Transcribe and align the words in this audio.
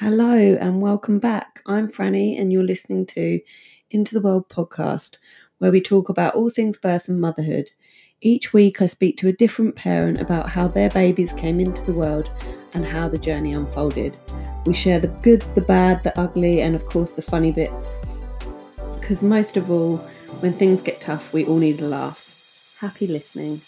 Hello 0.00 0.32
and 0.34 0.80
welcome 0.80 1.18
back. 1.18 1.60
I'm 1.66 1.86
Franny, 1.86 2.40
and 2.40 2.50
you're 2.50 2.64
listening 2.64 3.04
to 3.08 3.38
Into 3.90 4.14
the 4.14 4.22
World 4.22 4.48
podcast, 4.48 5.18
where 5.58 5.70
we 5.70 5.82
talk 5.82 6.08
about 6.08 6.34
all 6.34 6.48
things 6.48 6.78
birth 6.78 7.06
and 7.06 7.20
motherhood. 7.20 7.72
Each 8.22 8.54
week, 8.54 8.80
I 8.80 8.86
speak 8.86 9.18
to 9.18 9.28
a 9.28 9.34
different 9.34 9.76
parent 9.76 10.18
about 10.18 10.48
how 10.48 10.68
their 10.68 10.88
babies 10.88 11.34
came 11.34 11.60
into 11.60 11.84
the 11.84 11.92
world 11.92 12.30
and 12.72 12.86
how 12.86 13.10
the 13.10 13.18
journey 13.18 13.52
unfolded. 13.52 14.16
We 14.64 14.72
share 14.72 15.00
the 15.00 15.08
good, 15.08 15.42
the 15.54 15.60
bad, 15.60 16.02
the 16.02 16.18
ugly, 16.18 16.62
and 16.62 16.74
of 16.74 16.86
course, 16.86 17.10
the 17.10 17.20
funny 17.20 17.52
bits. 17.52 17.98
Because 18.98 19.22
most 19.22 19.58
of 19.58 19.70
all, 19.70 19.98
when 20.38 20.54
things 20.54 20.80
get 20.80 21.02
tough, 21.02 21.34
we 21.34 21.44
all 21.44 21.58
need 21.58 21.78
a 21.82 21.86
laugh. 21.86 22.74
Happy 22.80 23.06
listening. 23.06 23.60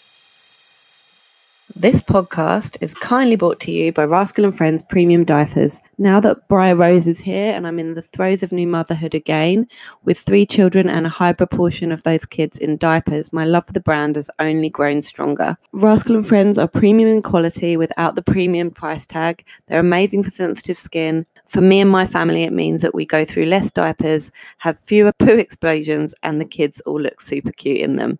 This 1.75 2.03
podcast 2.03 2.77
is 2.81 2.93
kindly 2.93 3.35
brought 3.35 3.59
to 3.61 3.71
you 3.71 3.91
by 3.91 4.03
Rascal 4.03 4.45
and 4.45 4.55
Friends 4.55 4.83
Premium 4.83 5.23
Diapers. 5.23 5.81
Now 5.97 6.19
that 6.19 6.47
Briar 6.47 6.75
Rose 6.75 7.07
is 7.07 7.19
here 7.19 7.51
and 7.51 7.65
I'm 7.65 7.79
in 7.79 7.95
the 7.95 8.01
throes 8.03 8.43
of 8.43 8.51
new 8.51 8.67
motherhood 8.67 9.15
again, 9.15 9.67
with 10.03 10.19
three 10.19 10.45
children 10.45 10.87
and 10.87 11.07
a 11.07 11.09
high 11.09 11.33
proportion 11.33 11.91
of 11.91 12.03
those 12.03 12.25
kids 12.25 12.59
in 12.59 12.77
diapers, 12.77 13.33
my 13.33 13.43
love 13.43 13.65
for 13.65 13.73
the 13.73 13.79
brand 13.79 14.17
has 14.17 14.29
only 14.37 14.69
grown 14.69 15.01
stronger. 15.01 15.57
Rascal 15.71 16.17
and 16.17 16.27
Friends 16.27 16.59
are 16.59 16.67
premium 16.67 17.09
in 17.09 17.23
quality 17.23 17.75
without 17.75 18.13
the 18.13 18.21
premium 18.21 18.69
price 18.69 19.07
tag. 19.07 19.43
They're 19.65 19.79
amazing 19.79 20.25
for 20.25 20.29
sensitive 20.29 20.77
skin. 20.77 21.25
For 21.47 21.61
me 21.61 21.81
and 21.81 21.89
my 21.89 22.05
family, 22.05 22.43
it 22.43 22.53
means 22.53 22.83
that 22.83 22.93
we 22.93 23.03
go 23.03 23.25
through 23.25 23.47
less 23.47 23.71
diapers, 23.71 24.29
have 24.59 24.77
fewer 24.77 25.11
poo 25.17 25.37
explosions, 25.37 26.13
and 26.21 26.39
the 26.39 26.45
kids 26.45 26.81
all 26.81 27.01
look 27.01 27.19
super 27.19 27.51
cute 27.51 27.81
in 27.81 27.95
them. 27.95 28.19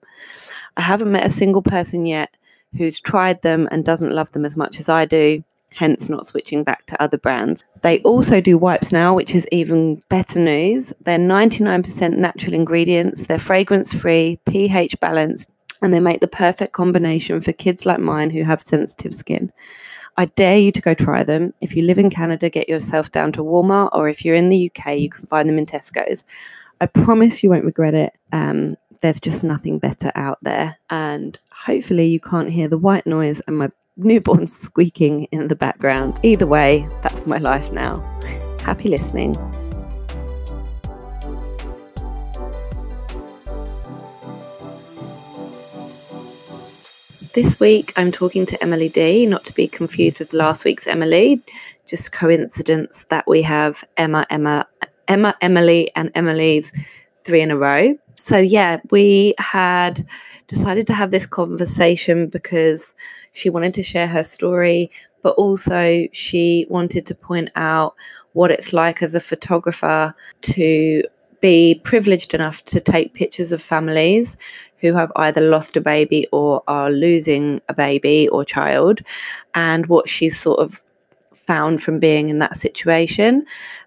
I 0.76 0.82
haven't 0.82 1.12
met 1.12 1.28
a 1.28 1.30
single 1.30 1.62
person 1.62 2.08
yet 2.08 2.36
who's 2.78 3.00
tried 3.00 3.42
them 3.42 3.68
and 3.72 3.86
doesn't 3.86 4.14
love 4.14 4.32
them 4.32 4.46
as 4.46 4.58
much 4.58 4.80
as 4.80 4.90
I 4.90 5.06
do, 5.06 5.44
hence 5.74 6.10
not 6.10 6.28
switching 6.28 6.64
back 6.64 6.86
to 6.88 7.02
other 7.02 7.18
brands. 7.18 7.64
They 7.82 8.00
also 8.02 8.42
do 8.42 8.58
wipes 8.58 8.92
now, 8.92 9.16
which 9.16 9.36
is 9.36 9.48
even 9.52 10.02
better 10.10 10.40
news. 10.40 10.94
They're 11.02 11.18
99% 11.18 12.18
natural 12.18 12.54
ingredients, 12.54 13.24
they're 13.24 13.40
fragrance 13.40 13.94
free, 13.94 14.40
pH 14.46 15.00
balanced, 15.00 15.50
and 15.82 15.94
they 15.94 16.00
make 16.00 16.22
the 16.22 16.28
perfect 16.28 16.74
combination 16.74 17.42
for 17.42 17.52
kids 17.52 17.86
like 17.86 18.00
mine 18.00 18.30
who 18.30 18.44
have 18.44 18.62
sensitive 18.62 19.14
skin. 19.14 19.52
I 20.16 20.26
dare 20.26 20.58
you 20.58 20.72
to 20.72 20.82
go 20.82 20.94
try 20.94 21.24
them. 21.24 21.54
If 21.60 21.76
you 21.76 21.84
live 21.84 21.98
in 21.98 22.10
Canada, 22.10 22.50
get 22.50 22.70
yourself 22.70 23.12
down 23.12 23.32
to 23.34 23.44
Walmart, 23.44 23.90
or 23.94 24.08
if 24.08 24.24
you're 24.24 24.36
in 24.36 24.50
the 24.50 24.72
UK, 24.72 25.00
you 25.00 25.10
can 25.10 25.26
find 25.26 25.50
them 25.50 25.58
in 25.58 25.66
Tesco's. 25.66 26.24
I 26.80 26.86
promise 26.86 27.44
you 27.44 27.50
won't 27.50 27.66
regret 27.66 27.96
it. 27.96 28.14
Um, 28.32 28.76
there's 29.02 29.20
just 29.20 29.44
nothing 29.44 29.80
better 29.80 30.12
out 30.16 30.38
there. 30.42 30.78
And 30.90 31.40
hopefully, 31.54 32.08
you 32.08 32.20
can't 32.20 32.50
hear 32.50 32.68
the 32.68 32.78
white 32.78 33.06
noise 33.06 33.42
and 33.48 33.58
my 33.58 33.70
newborn 33.98 34.48
squeaking 34.64 35.26
in 35.26 35.48
the 35.48 35.56
background. 35.56 36.20
Either 36.24 36.48
way, 36.48 36.88
that's 37.02 37.26
my 37.26 37.38
life 37.38 37.72
now. 37.72 38.00
Happy 38.62 38.90
listening. 38.90 39.34
This 47.34 47.60
week, 47.60 47.94
I'm 47.96 48.12
talking 48.12 48.46
to 48.46 48.62
Emily 48.62 48.90
D, 48.90 49.26
not 49.26 49.44
to 49.46 49.54
be 49.54 49.68
confused 49.68 50.20
with 50.20 50.34
last 50.34 50.66
week's 50.66 50.86
Emily. 50.86 51.42
Just 51.88 52.12
coincidence 52.12 53.06
that 53.06 53.28
we 53.28 53.42
have 53.42 53.84
Emma, 53.98 54.26
Emma, 54.30 54.68
Emma, 55.08 55.36
Emily, 55.42 55.90
and 55.96 56.12
Emily's 56.14 56.72
three 57.24 57.42
in 57.42 57.50
a 57.50 57.58
row. 57.58 57.98
So, 58.16 58.38
yeah, 58.38 58.80
we 58.92 59.34
had 59.40 60.08
decided 60.48 60.88
to 60.88 60.94
have 60.94 61.12
this 61.12 61.26
conversation 61.26 62.28
because 62.28 62.94
she 63.32 63.50
wanted 63.50 63.74
to 63.76 63.84
share 63.84 64.08
her 64.08 64.24
story, 64.24 64.92
but 65.22 65.36
also 65.36 66.08
she 66.12 66.66
wanted 66.70 67.06
to 67.06 67.16
point 67.16 67.50
out 67.56 67.96
what 68.34 68.52
it's 68.52 68.74
like 68.74 69.02
as 69.02 69.16
a 69.16 69.20
photographer 69.20 70.14
to 70.42 71.04
be 71.42 71.82
privileged 71.84 72.34
enough 72.34 72.64
to 72.66 72.80
take 72.80 73.14
pictures 73.14 73.52
of 73.52 73.62
families 73.62 74.38
who 74.78 74.94
have 74.94 75.12
either 75.18 75.42
lost 75.42 75.78
a 75.78 75.82
baby 75.82 76.28
or 76.32 76.64
are 76.68 76.90
losing 76.90 77.62
a 77.70 77.74
baby 77.74 78.28
or 78.30 78.44
child, 78.44 79.02
and 79.56 79.88
what 79.88 80.10
she's 80.10 80.40
sort 80.40 80.60
of 80.60 80.82
found 81.34 81.82
from 81.82 82.00
being 82.00 82.30
in 82.30 82.40
that 82.40 82.56
situation 82.56 83.46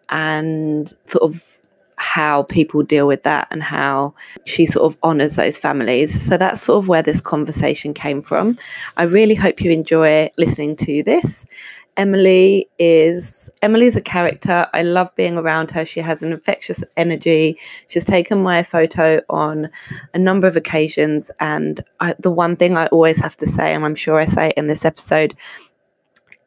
and 0.09 0.95
sort 1.07 1.23
of 1.23 1.56
how 1.99 2.43
people 2.45 2.83
deal 2.83 3.07
with 3.07 3.23
that 3.23 3.49
and 3.51 3.63
how 3.63 4.15
she 4.45 4.67
sort 4.67 4.85
of 4.85 4.99
honors 5.03 5.37
those 5.37 5.59
families. 5.59 6.23
So 6.23 6.37
that's 6.37 6.61
sort 6.61 6.83
of 6.83 6.89
where 6.89 7.03
this 7.03 7.21
conversation 7.21 7.95
came 7.95 8.21
from. 8.21 8.59
I 8.97 9.05
really 9.05 9.35
hope 9.35 9.61
you 9.61 9.71
enjoy 9.71 10.31
listening 10.37 10.77
to 10.77 11.03
this. 11.03 11.47
Emily 11.97 12.69
is 12.79 13.49
Emily's 13.63 13.97
a 13.97 14.03
character. 14.03 14.67
I 14.75 14.83
love 14.83 15.15
being 15.15 15.39
around 15.39 15.71
her. 15.71 15.87
She 15.87 16.01
has 16.01 16.23
an 16.23 16.31
infectious 16.31 16.85
energy. 16.97 17.59
She's 17.89 18.05
taken 18.05 18.43
my 18.43 18.63
photo 18.63 19.23
on 19.31 19.71
a 20.13 20.19
number 20.19 20.47
of 20.47 20.57
occasions 20.57 21.31
and 21.41 21.83
I, 22.01 22.15
the 22.19 22.31
one 22.31 22.57
thing 22.57 22.77
I 22.77 22.87
always 22.89 23.19
have 23.19 23.37
to 23.39 23.47
say 23.47 23.75
and 23.75 23.85
I'm 23.85 23.95
sure 23.95 24.19
I 24.19 24.27
say 24.27 24.49
it 24.49 24.59
in 24.59 24.67
this 24.67 24.85
episode 24.85 25.35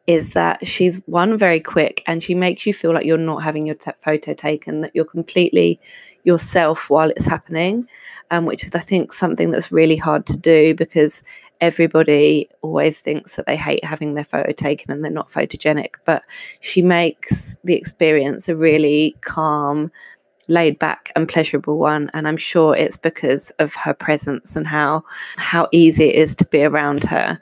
is 0.09 0.31
that 0.31 0.65
she's 0.65 0.97
one 1.05 1.37
very 1.37 1.59
quick 1.59 2.01
and 2.07 2.23
she 2.23 2.33
makes 2.33 2.65
you 2.65 2.73
feel 2.73 2.91
like 2.91 3.05
you're 3.05 3.15
not 3.15 3.43
having 3.43 3.67
your 3.67 3.75
t- 3.75 3.91
photo 4.01 4.33
taken 4.33 4.81
that 4.81 4.89
you're 4.95 5.05
completely 5.05 5.79
yourself 6.23 6.89
while 6.89 7.11
it's 7.11 7.27
happening 7.27 7.87
um, 8.31 8.47
which 8.47 8.63
is 8.63 8.73
i 8.73 8.79
think 8.79 9.13
something 9.13 9.51
that's 9.51 9.71
really 9.71 9.95
hard 9.95 10.25
to 10.25 10.35
do 10.35 10.73
because 10.73 11.21
everybody 11.61 12.49
always 12.63 12.97
thinks 12.97 13.35
that 13.35 13.45
they 13.45 13.55
hate 13.55 13.85
having 13.85 14.15
their 14.15 14.23
photo 14.23 14.51
taken 14.51 14.91
and 14.91 15.03
they're 15.03 15.11
not 15.11 15.29
photogenic 15.29 15.93
but 16.05 16.23
she 16.59 16.81
makes 16.81 17.55
the 17.63 17.75
experience 17.75 18.49
a 18.49 18.55
really 18.55 19.15
calm 19.21 19.91
laid 20.47 20.79
back 20.79 21.11
and 21.15 21.29
pleasurable 21.29 21.77
one 21.77 22.09
and 22.15 22.27
i'm 22.27 22.37
sure 22.37 22.75
it's 22.75 22.97
because 22.97 23.51
of 23.59 23.75
her 23.75 23.93
presence 23.93 24.55
and 24.55 24.65
how 24.65 25.03
how 25.37 25.67
easy 25.71 26.05
it 26.05 26.15
is 26.15 26.35
to 26.35 26.45
be 26.45 26.63
around 26.63 27.03
her 27.03 27.39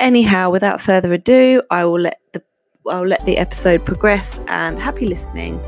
anyhow, 0.00 0.50
without 0.50 0.80
further 0.80 1.12
ado, 1.12 1.62
I 1.70 1.84
will 1.84 2.00
let 2.00 2.20
the 2.32 2.42
I'll 2.86 3.06
let 3.06 3.22
the 3.26 3.36
episode 3.36 3.84
progress 3.84 4.40
and 4.48 4.78
happy 4.78 5.06
listening. 5.06 5.60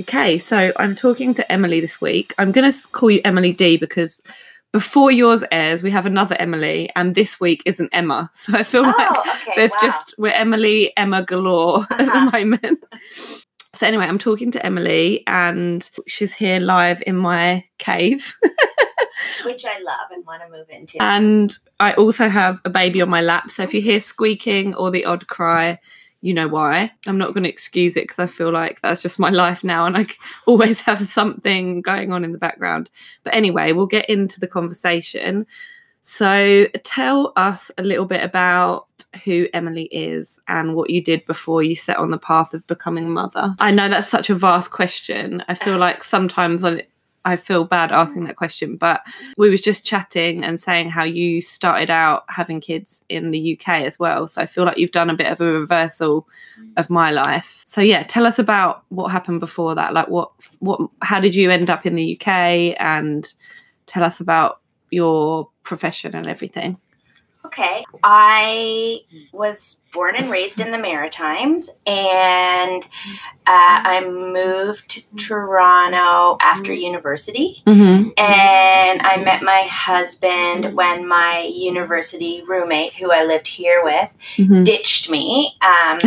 Okay, 0.00 0.38
so 0.38 0.72
I'm 0.78 0.94
talking 0.94 1.34
to 1.34 1.52
Emily 1.52 1.80
this 1.80 2.00
week. 2.00 2.32
I'm 2.38 2.52
going 2.52 2.70
to 2.70 2.88
call 2.88 3.10
you 3.10 3.20
Emily 3.24 3.52
D 3.52 3.76
because 3.76 4.22
before 4.72 5.10
yours 5.10 5.42
airs, 5.50 5.82
we 5.82 5.90
have 5.90 6.06
another 6.06 6.36
Emily, 6.38 6.88
and 6.94 7.14
this 7.14 7.40
week 7.40 7.62
isn't 7.66 7.90
Emma. 7.92 8.30
So 8.34 8.54
I 8.56 8.62
feel 8.62 8.84
Oh, 8.86 8.94
like 8.96 9.36
okay, 9.42 9.52
there's 9.56 9.72
wow. 9.72 9.78
just 9.82 10.14
we're 10.18 10.32
Emily 10.32 10.92
Emma 10.96 11.22
galore 11.22 11.86
at 11.90 12.00
Uh-huh. 12.00 12.30
the 12.30 12.44
moment. 12.46 12.84
So 13.78 13.86
anyway, 13.86 14.06
I'm 14.06 14.18
talking 14.18 14.50
to 14.50 14.66
Emily, 14.66 15.22
and 15.28 15.88
she's 16.08 16.34
here 16.34 16.58
live 16.58 17.00
in 17.06 17.16
my 17.16 17.64
cave. 17.78 18.34
which 19.44 19.64
I 19.64 19.78
love 19.78 20.10
and 20.10 20.26
want 20.26 20.42
to 20.42 20.50
move 20.50 20.68
into. 20.68 21.00
and 21.00 21.56
I 21.78 21.92
also 21.92 22.28
have 22.28 22.60
a 22.64 22.70
baby 22.70 23.00
on 23.00 23.08
my 23.08 23.20
lap. 23.20 23.52
So 23.52 23.62
if 23.62 23.72
you 23.72 23.80
hear 23.80 24.00
squeaking 24.00 24.74
or 24.74 24.90
the 24.90 25.04
odd 25.04 25.28
cry, 25.28 25.78
you 26.22 26.34
know 26.34 26.48
why. 26.48 26.90
I'm 27.06 27.18
not 27.18 27.34
going 27.34 27.44
to 27.44 27.48
excuse 27.48 27.96
it 27.96 28.08
because 28.08 28.18
I 28.18 28.26
feel 28.26 28.50
like 28.50 28.80
that's 28.80 29.00
just 29.00 29.20
my 29.20 29.30
life 29.30 29.62
now, 29.62 29.86
and 29.86 29.96
I 29.96 30.06
always 30.48 30.80
have 30.80 31.00
something 31.00 31.80
going 31.80 32.12
on 32.12 32.24
in 32.24 32.32
the 32.32 32.38
background. 32.38 32.90
But 33.22 33.36
anyway, 33.36 33.70
we'll 33.70 33.86
get 33.86 34.10
into 34.10 34.40
the 34.40 34.48
conversation. 34.48 35.46
So 36.10 36.66
tell 36.84 37.34
us 37.36 37.70
a 37.76 37.82
little 37.82 38.06
bit 38.06 38.24
about 38.24 38.86
who 39.24 39.46
Emily 39.52 39.90
is 39.92 40.40
and 40.48 40.74
what 40.74 40.88
you 40.88 41.02
did 41.02 41.22
before 41.26 41.62
you 41.62 41.76
set 41.76 41.98
on 41.98 42.10
the 42.10 42.16
path 42.16 42.54
of 42.54 42.66
becoming 42.66 43.04
a 43.04 43.10
mother. 43.10 43.54
I 43.60 43.72
know 43.72 43.90
that's 43.90 44.08
such 44.08 44.30
a 44.30 44.34
vast 44.34 44.70
question. 44.70 45.44
I 45.48 45.54
feel 45.54 45.76
like 45.86 46.02
sometimes 46.02 46.64
I, 46.64 46.84
I 47.26 47.36
feel 47.36 47.66
bad 47.66 47.92
asking 47.92 48.24
that 48.24 48.36
question, 48.36 48.76
but 48.76 49.02
we 49.36 49.50
was 49.50 49.60
just 49.60 49.84
chatting 49.84 50.42
and 50.42 50.58
saying 50.58 50.88
how 50.88 51.04
you 51.04 51.42
started 51.42 51.90
out 51.90 52.24
having 52.30 52.62
kids 52.62 53.04
in 53.10 53.30
the 53.30 53.58
UK 53.60 53.82
as 53.82 53.98
well. 53.98 54.28
So 54.28 54.40
I 54.40 54.46
feel 54.46 54.64
like 54.64 54.78
you've 54.78 54.92
done 54.92 55.10
a 55.10 55.14
bit 55.14 55.30
of 55.30 55.42
a 55.42 55.52
reversal 55.52 56.26
of 56.78 56.88
my 56.88 57.10
life. 57.10 57.62
So 57.66 57.82
yeah, 57.82 58.02
tell 58.02 58.24
us 58.24 58.38
about 58.38 58.82
what 58.88 59.08
happened 59.08 59.40
before 59.40 59.74
that. 59.74 59.92
Like 59.92 60.08
what 60.08 60.32
what 60.60 60.80
how 61.02 61.20
did 61.20 61.34
you 61.34 61.50
end 61.50 61.68
up 61.68 61.84
in 61.84 61.96
the 61.96 62.18
UK 62.18 62.76
and 62.80 63.30
tell 63.84 64.02
us 64.02 64.20
about 64.20 64.62
your 64.90 65.50
profession 65.62 66.14
and 66.14 66.26
everything. 66.26 66.78
Okay. 67.44 67.84
I 68.04 69.00
was 69.32 69.82
born 69.94 70.16
and 70.16 70.30
raised 70.30 70.60
in 70.60 70.70
the 70.70 70.76
Maritimes, 70.76 71.70
and 71.86 72.82
uh, 72.84 72.86
I 73.46 74.04
moved 74.06 74.90
to 74.90 75.16
Toronto 75.16 76.36
after 76.42 76.74
university. 76.74 77.62
Mm-hmm. 77.64 78.10
And 78.18 79.00
I 79.02 79.22
met 79.24 79.42
my 79.42 79.66
husband 79.70 80.74
when 80.74 81.08
my 81.08 81.50
university 81.54 82.42
roommate, 82.46 82.92
who 82.94 83.10
I 83.10 83.24
lived 83.24 83.48
here 83.48 83.80
with, 83.82 84.14
Mm-hmm. 84.36 84.64
ditched 84.64 85.10
me 85.10 85.56
um, 85.62 85.98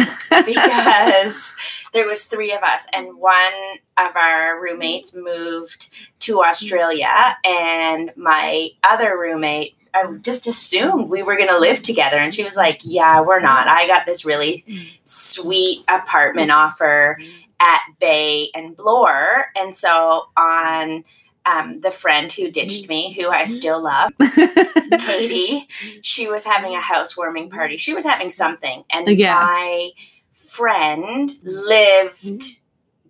because 0.46 1.54
there 1.94 2.08
was 2.08 2.26
three 2.26 2.54
of 2.54 2.64
us 2.64 2.88
and 2.94 3.18
one 3.18 3.54
of 3.98 4.16
our 4.16 4.62
roommates 4.62 5.16
moved 5.16 5.90
to 6.20 6.42
australia 6.42 7.38
and 7.46 8.12
my 8.16 8.70
other 8.84 9.18
roommate 9.18 9.76
I 9.94 10.06
just 10.22 10.48
assumed 10.48 11.10
we 11.10 11.22
were 11.22 11.36
going 11.36 11.50
to 11.50 11.60
live 11.60 11.82
together. 11.82 12.16
And 12.16 12.34
she 12.34 12.46
was 12.46 12.56
like, 12.56 12.80
Yeah, 12.86 13.20
we're 13.22 13.42
not. 13.42 13.68
I 13.68 13.88
got 13.88 14.06
this 14.06 14.24
really 14.24 14.64
sweet 15.04 15.84
apartment 15.90 16.50
offer 16.50 17.18
at 17.60 17.82
Bay 18.00 18.50
and 18.56 18.74
Bloor. 18.76 19.48
And 19.54 19.76
so 19.76 20.28
on 20.38 21.04
um, 21.46 21.82
the 21.82 21.92
friend 21.92 22.32
who 22.32 22.50
ditched 22.52 22.88
me, 22.88 23.12
who 23.14 23.28
I 23.30 23.44
still 23.44 23.84
love, 23.84 24.12
Katie, 25.00 25.68
she 26.02 26.30
was 26.30 26.46
having 26.46 26.74
a 26.74 26.80
housewarming 26.80 27.50
party. 27.50 27.76
She 27.78 27.94
was 27.94 28.06
having 28.06 28.30
something. 28.30 28.84
And 28.92 29.10
Yeah. 29.10 29.34
my 29.36 29.90
friend 30.52 31.32
lived, 31.44 32.44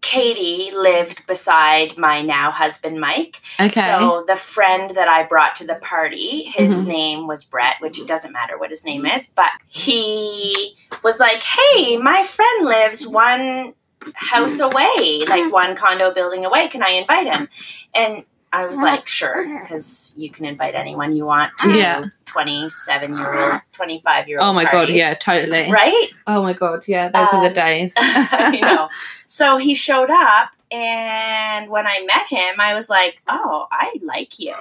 Katie 0.02 0.70
lived 0.72 1.26
beside 1.26 1.98
my 1.98 2.22
now 2.22 2.52
husband, 2.52 3.00
Mike. 3.02 3.42
okay. 3.60 3.70
So 3.72 4.24
the 4.28 4.36
friend 4.36 4.92
that 4.92 5.08
I 5.08 5.24
brought 5.24 5.56
to 5.56 5.66
the 5.66 5.76
party, 5.76 6.44
his 6.44 6.86
Mhm. 6.86 6.88
name 6.88 7.28
was 7.28 7.44
Brett, 7.44 7.78
which 7.80 7.98
it 7.98 8.06
doesn't 8.06 8.32
matter 8.32 8.60
what 8.60 8.70
his 8.70 8.86
name 8.86 9.08
is, 9.08 9.26
but 9.26 9.50
he 9.68 10.78
was 11.02 11.20
like, 11.20 11.42
"Hey, 11.42 11.98
my 11.98 12.22
friend 12.24 12.66
lives 12.68 13.08
one 13.08 13.74
house 14.14 14.60
away, 14.60 15.26
like 15.28 15.52
one 15.52 15.76
condo 15.76 16.12
building 16.12 16.46
away. 16.46 16.68
Can 16.68 16.84
I 16.84 16.90
invite 16.92 17.26
him?" 17.26 17.50
And 17.96 18.26
I 18.54 18.66
was 18.66 18.78
like, 18.78 19.08
"Sure, 19.08 19.62
because 19.62 20.14
you 20.18 20.30
can 20.30 20.46
invite 20.46 20.76
anyone 20.76 21.16
you 21.16 21.26
want 21.26 21.58
to 21.60 21.72
Yeah. 21.78 22.06
twenty-seven 22.26 23.18
year 23.18 23.34
old, 23.52 23.62
twenty-five 23.72 24.28
year 24.28 24.40
old. 24.40 24.50
oh 24.50 24.54
my 24.54 24.66
god, 24.66 24.90
yeah, 24.90 25.14
totally. 25.14 25.72
right." 25.72 26.10
Oh 26.28 26.44
my 26.44 26.54
god, 26.54 26.86
yeah, 26.88 27.08
those 27.10 27.30
are 27.32 27.38
Um, 27.38 27.44
the 27.44 27.50
days. 27.54 27.94
you 28.54 28.62
know. 28.62 28.90
So 29.28 29.56
he 29.56 29.76
showed 29.76 30.10
up, 30.10 30.50
and 30.72 31.70
when 31.70 31.88
I 31.88 32.04
met 32.06 32.28
him, 32.28 32.60
I 32.60 32.74
was 32.74 32.90
like, 32.90 33.22
"Oh, 33.30 33.68
I 33.72 33.94
like 34.02 34.40
you." 34.40 34.56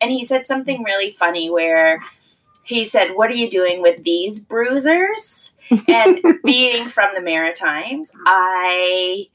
And 0.00 0.08
he 0.12 0.22
said 0.22 0.46
something 0.46 0.84
really 0.84 1.10
funny 1.10 1.50
where 1.50 2.00
he 2.62 2.84
said, 2.84 3.16
"What 3.16 3.28
are 3.30 3.34
you 3.34 3.50
doing 3.50 3.82
with 3.82 4.04
these 4.04 4.38
bruisers?" 4.38 5.50
And 5.88 6.20
being 6.44 6.84
from 6.84 7.12
the 7.16 7.20
Maritimes, 7.20 8.12
I 8.24 9.26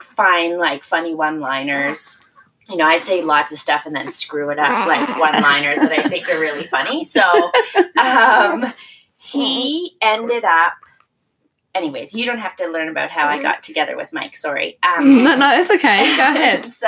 find 0.00 0.56
like 0.56 0.82
funny 0.82 1.14
one-liners. 1.14 2.23
You 2.70 2.76
know, 2.76 2.86
I 2.86 2.96
say 2.96 3.22
lots 3.22 3.52
of 3.52 3.58
stuff 3.58 3.84
and 3.86 3.94
then 3.94 4.10
screw 4.10 4.50
it 4.50 4.58
up, 4.58 4.86
like 4.86 5.08
one-liners 5.20 5.80
that 5.80 5.92
I 5.92 6.02
think 6.08 6.28
are 6.30 6.40
really 6.40 6.64
funny. 6.64 7.04
So 7.04 7.22
um, 8.00 8.72
he 9.18 9.96
ended 10.00 10.44
up 10.44 10.74
anyways 11.74 12.14
you 12.14 12.24
don't 12.24 12.38
have 12.38 12.54
to 12.54 12.68
learn 12.68 12.88
about 12.88 13.10
how 13.10 13.26
i 13.26 13.42
got 13.42 13.60
together 13.64 13.96
with 13.96 14.12
mike 14.12 14.36
sorry 14.36 14.78
um, 14.84 15.24
no, 15.24 15.34
no, 15.36 15.50
it's 15.60 15.68
okay. 15.70 16.16
Go 16.16 16.22
ahead. 16.28 16.72
so 16.72 16.86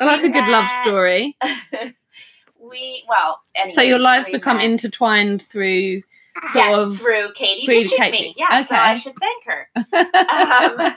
I 0.00 0.04
like 0.04 0.22
a 0.22 0.28
good 0.28 0.46
love 0.48 0.68
story. 0.82 1.36
we 2.60 3.02
well 3.08 3.40
So 3.74 3.80
your 3.82 3.96
anyways, 3.96 4.00
lives 4.02 4.28
become 4.30 4.60
intertwined 4.60 5.42
through 5.42 6.02
sort 6.52 6.54
yes 6.54 6.78
of 6.84 6.98
through 6.98 7.32
katie 7.34 7.66
through 7.66 7.82
ditching 7.84 7.98
Katie. 7.98 8.22
me 8.28 8.34
yeah 8.36 8.62
so 8.64 8.76
i 8.76 8.94
should 8.94 9.14
thank 9.18 9.44
her 9.46 9.68
um, 10.86 10.94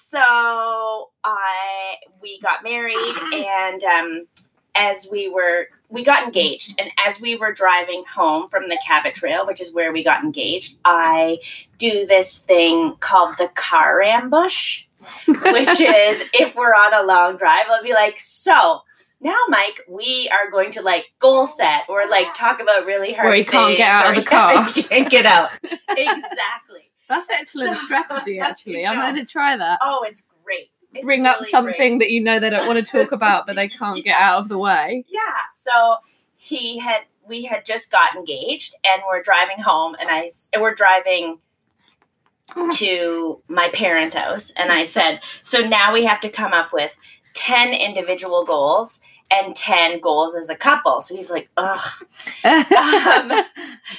so 0.00 1.10
I 1.24 1.96
we 2.20 2.40
got 2.40 2.62
married 2.64 3.14
and 3.32 3.84
um, 3.84 4.26
as 4.74 5.06
we 5.10 5.28
were 5.28 5.68
we 5.88 6.04
got 6.04 6.24
engaged 6.24 6.74
and 6.78 6.90
as 7.04 7.20
we 7.20 7.36
were 7.36 7.52
driving 7.52 8.04
home 8.12 8.48
from 8.48 8.68
the 8.68 8.78
Cabot 8.86 9.14
Trail, 9.14 9.46
which 9.46 9.60
is 9.60 9.74
where 9.74 9.92
we 9.92 10.04
got 10.04 10.22
engaged, 10.22 10.76
I 10.84 11.40
do 11.78 12.06
this 12.06 12.38
thing 12.38 12.96
called 13.00 13.36
the 13.38 13.48
car 13.48 14.00
ambush, 14.00 14.84
which 15.26 15.36
is 15.80 16.30
if 16.32 16.54
we're 16.54 16.74
on 16.74 16.94
a 16.94 17.06
long 17.06 17.36
drive, 17.36 17.64
I'll 17.68 17.82
be 17.82 17.92
like, 17.92 18.18
so 18.20 18.82
now, 19.20 19.36
Mike, 19.48 19.84
we 19.86 20.30
are 20.30 20.50
going 20.50 20.70
to 20.72 20.82
like 20.82 21.12
goal 21.18 21.46
set 21.46 21.82
or 21.88 22.08
like 22.08 22.32
talk 22.34 22.60
about 22.60 22.86
really 22.86 23.12
hard 23.12 23.26
Where 23.26 23.36
he 23.36 23.44
can't 23.44 23.76
get 23.76 23.88
out 23.88 24.06
or 24.06 24.10
of 24.10 24.24
the 24.24 24.30
car. 24.30 24.72
can't 24.72 25.10
get 25.10 25.26
out. 25.26 25.50
exactly. 25.88 26.89
That's 27.10 27.28
excellent 27.28 27.76
So- 27.76 27.84
strategy, 27.84 28.38
actually. 28.40 28.86
I'm 28.86 28.96
going 28.96 29.16
to 29.16 29.30
try 29.30 29.54
that. 29.56 29.78
Oh, 29.82 30.02
it's 30.08 30.24
great. 30.44 30.70
It's 30.94 31.04
Bring 31.04 31.26
up 31.26 31.44
something 31.44 31.98
great. 31.98 31.98
that 32.06 32.10
you 32.10 32.20
know 32.22 32.38
they 32.38 32.48
don't 32.50 32.66
want 32.66 32.84
to 32.84 32.90
talk 32.90 33.12
about, 33.12 33.46
but 33.46 33.54
they 33.56 33.68
can't 33.78 34.02
get 34.02 34.18
out 34.18 34.40
of 34.40 34.48
the 34.48 34.56
way. 34.58 35.04
Yeah. 35.08 35.20
So 35.52 35.96
he 36.36 36.78
had 36.78 37.02
we 37.28 37.44
had 37.44 37.64
just 37.66 37.92
got 37.92 38.16
engaged 38.16 38.74
and 38.84 39.02
we're 39.06 39.22
driving 39.22 39.58
home 39.60 39.94
and 40.00 40.08
I, 40.10 40.26
and 40.52 40.60
we're 40.62 40.74
driving 40.74 41.38
to 42.74 43.42
my 43.48 43.68
parents' 43.72 44.14
house 44.16 44.50
and 44.56 44.72
I 44.72 44.82
said, 44.82 45.20
"So 45.42 45.60
now 45.60 45.92
we 45.92 46.04
have 46.04 46.20
to 46.20 46.28
come 46.28 46.52
up 46.52 46.72
with 46.72 46.96
10 47.34 47.72
individual 47.72 48.44
goals 48.44 48.98
and 49.30 49.54
10 49.54 50.00
goals 50.00 50.34
as 50.36 50.48
a 50.48 50.56
couple." 50.56 51.00
So 51.02 51.14
he's 51.14 51.30
like, 51.30 51.48
"Ugh." 51.56 52.06
Um, 52.44 53.44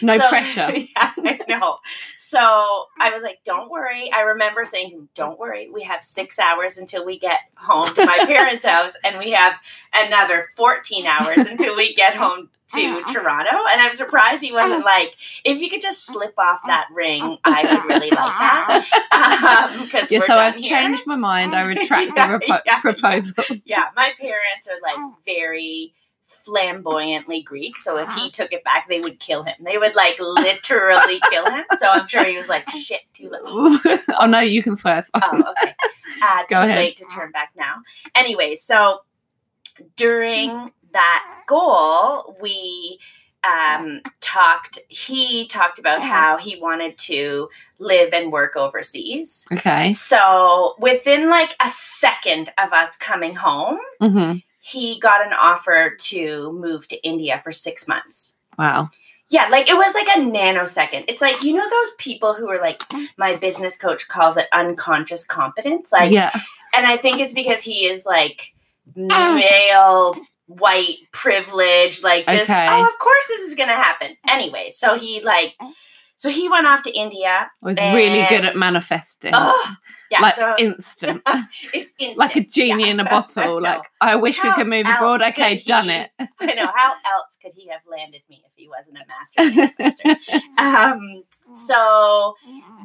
no 0.02 0.18
So- 0.18 0.30
pressure. 0.30 0.72
yeah, 0.76 1.12
I 1.18 1.40
know. 1.48 1.78
So 2.18 2.40
I 2.40 3.10
was 3.12 3.24
like, 3.24 3.40
don't 3.46 3.70
worry. 3.70 4.12
I 4.12 4.22
remember 4.22 4.66
saying 4.66 4.90
to 4.92 4.96
him, 4.98 5.10
don't 5.16 5.38
worry. 5.40 5.70
We 5.70 5.82
have 5.84 6.04
six 6.04 6.40
hours 6.40 6.78
until 6.78 7.06
we 7.06 7.20
get 7.20 7.40
home 7.56 7.94
to 7.96 8.06
my 8.06 8.18
parents' 8.26 8.66
house, 8.66 8.96
and 9.04 9.20
we 9.20 9.32
have 9.32 9.54
another 9.94 10.48
14 10.56 11.06
hours 11.06 11.40
until 11.40 11.76
we 11.76 11.94
get 11.94 12.16
home 12.16 12.50
to 12.74 13.04
Toronto. 13.14 13.52
And 13.72 13.82
I'm 13.82 13.94
surprised 13.94 14.42
he 14.42 14.52
wasn't 14.52 14.86
uh-huh. 14.86 15.00
like, 15.00 15.16
if 15.44 15.60
you 15.60 15.70
could 15.70 15.82
just 15.82 16.06
slip 16.06 16.34
off 16.38 16.60
uh-huh. 16.64 16.68
that 16.68 16.88
ring, 16.94 17.24
uh-huh. 17.24 17.40
I 17.46 17.74
would 17.74 17.86
really 17.86 18.10
like 18.10 18.18
that. 18.18 19.72
Um, 19.72 19.82
Because 19.86 20.12
Yeah, 20.12 20.20
we're 20.20 20.26
so 20.26 20.36
done 20.36 20.48
I've 20.48 20.56
here. 20.56 20.70
changed 20.70 21.08
my 21.08 21.16
mind. 21.16 21.56
I 21.56 21.66
retract 21.66 22.12
Yeah, 22.16 22.28
the 22.40 22.46
repo- 22.46 22.62
yeah. 22.66 22.80
proposal. 22.80 23.44
Yeah, 23.66 23.86
my 23.96 24.12
parents 24.20 24.68
are 24.70 24.80
like 24.82 24.98
oh. 24.98 25.18
very 25.26 25.94
flamboyantly 26.46 27.42
Greek. 27.44 27.78
So 27.78 27.98
if 27.98 28.10
he 28.14 28.30
took 28.30 28.52
it 28.52 28.64
back, 28.64 28.88
they 28.88 29.00
would 29.00 29.20
kill 29.20 29.44
him. 29.44 29.56
They 29.62 29.78
would 29.78 29.96
like 29.96 30.20
literally 30.20 31.22
kill 31.30 31.46
him. 31.46 31.64
So 31.78 31.90
I'm 31.90 32.08
sure 32.08 32.26
he 32.26 32.36
was 32.36 32.50
like, 32.50 32.68
shit, 32.84 33.02
too 33.14 33.30
late. 33.30 33.42
oh 34.20 34.26
no, 34.28 34.40
you 34.40 34.64
can 34.64 34.76
swear. 34.76 35.00
it's 35.00 35.10
fine. 35.10 35.24
Oh, 35.24 35.54
okay. 35.62 35.76
Uh, 36.24 36.44
Go 36.50 36.58
too 36.58 36.64
ahead. 36.64 36.78
late 36.78 36.98
to 36.98 37.06
turn 37.06 37.32
back 37.32 37.52
now. 37.56 37.76
Anyway, 38.16 38.54
so 38.54 39.00
during 39.96 40.72
that 40.94 41.26
goal, 41.48 42.36
we 42.42 43.00
um, 43.44 44.02
talked, 44.20 44.80
he 44.88 45.48
talked 45.48 45.80
about 45.80 46.02
how 46.02 46.38
he 46.38 46.60
wanted 46.60 46.98
to 47.00 47.50
live 47.80 48.14
and 48.14 48.32
work 48.32 48.56
overseas. 48.56 49.48
Okay. 49.52 49.94
So 49.94 50.76
within 50.80 51.30
like 51.30 51.56
a 51.64 51.70
second 51.70 52.52
of 52.58 52.72
us 52.74 52.96
coming 52.96 53.36
home, 53.36 53.80
hmm 54.00 54.34
he 54.62 55.00
got 55.00 55.26
an 55.26 55.34
offer 55.34 55.96
to 55.98 56.54
move 56.54 56.88
to 56.88 57.04
India 57.04 57.40
for 57.44 57.52
six 57.52 57.88
months. 57.88 58.36
Wow. 58.58 58.92
Yeah, 59.30 59.48
like 59.48 59.68
it 59.68 59.76
was 59.76 59.94
like 59.96 60.08
a 60.10 60.20
nanosecond. 60.20 61.06
It's 61.08 61.22
like, 61.22 61.42
you 61.42 61.54
know, 61.54 61.68
those 61.68 61.92
people 61.98 62.34
who 62.34 62.48
are 62.50 62.60
like, 62.60 62.84
my 63.18 63.36
business 63.36 63.78
coach 63.78 64.08
calls 64.08 64.38
it 64.38 64.48
unconscious 64.54 65.24
competence. 65.24 65.92
Like, 65.92 66.12
yeah. 66.12 66.32
and 66.74 66.86
I 66.86 66.98
think 66.98 67.20
it's 67.20 67.34
because 67.34 67.62
he 67.62 67.86
is 67.86 68.06
like 68.06 68.54
male, 68.96 70.16
white, 70.60 70.98
privilege, 71.12 72.04
like 72.04 72.28
just, 72.28 72.50
Okay. 72.50 72.68
oh, 72.70 72.84
of 72.86 72.98
course 73.00 73.28
this 73.28 73.42
is 73.42 73.56
to 73.70 73.76
happen. 73.76 74.16
Anyway, 74.28 74.68
so 74.70 74.96
he 74.96 75.22
like, 75.22 75.54
so 76.16 76.30
he 76.30 76.48
went 76.50 76.68
off 76.68 76.84
to 76.84 76.92
India. 76.92 77.50
Was 77.62 77.76
really 77.78 78.26
good 78.30 78.46
at 78.46 78.56
manifesting. 78.56 79.32
Oh, 79.34 79.76
yeah, 80.12 80.20
like 80.20 80.36
so 80.36 80.54
instant. 80.60 81.24
it's 81.74 81.94
instant. 81.98 82.18
like 82.18 82.36
a 82.36 82.42
genie 82.42 82.86
Yeah. 82.86 82.92
in 82.92 83.00
a 83.00 83.06
bottle. 83.06 83.60
Like 83.62 83.82
I 84.02 84.16
wish 84.18 84.44
we 84.44 84.52
could 84.54 84.68
move 84.68 84.86
abroad. 84.86 85.22
Okay, 85.22 85.58
could 85.58 85.66
done 85.66 85.90
it. 85.90 86.12
I 86.40 86.54
know. 86.54 86.68
How 86.76 86.94
else 87.16 87.38
could 87.42 87.54
he 87.56 87.70
have 87.70 87.82
landed 87.90 88.22
me 88.30 88.44
if 88.46 88.52
he 88.56 88.68
wasn't 88.70 88.98
a 88.98 89.06
master 89.08 89.72
manifester? 89.80 90.60
um, 90.60 91.24
so 91.56 92.36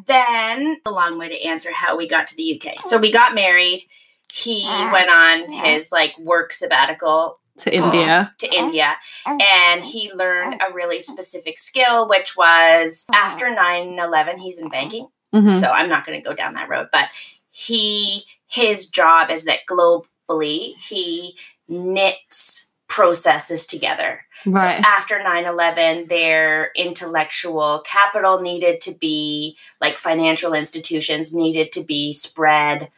then 0.06 0.78
a 0.86 0.90
long 0.90 1.18
way 1.18 1.28
to 1.28 1.42
answer 1.46 1.70
how 1.72 1.96
we 1.96 2.08
got 2.08 2.26
to 2.28 2.36
the 2.36 2.60
UK. 2.64 2.80
So 2.80 2.96
we 2.98 3.12
got 3.12 3.34
married. 3.34 3.86
He 4.32 4.66
went 4.92 5.08
on 5.10 5.50
his 5.50 5.90
like 5.92 6.16
work 6.18 6.52
sabbatical 6.52 7.38
to 7.58 7.74
India. 7.74 8.34
to 8.38 8.54
India 8.54 8.96
and 9.26 9.82
he 9.82 10.12
learned 10.12 10.60
a 10.60 10.72
really 10.72 11.00
specific 11.00 11.58
skill, 11.58 12.08
which 12.08 12.36
was 12.36 13.06
after 13.14 13.52
9 13.52 13.98
11, 13.98 14.38
he's 14.38 14.58
in 14.58 14.68
banking. 14.68 15.08
Mhm. 15.34 15.60
So 15.60 15.70
I'm 15.70 15.88
not 15.88 16.06
going 16.06 16.20
to 16.20 16.28
go 16.28 16.34
down 16.34 16.54
that 16.54 16.68
road, 16.68 16.88
but 16.92 17.08
he, 17.50 18.24
his 18.46 18.86
job 18.86 19.30
is 19.30 19.44
that 19.44 19.60
globally 19.68 20.74
he 20.76 21.36
knits 21.68 22.72
processes 22.88 23.66
together. 23.66 24.24
Right. 24.46 24.82
So 24.82 24.88
after 24.88 25.22
9 25.22 25.44
11, 25.44 26.06
their 26.08 26.70
intellectual 26.76 27.82
capital 27.84 28.40
needed 28.40 28.80
to 28.82 28.92
be, 28.92 29.56
like 29.80 29.98
financial 29.98 30.54
institutions, 30.54 31.34
needed 31.34 31.72
to 31.72 31.82
be 31.82 32.12
spread 32.12 32.90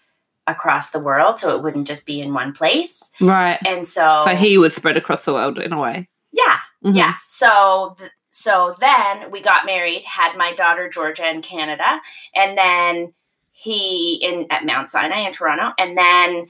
across 0.49 0.91
the 0.91 0.99
world 0.99 1.39
so 1.39 1.55
it 1.55 1.63
wouldn't 1.63 1.87
just 1.87 2.05
be 2.07 2.21
in 2.21 2.35
one 2.35 2.53
place. 2.53 3.13
right. 3.21 3.59
And 3.67 3.87
so, 3.87 4.23
So 4.25 4.35
he 4.35 4.59
was 4.59 4.75
spread 4.75 4.97
across 4.97 5.25
the 5.25 5.35
world 5.35 5.59
in 5.59 5.73
a 5.73 5.79
way. 5.81 6.09
yeah, 6.33 6.59
Mhm. 6.85 6.97
yeah. 6.97 7.15
So, 7.27 7.95
th- 7.99 8.11
so 8.31 8.75
then 8.81 9.31
we 9.31 9.41
got 9.41 9.67
married, 9.67 10.05
had 10.05 10.37
my 10.37 10.53
daughter 10.55 10.89
Georgia 10.89 11.29
in 11.29 11.43
Canada, 11.43 12.01
and 12.35 12.57
then 12.59 13.13
he 13.53 14.15
in 14.23 14.47
at 14.51 14.65
Mount 14.65 14.87
Sinai 14.89 15.21
in 15.27 15.33
Toronto, 15.33 15.73
and 15.79 15.97
then 15.99 16.47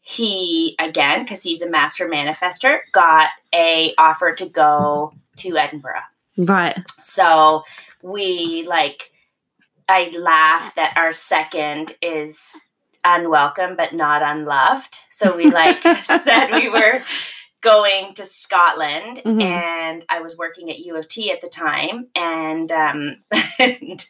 he 0.00 0.74
again 0.78 1.22
because 1.24 1.42
he's 1.42 1.60
a 1.62 1.68
master 1.68 2.08
manifester 2.08 2.78
got 2.92 3.28
a 3.54 3.92
offer 3.98 4.32
to 4.34 4.46
go 4.48 5.12
to 5.36 5.56
Edinburgh. 5.56 6.00
Right. 6.38 6.78
So 7.02 7.64
we 8.02 8.64
like 8.66 9.10
I 9.88 10.10
laugh 10.16 10.74
that 10.76 10.94
our 10.96 11.12
second 11.12 11.94
is 12.00 12.70
unwelcome 13.06 13.76
but 13.76 13.94
not 13.94 14.22
unloved. 14.22 14.96
So 15.10 15.36
we 15.36 15.50
like 15.50 15.80
said 16.04 16.50
we 16.52 16.68
were 16.68 17.00
going 17.62 18.12
to 18.14 18.24
Scotland 18.24 19.22
Mhm. 19.24 19.40
and 19.42 20.04
I 20.08 20.20
was 20.20 20.36
working 20.36 20.70
at 20.70 20.78
U 20.80 20.96
of 20.96 21.08
T 21.08 21.30
at 21.32 21.40
the 21.40 21.48
time 21.48 22.08
and 22.14 22.70
um 22.70 23.16
and 23.58 24.04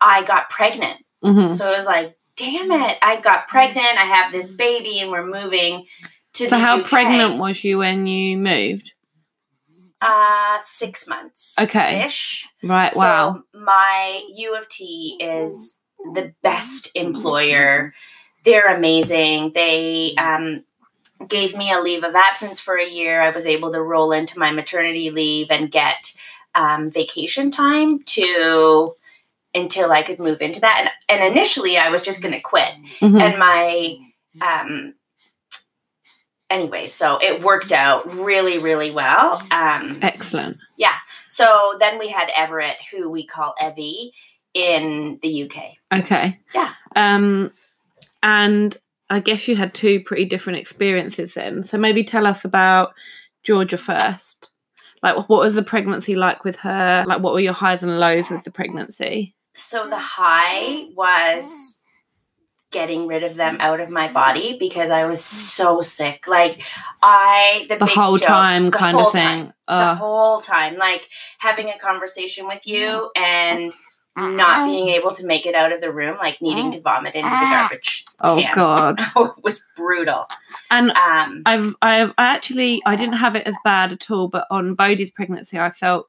I 0.00 0.22
got 0.24 0.48
pregnant. 0.50 0.98
hmm 1.22 1.54
So 1.54 1.70
it 1.72 1.76
was 1.76 1.86
like, 1.86 2.16
damn 2.36 2.70
it, 2.70 2.98
I 3.02 3.20
got 3.20 3.48
pregnant, 3.48 3.98
I 3.98 4.04
have 4.04 4.32
this 4.32 4.50
baby 4.50 5.00
and 5.00 5.10
we're 5.10 5.26
moving 5.26 5.86
to 6.34 6.48
So 6.48 6.58
how 6.58 6.80
UK. 6.80 6.86
pregnant 6.86 7.38
was 7.38 7.62
you 7.64 7.78
when 7.78 8.06
you 8.06 8.36
moved? 8.38 8.92
uh 10.00 10.58
6 10.62 11.06
months. 11.08 11.54
Okay. 11.60 12.08
Right. 12.62 12.92
So 12.92 13.00
wow. 13.00 13.42
my 13.54 14.22
U 14.36 14.54
of 14.56 14.68
T 14.68 15.16
is 15.20 15.80
the 16.14 16.34
best 16.42 16.90
employer. 16.94 17.92
They're 18.46 18.74
amazing. 18.74 19.52
They 19.54 20.14
um, 20.16 20.64
gave 21.28 21.56
me 21.56 21.72
a 21.72 21.80
leave 21.80 22.04
of 22.04 22.14
absence 22.14 22.60
for 22.60 22.76
a 22.78 22.88
year. 22.88 23.20
I 23.20 23.30
was 23.30 23.44
able 23.44 23.72
to 23.72 23.82
roll 23.82 24.12
into 24.12 24.38
my 24.38 24.52
maternity 24.52 25.10
leave 25.10 25.48
and 25.50 25.70
get 25.70 26.12
um, 26.54 26.90
vacation 26.90 27.50
time 27.50 28.02
to 28.04 28.94
until 29.54 29.90
I 29.90 30.02
could 30.02 30.20
move 30.20 30.40
into 30.40 30.60
that. 30.60 30.92
And, 31.08 31.20
and 31.20 31.32
initially, 31.32 31.76
I 31.76 31.90
was 31.90 32.02
just 32.02 32.22
going 32.22 32.34
to 32.34 32.40
quit. 32.40 32.70
Mhm. 33.00 33.20
And 33.20 33.38
my 33.38 33.96
um, 34.40 34.94
anyway, 36.48 36.86
so 36.86 37.18
it 37.20 37.42
worked 37.42 37.72
out 37.72 38.14
really, 38.14 38.58
really 38.58 38.92
well. 38.92 39.42
Um, 39.50 39.98
Excellent. 40.02 40.58
Yeah. 40.76 40.94
So 41.28 41.76
then 41.80 41.98
we 41.98 42.08
had 42.08 42.30
Everett, 42.36 42.76
who 42.92 43.10
we 43.10 43.26
call 43.26 43.54
Evie, 43.60 44.12
in 44.54 45.18
the 45.22 45.44
UK. 45.44 46.00
Okay. 46.00 46.38
Yeah. 46.54 46.72
Um, 46.94 47.50
and 48.26 48.76
I 49.08 49.20
guess 49.20 49.46
you 49.48 49.54
had 49.56 49.72
two 49.72 50.00
pretty 50.00 50.24
different 50.26 50.58
experiences 50.58 51.32
then. 51.34 51.62
So 51.64 51.78
maybe 51.78 52.02
tell 52.04 52.26
us 52.26 52.44
about 52.44 52.92
Georgia 53.44 53.78
first. 53.78 54.50
Like, 55.02 55.16
what 55.28 55.40
was 55.40 55.54
the 55.54 55.62
pregnancy 55.62 56.16
like 56.16 56.42
with 56.44 56.56
her? 56.56 57.04
Like, 57.06 57.20
what 57.22 57.32
were 57.32 57.40
your 57.40 57.52
highs 57.52 57.84
and 57.84 58.00
lows 58.00 58.28
with 58.28 58.42
the 58.42 58.50
pregnancy? 58.50 59.34
So 59.54 59.88
the 59.88 59.96
high 59.98 60.88
was 60.96 61.80
getting 62.72 63.06
rid 63.06 63.22
of 63.22 63.36
them 63.36 63.56
out 63.60 63.78
of 63.78 63.88
my 63.90 64.12
body 64.12 64.56
because 64.58 64.90
I 64.90 65.06
was 65.06 65.24
so 65.24 65.80
sick. 65.82 66.26
Like 66.26 66.60
I 67.00 67.64
the, 67.68 67.76
The 67.76 67.86
whole 67.86 68.18
joke- 68.18 68.26
time, 68.26 68.64
the 68.66 68.70
kind 68.76 68.96
whole 68.96 69.06
of 69.06 69.12
thing. 69.12 69.22
time, 69.22 69.52
the 69.68 69.72
Uh, 69.72 69.94
whole 69.94 70.40
time, 70.40 70.76
like 70.76 71.08
having 71.38 71.70
a 71.70 71.78
conversation 71.78 72.48
with 72.48 72.66
you 72.66 73.10
and 73.14 73.72
not 74.16 74.66
being 74.66 74.88
able 74.88 75.12
to 75.12 75.24
make 75.24 75.46
it 75.46 75.54
out 75.54 75.72
of 75.72 75.80
the 75.80 75.92
room, 75.92 76.16
like 76.18 76.40
needing 76.40 76.72
to 76.72 76.80
vomit 76.80 77.14
into 77.14 77.28
the 77.28 77.34
garbage. 77.34 78.04
oh 78.22 78.40
can. 78.40 78.54
God. 78.54 79.00
it 79.16 79.44
was 79.44 79.64
brutal. 79.76 80.26
And 80.70 80.90
Um, 80.92 81.42
I've, 81.46 81.74
I've 81.82 82.10
I 82.18 82.24
actually 82.24 82.82
I 82.86 82.96
didn't 82.96 83.16
have 83.16 83.36
it 83.36 83.46
as 83.46 83.54
bad 83.64 83.92
at 83.92 84.10
all, 84.10 84.28
but 84.28 84.46
on 84.50 84.74
Bodhi's 84.74 85.10
pregnancy, 85.10 85.58
I 85.58 85.70
felt 85.70 86.06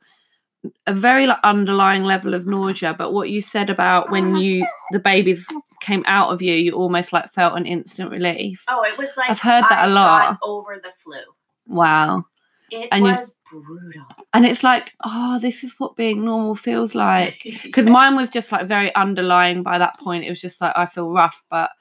a 0.85 0.93
very 0.93 1.27
like 1.27 1.37
underlying 1.43 2.03
level 2.03 2.33
of 2.33 2.47
nausea. 2.47 2.93
But 2.93 3.13
what 3.13 3.29
you 3.29 3.41
said 3.41 3.69
about 3.69 4.09
when 4.09 4.37
you 4.37 4.65
the 4.91 4.99
babies 4.99 5.45
came 5.81 6.03
out 6.07 6.31
of 6.31 6.41
you, 6.41 6.53
you 6.53 6.71
almost 6.71 7.13
like 7.13 7.31
felt 7.31 7.57
an 7.57 7.65
instant 7.65 8.11
relief. 8.11 8.63
oh, 8.67 8.83
it 8.83 8.97
was 8.97 9.09
like 9.17 9.29
I've 9.29 9.39
heard 9.39 9.65
that 9.69 9.87
a 9.87 9.91
a 9.91 9.93
lot. 9.93 10.39
over 10.41 10.79
the 10.81 10.91
flu. 10.97 11.19
Wow. 11.67 12.25
It 12.69 12.89
And 12.91 13.03
was 13.03 13.37
brutal. 13.49 14.05
And 14.33 14.45
it's 14.45 14.63
like, 14.63 14.93
oh, 15.05 15.39
this 15.39 15.63
is 15.63 15.73
what 15.77 15.95
being 15.95 16.25
normal 16.25 16.55
feels 16.55 16.93
like. 16.95 17.41
Because 17.63 17.85
mine 17.85 18.15
was 18.15 18.29
just 18.29 18.51
like 18.51 18.67
very 18.67 18.93
underlying 18.95 19.63
by 19.63 19.77
that 19.77 19.99
point. 19.99 20.25
It 20.25 20.29
was 20.29 20.41
just 20.41 20.59
like 20.61 20.73
I 20.77 20.85
feel 20.85 21.09
rough, 21.11 21.43
but 21.49 21.71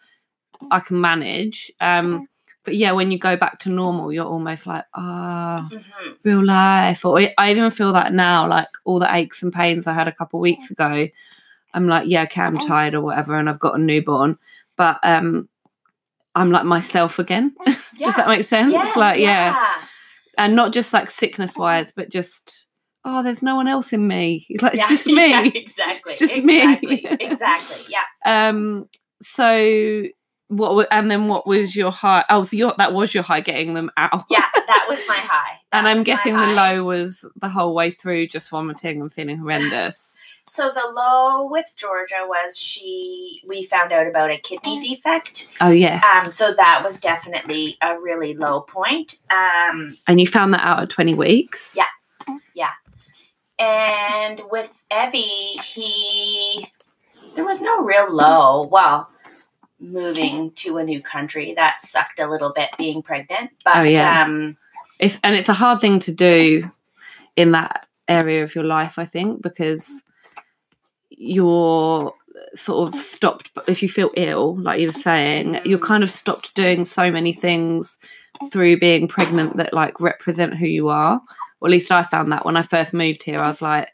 I 0.71 0.81
can 0.81 1.01
manage. 1.01 1.71
Um, 1.81 2.29
but 2.65 2.75
yeah, 2.77 2.93
when 2.93 3.11
you 3.13 3.19
go 3.19 3.37
back 3.37 3.59
to 3.61 3.69
normal, 3.69 4.13
you're 4.13 4.27
almost 4.27 4.67
like, 4.67 4.85
ah, 4.95 5.69
Mhm. 5.71 6.17
real 6.25 6.45
life. 6.45 7.05
Or 7.05 7.19
I- 7.21 7.51
even 7.51 7.71
feel 7.71 7.93
that 7.93 8.13
now, 8.13 8.49
like 8.49 8.69
all 8.85 8.99
the 8.99 9.13
aches 9.15 9.43
and 9.43 9.53
pains 9.53 9.87
I 9.87 9.93
had 9.93 10.09
a 10.09 10.13
couple 10.13 10.41
weeks 10.41 10.71
ago. 10.71 11.09
I'm 11.75 11.87
like, 11.89 12.09
yeah, 12.09 12.23
okay, 12.23 12.43
I'm 12.43 12.57
tired 12.59 12.95
or 12.95 13.03
whatever, 13.03 13.39
and 13.39 13.49
I've 13.51 13.61
got 13.61 13.75
a 13.79 13.79
newborn, 13.83 14.39
but 14.77 14.99
um, 15.03 15.49
I'm 16.35 16.51
like 16.51 16.65
myself 16.65 17.19
again. 17.19 17.55
Yeah. 17.99 18.09
Does 18.09 18.17
that 18.17 18.29
make 18.29 18.45
sense? 18.45 18.73
Yes, 18.73 18.95
like, 18.95 19.19
yeah. 19.21 19.57
And 20.37 20.55
not 20.57 20.73
just 20.73 20.93
like 20.93 21.11
sickness 21.11 21.57
wise, 21.57 21.93
but 21.93 22.11
just 22.11 22.67
oh, 23.09 23.23
there's 23.23 23.43
no 23.43 23.55
one 23.55 23.69
else 23.69 23.93
in 23.93 24.07
me. 24.09 24.47
Like 24.61 24.75
it's 24.75 24.83
Yeah, 24.83 24.89
just 24.89 25.07
me. 25.19 25.31
yeah, 25.31 25.45
exactly. 25.55 26.13
It's 26.13 26.19
just 26.19 26.37
me. 26.45 26.61
exactly, 26.63 27.07
Exactly. 27.21 27.85
Yeah. 28.25 28.49
Um. 28.49 28.89
So 29.23 30.05
what? 30.49 30.89
And 30.91 31.11
then 31.11 31.27
what 31.29 31.47
was 31.47 31.75
your 31.75 31.91
high? 31.91 32.25
Oh, 32.31 32.45
so 32.45 32.57
your 32.57 32.75
that 32.79 32.93
was 32.93 33.15
your 33.15 33.23
high 33.23 33.41
getting 33.41 33.75
them 33.75 33.91
out. 33.97 34.25
Yeah. 34.31 34.45
That 34.67 34.87
was 34.89 35.01
my 35.09 35.15
high. 35.17 35.59
That 35.73 35.79
And 35.79 35.89
I'm 35.89 36.03
guessing 36.03 36.37
the 36.37 36.47
low 36.49 36.85
was 36.85 37.25
the 37.41 37.49
whole 37.49 37.75
way 37.75 37.91
through, 37.91 38.29
just 38.29 38.51
vomiting 38.51 39.01
and 39.01 39.13
feeling 39.13 39.39
horrendous. 39.39 40.17
So 40.49 40.71
the 40.71 40.93
low 40.95 41.49
with 41.51 41.67
Georgia 41.77 42.25
was 42.27 42.57
she. 42.59 43.43
We 43.47 43.65
found 43.65 43.93
out 43.93 44.07
about 44.07 44.31
a 44.31 44.39
kidney 44.39 44.81
defect. 44.81 45.47
Oh 45.61 45.71
yes. 45.71 46.03
Um. 46.05 46.31
So 46.31 46.55
that 46.55 46.83
was 46.85 47.01
definitely 47.01 47.77
a 47.83 47.99
really 47.99 48.35
low 48.35 48.61
point. 48.61 49.19
Um. 49.31 49.97
and 50.07 50.21
you 50.21 50.27
found 50.27 50.55
that 50.55 50.65
out 50.65 50.81
at 50.83 50.91
20 50.91 51.15
weeks. 51.15 51.75
Yeah. 51.77 52.37
Yeah. 52.55 52.71
And 53.59 54.41
with 54.51 54.73
Evie, 54.93 55.59
he 55.65 56.67
there 57.35 57.45
was 57.45 57.61
no 57.61 57.83
real 57.83 58.15
low. 58.15 58.63
Well, 58.71 59.09
moving 59.81 60.53
to 60.53 60.79
a 60.79 60.85
new 60.85 61.03
country 61.03 61.55
that 61.55 61.83
sucked 61.83 62.21
a 62.21 62.29
little 62.31 62.53
bit 62.53 62.71
being 62.79 63.03
pregnant, 63.03 63.51
but 63.65 63.77
Oh, 63.79 63.83
yeah. 63.83 64.23
um, 64.23 64.57
It's 64.99 65.19
and 65.25 65.35
it's 65.35 65.49
a 65.49 65.55
hard 65.55 65.81
thing 65.81 65.99
to 66.01 66.13
do 66.13 66.71
in 67.35 67.51
that 67.53 67.87
area 68.09 68.43
of 68.45 68.55
your 68.55 68.65
life, 68.65 68.99
I 68.99 69.05
think, 69.07 69.43
because 69.43 70.03
you're 71.11 72.09
uh, 72.09 72.57
sort 72.57 72.95
of 72.95 73.01
stopped 73.01 73.51
if 73.67 73.83
you 73.83 73.89
feel 73.89 74.11
ill, 74.17 74.61
like 74.61 74.81
you 74.81 74.89
were 74.89 74.93
saying, 74.93 75.61
you're 75.65 75.79
kind 75.79 76.03
of 76.03 76.11
stopped 76.11 76.55
doing 76.55 76.85
so 76.85 77.11
many 77.11 77.33
things 77.33 77.99
through 78.53 78.79
being 78.79 79.09
pregnant 79.09 79.57
that 79.57 79.73
like 79.73 80.01
represent 80.01 80.55
who 80.55 80.67
you 80.67 80.89
are. 80.89 81.21
Or 81.61 81.69
at 81.69 81.73
least 81.73 81.91
I 81.91 82.03
found 82.03 82.33
that 82.33 82.45
when 82.45 82.57
I 82.57 82.63
first 82.63 82.93
moved 82.93 83.23
here, 83.23 83.39
I 83.39 83.49
was 83.49 83.63
like, 83.63 83.89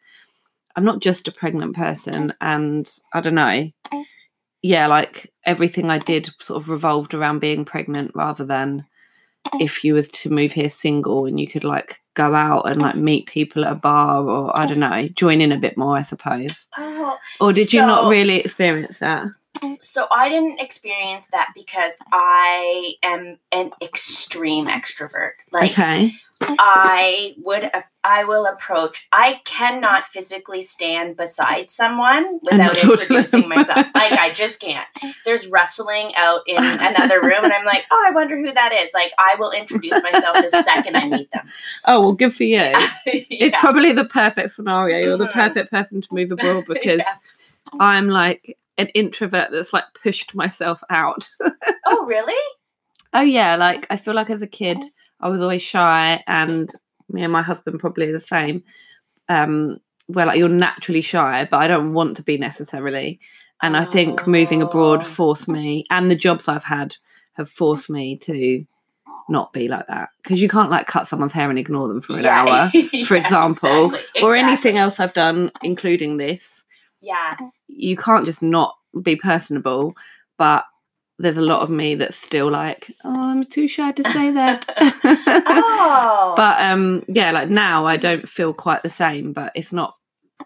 I'm 0.75 0.85
not 0.85 1.00
just 1.00 1.28
a 1.28 1.33
pregnant 1.33 1.76
person, 1.76 2.33
and 2.40 2.88
I 3.12 3.21
don't 3.21 3.35
know. 3.35 3.69
Yeah, 4.62 4.87
like 4.87 5.33
everything 5.45 5.90
I 5.90 5.99
did 5.99 6.31
sort 6.40 6.62
of 6.62 6.69
revolved 6.69 7.14
around 7.14 7.40
being 7.40 7.64
pregnant 7.64 8.12
rather 8.14 8.45
than 8.45 8.87
if 9.61 9.85
you 9.85 9.95
was 9.95 10.09
to 10.09 10.31
move 10.31 10.52
here 10.52 10.71
single 10.71 11.26
and 11.26 11.38
you 11.38 11.47
could 11.47 11.64
like 11.64 12.00
go 12.14 12.35
out 12.35 12.62
and 12.69 12.81
like 12.81 12.97
meet 12.97 13.26
people 13.26 13.64
at 13.64 13.73
a 13.73 13.76
bar 13.76 14.23
or 14.25 14.57
I 14.57 14.66
don't 14.66 14.81
know, 14.81 15.09
join 15.09 15.40
in 15.40 15.52
a 15.52 15.59
bit 15.59 15.76
more, 15.76 15.97
I 15.97 16.02
suppose. 16.02 16.66
oh, 16.78 17.16
Or 17.40 17.52
did 17.52 17.73
you 17.73 17.81
not 17.81 18.09
really 18.09 18.37
experience 18.37 18.99
that? 18.99 19.26
so 19.81 20.07
I 20.11 20.28
didn't 20.28 20.61
experience 20.61 21.28
that 21.28 21.50
because 21.54 21.97
I 22.12 22.95
am 23.02 23.38
an 23.52 23.71
extreme 23.81 24.66
extrovert. 24.66 25.35
Like 25.52 25.73
okay. 25.73 26.12
I 26.49 27.34
would, 27.38 27.70
I 28.04 28.25
will 28.25 28.46
approach. 28.46 29.06
I 29.12 29.40
cannot 29.44 30.04
physically 30.06 30.62
stand 30.62 31.16
beside 31.16 31.70
someone 31.70 32.40
without 32.42 32.58
not 32.58 32.78
talk 32.78 32.99
to 32.99 33.02
introducing 33.02 33.49
myself. 33.49 33.87
Like 33.94 34.12
I 34.12 34.30
just 34.32 34.61
can't. 34.61 34.87
There's 35.25 35.46
rustling 35.46 36.12
out 36.16 36.40
in 36.46 36.56
another 36.62 37.20
room, 37.20 37.44
and 37.44 37.52
I'm 37.52 37.64
like, 37.64 37.84
oh, 37.90 38.04
I 38.08 38.12
wonder 38.12 38.37
who 38.38 38.52
that 38.52 38.72
is. 38.72 38.92
Like 38.94 39.12
I 39.18 39.37
will 39.38 39.52
introduce 39.52 40.02
myself 40.02 40.37
the 40.42 40.49
second 40.49 40.96
I 40.96 41.08
meet 41.08 41.30
them. 41.32 41.46
Oh 41.84 42.00
well 42.00 42.12
good 42.12 42.34
for 42.34 42.44
you. 42.44 42.58
It's 43.06 43.56
probably 43.58 43.92
the 43.92 44.04
perfect 44.04 44.52
scenario. 44.52 44.99
You're 44.99 45.18
the 45.18 45.26
Mhm. 45.26 45.32
perfect 45.32 45.70
person 45.70 46.00
to 46.00 46.08
move 46.12 46.30
abroad 46.32 46.64
because 46.66 46.99
Yeah. 46.99 47.14
I'm 47.80 48.08
like 48.08 48.56
an 48.78 48.88
introvert 48.88 49.50
that's 49.52 49.72
like 49.72 49.84
pushed 50.02 50.34
myself 50.34 50.82
out. 50.90 51.28
Oh, 51.87 52.04
really? 52.06 52.34
Oh 53.12 53.20
yeah, 53.20 53.56
like 53.56 53.87
I 53.90 53.96
feel 53.96 54.14
like 54.14 54.30
as 54.30 54.42
a 54.42 54.46
kid 54.46 54.78
I 55.22 55.28
was 55.28 55.40
always 55.40 55.62
shy 55.62 56.22
and 56.26 56.70
me 57.10 57.22
and 57.22 57.32
my 57.32 57.42
husband 57.42 57.78
probably 57.80 58.10
the 58.12 58.20
same. 58.20 58.64
Um 59.28 59.78
where 60.08 60.26
like 60.26 60.38
you're 60.38 60.48
naturally 60.48 61.00
shy, 61.00 61.46
but 61.50 61.58
I 61.58 61.68
don't 61.68 61.94
want 61.94 62.16
to 62.16 62.22
be 62.22 62.36
necessarily. 62.36 63.20
And 63.62 63.76
I 63.76 63.84
think 63.84 64.26
moving 64.26 64.60
abroad 64.60 65.06
forced 65.06 65.46
me 65.48 65.84
and 65.90 66.10
the 66.10 66.16
jobs 66.16 66.48
I've 66.48 66.64
had 66.64 66.96
have 67.34 67.48
forced 67.48 67.88
me 67.88 68.16
to 68.18 68.66
not 69.28 69.52
be 69.52 69.68
like 69.68 69.86
that. 69.86 70.08
Because 70.22 70.42
you 70.42 70.48
can't 70.48 70.70
like 70.70 70.88
cut 70.88 71.06
someone's 71.06 71.32
hair 71.32 71.48
and 71.48 71.58
ignore 71.58 71.86
them 71.86 72.00
for 72.02 72.16
an 72.18 72.24
Yeah. 72.24 72.40
hour. 72.42 72.70
for 73.06 73.14
Yeah, 73.16 73.22
example, 73.22 73.86
exactly, 73.86 74.22
Or 74.22 74.34
exactly. 74.34 74.38
anything 74.40 74.76
else 74.78 74.98
I've 74.98 75.14
done, 75.14 75.52
including 75.62 76.16
this. 76.16 76.64
Yeah. 77.00 77.36
You 77.68 77.96
can't 77.96 78.26
just 78.26 78.42
not 78.42 78.74
be 79.00 79.14
personable, 79.16 79.94
but 80.38 80.64
there's 81.22 81.36
a 81.38 81.42
lot 81.42 81.62
of 81.62 81.70
me 81.70 81.94
that's 81.94 82.16
still 82.16 82.50
like, 82.50 82.90
oh, 83.04 83.30
I'm 83.30 83.44
too 83.44 83.68
shy 83.68 83.92
to 83.92 84.02
say 84.04 84.30
that. 84.32 84.68
Oh. 85.84 86.34
But 86.36 86.60
um, 86.60 87.04
yeah, 87.08 87.30
like 87.32 87.48
now 87.48 87.86
I 87.86 87.96
don't 87.96 88.28
feel 88.28 88.52
quite 88.52 88.82
the 88.82 88.90
same, 88.90 89.32
but 89.32 89.52
it's 89.54 89.72
not 89.72 89.96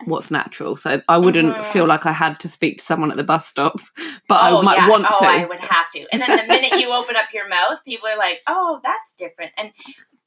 what's 0.05 0.31
natural. 0.31 0.77
So 0.77 1.01
I 1.09 1.19
wouldn't 1.19 1.55
Mhm. 1.55 1.65
feel 1.67 1.87
like 1.87 2.07
I 2.07 2.13
had 2.13 2.39
to 2.41 2.49
speak 2.49 2.79
to 2.79 2.85
someone 2.85 3.11
at 3.11 3.17
the 3.17 3.25
bus 3.25 3.47
stop, 3.47 3.81
but 4.29 4.53
oh, 4.53 4.59
I 4.59 4.63
might 4.63 4.77
yeah. 4.79 4.89
want 4.89 5.07
oh, 5.11 5.19
to. 5.19 5.27
I 5.27 5.45
would 5.45 5.61
have 5.61 5.91
to. 5.93 6.07
And 6.13 6.23
then 6.23 6.37
the 6.37 6.47
minute 6.47 6.79
you 6.81 6.93
open 6.93 7.17
up 7.17 7.33
your 7.33 7.49
mouth, 7.49 7.83
people 7.85 8.09
are 8.09 8.19
like, 8.19 8.43
"Oh, 8.47 8.81
that's 8.83 9.15
different." 9.15 9.53
And 9.57 9.73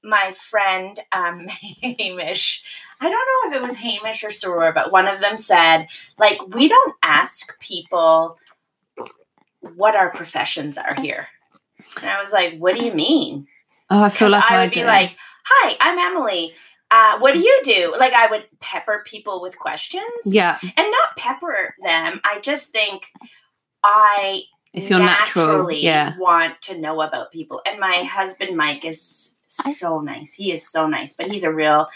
my 0.03 0.31
friend 0.31 0.99
um, 1.11 1.47
Hamish, 1.47 2.63
I 3.01 3.09
don't 3.09 3.51
know 3.51 3.57
if 3.57 3.61
it 3.61 3.67
was 3.67 3.75
Hamish 3.77 4.23
or 4.23 4.29
Soror, 4.29 4.73
but 4.73 4.91
one 4.91 5.07
of 5.07 5.19
them 5.21 5.37
said, 5.37 5.87
"Like 6.17 6.39
we 6.53 6.67
don't 6.67 6.95
ask 7.03 7.59
people 7.59 8.37
what 9.61 9.95
our 9.95 10.09
professions 10.11 10.77
are 10.77 10.95
here." 11.01 11.27
And 12.01 12.09
I 12.09 12.21
was 12.21 12.31
like, 12.31 12.57
"What 12.57 12.75
do 12.75 12.85
you 12.85 12.93
mean?" 12.93 13.47
oh, 13.89 14.03
I 14.03 14.09
feel 14.09 14.29
like 14.29 14.49
I 14.49 14.63
would 14.63 14.73
be 14.73 14.83
like, 14.83 15.15
"Hi, 15.45 15.77
I'm 15.79 15.97
Emily. 15.97 16.51
Uh, 16.91 17.19
what 17.19 17.33
do 17.33 17.39
you 17.39 17.59
do?" 17.63 17.93
Like 17.97 18.13
I 18.13 18.27
would 18.27 18.45
pepper 18.59 19.03
people 19.05 19.41
with 19.41 19.57
questions, 19.57 20.03
yeah, 20.25 20.57
and 20.61 20.75
not 20.77 21.17
pepper 21.17 21.75
them. 21.81 22.21
I 22.23 22.39
just 22.41 22.71
think 22.71 23.07
I 23.83 24.43
it's 24.73 24.89
your 24.89 24.99
natural. 24.99 25.47
naturally 25.47 25.83
Yeah, 25.83 26.15
want 26.17 26.61
to 26.63 26.77
know 26.77 27.01
about 27.01 27.31
people. 27.31 27.61
And 27.65 27.79
my 27.79 28.03
husband 28.03 28.55
Mike 28.55 28.85
is 28.85 29.35
so 29.47 29.99
nice. 29.99 30.33
He 30.33 30.51
is 30.51 30.67
so 30.67 30.87
nice, 30.87 31.13
but 31.13 31.27
he's 31.27 31.43
a 31.43 31.53
real 31.53 31.87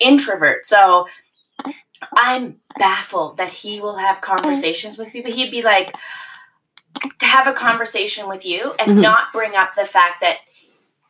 introvert. 0.00 0.66
So 0.66 1.06
I'm 2.14 2.60
baffled 2.78 3.38
that 3.38 3.52
he 3.52 3.80
will 3.80 3.96
have 3.96 4.20
conversations 4.20 4.98
with 4.98 5.10
people. 5.12 5.32
He'd 5.32 5.50
be 5.50 5.62
like 5.62 5.94
have 7.28 7.46
a 7.46 7.52
conversation 7.52 8.28
with 8.28 8.44
you 8.44 8.74
and 8.78 8.98
Mhm. 8.98 9.02
not 9.02 9.32
bring 9.32 9.54
up 9.54 9.74
the 9.74 9.84
fact 9.86 10.20
that 10.20 10.38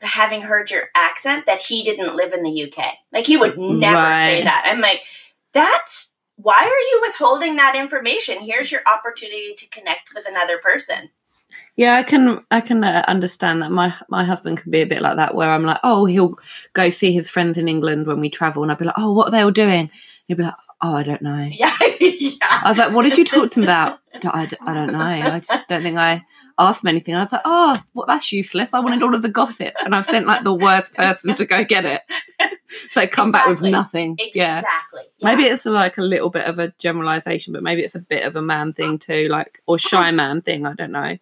having 0.03 0.43
heard 0.43 0.71
your 0.71 0.91
accent 0.95 1.47
that 1.47 1.59
he 1.59 1.83
didn't 1.83 2.15
live 2.15 2.33
in 2.33 2.43
the 2.43 2.51
UK. 2.51 2.99
Like 3.13 3.27
he 3.27 3.37
would 3.37 3.59
never 3.59 4.15
say 4.17 4.43
that. 4.45 4.63
I'm 4.67 4.81
like 4.81 5.03
that's 5.53 6.17
why 6.37 6.55
are 6.55 6.67
you 6.91 7.03
withholding 7.07 7.57
that 7.57 7.75
information? 7.75 8.39
Here's 8.39 8.71
your 8.71 8.83
opportunity 8.87 9.55
to 9.57 9.69
connect 9.71 10.15
with 10.15 10.25
another 10.29 10.59
person. 10.59 11.11
yeah. 11.77 11.95
I 11.97 12.03
can 12.05 12.45
I 12.51 12.61
can 12.61 12.85
uh, 12.85 13.03
understand 13.09 13.63
that. 13.63 13.73
My 13.73 13.93
my 14.09 14.23
husband 14.25 14.59
can 14.59 14.71
be 14.71 14.83
a 14.83 14.87
bit 14.87 15.03
like 15.03 15.17
that, 15.17 15.35
where 15.35 15.51
I'm 15.51 15.65
like, 15.65 15.81
oh, 15.83 16.05
he'll 16.05 16.39
go 16.75 16.91
see 16.91 17.13
his 17.13 17.29
friends 17.31 17.59
in 17.59 17.67
England 17.69 18.07
when 18.07 18.21
we 18.21 18.29
travel, 18.31 18.63
and 18.63 18.71
I'd 18.71 18.79
be 18.79 18.85
like, 18.85 18.99
oh, 18.99 19.13
what 19.13 19.29
are 19.29 19.31
they 19.33 19.41
all 19.41 19.51
doing? 19.51 19.91
He'd 20.29 20.37
be 20.37 20.43
like, 20.43 20.55
oh, 20.83 20.95
I 20.95 21.03
don't 21.03 21.23
know. 21.23 21.49
Yeah, 21.51 21.75
yeah. 22.01 22.37
I 22.43 22.69
was 22.69 22.77
like, 22.79 22.93
what 22.93 23.03
did 23.03 23.17
you 23.17 23.25
talk 23.25 23.51
to 23.53 23.55
them 23.61 23.65
about? 23.65 23.99
I, 24.25 24.49
I 24.61 24.75
don't 24.75 24.93
know. 24.93 24.99
I 25.01 25.41
just 25.41 25.69
don't 25.69 25.83
think 25.83 25.97
I 25.97 26.25
asked 26.59 26.83
them 26.83 26.91
anything. 26.91 27.15
I 27.15 27.23
was 27.23 27.33
like, 27.33 27.41
oh, 27.47 27.83
well, 27.95 28.05
that's 28.07 28.31
useless. 28.31 28.75
I 28.75 28.81
wanted 28.81 29.03
all 29.03 29.15
of 29.15 29.23
the 29.23 29.31
gossip. 29.31 29.73
And 29.85 29.95
I've 29.95 30.05
sent 30.05 30.27
like 30.27 30.45
the 30.45 30.53
worst 30.53 30.93
person 30.95 31.35
to 31.35 31.45
go 31.47 31.65
get 31.65 31.85
it. 31.85 32.03
So 32.91 33.01
I 33.01 33.07
come 33.07 33.33
back 33.33 33.47
with 33.47 33.55
Exactly. 33.55 33.71
nothing. 33.71 34.17
Yeah. 34.35 34.59
Exactly. 34.59 35.03
Maybe 35.23 35.45
it's 35.45 35.65
like 35.65 35.97
a 35.97 36.03
little 36.03 36.29
bit 36.29 36.45
of 36.45 36.59
a 36.59 36.69
generalization, 36.79 37.55
but 37.55 37.63
maybe 37.63 37.81
it's 37.83 37.95
a 37.95 37.99
bit 37.99 38.27
of 38.27 38.37
a 38.37 38.43
man 38.43 38.75
thing 38.75 38.99
too, 38.99 39.27
like, 39.29 39.63
or 39.67 39.79
shy 39.79 40.11
man 40.11 40.43
thing. 40.43 40.67
I 40.67 40.75
don't 40.75 40.93
know. 40.93 41.17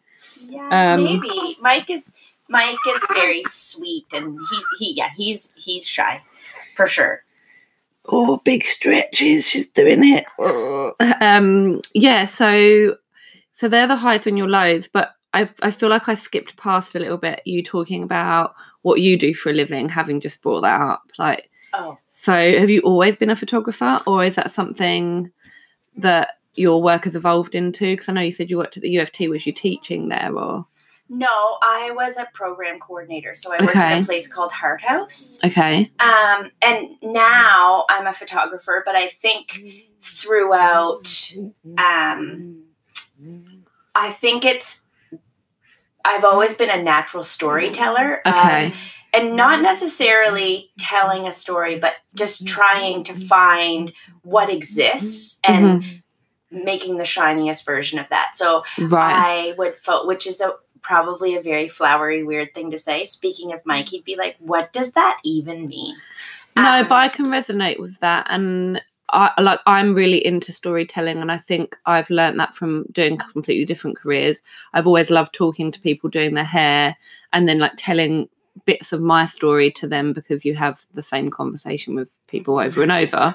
Yeah, 0.48 0.94
um, 0.94 1.04
maybe 1.04 1.56
Mike 1.60 1.88
is 1.88 2.12
Mike 2.48 2.76
is 2.88 3.06
very 3.14 3.44
sweet 3.44 4.06
and 4.12 4.36
he's 4.50 4.66
he 4.80 4.94
yeah 4.96 5.10
he's 5.16 5.52
he's 5.56 5.86
shy 5.86 6.20
for 6.76 6.88
sure. 6.88 7.22
Oh, 8.08 8.38
big 8.44 8.64
stretches. 8.64 9.46
She's 9.46 9.66
doing 9.68 10.00
it. 10.02 10.24
Um, 11.20 11.80
yeah. 11.94 12.24
So, 12.24 12.96
so 13.54 13.68
they're 13.68 13.86
the 13.86 13.96
highs 13.96 14.26
and 14.26 14.38
your 14.38 14.48
lows, 14.48 14.88
but 14.88 15.14
I, 15.34 15.48
I 15.62 15.70
feel 15.70 15.90
like 15.90 16.08
I 16.08 16.14
skipped 16.14 16.56
past 16.56 16.94
a 16.94 16.98
little 16.98 17.18
bit 17.18 17.42
you 17.44 17.62
talking 17.62 18.02
about 18.02 18.54
what 18.82 19.00
you 19.00 19.18
do 19.18 19.34
for 19.34 19.50
a 19.50 19.52
living, 19.52 19.88
having 19.88 20.20
just 20.20 20.40
brought 20.42 20.62
that 20.62 20.80
up. 20.80 21.02
Like, 21.18 21.50
Oh 21.74 21.98
so 22.18 22.58
have 22.58 22.70
you 22.70 22.80
always 22.80 23.14
been 23.14 23.30
a 23.30 23.36
photographer, 23.36 23.98
or 24.06 24.24
is 24.24 24.36
that 24.36 24.50
something 24.50 25.30
that 25.98 26.40
your 26.54 26.82
work 26.82 27.04
has 27.04 27.14
evolved 27.14 27.54
into? 27.54 27.84
Because 27.92 28.08
I 28.08 28.14
know 28.14 28.22
you 28.22 28.32
said 28.32 28.48
you 28.48 28.56
worked 28.56 28.78
at 28.78 28.82
the 28.82 28.90
U 28.90 29.02
of 29.02 29.12
T. 29.12 29.28
Was 29.28 29.46
you 29.46 29.52
teaching 29.52 30.08
there, 30.08 30.36
or 30.36 30.66
no, 31.08 31.58
I 31.62 31.92
was 31.94 32.16
a 32.16 32.26
program 32.34 32.78
coordinator, 32.78 33.34
so 33.34 33.52
I 33.52 33.60
worked 33.62 33.76
at 33.76 34.02
a 34.02 34.04
place 34.04 34.26
called 34.26 34.52
Hart 34.52 34.82
House. 34.82 35.38
okay? 35.44 35.90
Um, 36.00 36.50
and 36.62 36.88
now 37.02 37.84
I'm 37.88 38.06
a 38.06 38.12
photographer, 38.12 38.82
but 38.84 38.96
I 38.96 39.06
think 39.08 39.60
throughout, 40.00 41.32
um, 41.78 42.64
I 43.94 44.10
think 44.10 44.44
it's. 44.44 44.82
I've 46.04 46.24
always 46.24 46.54
been 46.54 46.70
a 46.70 46.80
natural 46.82 47.24
storyteller. 47.24 48.20
um, 48.24 48.32
Okay. 48.34 48.72
and 49.12 49.34
not 49.36 49.60
necessarily 49.60 50.70
telling 50.78 51.26
a 51.26 51.32
story, 51.32 51.78
but 51.80 51.94
just 52.14 52.46
trying 52.46 53.02
to 53.04 53.12
find 53.14 53.92
what 54.22 54.48
exists 54.50 55.40
and 55.42 55.82
making 56.52 56.98
the 56.98 57.04
shiniest 57.04 57.64
version 57.64 57.98
of 57.98 58.08
that. 58.10 58.36
So 58.36 58.62
Right. 58.78 59.48
I 59.50 59.54
would, 59.58 59.74
fo- 59.76 60.06
which 60.06 60.28
is 60.28 60.40
a 60.40 60.52
probably 60.86 61.34
a 61.34 61.42
very 61.42 61.68
flowery, 61.68 62.22
weird 62.22 62.54
thing 62.54 62.70
to 62.70 62.78
say. 62.78 63.04
Speaking 63.04 63.52
of 63.52 63.60
Mike, 63.64 63.88
he'd 63.88 64.04
be 64.04 64.16
like, 64.16 64.36
"What 64.38 64.72
does 64.72 64.92
that 64.92 65.18
even 65.24 65.66
mean?" 65.66 65.96
No, 66.54 66.80
Um, 66.80 66.88
but 66.88 66.94
I 66.96 67.08
can 67.08 67.26
resonate 67.26 67.80
with 67.80 67.98
that, 68.00 68.26
and 68.30 68.80
I 69.10 69.30
like 69.40 69.60
I'm 69.66 69.94
really 69.94 70.24
into 70.24 70.52
storytelling, 70.52 71.18
and 71.18 71.32
I 71.32 71.38
think 71.38 71.76
I've 71.86 72.10
learned 72.10 72.38
that 72.40 72.54
from 72.54 72.84
doing 72.92 73.18
completely 73.32 73.64
different 73.64 73.96
careers. 73.96 74.42
I've 74.72 74.86
always 74.86 75.10
loved 75.10 75.34
talking 75.34 75.72
to 75.72 75.80
people 75.80 76.08
doing 76.08 76.34
their 76.34 76.44
hair, 76.44 76.96
and 77.32 77.48
then 77.48 77.58
like 77.58 77.74
telling 77.76 78.28
bits 78.64 78.92
of 78.92 79.00
my 79.00 79.26
story 79.26 79.70
to 79.70 79.86
them 79.86 80.12
because 80.12 80.44
you 80.44 80.54
have 80.54 80.86
the 80.94 81.02
same 81.02 81.30
conversation 81.30 81.94
with 81.94 82.08
people 82.26 82.58
over 82.58 82.82
and 82.82 82.92
over. 82.92 83.34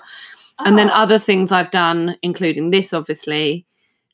And 0.66 0.78
then 0.78 0.90
oh, 0.90 0.94
other 0.94 1.20
things 1.20 1.52
I've 1.52 1.72
done, 1.72 2.18
including 2.22 2.72
this, 2.72 2.94
obviously, 2.94 3.66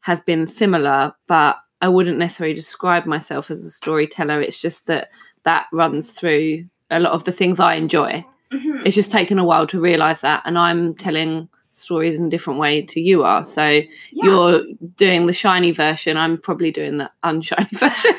has 0.01 0.21
been 0.21 0.47
similar, 0.47 1.13
but 1.27 1.57
I 1.81 1.87
wouldn't 1.89 2.17
necessarily 2.17 2.55
describe 2.55 3.05
myself 3.05 3.51
as 3.51 3.63
a 3.63 3.69
storyteller. 3.71 4.41
It's 4.41 4.59
just 4.59 4.87
that 4.87 5.09
that 5.43 5.67
runs 5.71 6.11
through 6.11 6.65
a 6.89 6.99
lot 6.99 7.13
of 7.13 7.23
the 7.25 7.31
things 7.31 7.59
I 7.59 7.75
enjoy 7.75 8.25
mhm. 8.51 8.85
it's 8.85 8.95
just 8.95 9.11
taken 9.11 9.39
a 9.39 9.43
while 9.45 9.67
to 9.67 9.79
realize 9.79 10.21
that 10.21 10.41
and 10.45 10.57
i'm 10.57 10.95
telling 10.95 11.47
stories 11.71 12.17
in 12.17 12.25
a 12.25 12.29
different 12.29 12.59
way 12.59 12.81
to 12.81 12.99
you 12.99 13.23
are 13.23 13.45
so 13.45 13.67
Yeah. 13.67 13.83
you're 14.11 14.61
doing 14.95 15.27
the 15.27 15.33
shiny 15.33 15.71
version 15.71 16.17
i'm 16.17 16.37
probably 16.37 16.71
doing 16.71 16.97
the 16.97 17.11
unshiny 17.23 17.67
version 17.73 18.15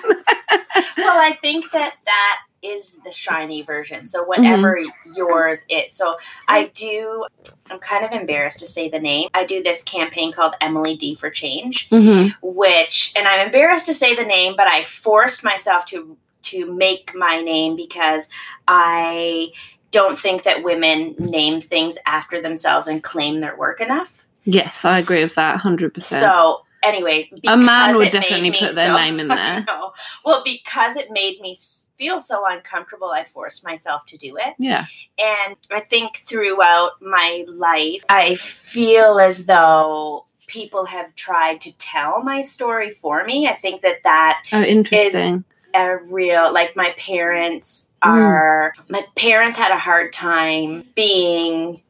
well, 0.97 1.18
I 1.21 1.37
think 1.40 1.71
that 1.73 1.97
that 2.05 2.38
is 2.62 2.99
the 3.05 3.11
shiny 3.12 3.62
version. 3.62 4.07
So 4.07 4.25
whatever 4.25 4.79
yours 5.16 5.64
is. 5.68 5.92
So 5.92 6.16
I 6.49 6.66
do. 6.75 7.25
I'm 7.71 7.79
kind 7.79 8.05
of 8.05 8.12
embarrassed 8.12 8.59
to 8.61 8.66
say 8.66 8.88
the 8.88 8.99
name. 8.99 9.29
I 9.35 9.44
do 9.44 9.62
this 9.62 9.83
campaign 9.83 10.33
called 10.33 10.55
Emily 10.61 10.97
D 10.97 11.14
for 11.14 11.31
Change, 11.31 11.88
Mhm. 11.90 12.35
which, 12.42 13.12
and 13.16 13.29
I'm 13.29 13.47
embarrassed 13.47 13.87
to 13.87 13.94
say 13.94 14.14
the 14.16 14.25
name, 14.25 14.55
but 14.57 14.66
I 14.66 14.83
forced 14.83 15.44
myself 15.44 15.85
to 15.87 16.16
to 16.42 16.73
make 16.73 17.14
my 17.14 17.40
name 17.42 17.77
because 17.77 18.29
I 18.66 19.49
don't 19.90 20.18
think 20.18 20.44
that 20.44 20.62
women 20.62 21.14
name 21.18 21.61
things 21.61 21.99
after 22.07 22.40
themselves 22.40 22.87
and 22.88 23.03
claim 23.03 23.40
their 23.40 23.57
work 23.57 23.81
enough. 23.81 24.25
yes 24.44 24.85
i 24.85 24.99
agree 24.99 25.21
with 25.21 25.35
that 25.35 25.59
100% 25.61 26.03
So, 26.21 26.62
anyway, 26.83 27.29
A 27.47 27.57
man 27.57 27.97
would 27.97 28.12
definitely 28.12 28.53
put 28.53 28.75
their 28.75 28.87
so- 28.87 28.97
name 28.97 29.18
in 29.21 29.29
there. 29.29 29.64
No. 29.66 29.92
Well, 30.25 30.42
because 30.44 30.97
it 30.97 31.11
made 31.11 31.40
me 31.40 31.55
feel 31.99 32.21
so 32.21 32.45
uncomfortable, 32.47 33.11
I 33.11 33.25
forced 33.25 33.65
myself 33.65 34.07
to 34.07 34.17
do 34.17 34.37
it. 34.37 34.55
yeah 34.59 34.87
And 35.19 35.57
I 35.73 35.81
think 35.81 36.17
throughout 36.19 36.93
my 37.03 37.45
life, 37.49 38.05
I 38.09 38.37
feel 38.37 39.19
as 39.19 39.47
though 39.47 40.25
people 40.47 40.87
have 40.87 41.15
tried 41.15 41.61
to 41.63 41.77
tell 41.79 42.23
my 42.23 42.41
story 42.41 42.91
for 42.91 43.25
me. 43.25 43.47
I 43.49 43.55
think 43.55 43.83
that 43.83 44.03
that 44.05 44.45
oh 44.53 44.63
interesting 44.63 45.45
a 45.75 45.97
real 45.99 46.53
like 46.53 46.75
my 46.77 46.95
parents 46.97 47.85
Mm. 48.05 48.15
are 48.15 48.73
my 48.89 49.05
parents 49.17 49.59
had 49.59 49.73
a 49.73 49.77
hard 49.77 50.13
time 50.13 50.85
being 50.95 51.83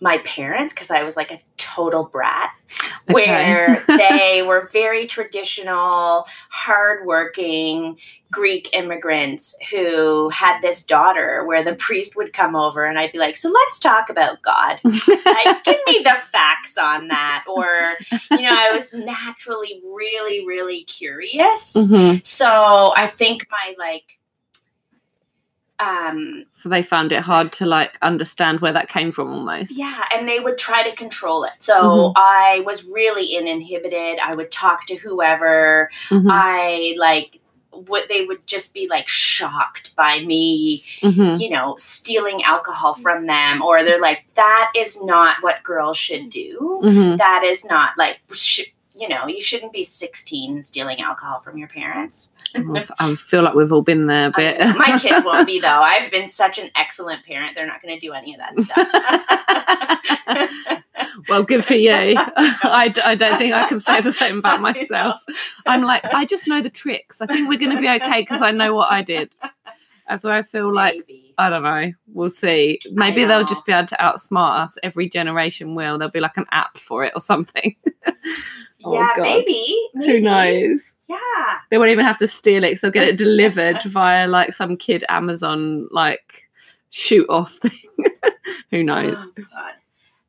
my 0.00 0.18
parents 0.18 0.72
because 0.72 0.90
I 0.90 1.02
was 1.02 1.16
like 1.16 1.30
a 1.30 1.38
total 1.56 2.04
brat 2.04 2.50
where 3.06 3.84
they 3.88 4.42
were 4.46 4.68
very 4.72 5.06
traditional, 5.06 6.26
hardworking 6.50 7.98
Greek 8.30 8.68
immigrants 8.74 9.54
who 9.70 10.28
had 10.30 10.60
this 10.60 10.82
daughter 10.82 11.44
where 11.46 11.62
the 11.64 11.74
priest 11.74 12.14
would 12.16 12.32
come 12.32 12.54
over 12.54 12.84
and 12.84 12.98
I'd 12.98 13.12
be 13.12 13.18
like, 13.18 13.36
So 13.36 13.48
let's 13.48 13.78
talk 13.78 14.10
about 14.10 14.42
God. 14.42 14.80
Like, 14.84 15.64
give 15.64 15.78
me 15.86 16.00
the 16.04 16.16
facts 16.30 16.76
on 16.76 17.08
that. 17.08 17.44
Or, 17.48 17.94
you 18.32 18.42
know, 18.42 18.54
I 18.54 18.70
was 18.72 18.92
naturally 18.92 19.80
really, 19.84 20.46
really 20.46 20.84
curious. 20.84 21.74
Mhm. 21.74 22.24
So 22.26 22.92
I 22.96 23.06
think 23.06 23.46
my 23.50 23.74
like 23.78 24.17
um, 25.80 26.44
So 26.52 26.68
they 26.68 26.82
found 26.82 27.12
it 27.12 27.20
hard 27.22 27.52
to 27.52 27.66
like 27.66 27.96
understand 28.02 28.60
where 28.60 28.72
that 28.72 28.88
came 28.88 29.12
from 29.12 29.32
almost. 29.32 29.70
yeah, 29.76 30.04
and 30.14 30.28
they 30.28 30.40
would 30.40 30.58
try 30.58 30.82
to 30.88 30.94
control 30.96 31.44
it. 31.44 31.52
So 31.60 31.74
Mhm. 31.74 32.12
I 32.16 32.62
was 32.66 32.84
really 32.84 33.36
in 33.36 33.46
inhibited 33.46 34.18
I 34.18 34.34
would 34.34 34.50
talk 34.50 34.86
to 34.86 34.96
whoever. 34.96 35.90
Mhm, 36.10 36.28
I 36.30 36.94
like 36.98 37.38
what 37.70 38.08
they 38.08 38.24
would 38.24 38.44
just 38.46 38.74
be 38.74 38.88
like 38.88 39.06
shocked 39.06 39.94
by 39.94 40.20
me, 40.24 40.82
mhm. 41.00 41.38
you 41.40 41.48
know, 41.50 41.76
stealing 41.78 42.42
alcohol 42.42 42.94
from 42.94 43.26
them, 43.26 43.62
or 43.62 43.84
they're 43.84 44.00
like, 44.00 44.24
"That 44.34 44.72
is 44.74 45.00
not 45.02 45.36
what 45.42 45.62
girls 45.62 45.96
should 45.96 46.28
do. 46.30 46.80
Mhm. 46.82 47.18
That 47.18 47.44
is 47.44 47.64
not 47.64 47.90
like." 47.96 48.18
Sh- 48.32 48.62
you 48.98 49.08
know, 49.08 49.26
you 49.26 49.40
shouldn't 49.40 49.72
be 49.72 49.84
16 49.84 50.50
and 50.50 50.66
stealing 50.66 51.00
alcohol 51.00 51.40
from 51.40 51.56
your 51.56 51.68
parents. 51.68 52.32
I 52.98 53.14
feel 53.14 53.42
like 53.42 53.54
we've 53.54 53.72
all 53.72 53.82
been 53.82 54.06
there 54.06 54.28
a 54.28 54.32
bit. 54.34 54.60
Um, 54.60 54.76
my 54.78 54.98
kids 54.98 55.24
won't 55.24 55.46
be 55.46 55.60
though. 55.60 55.82
I've 55.82 56.10
been 56.10 56.26
such 56.26 56.58
an 56.58 56.70
excellent 56.74 57.24
parent. 57.24 57.54
They're 57.54 57.66
not 57.66 57.80
going 57.82 57.98
to 57.98 58.04
do 58.04 58.12
any 58.12 58.34
of 58.34 58.40
that 58.40 58.58
stuff. 58.58 58.88
well, 61.28 61.42
good 61.44 61.64
for 61.64 61.74
you. 61.74 61.90
I, 62.16 62.88
d- 62.88 63.02
I 63.04 63.14
don't 63.14 63.38
think 63.38 63.54
I 63.54 63.68
can 63.68 63.78
say 63.80 64.00
the 64.00 64.12
same 64.12 64.38
about 64.38 64.60
myself. 64.60 65.22
I'm 65.66 65.82
like, 65.82 66.04
I 66.06 66.24
just 66.24 66.48
know 66.48 66.60
the 66.62 66.70
tricks. 66.70 67.20
I 67.20 67.26
think 67.26 67.48
we're 67.48 67.58
going 67.58 67.76
to 67.76 67.80
be 67.80 67.88
okay 67.88 68.22
because 68.22 68.42
I 68.42 68.50
know 68.50 68.74
what 68.74 68.90
I 68.90 69.02
did. 69.02 69.32
So 70.22 70.30
I 70.30 70.42
feel 70.42 70.74
like, 70.74 70.94
Maybe. 71.06 71.34
I 71.36 71.50
don't 71.50 71.62
know, 71.62 71.92
we'll 72.14 72.30
see. 72.30 72.80
Maybe 72.92 73.26
they'll 73.26 73.44
just 73.44 73.66
be 73.66 73.72
able 73.72 73.88
to 73.88 73.96
outsmart 73.96 74.60
us. 74.60 74.78
Every 74.82 75.06
generation 75.06 75.74
will. 75.74 75.98
There'll 75.98 76.10
be 76.10 76.20
like 76.20 76.38
an 76.38 76.46
app 76.50 76.78
for 76.78 77.04
it 77.04 77.12
or 77.14 77.20
something. 77.20 77.76
Oh, 78.84 78.94
yeah, 78.94 79.12
maybe, 79.18 79.88
maybe. 79.94 80.12
Who 80.12 80.20
knows? 80.20 80.92
Yeah. 81.08 81.16
They 81.70 81.78
won't 81.78 81.90
even 81.90 82.04
have 82.04 82.18
to 82.18 82.28
steal 82.28 82.64
it. 82.64 82.80
they'll 82.80 82.90
get 82.90 83.08
it 83.08 83.16
delivered 83.18 83.82
via 83.84 84.26
like 84.28 84.54
some 84.54 84.76
kid 84.76 85.04
Amazon 85.08 85.88
like 85.90 86.48
shoot 86.90 87.26
off 87.28 87.54
thing. 87.62 88.06
Who 88.70 88.84
knows? 88.84 89.16
Oh. 89.18 89.68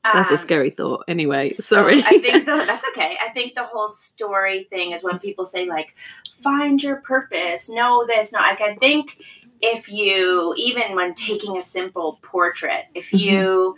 That's 0.04 0.30
a 0.30 0.34
Um, 0.36 0.40
scary 0.40 0.70
thought. 0.70 1.04
Anyway, 1.10 1.52
so 1.54 1.62
sorry. 1.64 2.00
I 2.00 2.20
think 2.20 2.46
the, 2.46 2.64
that's 2.66 2.86
okay. 2.90 3.18
I 3.22 3.30
think 3.30 3.54
the 3.56 3.66
whole 3.66 3.90
story 3.90 4.64
thing 4.70 4.92
is 4.94 5.04
when 5.04 5.20
people 5.20 5.46
say 5.46 5.66
like, 5.68 5.96
find 6.42 6.82
your 6.82 6.98
purpose, 6.98 7.70
know 7.70 8.06
this, 8.08 8.32
know. 8.32 8.40
Like 8.40 8.62
I 8.62 8.76
think 8.76 9.22
if 9.62 9.92
you 9.92 10.54
even 10.58 10.96
when 10.96 11.14
taking 11.16 11.58
a 11.58 11.62
simple 11.62 12.18
portrait, 12.24 12.86
if 12.96 13.12
Mhm. 13.12 13.20
you 13.20 13.76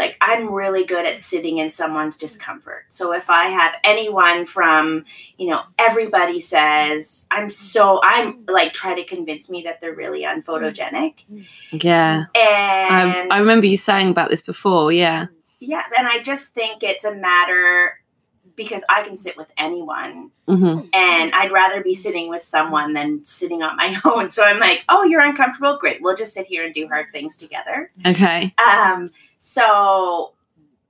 like 0.00 0.16
I'm 0.20 0.50
really 0.50 0.84
good 0.84 1.04
at 1.04 1.20
sitting 1.20 1.58
in 1.58 1.68
someone's 1.68 2.16
discomfort. 2.16 2.86
So 2.88 3.12
if 3.12 3.28
I 3.28 3.48
have 3.48 3.74
anyone 3.84 4.46
from, 4.46 5.04
you 5.36 5.48
know, 5.50 5.62
everybody 5.78 6.40
says 6.40 7.26
I'm 7.30 7.50
so 7.50 8.00
I'm 8.02 8.46
like 8.48 8.72
try 8.72 8.94
to 8.94 9.04
convince 9.04 9.50
me 9.50 9.62
that 9.62 9.80
they're 9.80 9.94
really 9.94 10.22
unphotogenic. 10.22 11.16
Mm-hmm. 11.30 11.76
yeah. 11.82 12.24
I've, 12.34 13.16
And 13.16 13.32
I 13.32 13.38
remember 13.38 13.66
you 13.66 13.76
saying 13.76 14.08
about 14.08 14.30
this 14.30 14.40
before. 14.40 14.90
Yeah. 14.90 15.26
Yes, 15.62 15.90
and 15.98 16.08
I 16.08 16.20
just 16.20 16.54
think 16.54 16.82
it's 16.82 17.04
a 17.04 17.14
matter 17.14 17.99
because 18.56 18.84
I 18.88 19.02
can 19.02 19.16
sit 19.16 19.36
with 19.36 19.52
anyone 19.56 20.30
hmm 20.46 20.80
and 20.92 21.32
I'd 21.32 21.52
rather 21.52 21.82
be 21.82 21.94
sitting 21.94 22.28
with 22.28 22.40
someone 22.40 22.92
than 22.92 23.24
sitting 23.24 23.62
on 23.62 23.76
my 23.76 23.96
own. 24.04 24.30
So 24.30 24.44
I'm 24.44 24.58
like, 24.58 24.84
oh, 24.88 25.04
you're 25.04 25.20
uncomfortable? 25.20 25.76
Great. 25.78 26.02
We'll 26.02 26.16
just 26.16 26.34
sit 26.34 26.46
here 26.46 26.64
and 26.64 26.74
do 26.74 26.88
hard 26.88 27.06
things 27.12 27.36
together. 27.36 27.90
Okay. 28.04 28.54
Um, 28.58 29.10
so, 29.38 30.32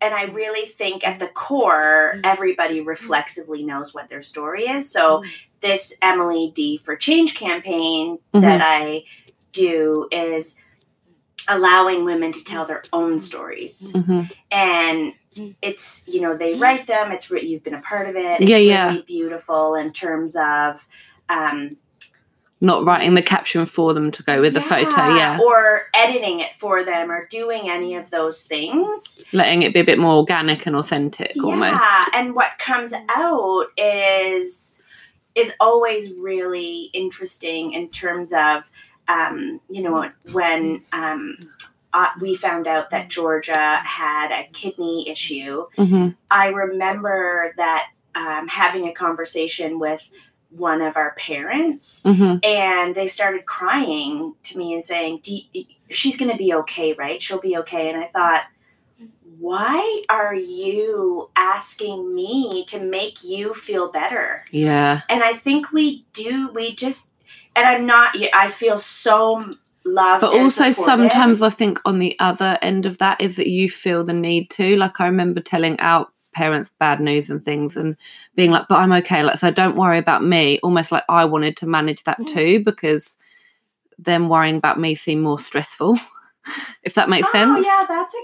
and 0.01 0.15
I 0.15 0.25
really 0.25 0.67
think 0.67 1.07
at 1.07 1.19
the 1.19 1.29
core, 1.29 2.15
everybody 2.25 2.81
reflexively 2.81 3.63
knows 3.63 3.93
what 3.93 4.09
their 4.09 4.23
story 4.23 4.65
is. 4.65 4.91
So, 4.91 5.23
this 5.61 5.93
Emily 6.01 6.53
D 6.55 6.79
for 6.79 6.97
Change 6.97 7.35
campaign 7.35 8.19
that 8.33 8.63
I 8.63 9.05
do 9.53 10.09
is 10.11 10.57
allowing 11.49 12.05
women 12.05 12.33
to 12.33 12.45
tell 12.45 12.65
their 12.65 12.83
own 12.93 13.19
stories 13.19 13.93
hmm 13.93 14.23
and 14.51 15.13
it's 15.63 16.03
you 16.09 16.21
know 16.21 16.37
they 16.37 16.55
write 16.55 16.87
them 16.87 17.13
it's 17.13 17.31
re- 17.31 17.45
you've 17.45 17.63
been 17.63 17.75
a 17.75 17.81
part 17.81 18.09
of 18.09 18.17
it 18.17 18.41
it's 18.41 18.51
Yeah, 18.51 18.57
yeah. 18.57 18.89
really 18.91 19.03
beautiful 19.03 19.75
in 19.77 19.93
terms 19.93 20.35
of 20.37 20.87
um 21.29 21.77
Not 22.61 22.85
writing 22.85 23.15
the 23.15 23.23
caption 23.23 23.65
for 23.65 23.95
them 23.95 24.11
to 24.11 24.23
go 24.25 24.41
with 24.41 24.55
the 24.55 24.61
photo. 24.61 25.15
Yeah. 25.15 25.39
or 25.41 25.83
editing 25.95 26.41
it 26.41 26.53
for 26.59 26.83
them 26.85 27.11
or 27.11 27.27
doing 27.29 27.71
any 27.71 27.95
of 27.95 28.11
those 28.11 28.43
things 28.43 29.23
Letting 29.33 29.63
it 29.63 29.73
be 29.73 29.81
a 29.81 29.85
bit 29.85 29.99
more 29.99 30.17
organic 30.17 30.67
and 30.67 30.75
authentic 30.77 31.33
almost. 31.43 31.81
yeah 31.81 32.05
and 32.13 32.35
what 32.35 32.59
comes 32.59 32.93
out 33.09 33.67
is 33.79 34.83
is 35.37 35.53
always 35.61 36.13
really 36.15 36.91
interesting 36.93 37.73
in 37.73 37.89
terms 37.89 38.33
of 38.33 38.69
um 39.07 39.61
you 39.71 39.83
know 39.83 40.11
when 40.33 40.83
um 40.93 41.37
uh, 41.93 42.09
we 42.21 42.35
found 42.35 42.67
out 42.67 42.91
that 42.91 43.09
Georgia 43.09 43.77
had 43.77 44.31
a 44.31 44.49
kidney 44.53 45.09
issue 45.09 45.67
hmm 45.77 46.09
I 46.31 46.49
remember 46.49 47.53
that 47.57 47.89
um, 48.15 48.47
having 48.47 48.87
a 48.87 48.93
conversation 48.93 49.79
with 49.79 50.09
one 50.51 50.81
of 50.81 50.97
our 50.97 51.15
parents, 51.15 52.03
hmm 52.05 52.37
and 52.43 52.95
they 52.95 53.09
started 53.09 53.47
crying 53.47 54.35
to 54.45 54.59
me 54.59 54.75
and 54.75 54.85
saying, 54.85 55.23
"She's 55.91 56.17
going 56.17 56.31
to 56.31 56.37
be 56.37 56.55
okay, 56.55 56.93
right? 56.93 57.21
She'll 57.21 57.41
be 57.41 57.57
okay." 57.59 57.91
And 57.91 58.03
I 58.03 58.07
thought, 58.07 58.45
why 59.39 60.03
are 60.09 60.35
you 60.35 61.31
asking 61.35 62.15
me 62.15 62.65
to 62.67 62.81
make 62.81 63.25
you 63.25 63.55
feel 63.55 63.91
better? 63.91 64.45
Yeah. 64.51 65.01
And 65.09 65.23
I 65.23 65.33
think 65.33 65.73
we 65.73 66.07
do. 66.13 66.51
We 66.53 66.75
just, 66.75 67.11
and 67.57 67.67
I'm 67.67 67.87
not. 67.87 68.17
I 68.33 68.49
feel 68.49 68.79
so 68.79 69.55
loved. 69.93 70.21
But 70.23 70.35
also 70.35 70.71
sometimes 70.71 71.43
I 71.43 71.51
think 71.51 71.81
on 71.85 71.99
the 71.99 72.17
other 72.21 72.59
end 72.63 72.87
of 72.87 72.99
that 72.99 73.21
is 73.21 73.37
that 73.37 73.49
you 73.49 73.69
feel 73.69 74.05
the 74.05 74.13
need 74.13 74.51
to. 74.51 74.77
Like 74.77 75.01
I 75.01 75.07
remember 75.07 75.41
telling 75.41 75.79
out 75.81 76.13
parents 76.33 76.71
bad 76.79 77.01
news 77.01 77.29
and 77.29 77.45
things 77.45 77.77
and 77.77 77.97
being 78.37 78.51
like, 78.51 78.69
but 78.69 78.79
I'm 78.79 78.93
okay. 78.93 79.23
Like 79.23 79.39
so 79.39 79.51
don't 79.51 79.77
worry 79.77 79.99
about 79.99 80.23
me. 80.23 80.59
Almost 80.63 80.93
like 80.93 81.05
I 81.09 81.25
wanted 81.25 81.57
to 81.59 81.67
manage 81.67 82.05
that 82.05 82.19
Mm. 82.19 82.29
too 82.29 82.65
because 82.65 83.17
them 83.99 84.29
worrying 84.29 84.57
about 84.57 84.81
me 84.81 84.95
seemed 84.95 85.23
more 85.23 85.39
stressful. 85.39 85.99
if 86.83 86.95
that 86.95 87.09
makes 87.09 87.29
oh, 87.29 87.33
sense. 87.33 87.67
yeah, 87.67 87.85
that's 87.89 88.15
a 88.15 88.19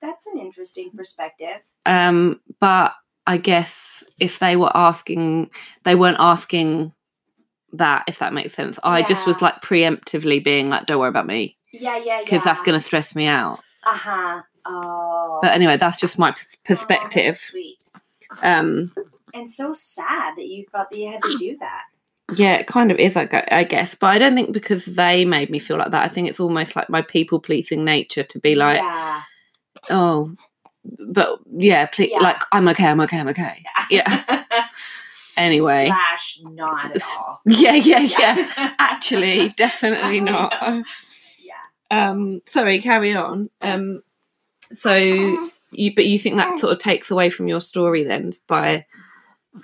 that's 0.00 0.26
an 0.26 0.38
interesting 0.38 0.90
perspective. 0.90 1.60
Um, 1.86 2.40
but 2.60 2.92
I 3.26 3.36
guess 3.36 4.02
if 4.18 4.40
they 4.40 4.56
were 4.56 4.76
asking, 4.76 5.50
they 5.84 5.94
weren't 5.94 6.16
asking 6.18 6.92
that, 7.74 8.04
if 8.06 8.18
that 8.18 8.32
makes 8.32 8.54
sense. 8.54 8.78
I 8.82 9.02
just 9.02 9.26
was 9.26 9.40
like 9.42 9.60
preemptively 9.62 10.42
being 10.42 10.68
like, 10.70 10.86
don't 10.86 10.98
worry 11.00 11.08
about 11.08 11.26
me 11.26 11.56
Yeah, 11.72 11.96
yeah, 11.96 12.04
yeah. 12.04 12.20
because 12.24 12.44
that's 12.44 12.60
going 12.60 12.78
to 12.78 12.84
stress 12.84 13.14
me 13.14 13.26
out. 13.26 13.60
Uh 13.84 13.94
huh. 13.96 14.42
Oh. 14.64 15.38
But 15.42 15.52
anyway, 15.54 15.76
that's 15.76 15.98
just 15.98 16.18
my 16.18 16.30
p- 16.32 16.38
Oh, 16.42 16.58
perspective. 16.64 17.24
that's 17.34 17.40
sweet. 17.50 17.78
Um, 18.42 18.92
And 19.34 19.50
so 19.50 19.72
sad 19.72 20.36
that 20.36 20.46
you 20.46 20.64
felt 20.70 20.90
that 20.90 20.96
you 20.98 21.10
had 21.10 21.22
to 21.22 21.36
do 21.36 21.56
that. 21.58 21.82
yeah, 22.36 22.54
it 22.54 22.66
kind 22.66 22.90
of 22.92 22.98
is, 22.98 23.16
I 23.16 23.24
guess. 23.64 23.94
But 23.94 24.06
I 24.08 24.18
don't 24.18 24.34
think 24.34 24.52
because 24.52 24.84
they 24.84 25.24
made 25.24 25.50
me 25.50 25.58
feel 25.58 25.78
like 25.78 25.90
that. 25.90 26.04
I 26.04 26.08
think 26.08 26.28
it's 26.28 26.40
almost 26.40 26.76
like 26.76 26.88
my 26.88 27.02
people 27.02 27.40
pleasing 27.40 27.84
nature 27.84 28.22
to 28.22 28.38
be 28.38 28.54
like, 28.54 28.78
yeah. 28.80 29.22
oh, 29.90 30.34
but 31.00 31.38
yeah, 31.56 31.86
please, 31.86 32.10
Yeah. 32.12 32.18
like, 32.20 32.42
I'm 32.52 32.68
okay, 32.68 32.86
I'm 32.86 33.00
okay, 33.00 33.18
I'm 33.20 33.28
okay. 33.28 33.64
Yeah. 33.90 34.41
Anyway. 35.38 35.86
Slash 35.86 36.38
not 36.42 36.96
at 36.96 37.02
all. 37.18 37.40
Yeah, 37.46 37.74
yeah, 37.74 38.00
yeah. 38.00 38.74
Actually, 38.78 39.48
definitely 39.50 40.20
not. 40.20 40.54
Yeah. 41.40 42.10
Um, 42.10 42.40
sorry, 42.46 42.80
carry 42.80 43.14
on. 43.14 43.50
Um, 43.60 44.02
so 44.72 44.94
you, 44.94 45.94
but 45.94 46.06
you 46.06 46.18
think 46.18 46.36
that 46.36 46.58
sort 46.58 46.72
of 46.72 46.78
takes 46.78 47.10
away 47.10 47.30
from 47.30 47.48
your 47.48 47.60
story 47.60 48.04
then 48.04 48.32
by, 48.46 48.86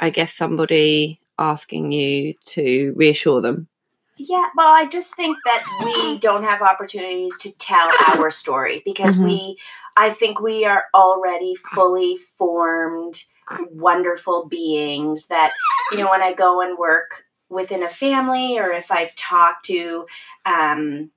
I 0.00 0.10
guess, 0.10 0.34
somebody 0.34 1.20
asking 1.38 1.92
you 1.92 2.34
to 2.46 2.92
reassure 2.96 3.40
them. 3.40 3.68
Yeah, 4.16 4.48
well, 4.56 4.66
I 4.68 4.86
just 4.86 5.14
think 5.14 5.36
that 5.44 5.62
we 5.84 6.18
don't 6.18 6.42
have 6.42 6.60
opportunities 6.60 7.38
to 7.38 7.56
tell 7.56 7.88
our 8.08 8.30
story 8.30 8.82
because 8.84 9.14
Mhm. 9.14 9.24
we, 9.24 9.58
I 9.96 10.10
think 10.10 10.40
we 10.40 10.64
are 10.64 10.84
already 10.92 11.54
fully 11.54 12.16
formed, 12.36 13.22
wonderful 13.70 14.46
beings 14.46 15.26
that, 15.28 15.52
you 15.92 15.98
know, 15.98 16.10
when 16.10 16.22
I 16.22 16.32
go 16.32 16.60
and 16.60 16.78
work 16.78 17.24
within 17.48 17.82
a 17.82 17.88
family 17.88 18.58
or 18.58 18.70
if 18.70 18.90
I've 18.90 19.14
talked 19.16 19.66
to, 19.66 20.06
um, 20.44 21.10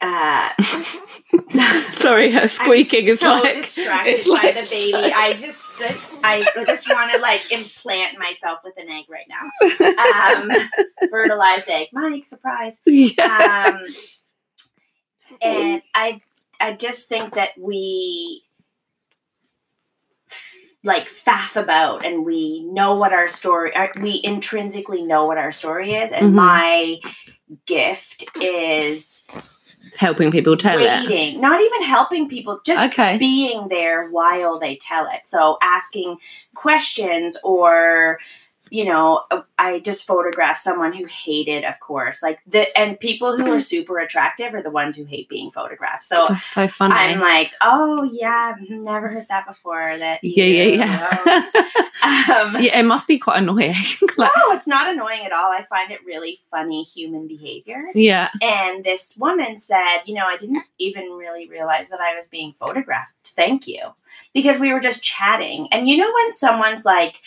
uh, 0.00 0.50
sorry, 1.92 2.30
her 2.30 2.48
squeaking 2.48 3.04
I'm 3.04 3.08
is 3.10 3.20
so 3.20 3.34
like 3.34 3.54
distracted 3.54 4.10
it's 4.12 4.26
by 4.26 4.34
like 4.34 4.54
the 4.54 4.68
baby. 4.70 5.12
I 5.12 5.34
just, 5.34 5.70
I 6.24 6.46
just 6.66 6.88
want 6.88 7.12
to 7.12 7.18
like 7.18 7.52
implant 7.52 8.18
myself 8.18 8.60
with 8.64 8.74
an 8.78 8.88
egg 8.88 9.04
right 9.10 9.26
now. 9.28 9.40
Um, 10.30 10.68
fertilized 11.10 11.68
egg, 11.68 11.88
Mike, 11.92 12.24
surprise. 12.24 12.80
yeah. 12.86 13.74
Um, 13.74 13.86
and 15.42 15.82
I, 15.94 16.20
I 16.60 16.72
just 16.72 17.08
think 17.08 17.34
that 17.34 17.50
we, 17.58 18.42
like 20.82 21.08
faff 21.08 21.56
about 21.60 22.04
and 22.04 22.24
we 22.24 22.62
know 22.64 22.94
what 22.94 23.12
our 23.12 23.28
story 23.28 23.74
our, 23.76 23.90
we 24.00 24.20
intrinsically 24.24 25.02
know 25.02 25.26
what 25.26 25.36
our 25.38 25.52
story 25.52 25.92
is 25.94 26.10
and 26.12 26.32
Mhm. 26.32 26.34
my 26.34 27.00
gift 27.66 28.24
is 28.40 29.26
Helping 29.96 30.30
people 30.30 30.56
tell 30.56 30.78
it. 30.78 31.38
not 31.38 31.60
even 31.60 31.82
helping 31.82 32.28
people 32.28 32.60
just 32.64 32.92
Okay. 32.92 33.18
being 33.18 33.68
there 33.68 34.08
while 34.10 34.58
they 34.58 34.76
tell 34.76 35.06
it 35.06 35.22
so 35.26 35.58
asking 35.62 36.16
questions 36.54 37.36
or 37.42 38.18
you 38.70 38.84
know 38.84 39.24
i 39.58 39.78
just 39.80 40.06
photographed 40.06 40.60
someone 40.60 40.92
who 40.92 41.04
hated 41.06 41.64
of 41.64 41.78
course 41.80 42.22
like 42.22 42.38
the 42.46 42.76
and 42.78 42.98
people 42.98 43.36
who 43.36 43.50
are 43.52 43.60
super 43.74 43.98
attractive 43.98 44.54
are 44.54 44.62
the 44.62 44.70
ones 44.70 44.96
who 44.96 45.04
hate 45.04 45.28
being 45.28 45.50
photographed 45.50 46.04
so 46.04 46.26
That's 46.28 46.44
so 46.44 46.68
funny. 46.68 46.94
I'm 46.94 47.20
like, 47.20 47.52
oh 47.60 48.04
yeah, 48.12 48.54
I've 48.56 48.70
never 48.70 49.08
heard 49.08 49.26
that 49.28 49.46
before. 49.46 49.98
That 49.98 50.20
yeah, 50.22 50.44
you- 50.44 50.78
yeah, 50.78 51.08
yeah. 51.22 51.42
Um, 52.02 52.56
yeah, 52.60 52.78
it 52.78 52.84
must 52.86 53.06
be 53.06 53.18
quite 53.18 53.38
annoying. 53.42 53.74
like, 54.16 54.30
no, 54.36 54.52
it's 54.52 54.66
not 54.66 54.88
annoying 54.88 55.26
at 55.26 55.32
all. 55.32 55.52
I 55.52 55.64
find 55.64 55.90
it 55.90 56.04
really 56.04 56.38
funny 56.50 56.82
human 56.82 57.26
behavior. 57.28 57.84
yeah. 57.94 58.30
And 58.40 58.82
this 58.84 59.16
woman 59.18 59.58
said, 59.58 60.02
you 60.06 60.14
know, 60.14 60.24
I 60.24 60.36
didn't 60.38 60.62
even 60.78 61.10
really 61.10 61.48
realize 61.48 61.88
that 61.90 62.00
I 62.00 62.14
was 62.14 62.26
being 62.26 62.52
photographed. 62.52 63.12
Thank 63.24 63.66
you. 63.68 63.80
Because 64.32 64.58
we 64.58 64.72
were 64.72 64.80
just 64.80 65.02
chatting. 65.02 65.68
And 65.72 65.86
you 65.88 65.96
know 65.98 66.10
when 66.12 66.32
someone's 66.32 66.84
like 66.84 67.20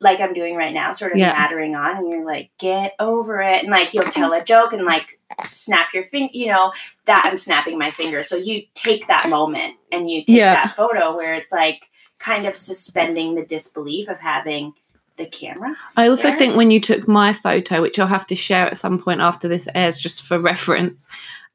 like 0.00 0.20
I'm 0.20 0.34
doing 0.34 0.56
right 0.56 0.74
now, 0.74 0.90
sort 0.92 1.12
of 1.12 1.18
Yeah. 1.18 1.32
nattering 1.32 1.74
on, 1.74 1.96
and 1.96 2.08
you're 2.10 2.24
like, 2.26 2.50
get 2.58 2.94
over 2.98 3.40
it. 3.40 3.62
And 3.62 3.70
like 3.70 3.88
he'll 3.88 4.02
tell 4.02 4.32
a 4.34 4.44
joke 4.44 4.72
and 4.74 4.84
like 4.84 5.08
snap 5.42 5.88
your 5.94 6.04
finger, 6.04 6.30
you 6.34 6.46
know, 6.48 6.72
that 7.06 7.24
I'm 7.24 7.36
snapping 7.36 7.78
my 7.78 7.90
finger. 7.90 8.22
So 8.22 8.36
you 8.36 8.62
take 8.74 9.06
that 9.08 9.28
moment 9.30 9.74
and 9.90 10.08
you 10.10 10.20
take 10.24 10.36
Yeah. 10.36 10.54
that 10.54 10.76
photo 10.76 11.16
where 11.16 11.32
it's 11.34 11.50
like 11.52 11.88
kind 12.18 12.46
of 12.46 12.54
suspending 12.54 13.34
the 13.34 13.46
disbelief 13.46 14.08
of 14.08 14.18
having 14.18 14.74
the 15.16 15.24
camera. 15.26 15.74
I 15.96 16.08
also 16.08 16.28
Yeah. 16.28 16.34
think 16.36 16.56
when 16.56 16.70
you 16.70 16.78
took 16.80 17.08
my 17.08 17.32
photo, 17.32 17.80
which 17.80 17.98
I'll 17.98 18.06
have 18.06 18.26
to 18.26 18.36
share 18.36 18.66
at 18.66 18.76
some 18.76 18.98
point 18.98 19.22
after 19.22 19.48
this 19.48 19.66
airs, 19.74 19.98
just 19.98 20.22
for 20.22 20.38
reference, 20.38 21.06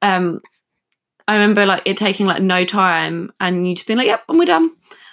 um, 0.02 0.42
I 1.28 1.34
remember 1.36 1.68
like 1.68 1.84
it 1.86 1.96
taking 1.98 2.26
like 2.26 2.42
no 2.42 2.66
time, 2.66 3.32
and 3.40 3.68
you 3.68 3.76
just 3.76 3.86
being 3.86 3.98
like, 3.98 4.08
"Yep, 4.08 4.24
and 4.30 4.40
we're 4.40 4.46
done." 4.46 4.72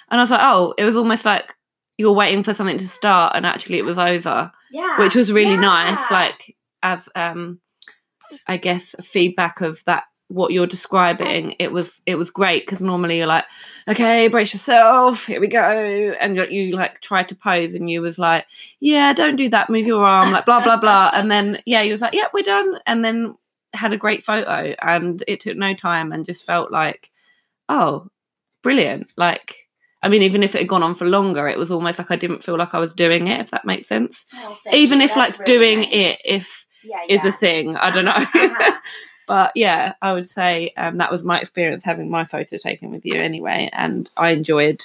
And 0.09 0.19
I 0.19 0.23
was 0.23 0.31
like, 0.31 0.41
"Oh, 0.43 0.73
it 0.79 0.83
was 0.83 0.95
almost 0.97 1.23
like 1.25 1.53
you 1.99 2.07
were 2.07 2.13
waiting 2.13 2.41
for 2.43 2.53
something 2.55 2.77
to 2.79 2.87
start, 2.87 3.33
and 3.35 3.45
actually 3.45 3.77
it 3.77 3.85
was 3.85 3.97
over," 3.99 4.51
Yeah. 4.71 4.97
which 4.99 5.13
was 5.13 5.31
really 5.31 5.51
Yeah. 5.53 5.59
nice. 5.61 6.09
Like 6.11 6.55
as 6.81 7.09
um, 7.15 7.59
I 8.47 8.57
guess 8.57 8.95
feedback 9.01 9.61
of 9.61 9.83
that 9.85 10.05
what 10.29 10.51
you're 10.51 10.67
describing 10.67 11.55
it 11.57 11.71
was 11.71 12.03
it 12.05 12.13
was 12.13 12.29
great 12.29 12.61
because 12.63 12.79
normally 12.81 13.17
you're 13.17 13.25
like 13.25 13.45
okay 13.87 14.27
brace 14.27 14.53
yourself 14.53 15.25
here 15.25 15.41
we 15.41 15.47
go 15.47 15.59
and 16.19 16.35
you, 16.37 16.43
you 16.43 16.75
like 16.75 17.01
tried 17.01 17.27
to 17.27 17.33
pose 17.35 17.73
and 17.73 17.89
you 17.89 17.99
was 17.99 18.19
like 18.19 18.45
yeah 18.79 19.11
don't 19.11 19.37
do 19.37 19.49
that 19.49 19.71
move 19.71 19.87
your 19.87 20.05
arm 20.05 20.31
like 20.31 20.45
blah 20.45 20.63
blah 20.63 20.77
blah 20.77 21.09
and 21.15 21.31
then 21.31 21.57
yeah 21.65 21.81
you 21.81 21.91
was 21.91 22.01
like 22.01 22.13
yep 22.13 22.29
we're 22.31 22.43
done 22.43 22.77
and 22.85 23.03
then 23.03 23.35
had 23.73 23.91
a 23.91 23.97
great 23.97 24.23
photo 24.23 24.75
and 24.83 25.23
it 25.27 25.39
took 25.39 25.57
no 25.57 25.73
time 25.73 26.11
and 26.11 26.27
just 26.27 26.45
felt 26.45 26.71
like 26.71 27.09
oh 27.67 28.07
brilliant 28.61 29.11
like 29.17 29.67
i 30.03 30.07
mean 30.07 30.21
even 30.21 30.43
if 30.43 30.55
it 30.55 30.59
had 30.59 30.67
gone 30.67 30.83
on 30.83 30.95
for 30.95 31.05
longer 31.05 31.47
it 31.47 31.57
was 31.57 31.71
almost 31.71 31.97
like 31.97 32.11
i 32.11 32.15
didn't 32.15 32.43
feel 32.43 32.57
like 32.57 32.73
i 32.75 32.79
was 32.79 32.93
doing 32.93 33.27
it 33.27 33.39
if 33.39 33.51
that 33.51 33.65
makes 33.65 33.87
sense 33.87 34.25
Oh, 34.35 34.57
even 34.73 34.99
you. 34.99 35.05
if 35.05 35.13
That's 35.15 35.37
like 35.37 35.39
really 35.47 35.57
doing 35.59 35.79
nice. 35.79 35.89
it 35.91 36.21
if 36.25 36.65
yeah, 36.83 36.99
is 37.09 37.23
yeah. 37.23 37.29
a 37.29 37.33
thing 37.33 37.75
i 37.77 37.89
don't 37.91 38.05
know 38.05 38.11
Uh-huh. 38.11 38.79
but 39.27 39.51
yeah 39.55 39.93
i 40.01 40.13
would 40.13 40.27
say 40.27 40.71
um, 40.77 40.97
that 40.97 41.11
was 41.11 41.23
my 41.23 41.39
experience 41.39 41.83
having 41.83 42.09
my 42.09 42.23
photo 42.23 42.57
taken 42.57 42.89
with 42.91 43.05
you 43.05 43.15
anyway 43.15 43.69
and 43.73 44.09
i 44.17 44.31
enjoyed 44.31 44.81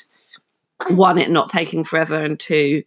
one 0.91 1.19
it 1.19 1.31
not 1.31 1.49
taking 1.51 1.85
forever 1.85 2.17
and 2.17 2.39
two 2.41 2.83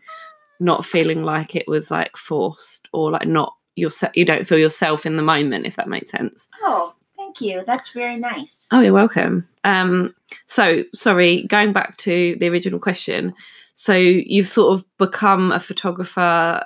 not 0.59 0.85
feeling 0.85 1.23
like 1.23 1.55
it 1.55 1.67
was 1.67 1.89
like 1.89 2.17
forced 2.17 2.89
or 2.91 3.11
like 3.11 3.27
not 3.27 3.53
yourself 3.75 4.11
you 4.15 4.25
don't 4.25 4.45
feel 4.47 4.57
yourself 4.57 5.05
in 5.05 5.15
the 5.17 5.23
moment 5.23 5.65
if 5.65 5.75
that 5.75 5.87
makes 5.87 6.09
sense 6.11 6.47
Oh, 6.63 6.93
thank 7.37 7.51
you. 7.51 7.63
That's 7.65 7.89
very 7.89 8.17
nice. 8.17 8.67
oh 8.71 8.79
you're 8.81 8.93
welcome 8.93 9.47
um 9.63 10.13
so 10.47 10.83
sorry 10.93 11.43
going 11.43 11.73
back 11.73 11.97
to 11.97 12.35
the 12.39 12.47
original 12.49 12.79
question 12.79 13.33
so 13.73 13.93
you've 13.95 14.47
sort 14.47 14.73
of 14.73 14.85
become 14.97 15.51
a 15.51 15.59
photographer 15.59 16.63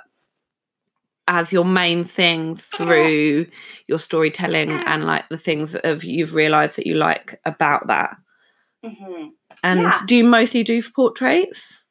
as 1.28 1.52
your 1.52 1.64
main 1.64 2.04
thing 2.04 2.56
through 2.56 3.46
your 3.86 3.98
storytelling 3.98 4.70
and 4.70 5.04
like 5.04 5.28
the 5.28 5.38
things 5.38 5.72
that 5.72 5.84
have 5.84 6.02
you've 6.04 6.34
realized 6.34 6.76
that 6.76 6.86
you 6.86 6.94
like 6.94 7.40
about 7.44 7.86
that 7.86 8.16
hmm 8.84 9.28
and 9.64 9.80
Yeah. 9.80 10.00
do 10.06 10.16
you 10.16 10.24
mostly 10.24 10.62
do 10.64 10.82
portraits 10.82 11.81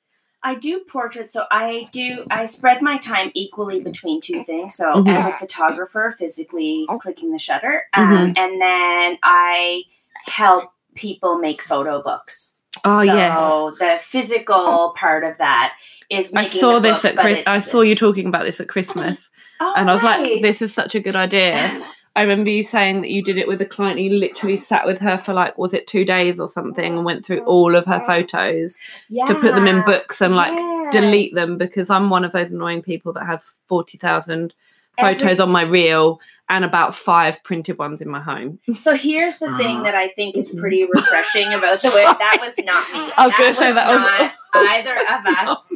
I 0.44 0.56
do 0.56 0.80
portraits, 0.88 1.34
so 1.34 1.46
I 1.52 1.88
do. 1.92 2.26
I 2.32 2.46
spread 2.46 2.82
my 2.82 2.98
time 2.98 3.32
equally 3.36 3.80
between 3.80 4.22
two 4.22 4.44
things. 4.44 4.76
So 4.76 4.86
Mhm. 4.86 5.08
as 5.16 5.26
a 5.28 5.34
photographer, 5.34 6.16
physically 6.18 6.86
clicking 7.00 7.32
the 7.32 7.38
shutter, 7.40 7.84
um, 7.94 8.34
and 8.36 8.62
then 8.62 9.18
I 9.22 9.84
help 10.28 10.72
people 10.96 11.38
make 11.38 11.62
photo 11.62 12.02
books. 12.02 12.54
oh 12.86 13.02
yes. 13.02 13.38
so 13.38 13.76
yes 13.80 13.80
the 13.80 14.04
physical 14.04 14.94
part 14.98 15.24
of 15.26 15.38
that 15.40 15.74
is 16.10 16.34
i 16.34 16.48
saw 16.48 16.80
this 16.80 17.04
at 17.04 17.18
Chris- 17.18 17.44
i 17.46 17.60
saw 17.60 17.82
you 17.82 17.96
talking 17.96 18.26
about 18.28 18.46
this 18.46 18.62
at 18.62 18.70
christmas 18.70 19.30
Oh, 19.60 19.74
and 19.78 19.90
i 19.90 19.94
was 19.94 20.02
like 20.04 20.42
this 20.42 20.62
is 20.62 20.74
such 20.74 20.96
a 20.96 21.02
good 21.02 21.16
idea 21.16 21.84
I 22.16 22.24
remember 22.24 22.50
you 22.50 22.64
saying 22.64 23.02
that 23.02 23.12
you 23.12 23.24
did 23.24 23.38
it 23.38 23.48
with 23.48 23.62
a 23.62 23.66
client. 23.66 24.00
You 24.00 24.10
literally 24.12 24.58
sat 24.58 24.86
with 24.86 25.00
her 25.00 25.18
for 25.18 25.34
like, 25.34 25.58
was 25.58 25.74
it 25.74 25.88
two 25.88 26.04
days 26.04 26.40
or 26.40 26.50
something, 26.50 26.98
and 26.98 27.06
went 27.06 27.26
through 27.26 27.46
all 27.46 27.76
of 27.76 27.86
her 27.86 28.04
photos 28.06 28.78
to 29.10 29.36
put 29.36 29.56
them 29.56 29.68
in 29.68 29.84
books 29.86 30.22
and 30.22 30.36
like 30.36 30.52
delete 30.92 31.34
them 31.34 31.58
because 31.58 31.90
I'm 31.90 32.10
one 32.10 32.26
of 32.26 32.34
those 32.34 32.52
annoying 32.52 32.82
people 32.82 33.14
that 33.14 33.26
has 33.26 33.54
40,000 33.68 34.54
Every- 34.98 35.20
photos 35.20 35.40
on 35.40 35.52
my 35.52 35.62
reel 35.62 36.20
and 36.50 36.66
about 36.66 36.94
five 36.94 37.42
printed 37.44 37.78
ones 37.78 38.02
in 38.02 38.10
my 38.10 38.20
home. 38.20 38.60
So 38.76 38.94
here's 38.94 39.38
the 39.38 39.56
thing 39.58 39.78
ah. 39.78 39.84
that 39.84 39.96
I 39.96 40.10
think 40.10 40.36
is 40.36 40.50
pretty 40.50 40.84
mm-hmm. 40.84 40.98
refreshing 40.98 41.48
about 41.54 41.82
the 41.82 41.90
way 41.90 42.04
that 42.04 42.38
was 42.42 42.58
not 42.60 42.92
me. 42.92 43.14
I 43.16 43.26
was 43.26 43.34
gonna 43.38 43.54
say 43.54 43.72
that 43.72 43.88
was- 43.88 44.02
not 44.02 44.34
either 44.54 44.98
of 44.98 45.48
us. 45.48 45.76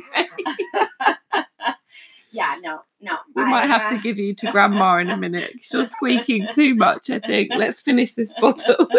Yeah, 2.34 2.58
no, 2.62 2.82
no. 3.06 3.18
We 3.36 3.44
I, 3.44 3.50
might 3.50 3.68
have 3.68 3.90
to 3.92 3.98
uh, 3.98 4.02
give 4.02 4.20
you 4.20 4.34
to 4.36 4.52
grandma 4.52 4.98
in 4.98 5.10
a 5.10 5.18
minute. 5.18 5.54
You're 5.72 5.86
squeaking 5.98 6.48
too 6.54 6.76
much, 6.76 7.10
I 7.10 7.20
think. 7.20 7.52
Let's 7.56 7.80
finish 7.82 8.14
this 8.14 8.32
bottle. 8.40 8.88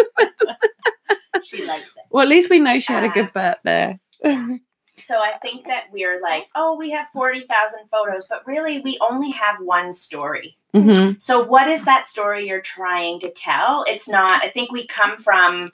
She 1.45 1.65
likes 1.65 1.97
it. 1.97 2.03
well, 2.11 2.23
at 2.25 2.29
least 2.29 2.51
we 2.51 2.59
know 2.59 2.81
she 2.81 2.93
had 2.93 3.05
a 3.05 3.09
Uh, 3.09 3.13
good 3.13 3.33
birth 3.33 3.61
there. 3.63 4.01
So 4.99 5.21
I 5.21 5.33
think 5.43 5.67
that 5.67 5.85
we're 5.93 6.23
like, 6.23 6.47
oh, 6.55 6.75
we 6.75 6.89
have 6.91 7.07
forty 7.13 7.41
thousand 7.41 7.81
photos, 7.91 8.25
but 8.31 8.47
really, 8.47 8.79
we 8.81 8.97
only 9.03 9.31
have 9.33 9.57
one 9.61 9.93
story. 9.93 10.57
hmm 10.73 11.11
So, 11.19 11.45
what 11.45 11.69
is 11.69 11.85
that 11.85 12.07
story 12.07 12.49
you're 12.49 12.63
trying 12.63 13.21
to 13.21 13.31
tell? 13.31 13.85
It's 13.87 14.09
not, 14.09 14.43
I 14.43 14.49
think 14.49 14.73
we 14.73 14.87
come 14.87 15.19
from, 15.19 15.71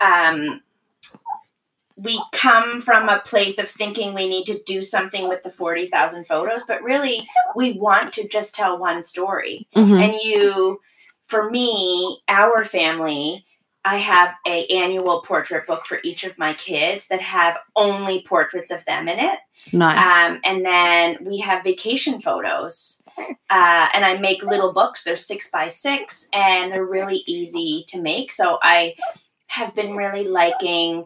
um, 0.00 0.60
we 2.02 2.22
come 2.32 2.80
from 2.80 3.08
a 3.08 3.20
place 3.20 3.58
of 3.58 3.68
thinking 3.68 4.14
we 4.14 4.28
need 4.28 4.44
to 4.46 4.62
do 4.64 4.82
something 4.82 5.28
with 5.28 5.42
the 5.42 5.50
40,000 5.50 6.26
photos, 6.26 6.62
but 6.66 6.82
really 6.82 7.26
we 7.54 7.72
want 7.72 8.12
to 8.14 8.28
just 8.28 8.54
tell 8.54 8.78
one 8.78 9.02
story. 9.02 9.66
hmm 9.74 9.94
And 9.94 10.14
you, 10.14 10.80
for 11.26 11.50
me, 11.50 12.20
our 12.28 12.64
family, 12.64 13.44
I 13.84 13.96
have 13.96 14.34
a 14.46 14.66
annual 14.66 15.22
portrait 15.22 15.66
book 15.66 15.86
for 15.86 15.98
each 16.04 16.22
of 16.22 16.38
my 16.38 16.54
kids 16.54 17.08
that 17.08 17.20
have 17.20 17.58
only 17.74 18.22
portraits 18.22 18.70
of 18.70 18.84
them 18.84 19.08
in 19.08 19.18
it. 19.18 19.38
Nice. 19.72 20.30
Um, 20.30 20.40
and 20.44 20.64
then 20.64 21.18
we 21.22 21.38
have 21.38 21.64
vacation 21.64 22.20
photos. 22.20 23.02
Uh, 23.18 23.88
and 23.92 24.04
I 24.04 24.18
make 24.18 24.42
little 24.42 24.72
books. 24.72 25.02
They're 25.02 25.16
six 25.16 25.50
by 25.50 25.68
six 25.68 26.28
and 26.32 26.70
they're 26.70 26.86
really 26.86 27.22
easy 27.26 27.84
to 27.88 28.00
make. 28.00 28.30
So 28.30 28.58
I 28.62 28.94
have 29.48 29.74
been 29.74 29.96
really 29.96 30.28
liking, 30.28 31.04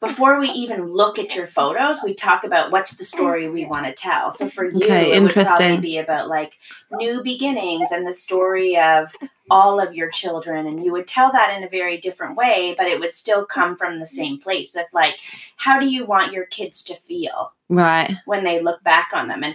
before 0.00 0.38
we 0.40 0.48
even 0.50 0.84
look 0.90 1.18
at 1.18 1.34
your 1.34 1.46
photos, 1.46 2.00
we 2.02 2.14
talk 2.14 2.44
about 2.44 2.70
what's 2.72 2.96
the 2.96 3.04
story 3.04 3.48
we 3.48 3.64
want 3.66 3.86
to 3.86 3.92
tell. 3.92 4.30
So 4.30 4.48
for 4.48 4.64
you, 4.64 4.84
Okay, 4.84 5.12
it 5.12 5.22
would 5.22 5.32
probably 5.32 5.76
be 5.78 5.98
about 5.98 6.28
like 6.28 6.58
new 6.92 7.22
beginnings 7.22 7.90
and 7.92 8.06
the 8.06 8.12
story 8.12 8.76
of 8.76 9.14
all 9.50 9.80
of 9.80 9.94
your 9.94 10.10
children. 10.10 10.66
And 10.66 10.82
you 10.84 10.92
would 10.92 11.06
tell 11.06 11.30
that 11.32 11.56
in 11.56 11.62
a 11.64 11.68
very 11.68 11.98
different 11.98 12.36
way, 12.36 12.74
but 12.76 12.86
it 12.86 13.00
would 13.00 13.12
still 13.12 13.44
come 13.46 13.76
from 13.76 13.98
the 14.00 14.06
same 14.06 14.38
place 14.38 14.76
of 14.76 14.84
like, 14.92 15.16
how 15.56 15.78
do 15.78 15.88
you 15.88 16.04
want 16.04 16.32
your 16.32 16.46
kids 16.46 16.82
to 16.84 16.94
feel? 16.94 17.52
right. 17.68 18.16
when 18.26 18.42
they 18.44 18.60
look 18.60 18.82
back 18.82 19.10
on 19.14 19.28
them 19.28 19.44
and 19.44 19.54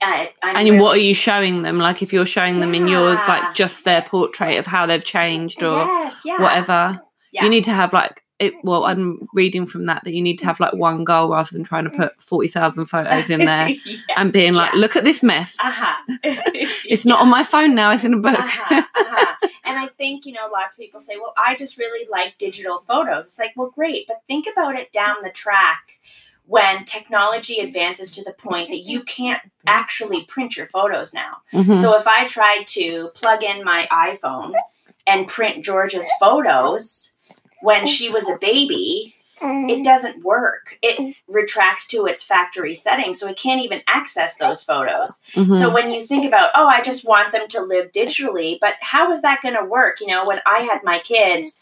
I, 0.00 0.32
I'm 0.42 0.56
And 0.56 0.64
really- 0.68 0.80
what 0.80 0.96
are 0.96 1.00
you 1.00 1.14
showing 1.14 1.62
them? 1.62 1.78
Like 1.78 2.02
if 2.02 2.12
you're 2.12 2.26
showing 2.26 2.60
them 2.60 2.74
in 2.74 2.88
yours, 2.88 3.20
like 3.28 3.54
just 3.54 3.84
their 3.84 4.02
portrait 4.02 4.56
of 4.58 4.66
how 4.66 4.86
they've 4.86 5.04
changed 5.04 5.62
or 5.62 5.76
yes, 5.84 6.20
yeah. 6.24 6.40
whatever. 6.42 7.00
Yeah. 7.32 7.44
You 7.44 7.50
need 7.50 7.64
to 7.64 7.72
have 7.72 7.92
like 7.92 8.23
it. 8.38 8.52
Well, 8.62 8.84
I'm 8.84 9.26
reading 9.34 9.66
from 9.66 9.86
that 9.86 10.04
that 10.04 10.12
you 10.14 10.22
need 10.22 10.38
to 10.40 10.44
have 10.46 10.60
like 10.60 10.74
one 10.74 11.04
goal 11.04 11.30
rather 11.30 11.50
than 11.52 11.64
trying 11.64 11.84
to 11.84 11.90
put 11.90 12.12
forty 12.22 12.48
thousand 12.48 12.86
photos 12.86 13.30
in 13.30 13.44
there 13.44 13.68
Yes, 13.84 14.02
and 14.16 14.32
being 14.32 14.54
like, 14.54 14.72
yeah. 14.74 14.80
look 14.80 14.96
at 14.96 15.04
this 15.04 15.22
mess. 15.22 15.56
uh-huh. 15.62 16.16
It's 16.86 17.04
not 17.04 17.20
on 17.20 17.30
my 17.30 17.42
phone 17.44 17.74
now. 17.74 17.92
It's 17.92 18.04
in 18.04 18.14
a 18.14 18.18
book. 18.18 18.38
uh-huh, 18.38 18.82
uh-huh. 18.94 19.48
And 19.64 19.78
I 19.78 19.86
think, 19.86 20.26
you 20.26 20.32
know, 20.32 20.48
lots 20.52 20.76
of 20.76 20.80
people 20.80 21.00
say, 21.00 21.16
well, 21.16 21.32
I 21.38 21.56
just 21.56 21.78
really 21.78 22.06
like 22.10 22.36
digital 22.38 22.84
photos. 22.86 23.24
It's 23.26 23.38
like, 23.38 23.52
well, 23.56 23.70
great, 23.74 24.06
but 24.06 24.20
think 24.26 24.46
about 24.52 24.74
it 24.76 24.92
down 24.92 25.16
the 25.22 25.30
track 25.30 25.98
when 26.46 26.84
technology 26.84 27.58
advances 27.60 28.10
to 28.10 28.22
the 28.22 28.32
point 28.34 28.68
that 28.68 28.80
you 28.80 29.02
can't 29.04 29.40
actually 29.66 30.24
print 30.26 30.56
your 30.58 30.66
photos 30.66 31.14
now. 31.14 31.38
Mhm. 31.54 31.80
So 31.80 31.96
if 31.98 32.06
I 32.06 32.26
tried 32.26 32.66
to 32.68 33.08
plug 33.14 33.42
in 33.42 33.64
my 33.64 33.88
iPhone 33.90 34.52
and 35.06 35.26
print 35.26 35.64
Georgia's 35.64 36.10
photos 36.20 37.13
when 37.64 37.86
she 37.86 38.10
was 38.10 38.28
a 38.28 38.36
baby, 38.38 39.14
it 39.40 39.84
doesn't 39.84 40.24
work. 40.24 40.78
It 40.80 41.16
retracts 41.28 41.86
to 41.88 42.06
its 42.06 42.22
factory 42.22 42.74
settings, 42.74 43.18
so 43.18 43.26
it 43.26 43.36
can't 43.36 43.60
even 43.62 43.82
access 43.86 44.36
those 44.36 44.62
photos. 44.62 45.20
Mhm. 45.34 45.58
So 45.58 45.70
when 45.70 45.90
you 45.90 46.04
think 46.04 46.24
about, 46.24 46.50
oh, 46.54 46.66
I 46.66 46.80
just 46.80 47.04
want 47.04 47.32
them 47.32 47.48
to 47.48 47.60
live 47.60 47.92
digitally, 47.92 48.58
but 48.60 48.74
how 48.80 49.10
is 49.12 49.20
that 49.22 49.42
going 49.42 49.56
to 49.56 49.64
work? 49.64 50.00
You 50.00 50.06
know, 50.06 50.24
when 50.24 50.40
I 50.46 50.60
had 50.60 50.80
my 50.82 50.98
kids, 51.00 51.58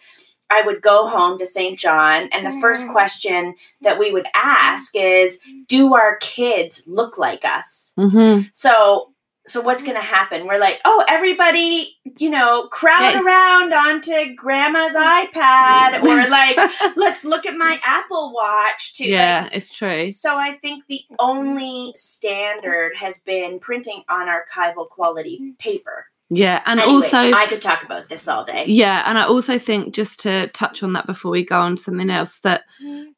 I 0.50 0.62
would 0.62 0.82
go 0.82 1.06
home 1.06 1.38
to 1.38 1.46
St. 1.46 1.78
John, 1.78 2.28
and 2.30 2.46
the 2.46 2.60
first 2.60 2.88
question 2.88 3.54
that 3.80 3.98
we 3.98 4.12
would 4.12 4.26
ask 4.34 4.94
is, 4.94 5.40
do 5.66 5.94
our 5.94 6.16
kids 6.16 6.84
look 6.86 7.16
like 7.16 7.44
us? 7.44 7.94
Mhm. 7.98 8.50
So 8.52 9.08
so 9.46 9.60
what's 9.60 9.82
mm-hmm. 9.82 9.92
going 9.92 10.00
to 10.00 10.06
happen? 10.06 10.46
We're 10.46 10.58
like, 10.58 10.80
oh, 10.84 11.04
everybody, 11.08 11.96
you 12.18 12.30
know, 12.30 12.68
crowd 12.68 13.14
around 13.16 13.72
onto 13.72 14.34
grandma's 14.34 14.92
mm-hmm. 14.92 15.38
iPad 15.38 16.02
or 16.04 16.30
like 16.30 16.96
let's 16.96 17.24
look 17.24 17.46
at 17.46 17.56
my 17.56 17.78
Apple 17.84 18.32
Watch 18.32 18.94
too. 18.94 19.08
yeah, 19.08 19.48
it's 19.52 19.70
true. 19.70 20.10
so 20.10 20.36
I 20.36 20.52
think 20.52 20.84
the 20.88 21.00
only 21.18 21.92
standard 21.96 22.96
has 22.96 23.18
been 23.18 23.58
printing 23.58 24.04
on 24.08 24.28
archival 24.28 24.88
quality 24.88 25.38
mm-hmm. 25.40 25.52
paper. 25.58 26.06
Yeah, 26.34 26.62
and 26.64 26.80
Anyway, 26.80 26.94
also 26.94 27.18
I 27.18 27.46
could 27.46 27.60
talk 27.60 27.82
about 27.82 28.08
this 28.08 28.26
all 28.26 28.44
day. 28.44 28.64
Yeah, 28.66 29.02
and 29.06 29.18
I 29.18 29.24
also 29.24 29.58
think 29.58 29.94
just 29.94 30.20
to 30.20 30.46
touch 30.48 30.82
on 30.82 30.94
that 30.94 31.06
before 31.06 31.30
we 31.30 31.44
go 31.44 31.60
on 31.60 31.76
to 31.76 31.82
something 31.82 32.08
else 32.08 32.38
that 32.40 32.62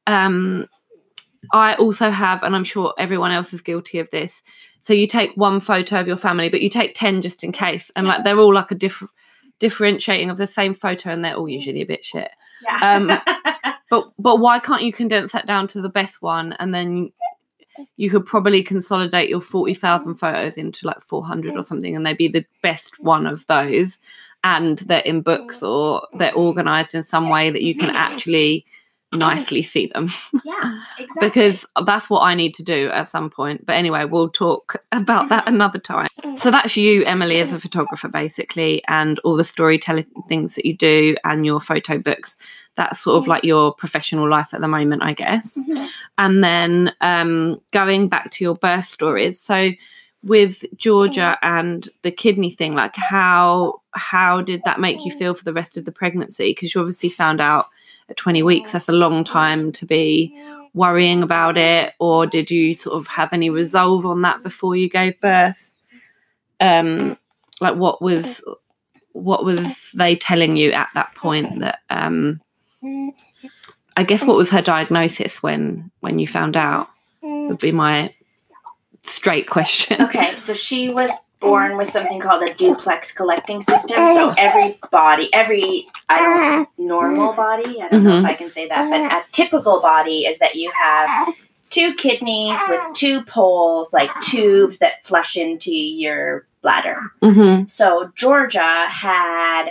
um 0.07 0.67
I 1.53 1.75
also 1.75 2.11
have, 2.11 2.43
and 2.43 2.57
I'm 2.57 2.65
sure 2.65 2.95
everyone 2.99 3.31
else 3.31 3.53
is 3.53 3.61
guilty 3.61 3.99
of 3.99 4.11
this. 4.11 4.43
So 4.85 4.93
you 4.93 5.07
take 5.07 5.33
one 5.35 5.61
photo 5.61 5.99
of 5.99 6.07
your 6.07 6.17
family, 6.19 6.49
but 6.49 6.63
you 6.63 6.69
take 6.69 6.95
ten 6.95 7.23
just 7.23 7.43
in 7.43 7.53
case, 7.53 7.91
and 7.97 8.07
like 8.07 8.25
they're 8.25 8.39
all 8.39 8.55
like 8.55 8.71
a 8.71 8.75
different 8.75 9.11
differentiating 9.59 10.31
of 10.31 10.37
the 10.37 10.47
same 10.47 10.75
photo, 10.75 11.11
and 11.11 11.25
they're 11.25 11.35
all 11.35 11.49
usually 11.49 11.81
a 11.81 11.87
bit 11.87 12.05
shit. 12.05 12.31
Yeah. 12.63 12.81
Um, 12.83 13.75
but 13.91 14.13
but 14.19 14.41
why 14.41 14.59
can't 14.59 14.83
you 14.83 14.93
condense 14.93 15.33
that 15.33 15.47
down 15.47 15.69
to 15.69 15.81
the 15.81 15.89
best 15.89 16.21
one, 16.21 16.53
and 16.59 16.75
then 16.75 17.13
you 17.97 18.11
could 18.11 18.27
probably 18.27 18.63
consolidate 18.63 19.31
your 19.31 19.41
forty 19.41 19.73
thousand 19.73 20.15
mm-hmm. 20.15 20.35
photos 20.35 20.59
into 20.59 20.87
like 20.87 21.01
four 21.01 21.25
hundred 21.25 21.57
or 21.57 21.65
something, 21.65 21.97
and 21.97 22.05
they'd 22.05 22.19
be 22.19 22.29
the 22.29 22.45
best 22.63 22.93
one 23.01 23.27
of 23.27 23.47
those, 23.47 23.99
and 24.43 24.79
they're 24.81 25.01
in 25.01 25.23
books 25.23 25.63
or 25.63 26.07
they're 26.19 26.35
organized 26.35 26.95
in 26.95 27.03
some 27.03 27.31
way 27.31 27.49
that 27.49 27.63
you 27.63 27.75
can 27.75 27.91
actually 27.97 28.67
nicely 29.15 29.63
see 29.63 29.87
them 29.87 30.09
yeah, 30.45 30.81
exactly. 30.99 31.29
because 31.29 31.67
that's 31.85 32.11
what 32.11 32.21
I 32.21 32.35
need 32.35 32.55
to 32.55 32.63
do 32.63 32.91
at 32.91 33.09
some 33.09 33.31
point. 33.31 33.65
But 33.67 33.77
anyway, 33.77 34.05
we'll 34.05 34.29
talk 34.29 34.77
about 34.93 35.29
that 35.29 35.49
another 35.49 35.79
time. 35.79 36.09
So 36.37 36.51
that's 36.51 36.77
you, 36.77 37.05
Emily, 37.05 37.41
as 37.41 37.53
a 37.53 37.59
photographer, 37.61 38.09
basically, 38.09 38.83
and 38.89 39.19
all 39.21 39.37
the 39.37 39.45
storytelling 39.45 40.07
things 40.29 40.55
that 40.57 40.65
you 40.65 40.77
do 40.77 41.17
and 41.25 41.47
your 41.47 41.61
photo 41.61 41.99
books. 41.99 42.37
That's 42.77 43.01
sort 43.01 43.17
of 43.23 43.29
like 43.29 43.45
your 43.45 43.73
professional 43.73 44.29
life 44.29 44.53
at 44.53 44.61
the 44.61 44.69
moment, 44.69 45.03
I 45.03 45.13
guess. 45.13 45.57
Mhm. 45.57 45.89
And 46.19 46.43
then 46.45 46.93
um, 47.01 47.61
going 47.71 48.09
back 48.09 48.31
to 48.33 48.45
your 48.45 48.57
birth 48.57 48.87
stories. 48.87 49.41
So 49.41 49.71
with 50.25 50.65
Georgia 50.77 51.39
oh. 51.43 51.47
and 51.47 51.89
the 52.03 52.11
kidney 52.11 52.51
thing, 52.51 52.75
like 52.75 52.97
how 52.97 53.81
how 53.93 54.41
did 54.41 54.63
that 54.65 54.81
make 54.81 55.05
you 55.05 55.13
oh. 55.15 55.19
feel 55.19 55.35
for 55.35 55.45
the 55.45 55.53
rest 55.53 55.77
of 55.77 55.85
the 55.85 55.93
pregnancy? 55.93 56.51
Because 56.51 56.75
you 56.75 56.81
obviously 56.81 57.11
found 57.11 57.41
out 57.41 57.67
at 58.09 58.17
20 58.17 58.43
weeks. 58.43 58.73
That's 58.73 58.89
a 58.89 58.93
long 58.93 59.25
time 59.25 59.73
to 59.73 59.87
be 59.87 60.37
worrying 60.75 61.23
about 61.23 61.57
it, 61.57 61.95
or 62.01 62.27
did 62.27 62.51
you 62.51 62.75
sort 62.75 62.97
of 62.97 63.07
have 63.07 63.33
any 63.33 63.51
resolve 63.51 64.05
on 64.05 64.23
that 64.23 64.39
mm. 64.39 64.43
before 64.43 64.75
you 64.77 64.89
gave 64.89 65.19
birth? 65.21 65.73
Um, 66.61 67.19
like 67.61 67.77
what 67.77 68.03
was 68.03 68.41
uh, 68.47 68.55
what 69.13 69.45
was 69.45 69.61
uh. 69.61 69.73
they 69.95 70.17
telling 70.17 70.57
you 70.57 70.73
at 70.73 70.89
that 70.95 71.15
point 71.15 71.61
that 71.61 71.81
um 71.91 72.41
mm. 72.83 73.11
I 73.97 74.03
guess 74.03 74.25
what 74.25 74.37
was 74.37 74.51
her 74.51 74.63
diagnosis 74.63 75.43
when 75.43 75.91
when 76.01 76.19
you 76.19 76.27
found 76.27 76.57
out 76.57 76.89
mm. 77.23 77.49
would 77.49 77.61
be 77.61 77.73
my 77.73 78.11
straight 79.11 79.49
question. 79.49 80.03
Okay, 80.03 80.35
so 80.37 80.55
she 80.55 80.89
was 80.89 81.11
born 81.41 81.77
with 81.77 81.89
something 81.89 82.21
called 82.21 82.43
a 82.43 82.55
duplex 82.55 83.13
collecting 83.13 83.61
system. 83.61 83.97
So 83.97 84.35
every 84.39 84.79
body, 84.91 85.29
every 85.33 85.87
I 86.09 86.19
don't 86.21 86.69
normal 86.79 87.33
body, 87.35 87.83
I 87.83 87.89
don't 87.89 88.05
know 88.05 88.19
if 88.19 88.25
I 88.25 88.35
can 88.35 88.51
say 88.51 88.69
that, 88.69 88.91
but 88.91 89.13
a 89.13 89.33
typical 89.33 89.81
body 89.81 90.21
is 90.27 90.39
that 90.39 90.55
you 90.55 90.71
have 90.73 91.35
two 91.71 91.95
kidneys 91.95 92.59
with 92.69 92.83
two 92.95 93.23
poles, 93.25 93.93
like 93.93 94.11
tubes 94.23 94.79
that 94.79 95.07
flush 95.07 95.37
into 95.37 95.75
your 95.75 96.47
bladder. 96.63 96.99
hmm 97.23 97.65
So 97.67 98.11
Georgia 98.15 98.87
had 98.87 99.71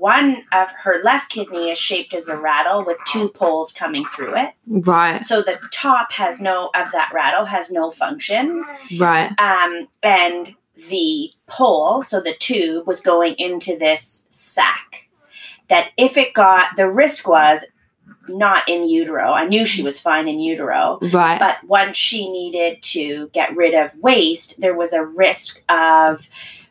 one 0.00 0.44
of 0.50 0.70
her 0.82 1.02
left 1.04 1.30
kidney 1.30 1.70
is 1.70 1.76
shaped 1.76 2.14
as 2.14 2.26
a 2.26 2.36
rattle 2.40 2.82
with 2.84 2.96
two 3.06 3.28
poles 3.28 3.70
coming 3.70 4.04
through 4.06 4.34
it. 4.34 4.54
Right, 4.66 5.22
So 5.22 5.42
the 5.42 5.58
top 5.70 6.10
has 6.12 6.40
no 6.40 6.70
of 6.74 6.90
that 6.92 7.10
rattle 7.12 7.44
has 7.44 7.70
no 7.70 7.90
function 7.90 8.64
right. 8.98 9.30
um, 9.38 9.88
and 10.02 10.54
the 10.88 11.30
pole, 11.46 12.00
so 12.00 12.18
the 12.22 12.34
tube, 12.34 12.86
was 12.86 13.00
going 13.00 13.34
into 13.34 13.76
this 13.78 14.26
sac. 14.30 15.08
That 15.68 15.90
if 15.98 16.16
it 16.16 16.32
got, 16.32 16.76
the 16.76 16.90
risk 16.90 17.28
was 17.28 17.66
not 18.26 18.66
in 18.70 18.88
utero. 18.88 19.32
I 19.32 19.46
knew 19.46 19.66
she 19.66 19.82
was 19.82 20.00
fine 20.00 20.26
in 20.28 20.40
utero, 20.40 20.98
Right. 21.12 21.38
but 21.38 21.62
once 21.64 21.98
she 21.98 22.30
needed 22.30 22.82
to 22.84 23.28
get 23.34 23.54
rid 23.54 23.74
of 23.74 23.94
waste, 24.00 24.62
there 24.62 24.74
was 24.74 24.94
a 24.94 25.04
risk 25.04 25.62
of 25.68 26.26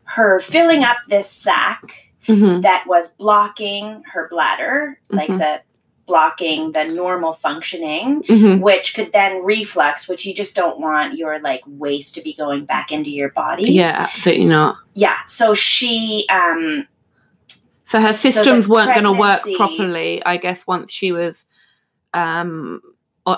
her 0.05 0.39
filling 0.39 0.83
up 0.83 0.97
this 1.07 1.29
sac 1.29 2.08
hmm 2.29 2.61
that 2.61 2.85
was 2.87 3.09
blocking 3.09 4.03
her 4.13 4.27
bladder, 4.29 4.99
like 5.09 5.29
Mhm. 5.29 5.39
the 5.39 5.61
blocking 6.05 6.71
the 6.71 6.85
normal 6.85 7.33
functioning 7.33 8.23
hmm 8.27 8.57
which 8.61 8.95
could 8.95 9.11
then 9.13 9.43
reflux, 9.43 10.07
which 10.07 10.25
you 10.25 10.33
just 10.33 10.55
don't 10.55 10.79
want 10.79 11.13
your 11.13 11.39
like 11.39 11.61
waste 11.67 12.15
to 12.15 12.21
be 12.21 12.33
going 12.33 12.65
back 12.65 12.91
into 12.91 13.11
your 13.11 13.29
body. 13.29 13.65
Yeah, 13.71 13.95
absolutely 14.09 14.45
not. 14.45 14.77
Yeah. 14.95 15.17
So 15.27 15.53
she 15.53 16.25
um 16.31 16.87
So 17.85 18.01
her 18.01 18.13
So 18.13 18.29
systems 18.31 18.67
weren't 18.67 18.93
going 18.93 19.03
to 19.03 19.11
work 19.11 19.41
properly, 19.55 20.23
I 20.25 20.37
guess, 20.37 20.65
once 20.65 20.91
she 20.91 21.11
was 21.11 21.45
um 22.15 22.81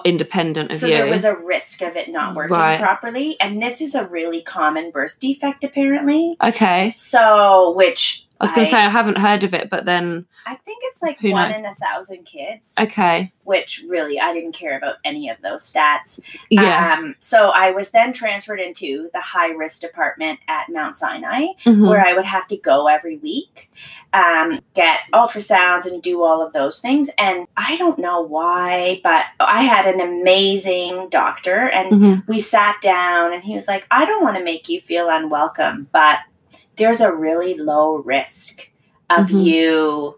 independent 0.06 0.72
of 0.72 0.76
you. 0.76 0.80
so 0.80 0.88
you. 0.88 0.94
there 0.94 1.08
was 1.10 1.26
a 1.26 1.36
risk 1.36 1.82
of 1.82 1.98
it 1.98 2.08
not 2.10 2.34
working 2.34 2.56
Right. 2.56 2.80
properly. 2.80 3.36
And 3.42 3.62
this 3.62 3.82
is 3.82 3.94
a 3.96 4.08
really 4.08 4.42
common 4.42 4.92
birth 4.92 5.20
defect 5.20 5.66
apparently. 5.66 6.38
okay. 6.42 6.94
So 6.96 7.74
which 7.76 8.26
I 8.42 8.46
was 8.46 8.54
going 8.54 8.66
to 8.68 8.72
say 8.72 8.78
I 8.78 8.90
haven't 8.90 9.18
heard 9.20 9.44
of 9.44 9.54
it, 9.54 9.70
but 9.70 9.86
then 9.86 10.26
I 10.46 10.56
think 10.56 10.80
it's 10.86 11.02
like 11.02 11.22
one 11.22 11.52
knows? 11.52 11.60
in 11.60 11.66
a 11.66 11.76
thousand 11.76 12.24
kids. 12.26 12.74
okay, 12.80 13.32
which 13.44 13.84
really 13.88 14.20
I 14.20 14.34
didn't 14.34 14.54
care 14.54 14.76
about 14.78 14.96
any 15.04 15.30
of 15.30 15.38
those 15.42 15.64
stats. 15.72 16.20
yeah, 16.50 16.96
Um, 16.98 17.16
so 17.20 17.50
I 17.50 17.72
was 17.72 17.92
then 17.92 18.12
transferred 18.14 18.60
into 18.60 19.10
the 19.14 19.22
high 19.22 19.52
risk 19.52 19.82
department 19.82 20.40
at 20.48 20.70
Mount 20.70 20.96
Sinai. 20.96 21.48
Mhm. 21.66 21.88
where 21.88 22.06
I 22.06 22.14
would 22.14 22.26
have 22.26 22.48
to 22.48 22.58
go 22.58 22.88
every 22.88 23.18
week, 23.18 23.72
um, 24.14 24.60
get 24.74 25.00
ultrasounds 25.14 25.86
and 25.86 26.02
do 26.02 26.24
all 26.24 26.42
of 26.42 26.54
those 26.54 26.80
things. 26.80 27.10
And 27.18 27.46
I 27.56 27.78
don't 27.78 28.00
know 28.00 28.22
why, 28.22 29.00
but 29.04 29.26
I 29.40 29.62
had 29.64 29.86
an 29.86 30.02
amazing 30.02 31.10
doctor, 31.10 31.70
and 31.70 31.92
Mhm. 31.92 32.28
we 32.28 32.40
sat 32.40 32.82
down, 32.82 33.34
and 33.34 33.44
he 33.44 33.54
was 33.56 33.68
like, 33.68 33.86
I 33.92 34.06
don't 34.06 34.24
want 34.24 34.38
to 34.38 34.44
make 34.44 34.68
you 34.70 34.80
feel 34.82 35.10
unwelcome, 35.10 35.88
but 35.92 36.20
there's 36.82 37.00
a 37.02 37.14
really 37.14 37.54
low 37.54 37.98
risk 37.98 38.70
of 39.10 39.28
Mhm. 39.28 39.46
you. 39.46 40.16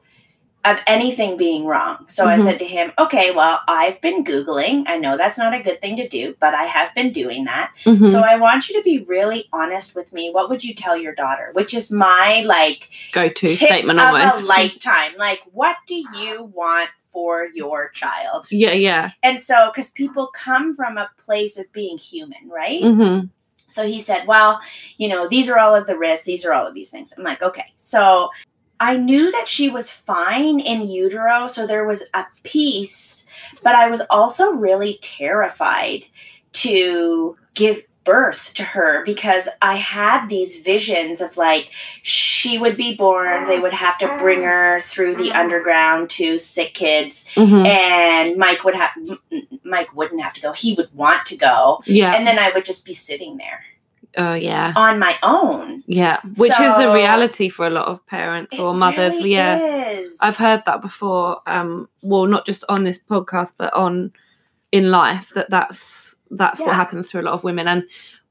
Of 0.66 0.80
anything 0.88 1.36
being 1.36 1.66
wrong. 1.66 2.06
So 2.08 2.26
I 2.30 2.38
Mhm. 2.38 2.44
said 2.46 2.60
to 2.60 2.64
him, 2.66 2.94
okay, 2.98 3.32
well, 3.32 3.60
I've 3.68 4.00
been 4.00 4.24
Googling. 4.24 4.86
I 4.88 4.98
know 4.98 5.18
that's 5.18 5.38
not 5.38 5.54
a 5.54 5.60
good 5.60 5.82
thing 5.82 5.98
to 5.98 6.08
do, 6.08 6.38
but 6.40 6.54
I 6.54 6.64
have 6.64 6.96
been 6.96 7.12
doing 7.12 7.44
that. 7.44 7.72
Mhm. 7.84 8.08
So 8.10 8.22
I 8.22 8.38
want 8.38 8.70
you 8.70 8.78
to 8.78 8.82
be 8.82 9.00
really 9.00 9.50
honest 9.52 9.94
with 9.94 10.14
me. 10.14 10.32
What 10.32 10.50
would 10.50 10.64
you 10.64 10.74
tell 10.74 10.96
your 10.96 11.14
daughter? 11.14 11.50
Which 11.52 11.74
is 11.74 11.92
my 11.92 12.44
like 12.46 12.88
go-to 13.12 13.46
tip 13.50 13.58
statement 13.72 14.00
of 14.00 14.14
almost. 14.14 14.46
a 14.46 14.48
lifetime. 14.56 15.12
Like, 15.18 15.42
what 15.52 15.76
do 15.86 15.96
you 16.16 16.50
want 16.56 16.90
for 17.12 17.46
your 17.54 17.90
child? 17.90 18.48
yeah, 18.50 18.72
yeah. 18.72 19.12
And 19.22 19.44
so, 19.44 19.70
because 19.70 19.92
people 19.92 20.28
come 20.28 20.76
from 20.76 20.98
a 20.98 21.10
place 21.18 21.58
of 21.60 21.66
being 21.74 21.98
human, 21.98 22.48
right? 22.48 22.82
hmm 22.84 23.20
So 23.74 23.86
he 23.86 24.00
said, 24.00 24.28
Well, 24.28 24.60
you 24.98 25.08
know, 25.08 25.28
these 25.28 25.50
are 25.50 25.60
all 25.60 25.76
of 25.76 25.88
the 25.88 25.98
risks, 25.98 26.26
these 26.26 26.46
are 26.46 26.54
all 26.54 26.68
of 26.68 26.74
these 26.74 26.90
things. 26.90 27.14
I'm 27.18 27.24
like, 27.24 27.42
Okay. 27.42 27.66
So 27.78 28.30
I 28.80 28.98
knew 28.98 29.32
that 29.32 29.48
she 29.48 29.70
was 29.70 29.90
fine 29.90 30.60
in 30.60 30.88
utero. 30.88 31.48
So 31.48 31.66
there 31.66 31.86
was 31.86 32.04
a 32.14 32.26
piece, 32.44 33.26
but 33.64 33.76
I 33.76 33.90
was 33.90 34.02
also 34.10 34.52
really 34.52 34.98
terrified 35.02 36.06
to 36.54 37.38
give 37.56 37.82
birth 38.04 38.54
to 38.56 38.64
her 38.64 39.04
because 39.06 39.48
I 39.62 39.76
had 39.76 40.28
these 40.28 40.58
visions 40.58 41.22
of 41.22 41.38
like 41.38 41.72
she 42.02 42.58
would 42.58 42.76
be 42.78 42.96
born, 42.96 43.46
they 43.46 43.60
would 43.60 43.74
have 43.74 43.98
to 44.00 44.08
bring 44.18 44.44
her 44.44 44.80
through 44.82 45.16
the 45.16 45.32
underground 45.32 46.10
to 46.12 46.38
sick 46.38 46.74
kids, 46.74 47.34
Mhm. 47.36 47.66
and 47.66 48.38
Mike 48.38 48.64
would 48.64 48.76
have 48.76 48.92
Mike 49.64 49.96
wouldn't 49.96 50.22
have 50.22 50.34
to 50.34 50.42
go. 50.42 50.52
He 50.52 50.74
would 50.74 50.94
want 50.94 51.26
to 51.28 51.38
go, 51.38 51.82
Yeah. 51.86 52.14
and 52.14 52.28
then 52.28 52.38
I 52.40 52.52
would 52.54 52.66
just 52.66 52.86
be 52.86 52.94
sitting 52.94 53.38
there 53.38 53.62
oh 54.18 54.34
yeah. 54.34 54.74
on 54.76 55.00
my 55.00 55.18
own. 55.24 55.84
Yeah. 55.88 56.20
Which 56.38 56.52
is 56.60 56.78
a 56.78 56.94
reality 56.94 57.50
for 57.50 57.66
a 57.68 57.70
lot 57.70 57.88
of 57.88 58.06
parents 58.08 58.58
or 58.60 58.74
mothers. 58.74 59.14
really 59.16 59.34
yeah. 59.34 59.60
is. 59.92 60.20
I've 60.22 60.38
heard 60.38 60.64
that 60.66 60.82
before. 60.82 61.42
Um, 61.48 61.88
well, 62.02 62.26
not 62.26 62.46
just 62.46 62.64
on 62.70 62.84
this 62.84 63.00
podcast, 63.00 63.54
but 63.58 63.74
on 63.74 64.12
in 64.72 64.92
life 64.92 65.32
that 65.36 65.50
that's 65.50 66.13
that's 66.38 66.60
Yeah. 66.60 66.68
what 66.68 66.76
happens 66.76 67.10
to 67.10 67.20
a 67.20 67.24
lot 67.24 67.34
of 67.34 67.44
women, 67.44 67.68
and 67.68 67.84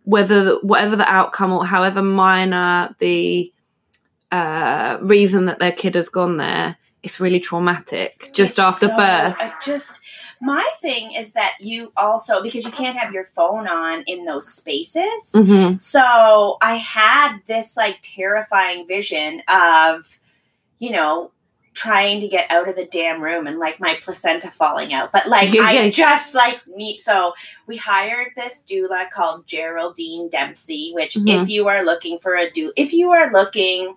whether 0.04 0.44
the- 0.44 0.58
whatever 0.62 0.96
the 0.96 1.08
outcome 1.10 1.52
or 1.52 1.64
however 1.66 2.02
minor 2.02 2.94
the 2.98 3.52
uh, 4.30 4.98
reason 5.02 5.44
that 5.46 5.58
their 5.58 5.72
kid 5.72 5.94
has 5.94 6.08
gone 6.08 6.38
there, 6.38 6.76
it's 7.02 7.20
really 7.20 7.40
traumatic. 7.40 8.30
Just 8.32 8.52
It's 8.52 8.58
after 8.60 8.88
so- 8.88 8.96
birth, 8.96 9.38
just 9.64 10.00
my 10.40 10.66
thing 10.80 11.12
is 11.12 11.34
that 11.34 11.52
you 11.60 11.92
also 11.96 12.42
because 12.42 12.64
you 12.64 12.70
can't 12.72 12.96
have 12.98 13.12
your 13.12 13.26
phone 13.26 13.66
on 13.68 14.02
in 14.06 14.24
those 14.24 14.48
spaces. 14.52 15.32
Mhm. 15.34 15.78
So 15.78 16.56
I 16.62 16.76
had 16.76 17.38
this 17.46 17.76
like 17.76 17.98
terrifying 18.02 18.86
vision 18.88 19.42
of, 19.48 20.06
you 20.78 20.90
know, 20.92 21.31
trying 21.74 22.20
to 22.20 22.28
get 22.28 22.50
out 22.50 22.68
of 22.68 22.76
the 22.76 22.84
damn 22.84 23.22
room 23.22 23.46
and 23.46 23.58
like 23.58 23.80
my 23.80 23.98
placenta 24.02 24.50
falling 24.50 24.92
out. 24.92 25.10
But 25.12 25.26
like 25.28 25.52
Yeah, 25.54 25.62
I 25.64 25.72
yeah. 25.72 25.90
just 25.90 26.34
like 26.34 26.60
need 26.66 26.98
so 26.98 27.32
we 27.66 27.76
hired 27.76 28.32
this 28.36 28.62
doula 28.68 29.08
called 29.10 29.46
Geraldine 29.46 30.28
Dempsey, 30.28 30.92
which 30.94 31.14
Mhm. 31.14 31.42
if 31.42 31.48
you 31.48 31.68
are 31.68 31.84
looking 31.84 32.18
for 32.18 32.34
a 32.36 32.50
doula 32.50 32.72
if 32.76 32.92
you 32.92 33.10
are 33.10 33.32
looking 33.32 33.96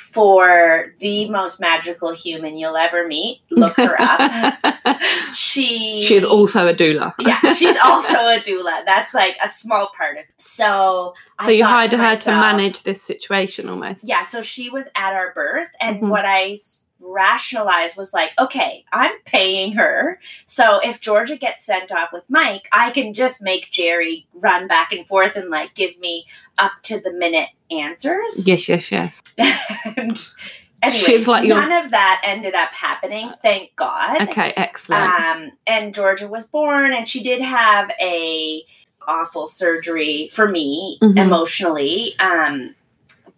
for 0.00 0.94
the 0.98 1.28
most 1.28 1.60
magical 1.60 2.12
human 2.12 2.56
you'll 2.56 2.76
ever 2.76 3.06
meet, 3.06 3.40
look 3.50 3.74
her 3.76 3.96
up. 4.00 4.54
She 5.34 6.02
she 6.02 6.16
is 6.16 6.24
also 6.24 6.68
a 6.68 6.74
doula. 6.74 7.12
yeah, 7.20 7.54
she's 7.54 7.76
also 7.84 8.14
a 8.14 8.40
doula. 8.40 8.84
That's 8.84 9.14
like 9.14 9.36
a 9.42 9.48
small 9.48 9.88
part 9.96 10.16
of 10.18 10.24
it. 10.24 10.34
So, 10.38 11.14
I 11.38 11.44
so 11.46 11.50
you 11.52 11.62
thought 11.62 11.70
hired 11.90 11.92
her 11.92 12.16
to 12.24 12.30
manage 12.30 12.82
this 12.82 13.00
situation 13.02 13.68
almost. 13.68 14.00
Yeah, 14.02 14.26
so 14.26 14.42
she 14.42 14.68
was 14.70 14.86
at 14.96 15.12
our 15.14 15.32
birth, 15.32 15.68
and 15.80 16.00
Mhm. 16.02 16.08
what 16.08 16.24
I 16.26 16.56
rationalized 17.00 17.96
was 17.96 18.12
like, 18.12 18.30
okay, 18.38 18.84
I'm 18.92 19.12
paying 19.24 19.72
her. 19.72 20.20
So 20.46 20.78
if 20.82 21.00
Georgia 21.00 21.36
gets 21.36 21.64
sent 21.64 21.90
off 21.92 22.12
with 22.12 22.28
Mike, 22.28 22.68
I 22.72 22.90
can 22.90 23.14
just 23.14 23.42
make 23.42 23.70
Jerry 23.70 24.26
run 24.34 24.68
back 24.68 24.92
and 24.92 25.06
forth 25.06 25.36
and 25.36 25.48
like 25.50 25.74
give 25.74 25.98
me 25.98 26.26
up 26.58 26.72
to 26.84 27.00
the 27.00 27.12
minute 27.12 27.48
answers. 27.70 28.46
Yes, 28.46 28.68
yes, 28.68 28.90
yes. 28.92 29.22
and 29.96 30.18
anyway, 30.82 30.98
She's 30.98 31.26
like 31.28 31.46
your- 31.46 31.60
none 31.60 31.84
of 31.84 31.90
that 31.90 32.20
ended 32.24 32.54
up 32.54 32.72
happening. 32.72 33.30
Thank 33.42 33.74
God. 33.76 34.20
Okay, 34.28 34.52
excellent. 34.56 35.02
Um, 35.02 35.52
and 35.66 35.94
Georgia 35.94 36.28
was 36.28 36.46
born, 36.46 36.92
and 36.92 37.06
she 37.08 37.22
did 37.22 37.40
have 37.40 37.90
a 38.00 38.62
awful 39.08 39.48
surgery 39.48 40.28
for 40.32 40.46
me 40.46 40.98
Mhm. 41.02 41.18
emotionally. 41.18 42.14
Um, 42.20 42.74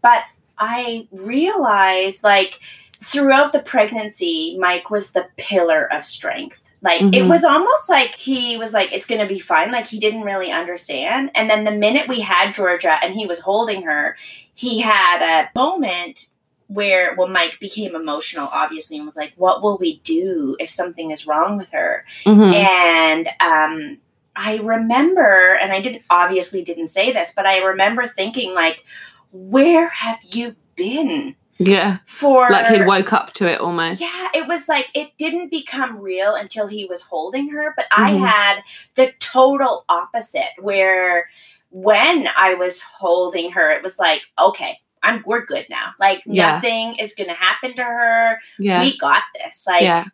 but 0.02 0.22
I 0.58 1.06
realized, 1.12 2.22
like, 2.22 2.60
throughout 3.02 3.52
the 3.52 3.60
pregnancy, 3.60 4.56
Mike 4.60 4.90
was 4.90 5.12
the 5.12 5.28
pillar 5.36 5.92
of 5.92 6.04
strength. 6.04 6.60
Like, 6.82 7.00
it 7.00 7.12
Mhm. 7.12 7.28
was 7.28 7.44
almost 7.44 7.88
like 7.88 8.14
he 8.14 8.56
was 8.56 8.72
like, 8.72 8.92
it's 8.92 9.06
going 9.06 9.20
to 9.20 9.26
be 9.26 9.38
fine. 9.38 9.70
Like, 9.70 9.86
he 9.86 10.00
didn't 10.00 10.22
really 10.22 10.50
understand. 10.50 11.30
And 11.34 11.48
then 11.48 11.64
the 11.64 11.70
minute 11.70 12.08
we 12.08 12.20
had 12.20 12.54
Georgia 12.54 12.98
and 13.02 13.14
he 13.14 13.24
was 13.26 13.38
holding 13.38 13.82
her, 13.82 14.16
he 14.54 14.80
had 14.80 15.22
a 15.22 15.50
moment 15.58 16.26
where, 16.66 17.14
well, 17.16 17.28
Mike 17.28 17.58
became 17.60 17.94
emotional, 17.94 18.48
obviously, 18.52 18.96
and 18.96 19.06
was 19.06 19.14
like, 19.16 19.32
what 19.36 19.62
will 19.62 19.78
we 19.78 19.98
do 20.00 20.56
if 20.58 20.70
something 20.70 21.10
is 21.12 21.26
wrong 21.26 21.56
with 21.56 21.70
her? 21.70 22.04
Mhm. 22.24 22.52
And 22.52 23.28
um, 23.40 23.98
I 24.34 24.56
remember, 24.56 25.54
and 25.60 25.72
I 25.72 25.80
didn't 25.80 26.02
obviously 26.10 26.62
didn't 26.64 26.88
say 26.88 27.12
this, 27.12 27.32
but 27.36 27.46
I 27.46 27.58
remember 27.58 28.06
thinking, 28.06 28.54
like, 28.54 28.84
where 29.30 29.88
have 29.88 30.18
you 30.24 30.56
been 30.74 31.36
Yeah, 31.66 31.98
for? 32.06 32.48
like 32.50 32.66
he 32.66 32.82
woke 32.82 33.12
up 33.12 33.32
to 33.34 33.46
it 33.50 33.60
almost. 33.60 34.00
Yeah, 34.00 34.28
it 34.34 34.46
was 34.46 34.68
like 34.68 34.88
it 34.94 35.10
didn't 35.18 35.50
become 35.50 35.98
real 35.98 36.34
until 36.34 36.66
he 36.66 36.84
was 36.84 37.02
holding 37.02 37.50
her, 37.50 37.72
but 37.76 37.86
I 37.90 38.12
Mhm. 38.12 38.26
had 38.26 38.62
the 38.94 39.12
total 39.18 39.84
opposite 39.88 40.50
where 40.60 41.28
when 41.70 42.28
I 42.36 42.54
was 42.54 42.80
holding 42.80 43.50
her, 43.52 43.70
it 43.70 43.82
was 43.82 43.98
like, 43.98 44.22
okay, 44.38 44.78
I'm 45.02 45.22
we're 45.26 45.44
good 45.44 45.66
now. 45.70 45.92
Like 45.98 46.22
Yeah. 46.26 46.52
nothing 46.54 46.94
is 46.96 47.14
gonna 47.14 47.34
happen 47.34 47.74
to 47.74 47.82
her. 47.84 48.38
Yeah, 48.58 48.80
We 48.82 48.96
got 48.98 49.22
this. 49.42 49.66
Like 49.66 49.82
yeah. 49.82 50.04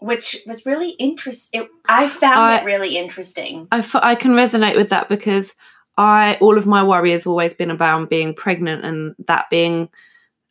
which 0.00 0.36
was 0.46 0.64
really 0.64 0.90
interesting. 0.90 1.68
I 1.88 2.08
found 2.08 2.38
I- 2.38 2.58
it 2.58 2.64
really 2.64 2.96
interesting. 2.96 3.66
I, 3.72 3.78
f- 3.78 3.94
I 3.96 4.14
can 4.14 4.32
resonate 4.32 4.76
with 4.76 4.90
that 4.90 5.08
because 5.08 5.54
I 5.96 6.38
all 6.40 6.56
of 6.56 6.66
my 6.66 6.82
worry 6.84 7.10
has 7.12 7.26
always 7.26 7.54
been 7.54 7.70
about 7.72 8.08
being 8.08 8.32
pregnant 8.32 8.84
and 8.84 9.14
that 9.26 9.50
being 9.50 9.88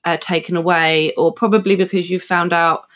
uh, 0.07 0.17
taken 0.21 0.55
away, 0.55 1.13
or 1.15 1.33
probably 1.33 1.75
because 1.75 2.09
you 2.09 2.17
found 2.19 2.53
out 2.53 2.87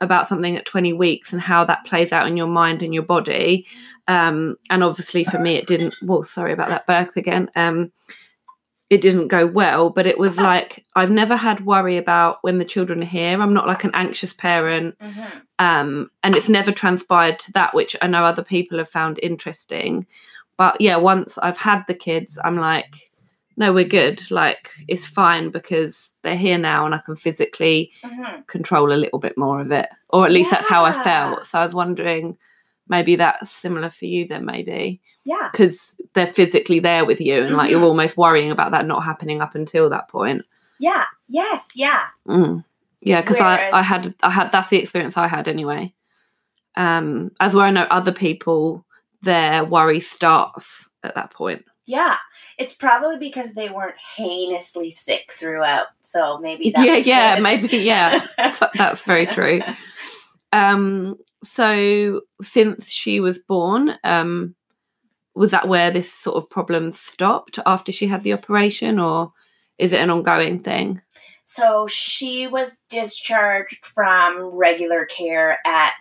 about 0.00 0.28
something 0.28 0.56
at 0.56 0.64
20 0.64 0.92
weeks 0.92 1.32
and 1.32 1.42
how 1.42 1.64
that 1.64 1.84
plays 1.84 2.12
out 2.12 2.28
in 2.28 2.36
your 2.36 2.46
mind 2.46 2.84
and 2.84 2.94
your 2.94 3.02
body. 3.02 3.66
Um, 4.06 4.56
and 4.70 4.84
obviously 4.84 5.24
for 5.24 5.40
me, 5.40 5.56
it 5.56 5.66
didn't. 5.66 5.94
Well, 6.02 6.22
sorry 6.22 6.52
about 6.52 6.68
that 6.68 6.86
burp 6.86 7.16
again. 7.16 7.50
Um, 7.56 7.90
it 8.90 9.00
didn't 9.00 9.28
go 9.28 9.46
well, 9.46 9.90
but 9.90 10.06
it 10.06 10.18
was 10.18 10.36
like 10.36 10.84
I've 10.94 11.10
never 11.10 11.34
had 11.34 11.64
worry 11.64 11.96
about 11.96 12.38
when 12.42 12.58
the 12.58 12.64
children 12.64 13.02
are 13.02 13.06
here. 13.06 13.40
I'm 13.40 13.54
not 13.54 13.66
like 13.66 13.84
an 13.84 13.90
anxious 13.94 14.32
parent 14.32 14.96
um, 15.58 16.08
and 16.22 16.36
it's 16.36 16.48
never 16.48 16.70
transpired 16.70 17.38
to 17.40 17.52
that, 17.52 17.74
which 17.74 17.96
I 18.02 18.06
know 18.06 18.24
other 18.24 18.44
people 18.44 18.78
have 18.78 18.90
found 18.90 19.18
interesting. 19.22 20.06
But 20.58 20.80
yeah, 20.80 20.96
once 20.96 21.38
I've 21.38 21.56
had 21.56 21.84
the 21.88 21.94
kids, 21.94 22.38
I'm 22.44 22.56
like, 22.56 23.10
no, 23.56 23.72
we're 23.72 23.84
good. 23.84 24.30
Like 24.30 24.70
it's 24.88 25.06
fine 25.06 25.50
because 25.50 26.14
they're 26.22 26.36
here 26.36 26.58
now, 26.58 26.84
and 26.86 26.94
I 26.94 26.98
can 26.98 27.16
physically 27.16 27.92
Mhm. 28.02 28.46
control 28.46 28.92
a 28.92 28.94
little 28.94 29.18
bit 29.18 29.36
more 29.36 29.60
of 29.60 29.70
it, 29.72 29.88
or 30.08 30.24
at 30.26 30.32
least 30.32 30.50
that's 30.50 30.68
how 30.68 30.84
I 30.84 30.92
felt. 31.04 31.46
So 31.46 31.58
I 31.58 31.64
was 31.66 31.74
wondering, 31.74 32.36
maybe 32.88 33.16
that's 33.16 33.50
similar 33.50 33.90
for 33.90 34.06
you 34.06 34.26
then, 34.26 34.44
maybe 34.44 35.00
Yeah. 35.24 35.48
because 35.52 35.94
they're 36.14 36.26
physically 36.26 36.78
there 36.80 37.04
with 37.04 37.20
you, 37.20 37.42
and 37.44 37.56
like 37.56 37.70
you're 37.70 37.80
Mhm. 37.80 37.84
almost 37.86 38.16
worrying 38.16 38.50
about 38.50 38.72
that 38.72 38.86
not 38.86 39.04
happening 39.04 39.40
up 39.42 39.54
until 39.54 39.88
that 39.90 40.08
point. 40.08 40.42
Yeah. 40.78 41.04
Yes. 41.28 41.72
Yeah. 41.76 42.02
Mm. 42.26 42.64
Yeah, 43.00 43.20
because 43.20 43.40
I, 43.40 43.70
I 43.72 43.82
had 43.82 44.14
I 44.22 44.30
had 44.30 44.52
that's 44.52 44.68
the 44.68 44.78
experience 44.78 45.16
I 45.16 45.26
had 45.28 45.48
anyway. 45.48 45.92
Um, 46.76 47.32
as 47.40 47.54
where 47.54 47.66
I 47.66 47.70
know 47.70 47.86
other 47.90 48.12
people, 48.12 48.84
their 49.22 49.64
worry 49.64 50.00
starts 50.00 50.88
at 51.02 51.14
that 51.16 51.30
point. 51.30 51.64
Yeah. 51.86 52.16
It's 52.58 52.74
probably 52.74 53.18
because 53.18 53.52
they 53.54 53.68
weren't 53.68 53.98
heinously 53.98 54.90
sick 54.90 55.32
throughout. 55.32 55.88
So 56.00 56.38
maybe 56.38 56.70
that's 56.70 56.86
yeah, 56.86 56.96
yeah, 56.96 57.34
good. 57.36 57.42
maybe, 57.42 57.76
yeah. 57.78 58.26
that's, 58.36 58.62
that's 58.74 59.04
very 59.04 59.26
true. 59.26 59.60
Um, 60.54 61.16
so 61.42 62.20
since 62.42 62.90
she 62.90 63.20
was 63.20 63.38
born, 63.38 63.96
um, 64.04 64.54
was 65.34 65.50
that 65.50 65.66
where 65.66 65.90
this 65.90 66.12
sort 66.12 66.36
of 66.36 66.50
problem 66.50 66.92
stopped 66.92 67.58
after 67.64 67.90
she 67.90 68.06
had 68.06 68.22
the 68.22 68.34
operation, 68.34 68.98
or 68.98 69.32
is 69.78 69.92
it 69.92 70.00
an 70.00 70.10
ongoing 70.10 70.58
thing? 70.58 71.00
So 71.44 71.86
she 71.86 72.46
was 72.46 72.78
discharged 72.88 73.84
from 73.84 74.42
regular 74.42 75.06
care 75.06 75.58
at 75.66 75.94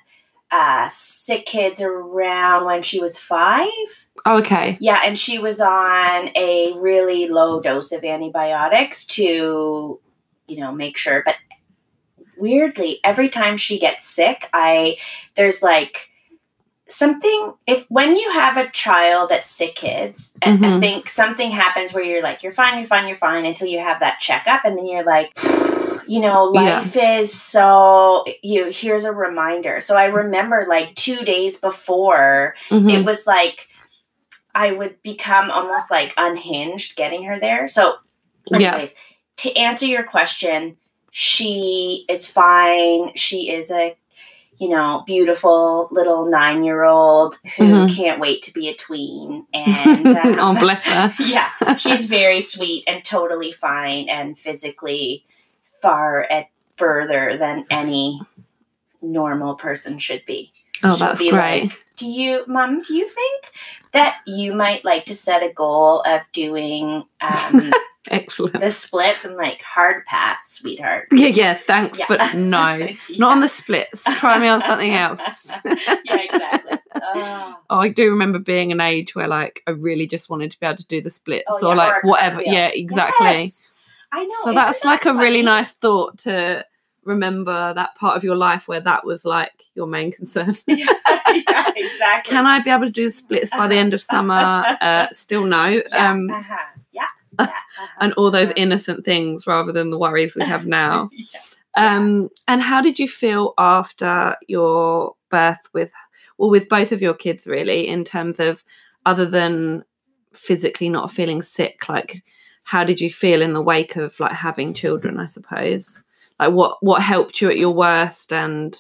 uh, 0.52 0.88
sick 0.90 1.46
kids 1.46 1.82
around 1.82 2.66
when 2.66 2.82
she 2.82 3.00
was 3.00 3.18
five. 3.18 3.68
Okay. 4.26 4.78
Yeah, 4.80 5.02
and 5.04 5.18
she 5.18 5.40
was 5.40 5.60
on 5.60 6.30
a 6.36 6.74
really 6.78 7.28
low 7.28 7.62
dose 7.62 7.92
of 7.92 8.04
antibiotics 8.04 9.06
to, 9.06 10.00
you 10.48 10.60
know, 10.60 10.72
make 10.74 10.98
sure. 10.98 11.24
But 11.26 11.36
weirdly, 12.38 13.00
every 13.04 13.30
time 13.30 13.58
she 13.58 13.80
gets 13.80 14.06
sick, 14.06 14.50
I 14.54 14.98
there's 15.36 15.64
like 15.64 16.10
something 16.88 17.54
if 17.68 17.86
when 17.88 18.18
you 18.18 18.32
have 18.32 18.58
a 18.58 18.70
child 18.72 19.30
that's 19.30 19.50
sick 19.50 19.76
kids 19.76 20.34
I- 20.42 20.50
I 20.76 20.80
think 20.82 21.08
something 21.08 21.50
happens 21.50 21.94
where 21.94 22.04
you're 22.04 22.22
like 22.22 22.44
you're 22.44 22.52
fine 22.52 22.78
you're 22.80 22.86
fine 22.88 23.08
you're 23.08 23.16
fine 23.16 23.46
until 23.46 23.70
you 23.70 23.80
have 23.80 24.02
that 24.02 24.20
checkup 24.20 24.66
and 24.66 24.78
then 24.78 24.86
you're 24.86 25.06
like 25.06 25.32
you 26.12 26.20
know 26.20 26.52
Yeah. 26.54 26.80
life 26.80 26.96
is 26.96 27.34
so 27.34 28.26
you 28.44 28.66
here's 28.66 29.06
a 29.06 29.12
reminder 29.14 29.80
so 29.80 29.96
i 29.96 30.06
remember 30.06 30.66
like 30.68 30.94
two 30.96 31.20
days 31.34 31.58
before 31.58 32.56
Mhm. 32.70 32.92
it 32.96 33.06
was 33.06 33.26
like 33.26 33.68
I 34.54 34.72
would 34.74 35.02
become 35.02 35.50
almost 35.50 35.90
like 35.90 36.14
unhinged 36.18 36.98
getting 36.98 37.24
her 37.24 37.40
there. 37.40 37.70
So, 37.70 37.96
Yeah. 38.52 38.72
anyways, 38.72 38.94
to 39.38 39.56
answer 39.56 39.86
your 39.86 40.04
question, 40.04 40.76
she 41.12 42.06
is 42.10 42.26
fine. 42.26 43.14
She 43.16 43.50
is 43.50 43.72
a, 43.72 43.96
you 44.60 44.68
know, 44.68 45.04
beautiful 45.08 45.88
little 45.92 46.26
nine 46.26 46.66
year 46.66 46.84
old 46.84 47.38
who 47.56 47.64
Mhm. 47.64 47.96
can't 47.96 48.20
wait 48.20 48.42
to 48.44 48.52
be 48.54 48.68
a 48.68 48.76
tween. 48.76 49.46
And 49.54 50.08
um, 50.08 50.36
oh, 50.38 50.60
bless 50.60 50.84
her. 50.86 51.14
yeah, 51.20 51.50
she's 51.78 52.06
very 52.08 52.42
sweet 52.42 52.84
and 52.88 53.06
totally 53.06 53.54
fine 53.54 54.10
and 54.10 54.38
physically 54.38 55.26
far 55.82 56.24
at 56.30 56.50
further 56.78 57.38
than 57.38 57.66
any 57.70 58.20
normal 59.02 59.56
person 59.56 59.98
should 60.00 60.26
be. 60.26 60.52
Oh, 60.84 60.96
that's 60.96 61.20
be 61.20 61.30
great. 61.30 61.64
like, 61.64 61.86
do 61.98 62.08
you, 62.08 62.44
mom, 62.48 62.82
do 62.82 62.96
you 62.96 63.08
think 63.08 63.52
that 63.92 64.20
you 64.26 64.54
might 64.54 64.84
like 64.84 65.06
to 65.06 65.16
set 65.16 65.44
a 65.44 65.54
goal 65.54 66.02
of 66.02 66.22
doing 66.32 67.04
um, 67.22 67.72
Excellent. 68.10 68.60
the 68.60 68.72
splits? 68.72 69.24
I'm 69.24 69.36
like, 69.36 69.62
hard 69.62 70.04
pass, 70.08 70.54
sweetheart. 70.54 71.08
Yeah, 71.12 71.28
yeah, 71.28 71.54
thanks, 71.54 72.00
Yeah. 72.00 72.06
but 72.08 72.34
no. 72.34 72.74
Yeah. 72.78 72.96
Not 73.20 73.32
on 73.34 73.40
the 73.42 73.48
splits. 73.48 74.04
Try 74.16 74.40
me 74.40 74.48
on 74.48 74.62
something 74.62 74.94
else. 74.96 75.22
yeah, 75.66 76.18
exactly. 76.18 76.78
Oh. 76.96 77.56
Oh, 77.70 77.78
I 77.80 77.90
do 77.90 78.10
remember 78.10 78.40
being 78.40 78.72
an 78.72 78.82
age 78.82 79.14
where 79.14 79.28
like 79.28 79.62
I 79.68 79.72
really 79.72 80.08
just 80.08 80.30
wanted 80.32 80.52
to 80.52 80.60
be 80.60 80.66
able 80.66 80.78
to 80.78 80.88
do 80.88 81.02
the 81.02 81.10
splits 81.12 81.46
Oh, 81.48 81.68
or 81.68 81.76
yeah, 81.76 81.84
like 81.84 82.04
or 82.04 82.10
whatever. 82.10 82.42
Yeah, 82.44 82.70
exactly. 82.74 83.28
Yes. 83.44 83.72
I 84.12 84.24
know. 84.26 84.36
So 84.44 84.54
that's 84.54 84.80
that 84.82 84.88
like 84.88 85.06
a 85.06 85.14
really 85.14 85.42
nice 85.42 85.72
thought 85.72 86.18
to 86.20 86.66
remember 87.04 87.74
that 87.74 87.96
part 87.96 88.16
of 88.16 88.24
your 88.24 88.36
life 88.36 88.68
where 88.68 88.80
that 88.80 89.06
was 89.06 89.26
like 89.26 89.64
your 89.76 89.88
main 89.88 90.12
concern. 90.12 90.56
yeah, 90.68 90.86
yeah, 91.08 91.72
exactly. 91.76 92.32
Can 92.32 92.46
I 92.46 92.60
be 92.60 92.70
able 92.70 92.86
to 92.86 92.92
do 92.92 93.10
splits 93.10 93.50
by 93.50 93.68
the 93.68 93.76
end 93.76 93.94
of 93.94 94.02
summer? 94.02 94.64
Uh, 94.82 95.08
still 95.12 95.44
no. 95.46 95.66
Yeah, 95.92 96.12
Um, 96.12 96.30
uh-huh. 96.30 96.58
yeah. 96.92 97.08
yeah, 97.40 97.46
uh-huh. 97.46 97.88
and 98.02 98.14
all 98.14 98.30
those 98.32 98.52
innocent 98.56 99.04
things 99.06 99.48
rather 99.48 99.72
than 99.72 99.90
the 99.90 99.98
worries 99.98 100.36
we 100.36 100.44
have 100.46 100.66
now. 100.66 101.10
Yeah. 101.78 101.96
Um, 101.96 102.30
and 102.50 102.62
how 102.62 102.82
did 102.82 103.00
you 103.00 103.08
feel 103.08 103.54
after 103.58 104.36
your 104.50 105.16
birth 105.30 105.70
with, 105.72 105.94
well, 106.38 106.50
with 106.50 106.68
both 106.68 106.92
of 106.92 107.02
your 107.02 107.14
kids, 107.14 107.48
really, 107.48 107.88
in 107.88 108.04
terms 108.04 108.42
of 108.42 108.66
other 109.06 109.26
than 109.26 109.86
physically 110.34 110.90
not 110.90 111.14
feeling 111.14 111.42
sick? 111.42 111.88
Like, 111.88 112.24
how 112.64 112.84
did 112.84 113.02
you 113.02 113.10
feel 113.12 113.42
in 113.42 113.54
the 113.54 113.62
wake 113.62 113.96
of 113.96 114.20
like 114.20 114.32
having 114.34 114.74
children? 114.74 115.20
I 115.20 115.26
suppose, 115.26 116.04
like 116.40 116.52
what 116.52 116.78
what 116.82 117.02
helped 117.02 117.42
you 117.42 117.50
at 117.50 117.58
your 117.58 117.72
worst, 117.72 118.32
and 118.32 118.80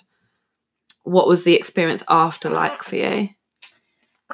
what 1.03 1.27
was 1.27 1.43
the 1.43 1.55
experience 1.55 2.03
after 2.07 2.49
like 2.49 2.83
for 2.83 2.95
you? 2.95 3.29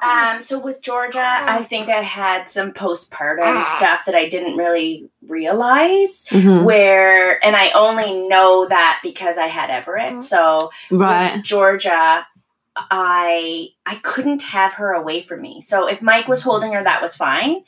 Um, 0.02 0.43
so 0.43 0.60
with 0.60 0.82
Georgia, 0.82 1.20
I 1.41 1.64
think 1.64 1.89
I 1.89 2.02
had 2.02 2.50
some 2.52 2.72
postpartum 2.72 3.66
stuff 3.78 4.06
that 4.06 4.14
I 4.14 4.30
didn't 4.30 4.56
really 4.56 5.10
realize. 5.28 6.26
Mhm. 6.30 6.66
Where, 6.66 7.43
and 7.43 7.56
I 7.56 7.72
only 7.72 8.28
know 8.28 8.68
that 8.68 9.00
because 9.02 9.39
I 9.39 9.48
had 9.48 9.72
Everett. 9.72 10.22
So 10.22 10.70
Right. 10.91 11.34
with 11.34 11.43
Georgia, 11.43 12.28
I 12.92 13.70
I 13.86 13.96
couldn't 13.96 14.42
have 14.44 14.74
her 14.74 14.94
away 14.94 15.24
from 15.24 15.42
me. 15.42 15.62
So 15.62 15.88
if 15.88 16.02
Mike 16.02 16.28
was 16.28 16.42
holding 16.42 16.72
her, 16.74 16.84
that 16.84 17.02
was 17.02 17.16
fine. 17.16 17.62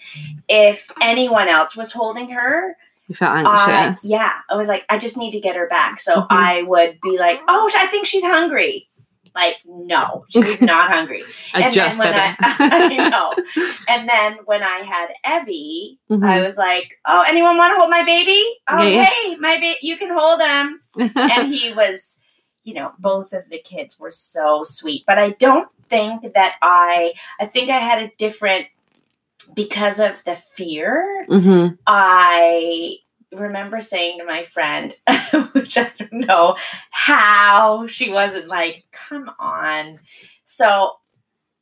If 0.48 0.90
anyone 1.02 1.48
else 1.50 1.76
was 1.76 1.92
holding 1.92 2.30
her, 2.32 2.76
You 3.08 3.16
felt 3.16 3.46
I, 3.46 3.72
anxious. 3.84 4.06
yeah, 4.06 4.34
I 4.50 4.56
was 4.56 4.68
like, 4.68 4.86
I 4.90 4.98
just 4.98 5.18
need 5.18 5.32
to 5.32 5.40
get 5.40 5.56
her 5.56 5.68
back. 5.68 6.00
So 6.00 6.14
Mhm. 6.22 6.28
I 6.30 6.64
would 6.64 7.00
be 7.02 7.18
like, 7.18 7.42
oh, 7.48 7.70
I 7.76 7.88
think 7.88 8.06
she's 8.06 8.24
hungry. 8.24 8.88
Like, 9.36 9.58
no, 9.66 10.26
she's 10.30 10.60
not 10.74 10.90
hungry. 10.92 11.24
I 11.54 11.62
and 11.62 11.74
just 11.74 12.00
then 12.00 12.14
when 12.14 12.20
I. 12.20 12.36
I 12.40 13.10
know. 13.10 13.34
And 13.88 14.08
then 14.08 14.38
when 14.46 14.62
I 14.62 14.80
had 14.80 15.10
Evie, 15.42 15.98
I 16.12 16.14
Mhm. 16.14 16.44
was 16.46 16.58
like, 16.58 16.94
oh, 17.08 17.24
anyone 17.28 17.58
want 17.58 17.72
to 17.72 17.78
hold 17.78 17.90
my 17.90 18.04
baby? 18.04 18.44
Oh, 18.68 18.78
Yeah, 18.84 18.90
yeah. 18.90 19.04
hey, 19.06 19.36
my 19.38 19.56
baby, 19.58 19.78
you 19.82 19.98
can 19.98 20.10
hold 20.12 20.40
him. 20.42 20.82
and 21.18 21.48
he 21.52 21.74
was, 21.74 22.20
you 22.64 22.74
know, 22.74 22.92
both 23.00 23.34
of 23.34 23.48
the 23.50 23.60
kids 23.60 24.00
were 24.00 24.12
so 24.12 24.64
sweet. 24.64 25.04
But 25.08 25.18
I 25.20 25.32
don't 25.32 25.70
think 25.90 26.34
that 26.34 26.56
I, 26.62 27.14
I 27.40 27.46
think 27.46 27.70
I 27.70 27.78
had 27.80 28.04
a 28.04 28.12
different, 28.18 28.68
because 29.56 30.00
of 30.00 30.24
the 30.26 30.36
fear, 30.36 31.26
Mhm. 31.28 31.78
I 31.88 32.98
remember 33.32 33.80
saying 33.80 34.20
to 34.20 34.26
my 34.26 34.44
friend, 34.44 34.94
which 35.54 35.78
I 35.78 35.92
don't 35.98 36.14
know 36.14 36.58
how 36.92 37.88
she 37.88 38.12
wasn't 38.12 38.48
like, 38.48 38.86
come 38.92 39.32
on. 39.40 40.00
So 40.44 40.94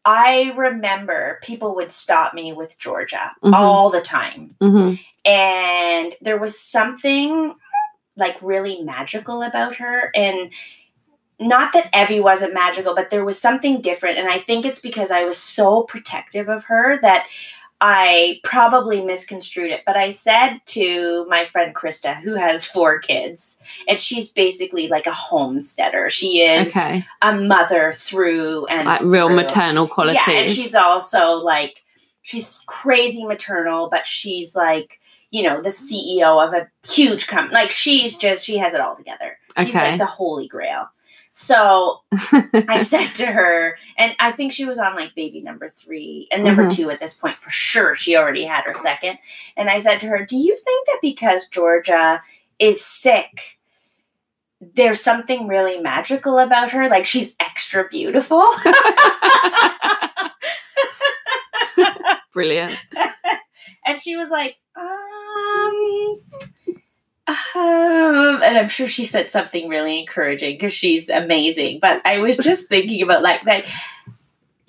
I 0.06 0.54
remember 0.58 1.40
people 1.44 1.76
would 1.76 1.92
stop 1.92 2.34
me 2.34 2.54
with 2.54 2.78
Georgia 2.78 3.32
Mhm. 3.44 3.54
all 3.54 3.90
the 3.90 4.02
time. 4.02 4.56
Mhm. 4.62 5.00
And 5.26 6.16
there 6.22 6.38
was 6.38 6.60
something 6.60 7.54
like 8.16 8.38
really 8.42 8.82
magical 8.84 9.44
about 9.44 9.76
her. 9.76 10.10
And 10.16 10.52
not 11.40 11.74
that 11.74 11.90
Evie 11.96 12.20
wasn't 12.20 12.54
magical, 12.54 12.96
but 12.96 13.10
there 13.10 13.26
was 13.26 13.40
something 13.40 13.82
different. 13.82 14.18
And 14.18 14.28
I 14.28 14.40
think 14.40 14.66
it's 14.66 14.80
because 14.80 15.12
I 15.12 15.24
was 15.24 15.38
so 15.38 15.84
protective 15.84 16.50
of 16.50 16.64
her 16.66 17.00
that 17.02 17.28
I 17.80 18.40
probably 18.44 19.02
misconstrued 19.02 19.70
it. 19.70 19.84
But 19.86 19.96
I 19.96 20.10
said 20.10 20.58
to 20.68 21.28
my 21.30 21.46
friend 21.46 21.76
Krista, 21.76 22.16
who 22.22 22.34
has 22.34 22.66
four 22.66 22.98
kids, 23.00 23.60
and 23.88 24.00
she's 24.00 24.32
basically 24.32 24.88
like 24.88 25.06
a 25.06 25.14
homesteader. 25.14 26.10
She 26.10 26.42
is 26.42 26.76
Okay. 26.76 27.04
a 27.22 27.36
mother 27.36 27.94
through 27.94 28.66
and 28.66 28.88
Like 28.88 29.02
real 29.02 29.28
through. 29.28 29.36
maternal 29.36 29.88
qualities. 29.88 30.22
Yeah, 30.28 30.34
and 30.40 30.50
she's 30.50 30.74
also 30.74 31.34
like 31.34 31.84
she's 32.24 32.64
crazy 32.66 33.24
maternal, 33.26 33.90
but 33.92 34.08
she's 34.08 34.56
like 34.56 35.00
you 35.30 35.44
know 35.44 35.62
the 35.62 35.70
CEO 35.70 36.44
of 36.48 36.54
a 36.56 36.68
huge 36.90 37.28
company. 37.28 37.54
Like 37.54 37.70
she's 37.70 38.16
just 38.18 38.44
she 38.44 38.58
has 38.58 38.74
it 38.74 38.82
all 38.82 38.96
together. 38.96 39.38
She's 39.60 39.76
Okay. 39.76 39.92
like 39.92 40.00
the 40.00 40.06
holy 40.08 40.48
grail. 40.48 40.88
So 41.40 42.02
I 42.68 42.80
said 42.84 43.10
to 43.18 43.28
her, 43.28 43.78
and 43.96 44.16
I 44.20 44.32
think 44.32 44.52
she 44.52 44.66
was 44.66 44.80
on 44.80 44.96
like 44.96 45.14
baby 45.14 45.40
number 45.40 45.70
three 45.70 46.28
and 46.32 46.44
number 46.44 46.66
Mhm. 46.66 46.76
two 46.76 46.90
at 46.90 47.00
this 47.00 47.14
point 47.14 47.36
for 47.36 47.52
sure. 47.52 47.94
She 47.94 48.18
already 48.18 48.44
had 48.44 48.64
her 48.66 48.74
second. 48.74 49.20
And 49.56 49.70
I 49.70 49.78
said 49.78 50.00
to 50.00 50.08
her, 50.08 50.26
Do 50.26 50.36
you 50.36 50.56
think 50.56 50.88
that 50.88 50.98
because 51.00 51.48
Georgia 51.48 52.24
is 52.58 52.84
sick, 52.84 53.60
there's 54.60 55.00
something 55.00 55.46
really 55.48 55.80
magical 55.80 56.40
about 56.40 56.72
her? 56.72 56.90
Like 56.90 57.06
she's 57.06 57.36
extra 57.40 57.88
beautiful? 57.88 58.44
Brilliant. 62.34 62.74
and 63.86 64.00
she 64.02 64.16
was 64.18 64.30
like, 64.30 64.56
um, 64.76 66.20
um, 67.28 68.42
and 68.42 68.58
I'm 68.58 68.70
sure 68.70 68.88
she 68.88 69.06
said 69.06 69.30
something 69.32 69.68
really 69.68 70.00
encouraging 70.00 70.56
because 70.56 70.74
she's 70.74 71.10
amazing. 71.10 71.80
But 71.82 72.02
I 72.06 72.20
was 72.20 72.38
just 72.38 72.70
thinking 72.70 73.02
about 73.02 73.22
like 73.22 73.46
like 73.46 73.66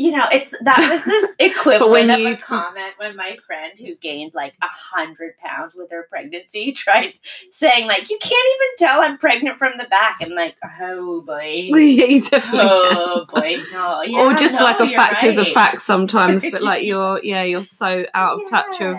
you 0.01 0.13
know, 0.13 0.27
it's 0.33 0.55
that 0.63 0.79
was 0.91 1.05
this 1.05 1.35
equivalent 1.41 1.91
when 1.91 2.11
of 2.11 2.19
you- 2.21 2.35
a 2.35 2.37
comment 2.37 2.95
when 2.99 3.17
my 3.17 3.37
friend 3.47 3.77
who 3.77 3.97
gained 3.97 4.33
like 4.33 4.55
a 4.63 4.67
hundred 4.69 5.37
pounds 5.39 5.75
with 5.75 5.91
her 5.91 6.07
pregnancy 6.09 6.71
tried 6.77 7.19
saying 7.51 7.87
like, 7.89 8.09
"You 8.09 8.17
can't 8.21 8.49
even 8.55 8.69
tell 8.89 9.03
I'm 9.03 9.19
pregnant 9.19 9.59
from 9.59 9.77
the 9.77 9.85
back." 9.85 10.19
I'm 10.21 10.31
like, 10.31 10.57
"Oh 10.81 11.21
boy." 11.23 11.69
yeah, 11.73 12.05
you 12.05 12.23
definitely 12.23 12.61
Oh 12.63 13.27
boy, 13.29 13.57
no. 13.73 14.03
Yeah, 14.03 14.21
or 14.21 14.35
just 14.35 14.59
no, 14.61 14.65
like 14.65 14.79
a 14.79 14.87
fact 14.87 15.25
is 15.25 15.37
a 15.37 15.45
fact 15.45 15.83
sometimes, 15.83 16.45
but 16.49 16.63
like 16.63 16.85
you're 16.85 17.21
yeah, 17.23 17.43
you're 17.43 17.65
so 17.65 18.05
out 18.15 18.41
of 18.41 18.51
touch 18.51 18.81
of 18.81 18.97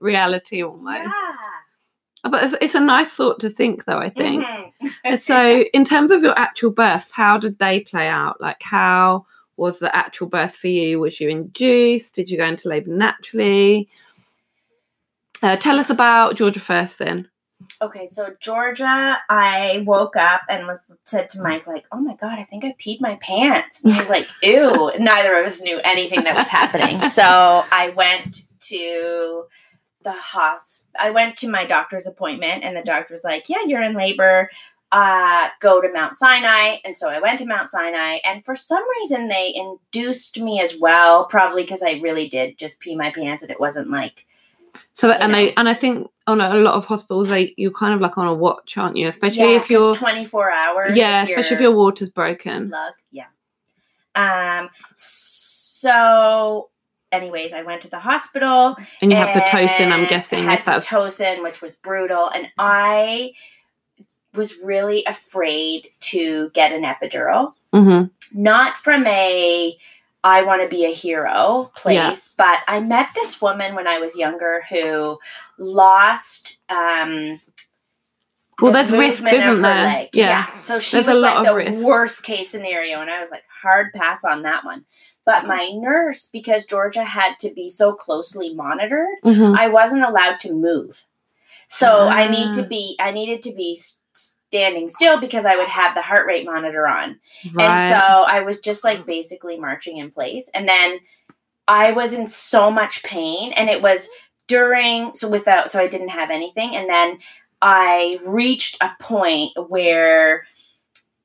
reality 0.00 0.62
almost. 0.62 1.04
Yeah. 1.04 1.32
But 2.28 2.44
it's, 2.44 2.54
it's 2.60 2.74
a 2.74 2.80
nice 2.80 3.08
thought 3.08 3.40
to 3.40 3.50
think 3.50 3.84
though, 3.84 3.98
I 3.98 4.08
think. 4.08 4.44
Mhm. 4.44 5.18
so 5.20 5.62
in 5.72 5.84
terms 5.84 6.10
of 6.10 6.22
your 6.22 6.38
actual 6.38 6.70
births, 6.70 7.12
how 7.12 7.38
did 7.38 7.58
they 7.58 7.80
play 7.80 8.08
out? 8.08 8.40
Like 8.40 8.62
how 8.62 9.26
was 9.56 9.78
the 9.78 9.94
actual 9.94 10.26
birth 10.26 10.54
for 10.54 10.68
you? 10.68 11.00
Was 11.00 11.20
you 11.20 11.28
induced? 11.28 12.14
Did 12.14 12.30
you 12.30 12.36
go 12.36 12.46
into 12.46 12.68
labour 12.68 12.90
naturally? 12.90 13.88
Uh, 15.42 15.56
tell 15.56 15.78
us 15.78 15.90
about 15.90 16.36
Georgia 16.36 16.60
first 16.60 16.98
then. 16.98 17.28
Okay, 17.80 18.06
so 18.06 18.34
Georgia, 18.40 19.18
I 19.30 19.82
woke 19.86 20.16
up 20.16 20.42
and 20.48 20.66
was 20.66 20.78
said 21.04 21.30
to 21.30 21.40
Mike 21.40 21.66
like, 21.66 21.86
"Oh 21.90 22.00
my 22.00 22.14
god, 22.14 22.38
I 22.38 22.42
think 22.42 22.64
I 22.64 22.74
peed 22.78 23.00
my 23.00 23.16
pants." 23.16 23.82
And 23.82 23.94
he 23.94 23.98
was 23.98 24.10
like, 24.10 24.26
"Ew." 24.42 24.92
Neither 24.98 25.38
of 25.38 25.46
us 25.46 25.62
knew 25.62 25.80
anything 25.82 26.24
that 26.24 26.34
was 26.34 26.48
happening. 26.48 27.00
So 27.02 27.22
I 27.24 27.92
went 27.96 28.42
to 28.68 29.44
the 30.06 30.12
hosp. 30.12 30.82
I 30.98 31.10
went 31.10 31.36
to 31.38 31.48
my 31.48 31.64
doctor's 31.66 32.06
appointment, 32.06 32.62
and 32.64 32.76
the 32.76 32.82
doctor 32.82 33.12
was 33.14 33.24
like, 33.24 33.48
"Yeah, 33.48 33.58
you're 33.66 33.82
in 33.82 33.94
labor. 33.94 34.48
Uh, 34.92 35.48
go 35.60 35.80
to 35.80 35.92
Mount 35.92 36.14
Sinai." 36.16 36.76
And 36.84 36.94
so 36.96 37.08
I 37.08 37.18
went 37.18 37.40
to 37.40 37.44
Mount 37.46 37.68
Sinai, 37.68 38.18
and 38.24 38.44
for 38.44 38.54
some 38.54 38.84
reason 39.00 39.28
they 39.28 39.52
induced 39.54 40.38
me 40.40 40.60
as 40.60 40.78
well, 40.78 41.24
probably 41.26 41.62
because 41.64 41.82
I 41.82 41.94
really 42.02 42.28
did 42.28 42.56
just 42.56 42.78
pee 42.80 42.94
my 42.96 43.10
pants, 43.10 43.42
and 43.42 43.50
it 43.50 43.58
wasn't 43.60 43.90
like 43.90 44.26
So 44.94 45.08
that, 45.08 45.20
and 45.20 45.32
know. 45.32 45.38
they 45.38 45.54
and 45.54 45.68
I 45.68 45.74
think 45.74 46.08
on 46.28 46.40
a, 46.40 46.54
a 46.54 46.58
lot 46.66 46.74
of 46.74 46.84
hospitals 46.86 47.28
they 47.28 47.52
you're 47.56 47.72
kind 47.72 47.94
of 47.94 48.00
like 48.00 48.16
on 48.16 48.28
a 48.28 48.34
watch, 48.34 48.76
aren't 48.78 48.96
you? 48.96 49.08
Especially 49.08 49.50
Yeah, 49.52 49.56
if 49.60 49.68
you're 49.68 49.94
24 49.94 50.52
hours. 50.52 50.96
yeah, 50.96 51.22
especially 51.24 51.56
if 51.56 51.60
your 51.60 51.72
water's 51.72 52.10
broken. 52.10 52.68
plug. 52.68 52.94
Yeah. 53.10 53.26
Um. 54.14 54.70
So, 54.96 56.70
anyways, 57.12 57.52
I 57.52 57.62
went 57.62 57.82
to 57.82 57.90
the 57.90 57.98
hospital. 57.98 58.76
And 59.00 59.10
you 59.10 59.16
have 59.16 59.28
pitocin, 59.28 59.92
I'm 59.92 60.00
and 60.00 60.08
guessing, 60.08 60.44
had 60.44 60.58
if 60.58 60.64
that's 60.64 60.86
pitocin, 60.86 61.42
which 61.42 61.62
was 61.62 61.76
brutal, 61.76 62.28
and 62.28 62.50
I 62.58 63.32
was 64.34 64.54
really 64.62 65.04
afraid 65.06 65.88
to 66.00 66.50
get 66.50 66.72
an 66.72 66.82
epidural. 66.82 67.54
hmm 67.72 68.04
Not 68.34 68.76
from 68.76 69.06
a 69.06 69.76
I 70.24 70.42
want 70.42 70.60
to 70.62 70.68
be 70.68 70.84
a 70.84 70.92
hero 70.92 71.70
place, 71.76 72.34
but 72.36 72.58
I 72.66 72.80
met 72.80 73.10
this 73.14 73.40
woman 73.40 73.76
when 73.76 73.86
I 73.86 73.98
was 74.00 74.16
younger 74.16 74.64
who 74.68 75.18
lost 75.56 76.58
um 76.68 77.40
Well, 78.60 78.72
the 78.72 78.82
there's 78.82 78.90
risks, 78.90 79.20
isn't 79.20 79.40
her 79.40 79.54
there? 79.56 79.84
leg. 79.84 80.08
Yeah. 80.12 80.56
So 80.58 80.78
she 80.80 80.96
There's 80.96 81.06
a 81.06 81.10
was 81.12 81.20
lot 81.20 81.36
like 81.36 81.46
the 81.48 81.54
risks. 81.54 81.82
worst 81.84 82.22
case 82.24 82.50
scenario. 82.50 83.00
And 83.00 83.08
I 83.10 83.20
was 83.20 83.30
like, 83.30 83.44
hard 83.62 83.92
pass 83.94 84.24
on 84.24 84.42
that 84.42 84.64
one. 84.64 84.84
But 85.26 85.46
my 85.46 85.70
nurse, 85.74 86.30
because 86.32 86.64
Georgia 86.64 87.02
had 87.04 87.38
to 87.40 87.50
be 87.50 87.68
so 87.68 87.92
closely 87.92 88.54
monitored, 88.54 89.16
Mhm. 89.24 89.58
I 89.58 89.66
wasn't 89.68 90.04
allowed 90.04 90.38
to 90.40 90.52
move. 90.54 91.02
So 91.66 92.06
I 92.08 92.28
need 92.28 92.54
to 92.54 92.62
Ah. 92.62 92.68
be 92.68 92.96
I 93.00 93.10
needed 93.10 93.42
to 93.42 93.52
be 93.52 93.78
standing 94.12 94.88
still 94.88 95.18
because 95.18 95.44
I 95.44 95.56
would 95.56 95.66
have 95.66 95.94
the 95.96 96.00
heart 96.02 96.26
rate 96.26 96.46
monitor 96.46 96.86
on. 96.86 97.18
Right. 97.52 97.64
And 97.68 97.90
so 97.90 97.96
I 98.22 98.40
was 98.40 98.60
just 98.60 98.84
like 98.84 99.04
basically 99.04 99.58
marching 99.58 99.96
in 99.98 100.12
place. 100.12 100.48
And 100.54 100.68
then 100.68 101.00
I 101.66 101.90
was 101.90 102.12
in 102.14 102.28
so 102.28 102.70
much 102.70 103.02
pain 103.02 103.52
and 103.54 103.68
it 103.68 103.82
was 103.82 104.08
during 104.46 105.12
so 105.14 105.26
without 105.28 105.72
so 105.72 105.80
I 105.80 105.88
didn't 105.88 106.10
have 106.10 106.30
anything 106.30 106.76
and 106.76 106.88
then 106.88 107.18
I 107.60 108.20
reached 108.24 108.76
a 108.80 108.90
point 109.00 109.50
where 109.68 110.46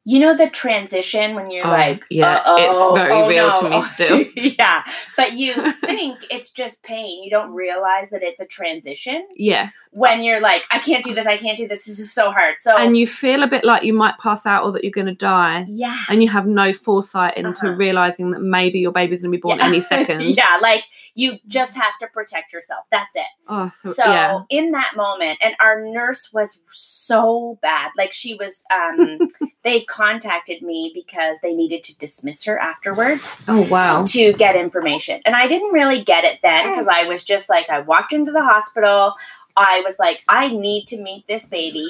you 0.04 0.20
know 0.20 0.36
the 0.36 0.50
transition 0.50 1.36
when 1.36 1.52
you're 1.52 1.66
Oh, 1.66 1.70
like 1.70 2.04
yeah, 2.10 2.42
it's 2.58 2.96
very 2.98 3.12
oh 3.14 3.28
real 3.28 3.54
to 3.58 3.70
me 3.70 3.82
still. 3.84 4.26
yeah 4.36 4.84
but 5.16 5.34
you 5.34 5.72
think 5.74 6.20
it's 6.32 6.50
just 6.50 6.82
pain 6.82 7.24
you 7.24 7.30
don't 7.30 7.52
realize 7.52 8.10
that 8.10 8.24
it's 8.24 8.42
a 8.42 8.46
transition 8.48 9.28
yes. 9.36 9.72
when 9.92 10.24
you're 10.24 10.42
like 10.42 10.64
i 10.72 10.80
can't 10.80 11.04
do 11.04 11.14
this 11.14 11.28
i 11.28 11.38
can't 11.38 11.58
do 11.58 11.68
this 11.68 11.86
this 11.86 12.00
is 12.00 12.12
so 12.12 12.32
hard 12.32 12.56
so 12.60 12.76
And 12.78 12.98
you 12.98 13.06
feel 13.06 13.44
a 13.44 13.48
bit 13.48 13.64
like 13.64 13.84
you 13.84 13.94
might 13.94 14.18
pass 14.18 14.46
out 14.46 14.64
or 14.64 14.72
that 14.72 14.84
you're 14.84 14.92
going 14.92 15.06
to 15.08 15.14
die. 15.14 15.66
yeah 15.68 15.98
And 16.10 16.24
you 16.24 16.30
have 16.30 16.48
no 16.48 16.74
foresight 16.74 17.38
into 17.38 17.68
Uh-huh. 17.68 17.76
realizing 17.76 18.32
that 18.32 18.42
maybe 18.42 18.80
your 18.80 18.92
baby's 18.92 19.22
going 19.22 19.32
to 19.32 19.38
be 19.38 19.42
born 19.42 19.60
Yeah. 19.60 19.68
any 19.68 19.82
second. 19.94 20.22
yeah, 20.24 20.58
like 20.62 20.84
you 21.14 21.38
just 21.48 21.76
have 21.78 21.94
to 22.00 22.08
protect 22.08 22.54
yourself. 22.54 22.86
That's 22.92 23.16
it. 23.16 23.26
Oh, 23.48 23.72
so, 23.84 23.92
So 23.92 24.04
yeah. 24.06 24.40
in 24.50 24.72
that 24.72 24.94
moment, 24.96 25.38
and 25.44 25.54
our 25.60 25.82
nurse 25.86 26.32
was 26.34 26.60
so 26.70 27.60
bad. 27.62 27.92
Like 27.98 28.14
she 28.14 28.34
was 28.36 28.64
um 28.74 29.20
they 29.64 29.82
contacted 29.92 30.62
me 30.62 30.92
because 30.96 31.40
they 31.42 31.54
needed 31.54 31.84
to 31.84 31.98
dismiss 31.98 32.46
her 32.46 32.58
afterwards 32.58 33.44
Oh, 33.48 33.68
wow. 33.70 34.06
to 34.06 34.32
get 34.34 34.56
information. 34.56 35.22
And 35.26 35.36
I 35.36 35.48
didn't 35.48 35.74
really 35.74 36.02
get 36.02 36.24
it 36.24 36.40
then 36.42 36.66
mm. 36.66 36.72
because 36.72 36.88
I 36.88 37.04
was 37.04 37.24
just 37.24 37.50
like 37.50 37.70
I 37.70 37.82
walked 37.82 38.14
into 38.14 38.32
the 38.32 38.42
hospital. 38.42 39.14
I 39.58 39.82
was 39.84 40.00
like, 40.00 40.24
I 40.30 40.48
need 40.48 40.88
to 40.88 40.98
meet 40.98 41.28
this 41.28 41.46
baby. 41.46 41.88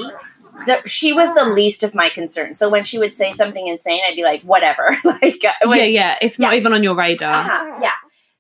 The, 0.66 0.82
she 0.88 1.14
was 1.14 1.34
the 1.36 1.46
least 1.46 1.84
of 1.84 1.94
my 1.94 2.10
concerns. 2.10 2.58
So 2.58 2.70
when 2.70 2.84
she 2.84 2.98
would 2.98 3.14
say 3.14 3.32
something 3.32 3.68
insane, 3.68 4.02
I'd 4.08 4.16
be 4.16 4.24
like, 4.24 4.42
whatever. 4.42 4.98
like 5.04 5.44
was, 5.64 5.78
yeah, 5.78 5.84
yeah. 5.84 6.16
It's 6.22 6.40
not 6.40 6.54
yeah. 6.54 6.60
even 6.60 6.74
on 6.74 6.82
your 6.82 6.96
radar. 6.96 7.34
uh-huh, 7.34 7.52
uh-huh. 7.52 7.80
yeah. 7.84 7.92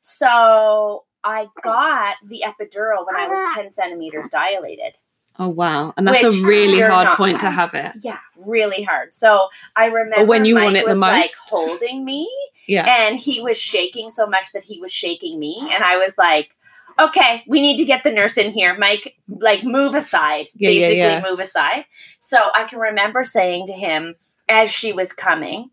So 0.01 1.03
I 1.24 1.47
got 1.62 2.16
the 2.26 2.43
epidural 2.45 3.05
when 3.05 3.16
I 3.16 3.28
was 3.28 3.39
uh-huh. 3.39 3.62
10 3.62 3.72
centimeters 3.72 4.28
dilated. 4.30 4.97
Oh, 5.39 5.47
wow. 5.49 5.93
And 5.97 6.05
that's 6.07 6.23
a 6.23 6.43
really 6.45 6.82
hard 6.82 7.17
point 7.17 7.39
to 7.39 7.49
have 7.49 7.73
it. 7.73 7.93
Yeah, 8.03 8.19
really 8.38 8.84
hard. 8.84 9.13
So 9.13 9.47
I 9.75 9.86
remember 9.86 10.25
when 10.25 10.45
you 10.45 10.55
Mike 10.55 10.63
want 10.65 10.75
it 10.77 10.84
the 10.86 10.89
was 10.91 10.99
like 10.99 11.32
holding 11.47 12.05
me 12.05 12.29
Yeah. 12.67 12.86
and 12.88 13.17
he 13.17 13.41
was 13.41 13.57
shaking 13.57 14.09
so 14.09 14.27
much 14.27 14.51
that 14.51 14.63
he 14.63 14.79
was 14.79 14.91
shaking 14.91 15.39
me. 15.39 15.67
And 15.71 15.84
I 15.84 15.97
was 15.97 16.15
like, 16.17 16.55
okay, 16.99 17.43
we 17.47 17.61
need 17.61 17.77
to 17.77 17.86
get 17.86 18.03
the 18.03 18.11
nurse 18.11 18.38
in 18.38 18.51
here. 18.51 18.77
Mike, 18.77 19.15
like 19.27 19.63
move 19.63 19.95
aside, 19.95 20.47
Yeah, 20.53 20.69
yeah, 20.69 20.79
basically 20.79 20.97
yeah. 20.97 21.21
move 21.27 21.39
aside. 21.39 21.86
So 22.19 22.38
I 22.53 22.65
can 22.65 22.79
remember 22.79 23.23
saying 23.23 23.67
to 23.67 23.73
him 23.73 24.15
as 24.49 24.69
she 24.69 24.91
was 24.91 25.13
coming, 25.13 25.71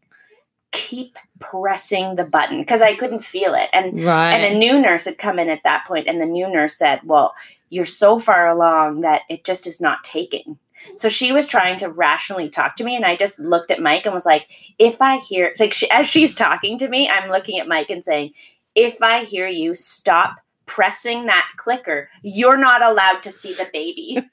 keep 0.70 1.18
pressing 1.40 2.16
the 2.16 2.24
button 2.24 2.61
because 2.61 2.80
I 2.82 2.94
couldn't 2.94 3.20
feel 3.24 3.54
it. 3.54 3.68
And 3.72 4.02
Right. 4.04 4.32
and 4.32 4.54
a 4.54 4.59
new 4.59 4.80
nurse 4.80 5.04
had 5.06 5.18
come 5.18 5.38
in 5.38 5.48
at 5.50 5.62
that 5.64 5.84
point, 5.86 6.06
and 6.06 6.20
the 6.20 6.26
new 6.26 6.48
nurse 6.48 6.76
said, 6.76 7.00
Well, 7.04 7.34
you're 7.70 7.84
so 7.84 8.18
far 8.18 8.48
along 8.48 9.00
that 9.02 9.22
it 9.28 9.44
just 9.44 9.66
is 9.66 9.80
not 9.80 10.04
taking. 10.04 10.58
So 10.96 11.08
she 11.08 11.32
was 11.32 11.46
trying 11.46 11.78
to 11.80 11.88
rationally 11.88 12.48
talk 12.48 12.76
to 12.76 12.84
me, 12.84 12.94
and 12.94 13.04
I 13.04 13.16
just 13.16 13.38
looked 13.40 13.70
at 13.72 13.80
Mike 13.82 14.06
and 14.06 14.14
was 14.14 14.24
like, 14.26 14.48
If 14.78 15.02
I 15.02 15.16
hear, 15.16 15.52
like 15.58 15.72
she, 15.72 15.90
as 15.90 16.06
she's 16.06 16.32
talking 16.34 16.78
to 16.78 16.88
me, 16.88 17.08
I'm 17.08 17.30
looking 17.30 17.58
at 17.58 17.66
Mike 17.68 17.90
and 17.90 18.04
saying, 18.04 18.32
If 18.76 19.02
I 19.02 19.24
hear 19.24 19.48
you 19.48 19.74
stop 19.74 20.36
pressing 20.66 21.26
that 21.26 21.48
clicker, 21.56 22.08
you're 22.22 22.58
not 22.58 22.82
allowed 22.82 23.22
to 23.24 23.30
see 23.32 23.54
the 23.54 23.68
baby. 23.72 24.18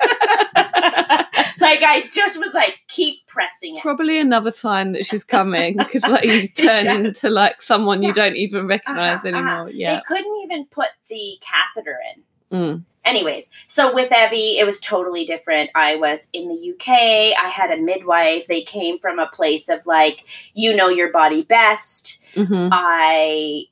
like 1.59 1.81
I 1.81 2.03
just 2.13 2.37
was 2.39 2.53
like, 2.53 2.75
Keep 2.89 3.25
pressing 3.27 3.77
it. 3.77 3.81
Probably 3.81 4.19
another 4.19 4.51
sign 4.51 4.91
that 4.93 5.05
she's 5.05 5.23
coming 5.23 5.77
because, 5.77 6.03
like, 6.03 6.23
you 6.25 6.47
turn 6.55 6.85
Yes. 6.85 6.95
into 7.05 7.29
like 7.29 7.61
someone 7.61 8.03
you 8.03 8.13
don't 8.13 8.35
even 8.35 8.67
recognize 8.67 9.25
Uh-huh, 9.25 9.35
uh-huh. 9.35 9.47
anymore. 9.49 9.69
Yeah. 9.71 9.95
They 9.95 10.01
couldn't 10.07 10.41
even 10.43 10.65
put 10.65 10.89
the 11.09 11.33
catheter 11.41 11.97
in. 12.15 12.23
Mm. 12.57 12.83
Anyways 13.05 13.49
so 13.67 13.93
with 13.93 14.11
evie 14.11 14.57
it 14.57 14.65
was 14.65 14.79
totally 14.79 15.25
different. 15.25 15.69
I 15.75 15.95
was 15.95 16.27
in 16.33 16.47
the 16.49 16.71
uk 16.73 16.87
i 16.87 17.49
had 17.49 17.71
a 17.71 17.81
midwife. 17.81 18.47
They 18.47 18.63
came 18.63 18.97
from 18.99 19.19
a 19.19 19.27
place 19.27 19.69
of 19.69 19.85
like 19.85 20.25
you 20.53 20.75
know 20.75 20.89
your 20.89 21.11
body 21.11 21.43
best. 21.43 22.19
Hmm 22.35 22.69
i 22.71 23.63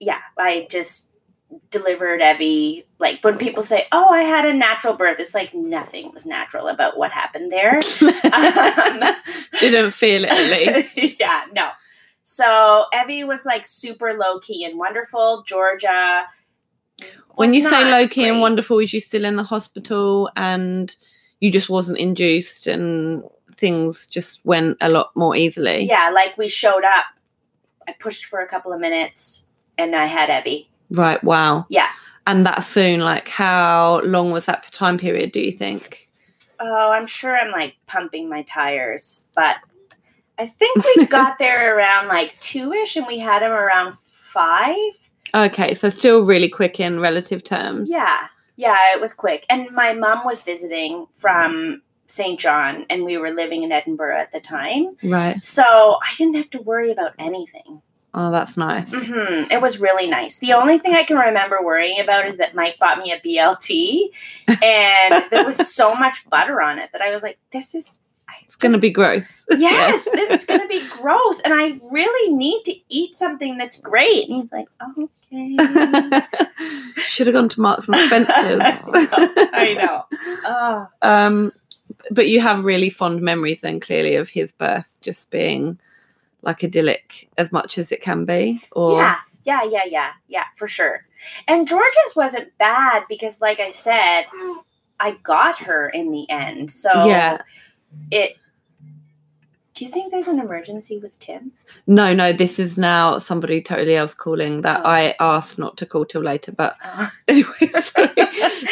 yeah 0.00 0.20
i 0.38 0.66
just 0.70 1.10
delivered 1.70 2.20
evie 2.20 2.84
like 2.98 3.22
when 3.22 3.36
people 3.38 3.62
say 3.62 3.86
oh 3.92 4.08
i 4.10 4.22
had 4.22 4.44
a 4.44 4.52
natural 4.52 4.94
birth 4.96 5.20
it's 5.20 5.34
like 5.34 5.54
nothing 5.54 6.10
was 6.12 6.26
natural 6.26 6.68
about 6.68 6.96
what 6.98 7.12
happened 7.12 7.52
there. 7.52 7.80
Um, 8.24 9.00
Didn't 9.60 9.92
feel 9.92 10.24
it 10.24 10.30
at 10.30 10.50
least. 10.50 10.98
yeah 11.20 11.44
no. 11.52 11.70
So 12.24 12.86
evie 12.92 13.22
was 13.24 13.44
like 13.44 13.66
super 13.66 14.14
low 14.14 14.40
key 14.40 14.64
and 14.64 14.78
wonderful. 14.78 15.42
Georgia 15.46 16.24
when 17.36 17.52
you 17.52 17.62
say 17.62 17.84
low 17.84 18.06
key 18.06 18.28
and 18.28 18.40
wonderful, 18.40 18.76
was 18.76 18.92
you 18.92 19.00
still 19.00 19.24
in 19.24 19.36
the 19.36 19.42
hospital 19.42 20.30
and 20.36 20.94
you 21.40 21.50
just 21.50 21.68
wasn't 21.68 21.98
induced 21.98 22.66
and 22.66 23.24
things 23.56 24.06
just 24.06 24.44
went 24.44 24.76
a 24.80 24.88
lot 24.88 25.10
more 25.16 25.36
easily? 25.36 25.84
Yeah, 25.84 26.10
like 26.10 26.36
we 26.38 26.48
showed 26.48 26.84
up. 26.84 27.06
I 27.86 27.92
pushed 27.98 28.26
for 28.26 28.40
a 28.40 28.46
couple 28.46 28.72
of 28.72 28.80
minutes 28.80 29.46
and 29.76 29.94
I 29.94 30.06
had 30.06 30.30
Evie. 30.30 30.70
Right. 30.90 31.22
Wow. 31.22 31.66
Yeah. 31.68 31.88
And 32.26 32.46
that 32.46 32.60
soon, 32.60 33.00
like, 33.00 33.28
how 33.28 34.00
long 34.04 34.30
was 34.30 34.46
that 34.46 34.70
time 34.72 34.96
period? 34.96 35.32
Do 35.32 35.40
you 35.40 35.52
think? 35.52 36.08
Oh, 36.60 36.92
I'm 36.92 37.06
sure 37.06 37.36
I'm 37.36 37.50
like 37.50 37.74
pumping 37.86 38.28
my 38.28 38.42
tires, 38.42 39.26
but 39.34 39.56
I 40.38 40.46
think 40.46 40.82
we 40.96 41.06
got 41.10 41.38
there 41.38 41.76
around 41.76 42.08
like 42.08 42.34
two 42.40 42.72
ish 42.72 42.96
and 42.96 43.06
we 43.06 43.18
had 43.18 43.42
him 43.42 43.52
around 43.52 43.98
five. 43.98 44.92
Okay, 45.34 45.74
so 45.74 45.90
still 45.90 46.22
really 46.22 46.48
quick 46.48 46.78
in 46.78 47.00
relative 47.00 47.42
terms. 47.42 47.90
Yeah, 47.90 48.28
yeah, 48.56 48.76
it 48.94 49.00
was 49.00 49.12
quick. 49.12 49.44
And 49.50 49.68
my 49.72 49.92
mom 49.92 50.24
was 50.24 50.42
visiting 50.42 51.06
from 51.12 51.82
St. 52.06 52.38
John 52.38 52.86
and 52.88 53.04
we 53.04 53.18
were 53.18 53.30
living 53.30 53.62
in 53.64 53.72
Edinburgh 53.72 54.16
at 54.18 54.30
the 54.32 54.40
time. 54.40 54.94
Right. 55.02 55.42
So 55.44 55.62
I 55.64 56.14
didn't 56.16 56.36
have 56.36 56.50
to 56.50 56.62
worry 56.62 56.90
about 56.92 57.14
anything. 57.18 57.82
Oh, 58.16 58.30
that's 58.30 58.56
nice. 58.56 58.92
hmm 58.92 59.50
It 59.50 59.60
was 59.60 59.80
really 59.80 60.06
nice. 60.06 60.38
The 60.38 60.52
only 60.52 60.78
thing 60.78 60.94
I 60.94 61.02
can 61.02 61.16
remember 61.16 61.60
worrying 61.64 61.98
about 61.98 62.26
is 62.26 62.36
that 62.36 62.54
Mike 62.54 62.78
bought 62.78 62.98
me 62.98 63.10
a 63.10 63.18
BLT, 63.18 64.02
and 64.62 65.24
there 65.32 65.44
was 65.44 65.74
so 65.74 65.96
much 65.96 66.24
butter 66.30 66.62
on 66.62 66.78
it 66.78 66.90
that 66.92 67.02
I 67.02 67.10
was 67.10 67.24
like, 67.24 67.38
"This 67.50 67.74
is 67.74 67.98
It's 68.44 68.56
going 68.56 68.74
to 68.74 68.80
be 68.80 68.90
gross. 68.90 69.44
yes, 69.50 70.08
this 70.12 70.30
is 70.30 70.44
going 70.44 70.60
to 70.60 70.68
be 70.68 70.86
gross, 70.88 71.40
and 71.40 71.52
I 71.54 71.78
really 71.90 72.34
need 72.34 72.62
to 72.64 72.74
eat 72.88 73.16
something 73.16 73.56
that's 73.56 73.78
great." 73.78 74.28
And 74.28 74.40
he's 74.40 74.52
like, 74.52 74.68
"Okay." 74.80 75.08
Should 77.06 77.26
have 77.26 77.34
gone 77.34 77.48
to 77.48 77.60
Marks 77.60 77.88
and 77.88 77.96
Spencer's. 77.96 78.60
I 78.62 79.76
know. 79.78 80.04
Oh, 80.46 80.88
um, 81.02 81.52
but 82.10 82.28
you 82.28 82.40
have 82.40 82.64
really 82.64 82.90
fond 82.90 83.20
memories 83.20 83.60
then, 83.60 83.80
clearly, 83.80 84.16
of 84.16 84.28
his 84.28 84.52
birth 84.52 84.96
just 85.00 85.30
being 85.30 85.78
like 86.42 86.62
idyllic 86.62 87.28
as 87.38 87.50
much 87.50 87.78
as 87.78 87.90
it 87.90 88.02
can 88.02 88.24
be. 88.24 88.60
Or 88.72 88.98
yeah, 88.98 89.16
yeah, 89.44 89.64
yeah, 89.64 89.84
yeah, 89.86 90.12
yeah, 90.28 90.44
for 90.56 90.66
sure. 90.66 91.06
And 91.48 91.66
Georgia's 91.66 92.14
wasn't 92.16 92.56
bad 92.58 93.04
because, 93.08 93.40
like 93.40 93.60
I 93.60 93.70
said, 93.70 94.24
I 95.00 95.12
got 95.22 95.58
her 95.58 95.88
in 95.88 96.10
the 96.10 96.28
end. 96.30 96.70
So 96.70 96.90
Yeah. 97.06 97.42
It. 98.10 98.36
Do 99.74 99.84
you 99.84 99.90
think 99.90 100.12
there's 100.12 100.28
an 100.28 100.38
emergency 100.38 100.98
with 100.98 101.18
Tim? 101.18 101.50
no, 101.88 102.14
no, 102.14 102.32
this 102.32 102.60
is 102.60 102.78
now 102.78 103.18
somebody 103.18 103.60
totally 103.60 103.96
else 103.96 104.14
calling 104.14 104.62
that 104.62 104.82
Oh. 104.84 104.88
I 104.88 105.16
asked 105.18 105.58
not 105.58 105.76
to 105.78 105.86
call 105.86 106.04
till 106.04 106.22
later. 106.22 106.52
But 106.52 106.76
Uh, 106.84 107.08
anyway, 107.28 107.66
sorry. 107.82 108.10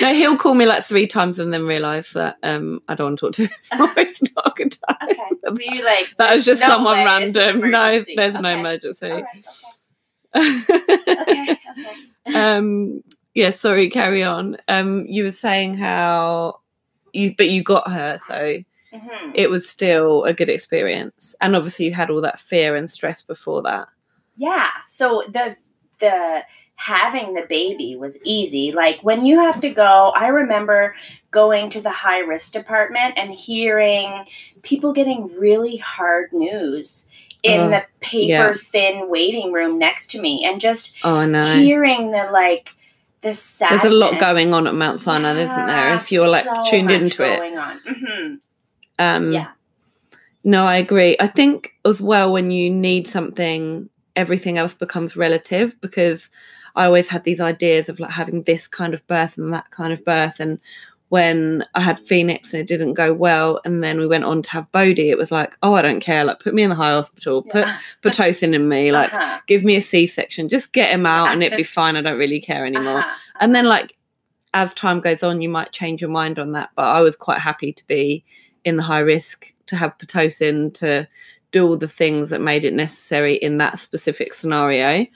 no, 0.01 0.15
he'll 0.15 0.37
call 0.37 0.55
me 0.55 0.65
like 0.65 0.85
three 0.85 1.09
times 1.09 1.41
and 1.41 1.53
then 1.53 1.67
realise 1.67 2.13
that 2.13 2.37
um, 2.45 2.81
I 2.89 2.95
don't 2.95 3.07
want 3.07 3.19
to 3.19 3.27
talk 3.27 3.33
to 3.35 3.43
him. 3.47 3.91
it's 3.97 4.23
not 4.37 4.47
a 4.47 4.51
good 4.55 4.77
time. 4.89 4.97
okay. 5.11 5.29
So 5.45 5.57
you 5.59 5.83
like 5.83 6.15
That 6.19 6.37
was 6.37 6.45
just 6.45 6.61
no 6.63 6.69
someone 6.69 6.99
way, 6.99 7.05
random. 7.05 7.69
No, 7.71 8.01
there's 8.17 8.35
no 8.39 8.49
emergency. 8.61 9.11
Right, 9.11 9.25
okay. 9.35 9.43
Okay. 10.35 11.57
Okay. 12.27 12.35
um 12.35 13.03
yeah 13.35 13.51
sorry 13.51 13.91
carry 13.91 14.23
on 14.23 14.57
um 14.69 15.05
you 15.07 15.25
were 15.25 15.31
saying 15.31 15.75
how 15.75 16.61
you 17.13 17.35
but 17.37 17.51
you 17.51 17.63
got 17.63 17.91
her 17.91 18.17
so 18.19 18.57
Mhm. 18.93 19.33
it 19.35 19.49
was 19.51 19.69
still 19.69 20.25
a 20.25 20.33
good 20.33 20.49
experience. 20.49 21.35
And 21.41 21.57
obviously, 21.57 21.87
you 21.87 21.95
had 21.95 22.11
all 22.11 22.21
that 22.21 22.39
fear 22.41 22.77
and 22.77 22.91
stress 22.91 23.23
before 23.23 23.63
that. 23.63 23.89
Yeah. 24.37 24.69
So 24.87 25.23
the 25.29 25.57
the 26.01 26.45
having 26.75 27.35
the 27.35 27.47
baby 27.49 27.95
was 27.97 28.19
easy. 28.25 28.73
Like 28.73 28.99
when 29.03 29.25
you 29.25 29.39
have 29.39 29.61
to 29.61 29.71
go, 29.71 30.13
I 30.17 30.29
remember 30.29 30.95
going 31.31 31.71
to 31.71 31.81
the 31.81 31.91
high 31.91 32.19
risk 32.21 32.53
department 32.53 33.15
and 33.17 33.31
hearing 33.31 34.25
people 34.63 34.93
getting 34.93 35.29
really 35.39 35.77
hard 35.77 36.33
news 36.33 37.07
in 37.45 37.61
Ugh, 37.61 37.71
the 37.71 37.85
paper 38.01 38.27
yeah. 38.27 38.53
thin 38.53 39.09
waiting 39.11 39.53
room 39.53 39.79
next 39.79 40.11
to 40.13 40.21
me 40.21 40.45
and 40.45 40.61
just 40.61 40.99
Oh 41.05 41.25
no. 41.25 41.55
hearing 41.57 42.11
the 42.11 42.29
like 42.33 42.75
the 43.21 43.33
sadness. 43.33 43.83
There's 43.83 43.93
a 43.93 43.97
lot 43.97 44.19
going 44.19 44.53
on 44.53 44.67
at 44.67 44.75
Mount 44.75 45.01
Sinai, 45.01 45.35
isn't 45.37 45.67
there? 45.67 45.95
If 45.95 46.11
you're 46.11 46.29
like 46.29 46.45
so 46.45 46.65
tuned 46.69 46.91
into 46.91 47.23
it. 47.25 47.41
Mhm. 47.87 48.41
Um, 49.03 49.33
Yeah. 49.33 49.49
No, 50.45 50.67
I 50.67 50.77
agree. 50.77 51.17
I 51.21 51.29
think 51.29 51.73
as 51.85 52.01
well 52.01 52.33
when 52.33 52.51
you 52.51 52.69
need 52.69 53.07
something, 53.07 53.89
everything 54.17 54.59
else 54.59 54.75
becomes 54.75 55.17
relative 55.17 55.81
because 55.81 56.31
I 56.75 56.85
always 56.87 57.09
had 57.09 57.23
these 57.25 57.41
ideas 57.41 57.89
of 57.89 58.01
like 58.01 58.11
having 58.11 58.43
this 58.43 58.67
kind 58.67 58.93
of 58.95 59.07
birth 59.07 59.39
and 59.39 59.53
that 59.53 59.71
kind 59.71 59.93
of 59.93 60.05
birth. 60.05 60.41
And 60.41 60.59
when 61.11 61.65
I 61.75 61.81
had 61.81 62.01
Phoenix 62.01 62.53
and 62.53 62.61
it 62.61 62.67
didn't 62.67 62.95
go 62.95 63.13
well, 63.13 63.61
and 63.65 63.85
then 63.85 63.99
we 64.01 64.07
went 64.07 64.25
on 64.25 64.43
to 64.43 64.51
have 64.51 64.73
Bodhi, 64.73 65.11
it 65.11 65.19
was 65.19 65.31
like, 65.31 65.57
oh, 65.63 65.75
I 65.75 65.83
don't 65.83 66.01
care. 66.01 66.25
Like, 66.25 66.41
put 66.41 66.55
me 66.55 66.63
in 66.63 66.71
the 66.71 66.75
high 66.77 66.93
hospital, 66.93 67.43
put 67.43 67.67
Yeah. 67.67 67.77
Pitocin 68.03 68.55
in 68.55 68.69
me, 68.69 68.91
like, 68.99 69.13
Uh-huh. 69.15 69.39
give 69.47 69.63
me 69.63 69.77
a 69.77 69.83
C 69.83 70.07
section, 70.09 70.49
just 70.49 70.73
get 70.73 70.91
him 70.93 71.07
out 71.07 71.29
and 71.33 71.43
it'd 71.43 71.57
be 71.57 71.63
fine. 71.79 71.97
I 71.97 72.01
don't 72.03 72.19
really 72.19 72.41
care 72.41 72.67
anymore. 72.67 73.01
Uh-huh. 73.01 73.17
And 73.41 73.55
then, 73.55 73.67
like, 73.67 73.97
as 74.55 74.75
time 74.75 75.01
goes 75.01 75.23
on, 75.23 75.41
you 75.41 75.49
might 75.51 75.73
change 75.73 76.01
your 76.01 76.11
mind 76.11 76.39
on 76.39 76.53
that. 76.53 76.71
But 76.75 76.87
I 76.87 77.01
was 77.03 77.15
quite 77.15 77.39
happy 77.39 77.73
to 77.75 77.87
be 77.87 78.25
in 78.65 78.77
the 78.77 78.83
high 78.83 79.01
risk, 79.01 79.53
to 79.67 79.77
have 79.77 79.97
Pitocin, 79.99 80.73
to 80.75 81.09
do 81.51 81.67
all 81.67 81.77
the 81.77 81.89
things 81.89 82.31
that 82.31 82.41
made 82.41 82.65
it 82.65 82.73
necessary 82.73 83.35
in 83.35 83.59
that 83.59 83.79
specific 83.79 84.33
scenario, 84.33 85.07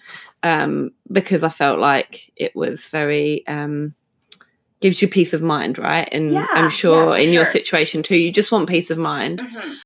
um, 0.43 0.91
because 1.11 1.43
I 1.43 1.49
felt 1.49 1.79
like 1.79 2.31
it 2.37 2.55
was 2.55 2.87
very. 2.87 3.47
Um, 3.47 3.95
gives 4.81 5.01
you 5.01 5.09
peace 5.09 5.33
of 5.33 5.41
mind 5.41 5.79
right 5.79 6.07
and 6.13 6.35
Yeah, 6.35 6.47
i'm 6.53 6.69
sure 6.69 7.15
for 7.15 7.17
in 7.17 7.33
your 7.33 7.47
situation 7.47 8.03
too 8.03 8.17
you 8.17 8.31
just 8.31 8.53
want 8.53 8.69
peace 8.69 8.91
of 8.91 8.99
mind 8.99 9.41
Mhm. 9.41 9.77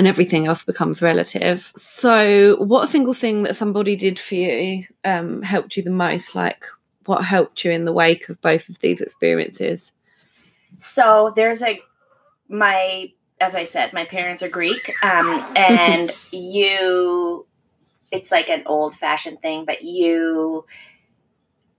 And 0.00 0.08
everything 0.08 0.46
else 0.46 0.64
becomes 0.64 1.02
relative. 1.02 1.70
So, 1.76 2.56
what 2.56 2.88
single 2.88 3.12
thing 3.12 3.42
that 3.42 3.54
somebody 3.54 3.96
did 3.96 4.18
for 4.18 4.34
you 4.34 4.84
um, 5.04 5.42
helped 5.42 5.76
you 5.76 5.82
the 5.82 5.90
most? 5.90 6.34
Like, 6.34 6.64
what 7.04 7.22
helped 7.22 7.66
you 7.66 7.70
in 7.70 7.84
the 7.84 7.92
wake 7.92 8.30
of 8.30 8.40
both 8.40 8.70
of 8.70 8.78
these 8.78 9.02
experiences? 9.02 9.92
So 10.78 11.34
there's 11.36 11.62
a 11.62 11.82
my 12.48 13.12
as 13.42 13.54
I 13.54 13.64
said, 13.64 13.92
my 13.92 14.06
parents 14.06 14.42
are 14.42 14.48
Greek, 14.48 14.90
um, 15.04 15.44
and 15.54 16.10
you. 16.32 17.46
It's 18.10 18.32
like 18.32 18.48
an 18.48 18.62
old 18.64 18.94
fashioned 18.94 19.42
thing, 19.42 19.66
but 19.66 19.82
you 19.82 20.64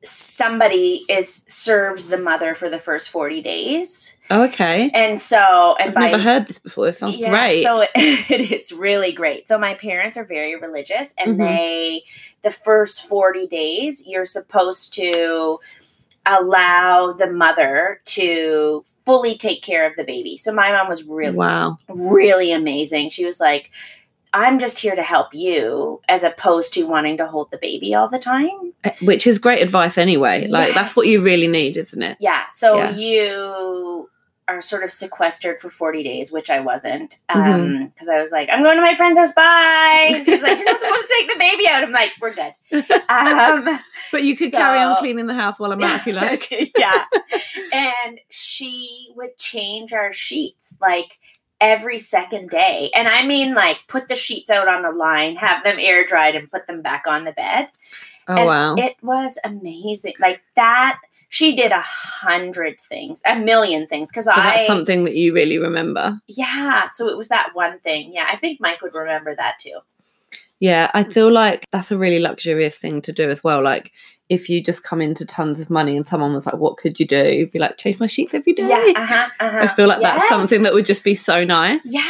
somebody 0.03 1.05
is 1.09 1.43
serves 1.47 2.07
the 2.07 2.17
mother 2.17 2.55
for 2.55 2.69
the 2.69 2.79
first 2.79 3.09
40 3.09 3.41
days 3.41 4.17
okay. 4.31 4.89
and 4.95 5.19
so 5.19 5.75
and 5.79 5.89
I've 5.89 5.93
by 5.95 6.09
never 6.09 6.23
heard 6.23 6.47
this 6.47 6.57
before. 6.57 6.87
This 6.87 6.97
sounds 6.97 7.17
Yeah, 7.17 7.29
great. 7.29 7.61
So 7.63 7.81
it, 7.95 8.31
it 8.31 8.51
is 8.51 8.71
really 8.71 9.11
great. 9.11 9.47
So 9.47 9.59
my 9.59 9.75
parents 9.75 10.17
are 10.17 10.25
very 10.25 10.55
religious, 10.55 11.13
and 11.19 11.35
Mhm. 11.35 11.37
they 11.37 12.03
the 12.41 12.49
first 12.49 13.07
forty 13.07 13.45
days 13.47 14.01
you're 14.05 14.25
supposed 14.25 14.93
to 14.95 15.59
allow 16.25 17.11
the 17.11 17.29
mother 17.29 18.01
to 18.05 18.83
fully 19.05 19.37
take 19.37 19.61
care 19.61 19.87
of 19.87 19.95
the 19.95 20.03
baby. 20.03 20.37
So 20.37 20.51
my 20.51 20.71
mom 20.71 20.87
was 20.89 21.03
really 21.03 21.37
wow. 21.37 21.77
really 21.89 22.51
amazing. 22.51 23.09
She 23.11 23.25
was 23.25 23.39
like. 23.39 23.69
I'm 24.34 24.59
just 24.59 24.79
here 24.79 24.95
to 24.95 25.03
help 25.03 25.34
you 25.34 25.99
as 26.07 26.23
opposed 26.23 26.73
to 26.75 26.88
wanting 26.88 27.17
to 27.17 27.27
hold 27.27 27.51
the 27.51 27.57
baby 27.57 27.93
all 27.93 28.07
the 28.07 28.19
time. 28.19 28.73
Uh, 28.84 28.91
Which 29.01 29.27
is 29.27 29.39
great 29.39 29.61
advice 29.61 29.97
anyway. 29.97 30.47
Like, 30.47 30.73
that's 30.73 30.95
what 30.95 31.07
you 31.07 31.21
really 31.21 31.47
need, 31.47 31.75
isn't 31.77 32.01
it? 32.01 32.17
Yeah. 32.19 32.43
So 32.49 32.77
Yeah. 32.77 32.95
you 32.95 34.09
are 34.47 34.61
sort 34.61 34.84
of 34.84 34.91
sequestered 34.91 35.61
for 35.61 35.69
40 35.69 36.01
days, 36.03 36.32
which 36.32 36.49
I 36.49 36.59
wasn't. 36.61 37.19
Mhm. 37.29 37.53
Um, 37.53 37.88
because 37.88 38.09
I 38.09 38.19
was 38.21 38.32
like, 38.32 38.49
I'm 38.51 38.63
going 38.63 38.75
to 38.77 38.82
my 38.82 38.95
friend's 38.95 39.17
house. 39.19 39.32
Bye. 39.34 40.23
He's 40.25 40.41
like, 40.41 40.57
You're 40.57 40.65
not 40.65 40.79
supposed 40.79 41.01
to 41.07 41.13
take 41.19 41.29
the 41.34 41.39
baby 41.39 41.63
out. 41.69 41.84
I'm 41.84 41.91
like, 41.91 42.11
we're 42.19 42.34
good. 42.34 42.53
Um 43.09 43.79
But 44.11 44.23
you 44.23 44.36
could 44.36 44.51
carry 44.51 44.79
on 44.79 44.97
cleaning 44.97 45.27
the 45.27 45.34
house 45.34 45.59
while 45.59 45.71
I'm 45.71 45.82
out 45.84 45.99
if 46.01 46.07
you 46.07 46.13
like. 46.25 46.49
yeah. 46.77 47.05
And 47.73 48.19
she 48.29 49.09
would 49.15 49.38
change 49.38 49.93
our 49.93 50.11
sheets 50.11 50.73
like 50.82 51.17
every 51.62 51.99
second 51.99 52.49
day. 52.49 52.89
And 52.93 53.07
I 53.07 53.26
mean 53.26 53.53
like 53.53 53.78
put 53.88 54.07
the 54.07 54.16
sheets 54.16 54.49
out 54.49 54.68
on 54.68 54.82
the 54.82 54.91
line, 54.91 55.38
have 55.38 55.64
them 55.64 55.78
air 55.80 56.03
dried 56.05 56.36
and 56.36 56.51
put 56.51 56.68
them 56.68 56.82
back 56.82 57.03
on 57.07 57.24
the 57.24 57.32
bed. 57.32 57.70
Oh, 58.28 58.36
And 58.36 58.45
wow. 58.45 58.76
It 58.76 58.97
was 59.01 59.38
amazing. 59.45 60.16
Like 60.20 60.41
that, 60.55 60.99
she 61.30 61.55
did 61.55 61.72
a 61.72 61.82
hundred 61.82 62.80
things, 62.80 63.22
a 63.26 63.39
million 63.39 63.88
things. 63.88 64.09
Because 64.09 64.28
I, 64.28 64.36
that's 64.36 64.68
something 64.68 65.05
that 65.05 65.16
you 65.16 65.34
really 65.34 65.59
remember. 65.59 66.20
yeah. 66.28 66.88
So 66.91 67.07
it 67.07 67.18
was 67.18 67.30
that 67.30 67.51
one 67.53 67.80
thing. 67.80 68.12
Yeah, 68.14 68.26
I 68.28 68.36
think 68.36 68.59
Mike 68.59 68.82
would 68.82 68.95
remember 68.95 69.34
that 69.36 69.59
too. 69.59 69.80
Yeah, 70.59 70.91
I 70.93 71.03
hmm. 71.03 71.12
feel 71.12 71.32
like 71.32 71.66
that's 71.72 71.91
a 71.91 71.97
really 71.97 72.20
luxurious 72.20 72.78
thing 72.78 73.01
to 73.03 73.12
do 73.12 73.30
as 73.30 73.43
well. 73.43 73.64
Like, 73.64 73.91
if 74.38 74.47
you 74.49 74.63
just 74.63 74.84
come 74.84 75.01
into 75.01 75.25
tons 75.25 75.59
of 75.59 75.69
money 75.69 75.95
and 75.97 76.07
someone 76.07 76.34
was 76.34 76.45
like, 76.45 76.55
"What 76.57 76.77
could 76.77 76.99
you 76.99 77.05
do?" 77.05 77.23
You'd 77.38 77.51
be 77.51 77.59
like, 77.59 77.77
"Change 77.77 77.99
my 77.99 78.07
sheets 78.07 78.34
every 78.34 78.53
day." 78.53 78.67
Yeah. 78.67 78.93
Uh 78.95 79.05
huh. 79.05 79.29
Uh-huh. 79.39 79.59
I 79.63 79.67
feel 79.67 79.88
like 79.88 80.01
that's 80.01 80.27
something 80.29 80.63
that 80.63 80.73
would 80.73 80.86
just 80.86 81.03
be 81.03 81.15
so 81.15 81.43
nice. 81.43 81.82
Yeah. 81.84 82.01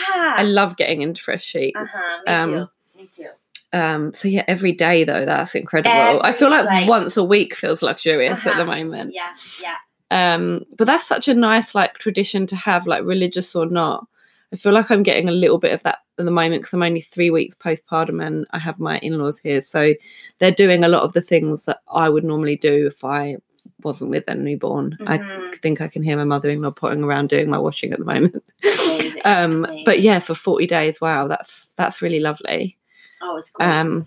I 0.41 0.43
love 0.43 0.77
getting 0.77 1.01
into 1.01 1.21
fresh 1.21 1.43
sheets. 1.43 1.77
uh 1.77 1.85
huh. 1.91 2.19
Me 2.27 2.33
um, 2.33 2.49
too. 2.51 2.67
Me 3.01 3.09
too. 3.17 3.29
Um, 3.73 4.13
so 4.13 4.27
yeah, 4.27 4.43
every 4.47 4.73
day 4.73 5.03
though, 5.03 5.25
that's 5.25 5.55
incredible. 5.55 6.21
I 6.23 6.33
feel 6.33 6.49
like, 6.49 6.65
like- 6.65 6.89
once 6.89 7.17
a 7.17 7.23
week 7.23 7.55
feels 7.55 7.81
luxurious 7.81 8.39
at 8.45 8.55
the 8.57 8.63
Uh-huh. 8.63 8.75
moment. 8.77 9.13
Yeah. 9.13 9.31
Yeah. 9.61 9.75
Um, 10.13 10.65
but 10.77 10.85
that's 10.87 11.07
such 11.07 11.27
a 11.29 11.33
nice 11.33 11.73
like 11.73 11.93
tradition 11.95 12.45
to 12.47 12.55
have, 12.55 12.85
like 12.85 13.03
religious 13.03 13.55
or 13.55 13.65
not. 13.65 14.05
I 14.53 14.57
feel 14.57 14.73
like 14.73 14.91
I'm 14.91 15.03
getting 15.03 15.29
a 15.29 15.33
little 15.33 15.57
bit 15.57 15.73
of 15.73 15.83
that 15.83 15.99
at 16.19 16.25
the 16.25 16.31
moment 16.31 16.61
because 16.61 16.73
I'm 16.73 16.83
only 16.83 17.01
three 17.01 17.29
weeks 17.29 17.55
postpartum 17.55 18.25
and 18.25 18.45
I 18.51 18.59
have 18.59 18.79
my 18.79 18.97
in-laws 18.99 19.39
here, 19.39 19.61
so 19.61 19.93
they're 20.39 20.51
doing 20.51 20.83
a 20.83 20.89
lot 20.89 21.03
of 21.03 21.13
the 21.13 21.21
things 21.21 21.65
that 21.65 21.79
I 21.87 22.09
would 22.09 22.23
normally 22.25 22.57
do 22.57 22.87
if 22.87 23.03
I 23.03 23.37
wasn't 23.83 24.09
with 24.11 24.25
a 24.27 24.35
newborn. 24.35 24.97
I 25.07 25.17
Mhm. 25.19 25.55
think 25.61 25.81
I 25.81 25.87
can 25.87 26.03
hear 26.03 26.17
my 26.17 26.23
mother-in-law 26.25 26.71
potting 26.71 27.03
around 27.03 27.29
doing 27.29 27.49
my 27.49 27.57
washing 27.57 27.93
at 27.93 27.99
the 27.99 28.05
moment. 28.05 28.43
Amazing. 28.63 29.21
um, 29.25 29.65
amazing. 29.65 29.83
but 29.85 30.01
yeah, 30.01 30.19
for 30.19 30.35
40 30.35 30.67
days, 30.67 30.99
wow, 31.01 31.27
that's 31.27 31.69
that's 31.77 32.01
really 32.01 32.19
lovely. 32.19 32.77
oh, 33.21 33.37
it's 33.37 33.51
great. 33.51 33.65
Um, 33.67 34.05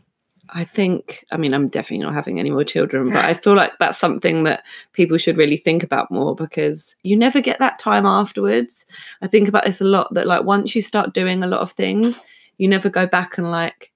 I 0.57 0.63
think, 0.63 1.25
I 1.33 1.37
mean, 1.37 1.53
I'm 1.53 1.67
definitely 1.67 2.05
not 2.05 2.15
having 2.15 2.39
any 2.39 2.51
more 2.51 2.63
children, 2.63 3.07
but 3.07 3.17
I 3.25 3.35
feel 3.35 3.55
like 3.55 3.73
that's 3.81 3.99
something 3.99 4.45
that 4.45 4.63
people 4.93 5.19
should 5.19 5.37
really 5.37 5.57
think 5.57 5.83
about 5.83 6.13
more 6.13 6.35
because 6.37 6.95
you 7.03 7.17
never 7.17 7.41
get 7.41 7.59
that 7.59 7.81
time 7.81 8.07
afterwards. 8.07 8.87
I 9.21 9.27
think 9.27 9.49
about 9.49 9.65
this 9.65 9.81
a 9.81 9.85
lot 9.85 10.15
that, 10.15 10.29
like, 10.29 10.45
once 10.45 10.77
you 10.77 10.81
start 10.83 11.13
doing 11.13 11.43
a 11.43 11.49
lot 11.49 11.61
of 11.61 11.73
things, 11.73 12.21
you 12.59 12.69
never 12.69 12.89
go 12.89 13.05
back 13.05 13.37
and, 13.37 13.51
like, 13.51 13.91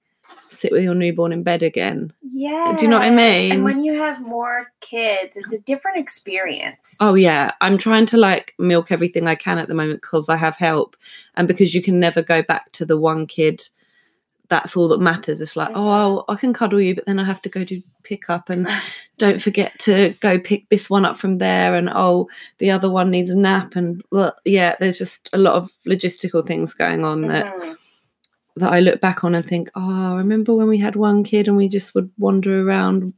sit 0.49 0.71
with 0.73 0.83
your 0.83 0.95
newborn 0.95 1.31
in 1.31 1.43
bed 1.43 1.63
again. 1.63 2.11
yeah. 2.29 2.75
do 2.77 2.83
you 2.83 2.89
know 2.89 2.97
what 2.97 3.07
I 3.07 3.15
mean? 3.15 3.51
And 3.51 3.63
when 3.63 3.83
you 3.83 3.93
have 3.93 4.19
more 4.21 4.71
kids, 4.81 5.37
it's 5.37 5.53
a 5.53 5.61
different 5.61 5.97
experience. 5.97 6.97
Oh, 6.99 7.13
yeah. 7.13 7.53
I'm 7.61 7.77
trying 7.77 8.05
to, 8.07 8.17
like, 8.17 8.53
milk 8.59 8.91
everything 8.91 9.27
I 9.27 9.35
can 9.35 9.59
at 9.59 9.69
the 9.69 9.75
moment 9.75 10.01
because 10.01 10.27
I 10.27 10.35
have 10.35 10.57
help 10.57 10.97
and 11.35 11.47
because 11.47 11.73
you 11.73 11.81
can 11.81 11.99
never 11.99 12.21
go 12.21 12.41
back 12.41 12.71
to 12.73 12.85
the 12.85 12.97
one 12.97 13.27
kid. 13.27 13.67
That's 14.49 14.75
all 14.75 14.87
that 14.89 14.99
matters. 14.99 15.41
It's 15.41 15.55
like, 15.55 15.69
oh, 15.75 16.25
I 16.27 16.35
can 16.35 16.53
cuddle 16.53 16.81
you, 16.81 16.95
but 16.95 17.05
then 17.05 17.19
I 17.19 17.23
have 17.23 17.41
to 17.43 17.49
go 17.49 17.63
do 17.63 17.81
pick 18.03 18.29
up 18.29 18.49
and 18.49 18.67
don't 19.17 19.41
forget 19.41 19.77
to 19.79 20.15
go 20.19 20.39
pick 20.39 20.67
this 20.69 20.89
one 20.89 21.05
up 21.05 21.17
from 21.17 21.37
there 21.37 21.75
and 21.75 21.89
oh 21.93 22.27
the 22.57 22.71
other 22.71 22.89
one 22.89 23.11
needs 23.11 23.29
a 23.29 23.37
nap 23.37 23.75
and 23.75 24.01
well 24.11 24.33
yeah 24.45 24.75
there's 24.79 24.97
just 24.97 25.29
a 25.33 25.37
lot 25.37 25.53
of 25.53 25.71
logistical 25.85 26.43
things 26.43 26.73
going 26.73 27.03
on 27.05 27.21
that 27.27 27.53
Mhm. 27.53 27.77
That 28.55 28.73
I 28.73 28.79
look 28.81 28.99
back 28.99 29.23
on 29.23 29.35
and 29.35 29.45
think, 29.45 29.69
oh, 29.75 30.13
I 30.13 30.17
remember 30.17 30.53
when 30.53 30.67
we 30.67 30.77
had 30.77 30.95
one 30.95 31.23
kid 31.23 31.47
and 31.47 31.55
we 31.55 31.67
just 31.69 31.95
would 31.95 32.11
wander 32.17 32.61
around 32.67 33.13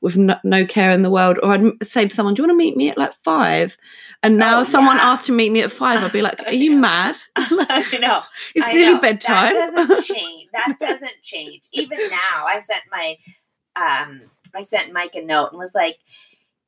with 0.00 0.16
no, 0.16 0.36
no 0.44 0.64
care 0.64 0.90
in 0.92 1.02
the 1.02 1.10
world? 1.10 1.38
Or 1.42 1.52
I'd 1.52 1.86
say 1.86 2.08
to 2.08 2.14
someone, 2.14 2.34
do 2.34 2.42
you 2.42 2.48
want 2.48 2.58
to 2.58 2.64
meet 2.64 2.76
me 2.76 2.88
at 2.88 2.96
like 2.96 3.12
five? 3.14 3.76
And 4.22 4.38
now 4.38 4.60
Oh, 4.60 4.64
someone 4.64 4.96
yeah. 4.96 5.10
asked 5.10 5.26
to 5.26 5.32
meet 5.32 5.50
me 5.52 5.60
at 5.60 5.70
five, 5.72 6.02
I'd 6.02 6.12
be 6.12 6.22
like, 6.22 6.40
are 6.46 6.52
you 6.52 6.76
mad? 6.80 7.16
I 7.36 7.98
know. 8.00 8.22
it's 8.54 8.64
I 8.66 8.72
nearly 8.72 8.94
know. 8.94 9.00
bedtime. 9.00 9.52
That 9.52 9.72
doesn't 9.74 10.04
change. 10.04 10.48
That 10.52 10.76
doesn't 10.78 11.20
change. 11.22 11.62
Even 11.72 11.98
now, 11.98 12.46
I 12.48 12.58
sent 12.58 12.82
my, 12.90 13.16
um, 13.76 14.22
I 14.54 14.62
sent 14.62 14.92
Mike 14.92 15.14
a 15.14 15.22
note 15.22 15.48
and 15.50 15.58
was 15.58 15.74
like, 15.74 15.98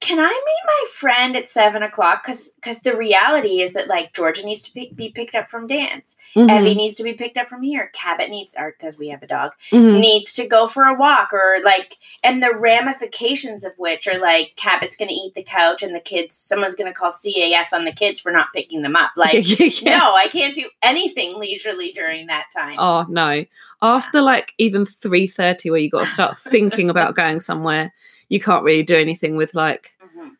"Can 0.00 0.20
I 0.20 0.28
meet 0.28 0.62
my 0.66 0.84
friend 0.92 1.36
at 1.36 1.48
seven 1.48 1.82
o'clock?" 1.82 2.22
Because, 2.22 2.50
because 2.50 2.80
the 2.80 2.96
reality 2.96 3.60
is 3.60 3.72
that 3.72 3.88
like 3.88 4.14
Georgia 4.14 4.44
needs 4.44 4.62
to 4.62 4.72
pick, 4.72 4.94
be 4.94 5.10
picked 5.10 5.34
up 5.34 5.48
from 5.48 5.66
dance. 5.66 6.16
Mhm, 6.36 6.60
Evie 6.60 6.74
needs 6.74 6.94
to 6.94 7.02
be 7.02 7.12
picked 7.12 7.36
up 7.36 7.46
from 7.46 7.62
here. 7.62 7.90
Cabot 7.92 8.30
needs, 8.30 8.54
or 8.58 8.74
because 8.78 8.96
we 8.96 9.08
have 9.08 9.22
a 9.22 9.26
dog, 9.26 9.52
mhm. 9.70 10.00
needs 10.00 10.32
to 10.34 10.46
go 10.46 10.66
for 10.66 10.84
a 10.84 10.94
walk, 10.94 11.32
or 11.32 11.56
like, 11.64 11.96
and 12.22 12.42
the 12.42 12.54
ramifications 12.54 13.64
of 13.64 13.72
which 13.78 14.06
are 14.06 14.18
like 14.18 14.52
Cabot's 14.56 14.96
going 14.96 15.08
to 15.08 15.14
eat 15.14 15.34
the 15.34 15.42
couch, 15.42 15.82
and 15.82 15.94
the 15.94 16.00
kids, 16.00 16.34
someone's 16.34 16.74
going 16.74 16.90
to 16.90 16.98
call 16.98 17.12
CAS 17.12 17.72
on 17.72 17.84
the 17.84 17.92
kids 17.92 18.20
for 18.20 18.32
not 18.32 18.52
picking 18.54 18.82
them 18.82 18.96
up. 18.96 19.10
Like, 19.16 19.58
yeah. 19.82 19.98
no, 19.98 20.14
I 20.14 20.28
can't 20.28 20.54
do 20.54 20.68
anything 20.82 21.38
leisurely 21.38 21.92
during 21.92 22.26
that 22.28 22.46
time. 22.56 22.76
Oh 22.78 23.04
no! 23.08 23.44
After 23.82 24.20
like 24.20 24.54
even 24.58 24.86
three 24.86 25.26
thirty, 25.26 25.70
where 25.70 25.80
you 25.80 25.90
got 25.90 26.04
to 26.04 26.10
start 26.10 26.38
thinking 26.38 26.90
about 26.90 27.14
going 27.16 27.40
somewhere, 27.40 27.92
you 28.28 28.40
can't 28.40 28.64
really 28.64 28.82
do 28.82 28.96
anything 28.96 29.36
with 29.36 29.54
like 29.54 29.90
Mhm. 30.02 30.30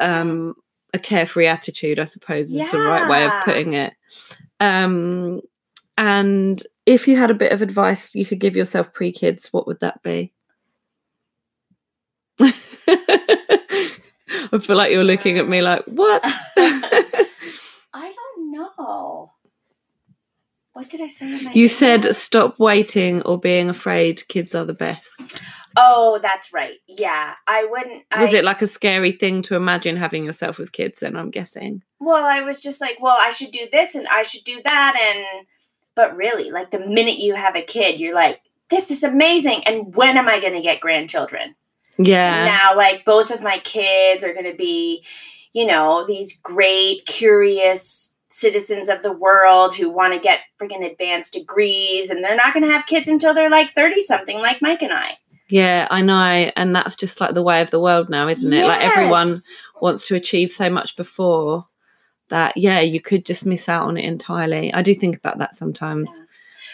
um 0.00 0.54
a 0.94 0.98
carefree 0.98 1.46
attitude. 1.46 1.98
I 1.98 2.04
suppose 2.06 2.52
is 2.52 2.70
the 2.70 2.78
right 2.78 3.08
way 3.08 3.24
of 3.24 3.32
putting 3.44 3.74
it. 3.74 3.92
Um, 4.60 5.40
and 5.96 6.62
if 6.86 7.06
you 7.06 7.16
had 7.16 7.30
a 7.30 7.34
bit 7.34 7.52
of 7.52 7.62
advice 7.62 8.14
you 8.14 8.24
could 8.24 8.40
give 8.40 8.56
yourself 8.56 8.92
pre 8.92 9.12
kids, 9.12 9.48
what 9.52 9.66
would 9.66 9.80
that 9.80 10.02
be? 10.02 10.32
I 12.40 12.52
feel 14.60 14.76
like 14.76 14.92
you're 14.92 15.04
looking 15.04 15.38
at 15.38 15.48
me 15.48 15.62
like 15.62 15.84
what? 15.86 16.20
I 16.24 17.26
don't 18.14 18.52
know. 18.52 19.32
What 20.72 20.88
did 20.88 21.00
I 21.00 21.08
say? 21.08 21.50
You 21.52 21.68
said 21.68 22.14
stop 22.14 22.58
waiting 22.58 23.22
or 23.22 23.38
being 23.38 23.68
afraid. 23.68 24.26
Kids 24.28 24.54
are 24.54 24.64
the 24.64 24.74
best. 24.74 25.40
Oh, 25.80 26.18
that's 26.20 26.52
right. 26.52 26.78
Yeah, 26.86 27.34
I 27.46 27.64
wouldn't. 27.64 28.04
Was 28.18 28.34
I, 28.34 28.38
it 28.38 28.44
like 28.44 28.62
a 28.62 28.66
scary 28.68 29.12
thing 29.12 29.42
to 29.42 29.54
imagine 29.54 29.96
having 29.96 30.24
yourself 30.24 30.58
with 30.58 30.72
kids? 30.72 31.00
Then 31.00 31.16
I'm 31.16 31.30
guessing. 31.30 31.82
Well, 32.00 32.24
I 32.24 32.40
was 32.40 32.60
just 32.60 32.80
like, 32.80 32.98
well, 33.00 33.16
I 33.18 33.30
should 33.30 33.52
do 33.52 33.66
this 33.70 33.94
and 33.94 34.06
I 34.08 34.22
should 34.22 34.44
do 34.44 34.60
that, 34.64 34.98
and 35.00 35.46
but 35.94 36.16
really, 36.16 36.50
like 36.50 36.70
the 36.70 36.80
minute 36.80 37.18
you 37.18 37.34
have 37.34 37.56
a 37.56 37.62
kid, 37.62 38.00
you're 38.00 38.14
like, 38.14 38.40
this 38.70 38.90
is 38.90 39.02
amazing. 39.04 39.64
And 39.64 39.94
when 39.94 40.16
am 40.16 40.28
I 40.28 40.40
going 40.40 40.54
to 40.54 40.60
get 40.60 40.80
grandchildren? 40.80 41.54
Yeah. 41.98 42.44
now 42.44 42.76
like 42.76 43.04
both 43.04 43.32
of 43.32 43.42
my 43.42 43.58
kids 43.58 44.22
are 44.22 44.32
going 44.32 44.48
to 44.48 44.56
be 44.56 45.04
you 45.52 45.66
know 45.66 46.04
these 46.06 46.40
great 46.40 47.04
curious 47.06 48.14
citizens 48.28 48.88
of 48.88 49.02
the 49.02 49.12
world 49.12 49.74
who 49.74 49.90
want 49.90 50.12
to 50.12 50.20
get 50.20 50.40
freaking 50.60 50.88
advanced 50.88 51.32
degrees 51.32 52.10
and 52.10 52.22
they're 52.22 52.36
not 52.36 52.52
going 52.52 52.64
to 52.64 52.70
have 52.70 52.86
kids 52.86 53.08
until 53.08 53.34
they're 53.34 53.50
like 53.50 53.74
30 53.74 54.00
something 54.02 54.38
like 54.38 54.62
mike 54.62 54.82
and 54.82 54.92
i 54.92 55.18
Yeah, 55.48 55.88
I 55.90 56.02
know. 56.02 56.50
And 56.56 56.74
that's 56.74 56.94
just 56.96 57.20
like 57.20 57.34
the 57.34 57.42
way 57.42 57.62
of 57.62 57.70
the 57.70 57.80
world 57.80 58.08
now, 58.10 58.28
isn't 58.28 58.52
it? 58.52 58.66
Like 58.66 58.82
everyone 58.82 59.34
wants 59.80 60.06
to 60.08 60.14
achieve 60.14 60.50
so 60.50 60.68
much 60.68 60.96
before 60.96 61.66
that, 62.28 62.56
yeah, 62.56 62.80
you 62.80 63.00
could 63.00 63.24
just 63.24 63.46
miss 63.46 63.68
out 63.68 63.86
on 63.86 63.96
it 63.96 64.04
entirely. 64.04 64.72
I 64.74 64.82
do 64.82 64.94
think 64.94 65.16
about 65.16 65.38
that 65.38 65.54
sometimes. 65.54 66.10
Yeah. 66.14 66.24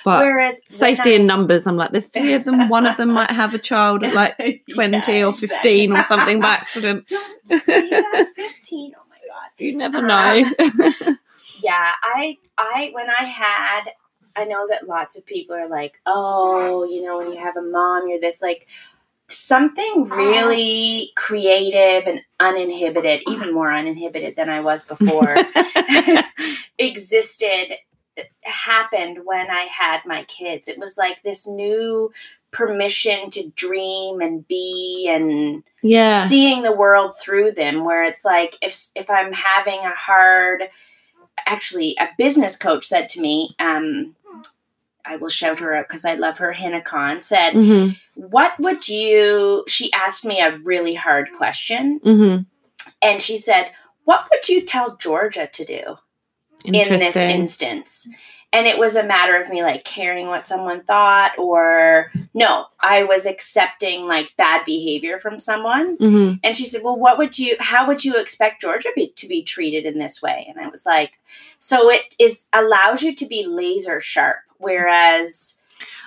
But 0.05 0.23
whereas 0.25 0.61
safety 0.69 1.13
I- 1.13 1.17
in 1.17 1.27
numbers, 1.27 1.67
I'm 1.67 1.77
like, 1.77 1.93
there's 1.93 2.07
three 2.09 2.35
of 2.35 2.45
them. 2.45 2.69
One 2.69 2.87
of 2.87 2.97
them 2.97 3.11
might 3.13 3.31
have 3.31 3.55
a 3.55 3.59
child 3.59 4.03
at 4.03 4.13
like 4.15 4.37
20 4.75 5.13
Yeah, 5.13 5.27
or 5.27 5.33
15 5.33 5.93
or 5.97 6.03
something 6.03 6.41
by 6.41 6.49
accident. 6.49 7.07
don't 7.09 7.47
say 7.47 7.89
that 7.91 8.33
15 8.37 8.93
oh 8.99 9.03
my 9.09 9.17
god 9.29 9.51
You 9.59 9.77
never 9.77 9.99
um, 9.99 10.07
know. 10.09 11.17
yeah 11.63 11.93
i 12.03 12.37
i 12.59 12.91
when 12.93 13.07
i 13.09 13.25
had 13.25 13.85
i 14.37 14.45
know 14.45 14.67
that 14.69 14.89
lots 14.89 15.17
of 15.17 15.27
people 15.27 15.57
are 15.57 15.69
like 15.69 16.01
oh 16.07 16.85
you 16.85 17.05
know 17.05 17.19
when 17.19 17.31
you 17.33 17.39
have 17.39 17.57
a 17.57 17.63
mom 17.63 18.09
you're 18.09 18.21
this 18.21 18.43
like 18.43 18.67
something 19.27 20.09
really 20.11 21.11
creative 21.17 22.07
and 22.07 22.21
uninhibited 22.41 23.23
even 23.29 23.55
more 23.55 23.73
uninhibited 23.73 24.37
than 24.37 24.51
i 24.51 24.61
was 24.61 24.85
before 24.85 25.37
existed 26.79 27.77
happened 28.43 29.21
when 29.25 29.51
i 29.51 29.63
had 29.63 30.01
my 30.05 30.25
kids 30.25 30.69
it 30.69 30.79
was 30.79 30.99
like 30.99 31.23
this 31.23 31.47
new 31.47 32.13
permission 32.55 33.29
to 33.31 33.51
dream 33.57 34.21
and 34.21 34.47
be 34.47 35.09
and 35.11 35.65
yeah. 35.83 36.23
seeing 36.23 36.63
the 36.63 36.73
world 36.73 37.13
through 37.19 37.51
them 37.51 37.85
where 37.85 38.05
it's 38.05 38.25
like 38.25 38.57
if 38.63 38.89
if 38.95 39.11
i'm 39.11 39.33
having 39.33 39.81
a 39.81 39.91
hard 39.91 40.63
actually 41.47 41.97
a 41.99 42.09
business 42.17 42.57
coach 42.57 42.87
said 42.87 43.09
to 43.09 43.21
me 43.21 43.51
um 43.59 44.15
i 45.05 45.17
will 45.17 45.29
shout 45.29 45.59
her 45.61 45.75
out 45.75 45.89
because 45.89 46.05
i 46.05 46.15
love 46.15 46.39
her 46.39 46.53
hannah 46.53 46.83
Khan 46.83 47.23
said 47.23 47.53
hmm 47.55 47.89
what 48.17 48.59
would 48.61 48.89
you 48.89 49.65
she 49.67 49.93
asked 49.93 50.25
me 50.25 50.41
a 50.41 50.57
really 50.59 50.95
hard 50.95 51.31
question. 51.37 52.01
Hmm 52.05 52.37
and 53.03 53.21
she 53.21 53.39
said 53.39 53.71
what 54.05 54.27
would 54.31 54.49
you 54.49 54.63
tell 54.63 54.97
georgia 54.97 55.49
to 55.53 55.65
do 55.65 55.97
in 56.65 56.73
this 56.73 57.17
instance 57.17 58.09
and 58.55 58.67
it 58.67 58.79
was 58.79 58.97
a 58.97 59.03
matter 59.03 59.37
of 59.37 59.51
me 59.51 59.63
like 59.63 59.85
caring 59.85 60.29
what 60.29 60.47
someone 60.47 60.83
thought 60.85 61.33
or 61.39 62.11
no 62.33 62.65
i 62.81 63.03
was 63.03 63.27
accepting 63.27 64.07
like 64.07 64.33
bad 64.39 64.65
behavior 64.65 65.19
from 65.19 65.39
someone 65.39 65.95
hmm 65.97 66.33
and 66.45 66.55
she 66.57 66.65
said, 66.65 66.83
"Well, 66.85 66.97
what 66.97 67.17
would 67.19 67.39
you? 67.39 67.57
How 67.59 67.87
would 67.87 68.05
you 68.05 68.17
expect 68.17 68.61
Georgia 68.61 68.91
be, 68.95 69.09
to 69.17 69.27
be 69.27 69.43
treated 69.43 69.87
in 69.87 69.99
this 69.99 70.21
way?" 70.21 70.47
And 70.49 70.65
I 70.65 70.69
was 70.69 70.85
like, 70.85 71.19
"So 71.59 71.91
it 71.91 72.15
is 72.21 72.49
allows 72.53 73.03
you 73.03 73.15
to 73.15 73.27
be 73.27 73.47
laser 73.47 73.99
sharp, 74.01 74.39
whereas 74.59 75.57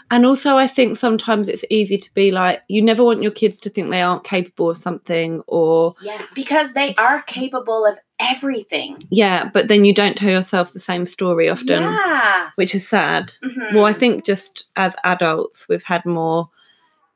And 0.09 0.25
also, 0.25 0.55
I 0.57 0.67
think 0.67 0.97
sometimes 0.97 1.49
it's 1.49 1.65
easy 1.69 1.97
to 1.97 2.13
be 2.13 2.31
like, 2.31 2.61
you 2.69 2.81
never 2.81 3.03
want 3.03 3.21
your 3.21 3.31
kids 3.31 3.59
to 3.59 3.69
think 3.69 3.89
they 3.89 4.01
aren't 4.01 4.23
capable 4.23 4.69
of 4.69 4.77
something, 4.77 5.41
or 5.47 5.95
yeah, 6.01 6.21
because 6.33 6.73
they 6.73 6.95
are 6.95 7.21
capable 7.23 7.85
of 7.85 7.97
everything. 8.19 8.97
yeah, 9.09 9.49
but 9.53 9.67
then 9.67 9.83
you 9.85 9.93
don't 9.93 10.17
tell 10.17 10.29
yourself 10.31 10.73
the 10.73 10.79
same 10.79 11.05
story 11.05 11.49
often, 11.49 11.83
Yeah. 11.83 12.49
which 12.55 12.73
is 12.73 12.87
sad. 12.87 13.33
Mhm. 13.43 13.73
Well, 13.75 13.85
I 13.85 13.93
think 13.93 14.25
just 14.25 14.65
as 14.75 14.95
adults, 15.03 15.67
we've 15.67 15.83
had 15.83 16.05
more 16.05 16.49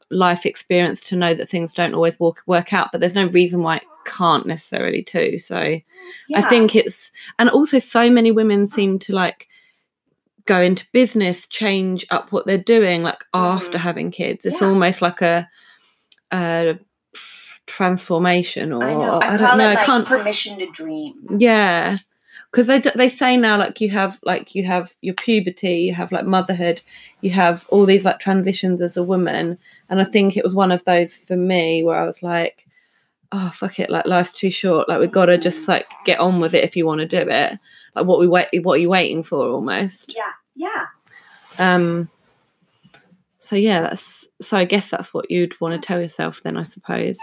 life 0.09 0.45
experience 0.45 1.01
to 1.01 1.15
know 1.15 1.33
that 1.33 1.47
things 1.49 1.71
don't 1.71 1.93
always 1.95 2.19
work, 2.19 2.43
work 2.45 2.73
out, 2.73 2.91
but 2.91 2.99
there's 2.99 3.15
no 3.15 3.27
reason 3.27 3.63
why 3.63 3.77
it 3.77 3.83
can't 4.05 4.45
necessarily 4.45 5.01
too. 5.01 5.39
So 5.39 5.55
I 6.35 6.41
think 6.49 6.75
it's, 6.75 7.11
and 7.39 7.49
also 7.49 7.79
so 7.79 8.09
many 8.09 8.31
women 8.31 8.67
seem 8.67 8.99
to 8.99 9.13
like 9.13 9.47
go 10.45 10.61
into 10.61 10.85
business, 10.91 11.47
change 11.47 12.05
up 12.09 12.31
what 12.31 12.45
they're 12.45 12.57
doing, 12.57 13.03
like 13.03 13.23
after 13.33 13.77
Mhm. 13.77 13.81
having 13.81 14.11
kids. 14.11 14.45
It's 14.45 14.61
Yeah. 14.61 14.67
almost 14.67 15.01
like 15.01 15.21
a, 15.21 15.49
a 16.31 16.77
transformation, 17.67 18.71
or 18.73 18.83
I 18.83 18.93
know. 18.93 19.19
I, 19.19 19.33
I, 19.33 19.37
don't 19.37 19.57
know. 19.57 19.71
it 19.71 19.77
I 19.77 19.83
can't. 19.85 20.05
permission 20.05 20.59
to 20.59 20.67
dream. 20.71 21.13
Yeah, 21.37 21.97
because 22.51 22.67
they 22.67 22.79
they 22.95 23.09
say 23.09 23.37
now 23.37 23.57
like 23.57 23.79
you 23.81 23.89
have 23.91 24.19
like 24.23 24.55
you 24.55 24.63
have 24.65 24.93
your 25.01 25.15
puberty, 25.15 25.75
you 25.77 25.93
have 25.93 26.11
like 26.11 26.25
motherhood, 26.25 26.81
you 27.21 27.29
have 27.31 27.65
all 27.69 27.85
these 27.85 28.05
like 28.05 28.19
transitions 28.19 28.81
as 28.81 28.97
a 28.97 29.03
woman, 29.03 29.57
and 29.89 30.01
I 30.01 30.05
think 30.05 30.35
it 30.37 30.43
was 30.43 30.55
one 30.55 30.71
of 30.71 30.83
those 30.85 31.15
for 31.15 31.35
me 31.37 31.83
where 31.83 31.97
I 31.99 32.05
was 32.05 32.21
like, 32.23 32.65
oh 33.31 33.51
fuck 33.53 33.79
it, 33.79 33.89
like 33.89 34.05
life's 34.05 34.33
too 34.33 34.51
short, 34.51 34.89
like 34.89 34.99
we've 34.99 35.11
got 35.11 35.25
to 35.27 35.37
just 35.37 35.67
like 35.67 35.87
get 36.05 36.19
on 36.19 36.39
with 36.39 36.53
it 36.53 36.63
if 36.63 36.75
you 36.75 36.85
want 36.85 36.99
to 36.99 37.07
do 37.07 37.29
it. 37.29 37.57
Like 37.95 38.05
what 38.05 38.19
we 38.19 38.27
wait, 38.27 38.47
what 38.63 38.73
are 38.73 38.77
you 38.81 38.89
waiting 38.89 39.23
for 39.23 39.47
almost? 39.49 40.13
Yeah. 40.15 40.31
Yeah. 40.55 40.85
Um. 41.59 42.09
So 43.37 43.55
yeah, 43.55 43.81
that's 43.81 44.27
so. 44.41 44.57
I 44.57 44.65
guess 44.65 44.89
that's 44.89 45.13
what 45.13 45.29
you'd 45.31 45.59
want 45.59 45.73
to 45.81 45.85
tell 45.85 45.99
yourself 45.99 46.41
then, 46.43 46.57
I 46.57 46.63
suppose, 46.63 47.19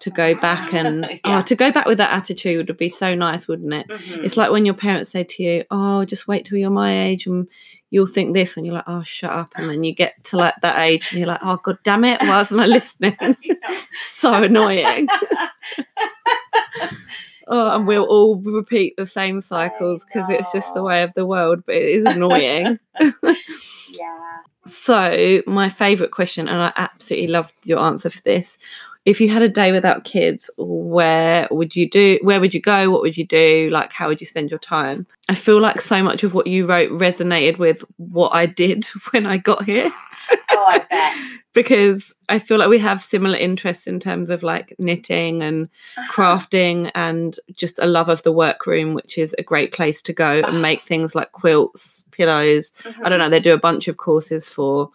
to 0.00 0.10
go 0.10 0.34
back 0.34 0.72
and 0.72 1.02
Yeah. 1.24 1.38
oh, 1.38 1.42
to 1.42 1.54
go 1.56 1.70
back 1.72 1.86
with 1.86 1.98
that 1.98 2.12
attitude 2.12 2.68
would 2.68 2.76
be 2.76 2.88
so 2.90 3.14
nice, 3.14 3.48
wouldn't 3.48 3.72
it? 3.74 3.88
Mhm. 3.88 4.24
It's 4.24 4.36
like 4.36 4.50
when 4.50 4.64
your 4.64 4.74
parents 4.74 5.10
say 5.10 5.24
to 5.24 5.42
you, 5.42 5.64
"Oh, 5.70 6.04
just 6.04 6.28
wait 6.28 6.46
till 6.46 6.58
you're 6.58 6.70
my 6.70 7.06
age, 7.06 7.26
and 7.26 7.48
you'll 7.90 8.06
think 8.06 8.34
this," 8.34 8.56
and 8.56 8.64
you're 8.64 8.74
like, 8.76 8.84
"Oh, 8.86 9.02
shut 9.02 9.30
up!" 9.32 9.52
And 9.56 9.68
then 9.68 9.82
you 9.84 9.92
get 9.94 10.22
to 10.24 10.36
like 10.36 10.54
that 10.62 10.78
age, 10.80 11.08
and 11.10 11.18
you're 11.18 11.28
like, 11.28 11.40
"Oh, 11.42 11.56
god 11.62 11.78
damn 11.82 12.04
it, 12.04 12.20
why 12.20 12.36
wasn't 12.38 12.60
I 12.60 12.66
listening?" 12.66 13.16
so 14.04 14.44
annoying. 14.44 15.08
Oh, 17.48 17.74
and 17.74 17.86
we'll 17.86 18.04
all 18.04 18.36
repeat 18.36 18.96
the 18.96 19.06
same 19.06 19.40
cycles 19.40 20.04
because 20.04 20.30
it's 20.30 20.52
just 20.52 20.74
the 20.74 20.82
way 20.82 21.02
of 21.02 21.12
the 21.14 21.26
world, 21.26 21.64
but 21.66 21.74
it 21.74 21.88
is 21.88 22.04
annoying. 22.04 22.78
yeah. 23.00 24.38
so, 24.66 25.42
my 25.46 25.68
favourite 25.68 26.12
question, 26.12 26.48
and 26.48 26.62
I 26.62 26.72
absolutely 26.76 27.28
loved 27.28 27.54
your 27.64 27.80
answer 27.80 28.10
for 28.10 28.20
this, 28.22 28.58
if 29.04 29.20
you 29.20 29.28
had 29.28 29.42
a 29.42 29.48
day 29.48 29.72
without 29.72 30.04
kids, 30.04 30.48
where 30.56 31.48
would 31.50 31.74
you 31.74 31.90
do? 31.90 32.18
Where 32.22 32.40
would 32.40 32.54
you 32.54 32.60
go? 32.60 32.88
What 32.90 33.02
would 33.02 33.16
you 33.16 33.26
do? 33.26 33.68
Like, 33.72 33.92
how 33.92 34.06
would 34.08 34.20
you 34.20 34.26
spend 34.26 34.50
your 34.50 34.60
time? 34.60 35.06
I 35.28 35.34
feel 35.34 35.60
like 35.60 35.80
so 35.80 36.02
much 36.02 36.22
of 36.22 36.34
what 36.34 36.46
you 36.46 36.66
wrote 36.66 36.90
resonated 36.90 37.58
with 37.58 37.84
what 37.96 38.30
I 38.30 38.46
did 38.46 38.84
when 39.10 39.26
I 39.26 39.38
got 39.38 39.64
here. 39.64 39.90
Oh, 40.64 40.68
I 40.68 40.78
bet. 40.78 41.16
because 41.54 42.14
I 42.28 42.38
feel 42.38 42.58
like 42.58 42.68
we 42.68 42.78
have 42.78 43.02
similar 43.02 43.36
interests 43.36 43.86
in 43.86 43.98
terms 44.00 44.30
of 44.30 44.42
like 44.42 44.74
knitting 44.78 45.42
and 45.42 45.68
Uh-huh. 45.96 46.12
crafting 46.12 46.90
and 46.94 47.36
just 47.54 47.78
a 47.78 47.86
love 47.86 48.08
of 48.08 48.22
the 48.22 48.32
workroom, 48.32 48.94
which 48.94 49.18
is 49.18 49.34
a 49.38 49.42
great 49.42 49.72
place 49.72 50.00
to 50.02 50.12
go 50.12 50.40
Ah. 50.44 50.48
and 50.48 50.62
make 50.62 50.82
things 50.82 51.14
like 51.14 51.32
quilts, 51.32 52.04
pillows. 52.12 52.72
I 52.84 52.88
Mhm. 52.90 53.08
don't 53.10 53.18
know, 53.18 53.28
they 53.28 53.40
do 53.40 53.52
a 53.54 53.58
bunch 53.58 53.88
of 53.88 53.96
courses 53.96 54.48
for, 54.48 54.88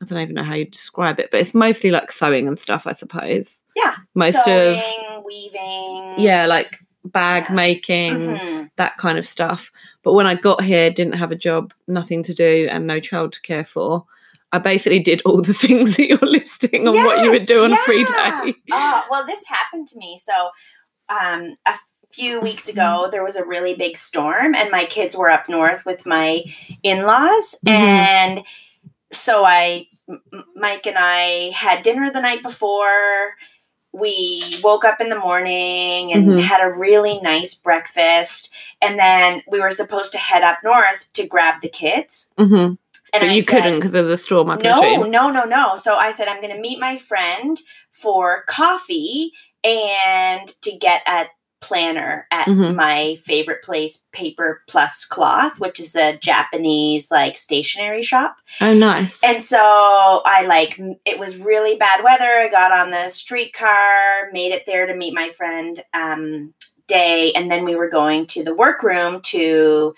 I 0.00 0.04
don't 0.06 0.20
even 0.20 0.34
know 0.34 0.42
how 0.44 0.54
you 0.54 0.64
describe 0.66 1.18
it, 1.20 1.30
but 1.30 1.40
it's 1.40 1.54
mostly 1.54 1.90
like 1.90 2.10
sewing 2.12 2.46
and 2.48 2.58
stuff, 2.58 2.86
I 2.86 2.92
suppose. 2.92 3.58
Yeah. 3.76 3.96
Most 4.14 4.42
Sewing, 4.44 4.78
of, 5.16 5.24
weaving. 5.24 6.14
yeah, 6.18 6.46
like 6.46 6.78
bag 7.04 7.46
Yeah. 7.48 7.54
making, 7.54 8.16
Mhm. 8.38 8.70
that 8.76 8.96
kind 8.96 9.18
of 9.18 9.26
stuff. 9.26 9.70
But 10.04 10.12
when 10.14 10.26
I 10.26 10.34
got 10.36 10.62
here, 10.62 10.90
didn't 10.90 11.14
have 11.14 11.32
a 11.32 11.36
job, 11.36 11.74
nothing 11.88 12.22
to 12.24 12.34
do, 12.34 12.68
and 12.70 12.86
no 12.86 13.00
child 13.00 13.32
to 13.34 13.40
care 13.42 13.64
for. 13.64 14.04
I 14.52 14.58
basically 14.58 15.00
did 15.00 15.22
all 15.24 15.40
the 15.42 15.54
things 15.66 15.96
that 15.96 16.08
you're 16.08 16.18
listing 16.18 16.86
on 16.86 16.94
what 16.94 17.24
you 17.24 17.30
would 17.30 17.46
do 17.46 17.64
on 17.64 17.72
a 17.72 17.76
free 17.78 18.04
day. 18.04 18.54
Oh, 18.70 19.04
well, 19.10 19.26
this 19.26 19.46
happened 19.46 19.88
to 19.88 19.98
me. 19.98 20.18
So, 20.18 20.32
um, 21.08 21.56
a 21.66 21.74
few 22.12 22.40
weeks 22.40 22.68
Mm-hmm. 22.68 22.78
ago, 22.78 23.08
there 23.10 23.24
was 23.24 23.36
a 23.36 23.44
really 23.44 23.74
big 23.74 23.96
storm, 23.96 24.54
and 24.54 24.70
my 24.70 24.84
kids 24.84 25.16
were 25.16 25.30
up 25.30 25.48
north 25.48 25.84
with 25.86 26.04
my 26.06 26.44
in 26.82 27.02
laws. 27.04 27.54
Mhm. 27.66 27.70
And 27.72 28.44
so, 29.10 29.44
I, 29.44 29.88
Mike 30.54 30.86
and 30.86 30.98
I 30.98 31.50
had 31.54 31.82
dinner 31.82 32.10
the 32.10 32.20
night 32.20 32.42
before. 32.42 33.34
We 33.94 34.42
woke 34.62 34.84
up 34.86 35.00
in 35.02 35.08
the 35.10 35.18
morning 35.18 36.12
and 36.12 36.28
Mhm. 36.28 36.40
had 36.40 36.60
a 36.62 36.72
really 36.72 37.20
nice 37.20 37.54
breakfast. 37.54 38.50
And 38.80 38.98
then 38.98 39.42
we 39.46 39.60
were 39.60 39.70
supposed 39.70 40.12
to 40.12 40.18
head 40.18 40.42
up 40.42 40.58
north 40.64 41.10
to 41.14 41.26
grab 41.26 41.60
the 41.62 41.68
kids. 41.68 42.32
hmm 42.38 42.74
And 43.12 43.20
But 43.20 43.30
I 43.30 43.32
you 43.34 43.42
said- 43.42 43.62
couldn't 43.62 43.80
because 43.80 43.94
of 43.94 44.08
the 44.08 44.16
storm, 44.18 44.50
I 44.50 44.56
no, 44.56 44.80
presume. 44.80 45.10
no, 45.10 45.30
no, 45.30 45.44
no. 45.44 45.76
So 45.76 45.96
I 45.96 46.12
said 46.12 46.28
I'm 46.28 46.40
going 46.40 46.54
to 46.54 46.60
meet 46.60 46.78
my 46.80 46.96
friend 46.96 47.60
for 47.90 48.44
coffee 48.48 49.32
and 49.62 50.48
to 50.62 50.72
get 50.72 51.02
a 51.06 51.26
planner 51.60 52.26
at 52.32 52.48
Mhm. 52.48 52.74
my 52.74 53.16
favorite 53.24 53.62
place, 53.62 54.02
Paper 54.12 54.62
Plus 54.68 55.04
Cloth, 55.04 55.60
which 55.60 55.78
is 55.78 55.94
a 55.94 56.16
Japanese 56.16 57.08
like 57.10 57.36
stationery 57.36 58.02
shop. 58.02 58.34
Oh, 58.60 58.74
nice. 58.74 59.22
And 59.22 59.40
so 59.40 59.58
I 59.60 60.42
like 60.46 60.80
it 61.04 61.20
was 61.20 61.36
really 61.36 61.76
bad 61.76 62.02
weather. 62.02 62.24
I 62.40 62.48
got 62.48 62.72
on 62.72 62.90
the 62.90 63.08
streetcar, 63.08 64.32
made 64.32 64.50
it 64.52 64.64
there 64.66 64.86
to 64.86 64.94
meet 64.96 65.14
my 65.14 65.28
friend 65.28 65.84
um, 65.94 66.52
Day, 66.88 67.32
and 67.34 67.48
then 67.48 67.64
we 67.64 67.76
were 67.76 67.88
going 67.88 68.26
to 68.26 68.42
the 68.42 68.54
workroom 68.54 69.20
to 69.22 69.94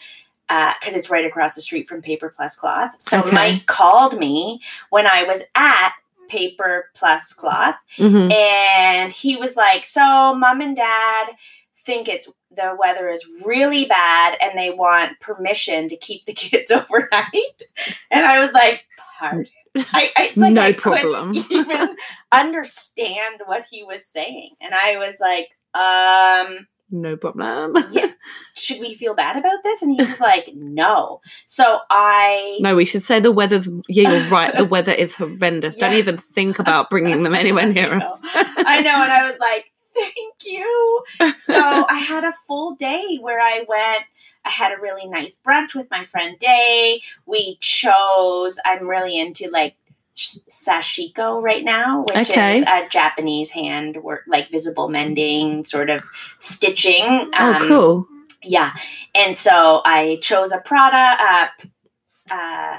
because 0.48 0.94
it's 0.94 1.10
right 1.10 1.24
across 1.24 1.54
the 1.54 1.60
street 1.62 1.88
from 1.88 2.02
Paper 2.02 2.32
Plus 2.34 2.56
Cloth. 2.56 2.94
So 3.00 3.20
Okay. 3.20 3.30
Mike 3.34 3.66
called 3.66 4.18
me 4.18 4.60
when 4.90 5.06
I 5.06 5.24
was 5.24 5.42
at 5.54 5.92
Paper 6.28 6.90
Plus 6.94 7.32
Cloth, 7.32 7.76
hmm 7.96 8.30
and 8.30 9.12
he 9.12 9.36
was 9.36 9.56
like, 9.56 9.84
"So, 9.84 10.34
mom 10.34 10.60
and 10.60 10.76
dad 10.76 11.30
think 11.76 12.08
it's 12.08 12.28
the 12.50 12.76
weather 12.78 13.08
is 13.08 13.22
really 13.44 13.84
bad, 13.84 14.36
and 14.40 14.58
they 14.58 14.70
want 14.70 15.20
permission 15.20 15.88
to 15.88 15.96
keep 15.96 16.24
the 16.24 16.32
kids 16.44 16.70
overnight." 16.70 17.62
And 18.10 18.24
I 18.24 18.38
was 18.40 18.52
like, 18.52 18.84
"Pardon." 19.18 19.46
I, 19.76 20.10
I, 20.16 20.24
it's 20.26 20.38
like 20.38 20.52
No 20.52 20.62
I 20.62 20.72
problem. 20.72 21.34
even 21.50 21.96
understand 22.32 23.42
what 23.46 23.64
he 23.64 23.82
was 23.82 24.06
saying, 24.06 24.54
and 24.60 24.72
I 24.74 24.96
was 24.98 25.18
like, 25.20 25.48
"Um, 25.74 26.66
No 26.90 27.16
problem. 27.16 27.76
yeah, 27.92 28.10
should 28.54 28.80
we 28.80 28.94
feel 28.94 29.14
bad 29.14 29.36
about 29.36 29.62
this?" 29.62 29.82
And 29.82 29.92
he 29.92 30.02
was 30.02 30.20
like, 30.20 30.48
"No." 30.54 31.20
So 31.46 31.80
I 31.90 32.58
No, 32.60 32.76
we 32.76 32.84
should 32.84 33.02
say 33.02 33.20
the 33.20 33.32
weather's. 33.32 33.68
Yeah, 33.88 34.10
you're 34.10 34.30
right. 34.30 34.54
The 34.56 34.64
weather 34.64 34.92
is 34.92 35.14
horrendous. 35.14 35.76
Don't 35.76 35.94
even 35.94 36.16
think 36.16 36.58
about 36.58 36.90
bringing 36.90 37.22
them 37.22 37.34
anywhere 37.34 37.66
near 37.66 37.94
I 37.94 38.04
us. 38.04 38.20
I 38.24 38.80
know, 38.82 39.02
and 39.02 39.12
I 39.12 39.24
was 39.24 39.38
like, 39.38 39.72
thank 39.94 40.34
you. 40.44 41.04
So 41.36 41.54
I 41.88 41.98
had 41.98 42.24
a 42.24 42.34
full 42.46 42.74
day 42.74 43.18
where 43.20 43.40
I 43.40 43.64
went. 43.68 44.04
I 44.44 44.50
had 44.50 44.72
a 44.72 44.80
really 44.80 45.06
nice 45.08 45.40
brunch 45.42 45.74
with 45.74 45.90
my 45.90 46.04
friend 46.04 46.38
Day. 46.38 47.00
We 47.26 47.56
chose. 47.60 48.58
I'm 48.64 48.86
really 48.86 49.18
into 49.18 49.48
like 49.50 49.76
sashiko 50.14 51.42
right 51.42 51.64
now, 51.64 52.02
which 52.04 52.30
Okay. 52.30 52.58
is 52.60 52.64
a 52.68 52.88
Japanese 52.88 53.50
hand 53.50 54.02
work, 54.02 54.22
like 54.26 54.50
visible 54.50 54.88
mending, 54.88 55.64
sort 55.64 55.90
of 55.90 56.02
stitching. 56.38 57.04
oh, 57.38 57.54
Um, 57.60 57.68
cool. 57.68 58.08
Yeah, 58.42 58.72
and 59.14 59.36
so 59.36 59.80
I 59.84 60.18
chose 60.20 60.52
a 60.52 60.58
Prada 60.58 61.16
uh, 61.18 61.46
uh, 62.30 62.78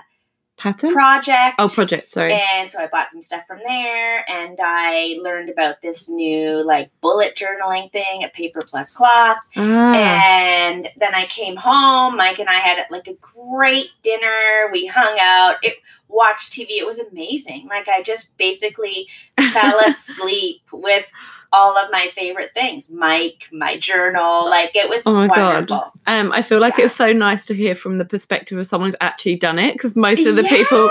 Pattern? 0.66 0.94
project. 0.94 1.56
oh, 1.60 1.70
project. 1.70 2.10
Sorry. 2.10 2.34
And 2.34 2.72
so 2.72 2.80
I 2.80 2.88
bought 2.88 3.10
some 3.12 3.22
stuff 3.22 3.46
from 3.48 3.60
there 3.60 4.30
and 4.30 4.58
I 4.60 5.18
learned 5.22 5.50
about 5.50 5.82
this 5.82 6.10
new 6.10 6.64
like 6.64 6.90
bullet 7.02 7.36
journaling 7.36 7.92
thing 7.92 8.24
at 8.24 8.34
Paper 8.34 8.62
Plus 8.66 8.92
Cloth. 8.92 9.38
ah, 9.56 9.94
And 9.96 10.90
then 10.98 11.14
I 11.14 11.26
came 11.26 11.56
home. 11.56 12.18
Mike 12.18 12.40
and 12.40 12.50
I 12.50 12.54
had 12.56 12.86
like 12.90 13.08
a 13.08 13.14
great 13.16 13.92
dinner. 14.02 14.70
We 14.72 14.88
hung 14.88 15.18
out, 15.20 15.58
it 15.62 15.76
watched 16.08 16.52
TV. 16.52 16.70
It 16.72 16.86
was 16.86 16.98
amazing. 17.00 17.68
Like 17.70 17.88
I 17.88 18.02
just 18.02 18.36
basically 18.38 19.08
fell 19.54 19.80
asleep 19.86 20.62
with 20.72 21.12
all 21.54 21.78
of 21.78 21.90
my 21.92 22.10
favorite 22.16 22.52
things. 22.54 22.90
Mike, 22.90 23.48
my 23.52 23.78
journal. 23.78 24.46
Like 24.46 24.76
it 24.76 24.90
was 24.90 25.04
Oh 25.06 25.14
my 25.14 25.28
God. 25.28 25.70
wonderful. 25.70 25.92
um, 26.08 26.32
I 26.32 26.42
feel 26.42 26.60
like 26.60 26.78
yeah. 26.78 26.86
it's 26.86 26.96
so 26.96 27.12
nice 27.14 27.46
to 27.48 27.54
hear 27.54 27.76
from 27.76 27.98
the 27.98 28.06
perspective 28.06 28.58
of 28.58 28.68
someone 28.68 28.90
who's 28.90 28.98
actually 29.02 29.36
done 29.38 29.60
it 29.60 29.74
because 29.74 29.96
most 29.96 30.26
of 30.26 30.36
the 30.36 30.44
people 30.44 30.90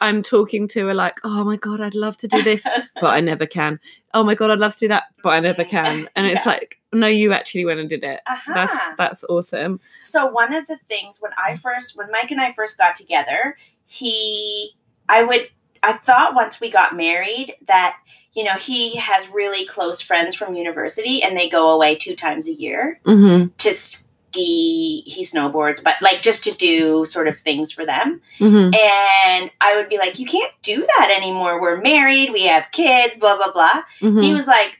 I'm 0.00 0.22
talking 0.22 0.66
to 0.68 0.88
are 0.88 0.94
like, 0.94 1.14
oh 1.24 1.44
my 1.44 1.56
God, 1.56 1.80
I'd 1.80 1.94
love 1.94 2.16
to 2.18 2.28
do 2.28 2.42
this, 2.42 2.62
but 3.00 3.14
I 3.16 3.20
never 3.20 3.46
can. 3.46 3.78
Oh 4.14 4.22
my 4.24 4.34
God, 4.34 4.50
I'd 4.50 4.58
love 4.58 4.74
to 4.74 4.80
do 4.80 4.88
that, 4.88 5.04
but 5.22 5.30
I 5.30 5.40
never 5.40 5.64
can. 5.64 6.08
And 6.16 6.26
it's 6.26 6.44
Yeah. 6.44 6.52
like, 6.52 6.78
no, 6.92 7.06
you 7.06 7.32
actually 7.32 7.64
went 7.64 7.80
and 7.80 7.88
did 7.88 8.04
it. 8.04 8.20
Uh-huh. 8.26 8.52
That's 8.54 8.76
that's 8.98 9.24
awesome. 9.24 9.80
So 10.02 10.26
one 10.26 10.52
of 10.52 10.66
the 10.66 10.76
things 10.88 11.18
when 11.20 11.32
I 11.38 11.56
first 11.56 11.96
when 11.96 12.10
Mike 12.10 12.30
and 12.30 12.40
I 12.40 12.52
first 12.52 12.76
got 12.76 12.96
together, 12.96 13.56
he 13.86 14.72
I 15.08 15.22
would 15.22 15.48
I 15.82 15.94
thought 15.94 16.34
once 16.34 16.60
we 16.60 16.70
got 16.70 16.96
married 16.96 17.54
that 17.66 17.96
you 18.34 18.44
know 18.44 18.54
he 18.54 18.96
has 18.96 19.28
really 19.28 19.66
close 19.66 20.00
friends 20.00 20.34
from 20.34 20.54
university 20.54 21.22
and 21.22 21.36
they 21.36 21.48
go 21.48 21.70
away 21.70 21.96
two 21.96 22.14
times 22.16 22.48
a 22.48 22.52
year 22.52 23.00
hmm 23.04 23.46
to 23.58 23.72
ski 23.72 25.02
he 25.04 25.24
snowboards 25.24 25.82
but 25.84 25.96
like 26.00 26.22
just 26.22 26.42
to 26.44 26.52
do 26.52 27.04
sort 27.04 27.28
of 27.28 27.38
things 27.38 27.70
for 27.70 27.84
them 27.84 28.20
hmm 28.38 28.70
and 28.72 29.50
I 29.60 29.76
would 29.76 29.88
be 29.88 29.98
like 29.98 30.18
you 30.18 30.26
can't 30.26 30.52
do 30.62 30.86
that 30.96 31.12
anymore 31.14 31.60
we're 31.60 31.80
married 31.82 32.32
we 32.32 32.44
have 32.44 32.70
kids 32.72 33.16
blah 33.16 33.36
blah 33.36 33.52
blah 33.52 33.82
hmm 34.00 34.20
he 34.22 34.32
was 34.32 34.46
like, 34.46 34.78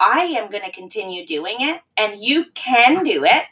I 0.00 0.24
am 0.38 0.50
going 0.50 0.64
to 0.64 0.72
continue 0.72 1.24
doing 1.24 1.56
it, 1.60 1.80
and 1.96 2.18
you 2.18 2.46
can 2.54 3.04
do 3.04 3.24
it, 3.24 3.44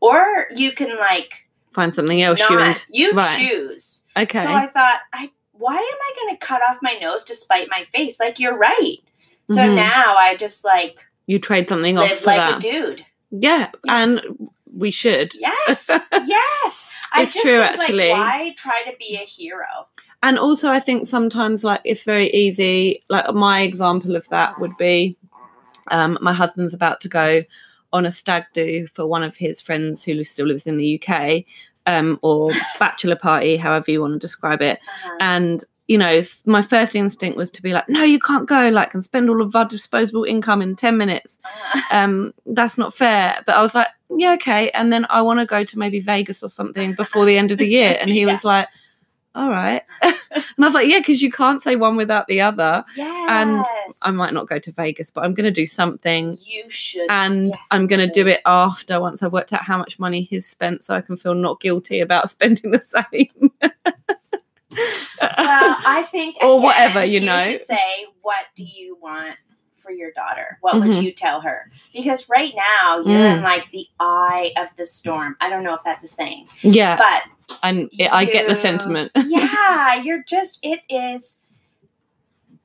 or 0.00 0.46
you 0.56 0.72
can 0.72 0.96
like 0.96 1.46
Find 1.74 1.94
something 1.94 2.20
else 2.20 2.40
not. 2.40 2.50
you 2.50 2.58
and 2.60 2.84
you 2.90 3.12
right. 3.12 3.38
choose. 3.38 4.02
okay. 4.16 4.42
So 4.42 4.52
I 4.52 4.66
thought, 4.66 5.00
I 5.12 5.30
why 5.60 5.74
am 5.74 5.78
I 5.78 6.12
going 6.16 6.36
to 6.36 6.46
cut 6.46 6.62
off 6.68 6.78
my 6.82 6.94
nose 7.00 7.22
to 7.24 7.34
spite 7.34 7.68
my 7.70 7.84
face? 7.92 8.18
Like 8.18 8.38
you're 8.40 8.56
right. 8.56 8.98
So 9.48 9.56
Mhm. 9.60 9.74
now 9.76 10.16
I 10.16 10.36
just 10.36 10.64
like 10.64 10.98
you 11.26 11.38
trade 11.38 11.68
something 11.68 11.96
off 11.98 12.10
for 12.10 12.26
like 12.26 12.36
that. 12.38 12.56
a 12.56 12.60
dude. 12.60 13.06
Yeah, 13.30 13.70
Yeah. 13.84 14.02
and 14.02 14.50
we 14.72 14.90
should. 14.90 15.34
Yes, 15.34 15.88
yes. 16.12 16.90
I 17.12 17.22
It's 17.22 17.34
just 17.34 17.44
true, 17.46 17.60
think, 17.60 17.78
actually. 17.80 18.10
Like, 18.10 18.18
why 18.18 18.54
try 18.56 18.82
to 18.90 18.96
be 18.98 19.14
a 19.16 19.24
hero? 19.24 19.66
And 20.22 20.38
also, 20.38 20.70
I 20.70 20.80
think 20.80 21.06
sometimes, 21.06 21.64
like, 21.64 21.80
it's 21.84 22.04
very 22.04 22.28
easy. 22.30 23.02
Like, 23.08 23.32
my 23.34 23.62
example 23.62 24.16
of 24.16 24.28
that 24.28 24.58
would 24.60 24.76
be 24.76 25.16
um, 25.90 26.18
my 26.20 26.32
husband's 26.32 26.74
about 26.74 27.00
to 27.02 27.08
go 27.08 27.42
on 27.92 28.06
a 28.06 28.12
stag 28.12 28.44
do 28.54 28.86
for 28.94 29.06
one 29.06 29.22
of 29.24 29.36
his 29.36 29.60
friends 29.60 30.04
who 30.04 30.22
still 30.24 30.46
lives 30.46 30.66
in 30.66 30.76
the 30.76 31.00
UK, 31.02 31.44
um, 31.86 32.18
or 32.22 32.50
bachelor 32.78 33.16
party, 33.16 33.56
however 33.56 33.90
you 33.90 34.00
want 34.00 34.12
to 34.14 34.18
describe 34.18 34.62
it. 34.62 34.78
Uh-huh. 34.82 35.16
And, 35.20 35.64
you 35.88 35.98
know, 35.98 36.22
my 36.46 36.62
first 36.62 36.94
instinct 36.94 37.36
was 37.36 37.50
to 37.50 37.62
be 37.62 37.72
like, 37.72 37.88
no, 37.88 38.02
you 38.04 38.20
can't 38.20 38.48
go, 38.48 38.68
like, 38.68 38.94
and 38.94 39.02
spend 39.04 39.28
all 39.28 39.42
of 39.42 39.56
our 39.56 39.64
disposable 39.64 40.24
income 40.24 40.62
in 40.62 40.76
10 40.76 40.96
minutes. 40.96 41.38
Uh-huh. 41.44 41.80
um 41.96 42.32
that's 42.46 42.78
not 42.78 42.94
fair 42.94 43.42
but 43.46 43.54
i 43.56 43.62
was 43.62 43.74
like 43.74 43.88
yeah 44.16 44.32
okay 44.34 44.70
and 44.70 44.92
then 44.92 45.04
i 45.10 45.20
want 45.20 45.40
to 45.40 45.46
go 45.46 45.64
to 45.64 45.78
maybe 45.78 45.98
vegas 46.00 46.42
or 46.42 46.48
something 46.48 46.92
before 46.94 47.24
the 47.24 47.36
end 47.36 47.50
of 47.50 47.58
the 47.58 47.66
year 47.68 47.96
and 48.00 48.10
he 48.10 48.20
Yeah. 48.26 48.26
was 48.32 48.44
like 48.44 48.68
all 49.34 49.50
right 49.50 49.82
and 50.02 50.14
i 50.58 50.64
was 50.64 50.74
like 50.74 50.88
yeah 50.88 50.98
because 50.98 51.22
you 51.22 51.30
can't 51.30 51.62
say 51.62 51.76
one 51.76 51.96
without 51.96 52.26
the 52.26 52.40
other 52.40 52.84
yes. 52.96 53.26
And 53.30 53.64
I 54.02 54.10
might 54.10 54.32
not 54.34 54.48
go 54.48 54.58
to 54.58 54.72
vegas 54.72 55.10
but 55.10 55.24
i'm 55.24 55.34
going 55.34 55.44
to 55.44 55.50
do 55.52 55.66
something 55.66 56.36
You 56.44 56.68
should. 56.68 57.06
and 57.10 57.52
i'm 57.70 57.86
going 57.86 58.06
to 58.06 58.12
do 58.12 58.26
it 58.26 58.40
after 58.44 59.00
once 59.00 59.22
i've 59.22 59.32
worked 59.32 59.52
out 59.52 59.62
how 59.62 59.78
much 59.78 59.98
money 60.00 60.22
he's 60.22 60.46
spent 60.46 60.82
so 60.84 60.94
i 60.94 61.00
can 61.00 61.16
feel 61.16 61.34
not 61.34 61.60
guilty 61.60 62.00
about 62.00 62.28
spending 62.34 62.70
the 62.72 62.80
same 62.80 63.50
well, 64.72 64.86
I 65.20 66.06
think 66.12 66.36
Or 66.42 66.54
again, 66.54 66.62
whatever, 66.62 67.04
you 67.04 67.20
know. 67.20 67.58
say, 67.60 68.06
what 68.22 68.46
do 68.54 68.62
you 68.64 68.96
want 69.02 69.36
for 69.90 69.96
your 69.96 70.12
daughter, 70.12 70.58
what 70.60 70.80
would 70.80 70.90
Mhm. 70.90 71.02
you 71.02 71.12
tell 71.12 71.40
her? 71.40 71.68
Because 71.92 72.28
right 72.28 72.54
now 72.54 72.98
you're 72.98 73.06
Mm. 73.06 73.38
in 73.38 73.42
like 73.42 73.70
the 73.72 73.88
eye 73.98 74.52
of 74.56 74.74
the 74.76 74.84
storm. 74.84 75.36
I 75.40 75.50
don't 75.50 75.64
know 75.64 75.74
if 75.74 75.82
that's 75.82 76.04
a 76.04 76.08
saying, 76.08 76.48
Yeah, 76.62 76.96
but 76.96 77.24
and 77.64 77.90
I 78.12 78.24
get 78.24 78.46
the 78.46 78.54
sentiment. 78.54 79.10
yeah, 79.16 79.96
you're 79.96 80.22
just, 80.22 80.60
it 80.62 80.80
is. 80.88 81.40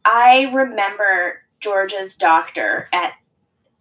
I 0.03 0.51
remember 0.53 1.41
Georgia's 1.59 2.13
doctor 2.13 2.89
at 2.93 3.13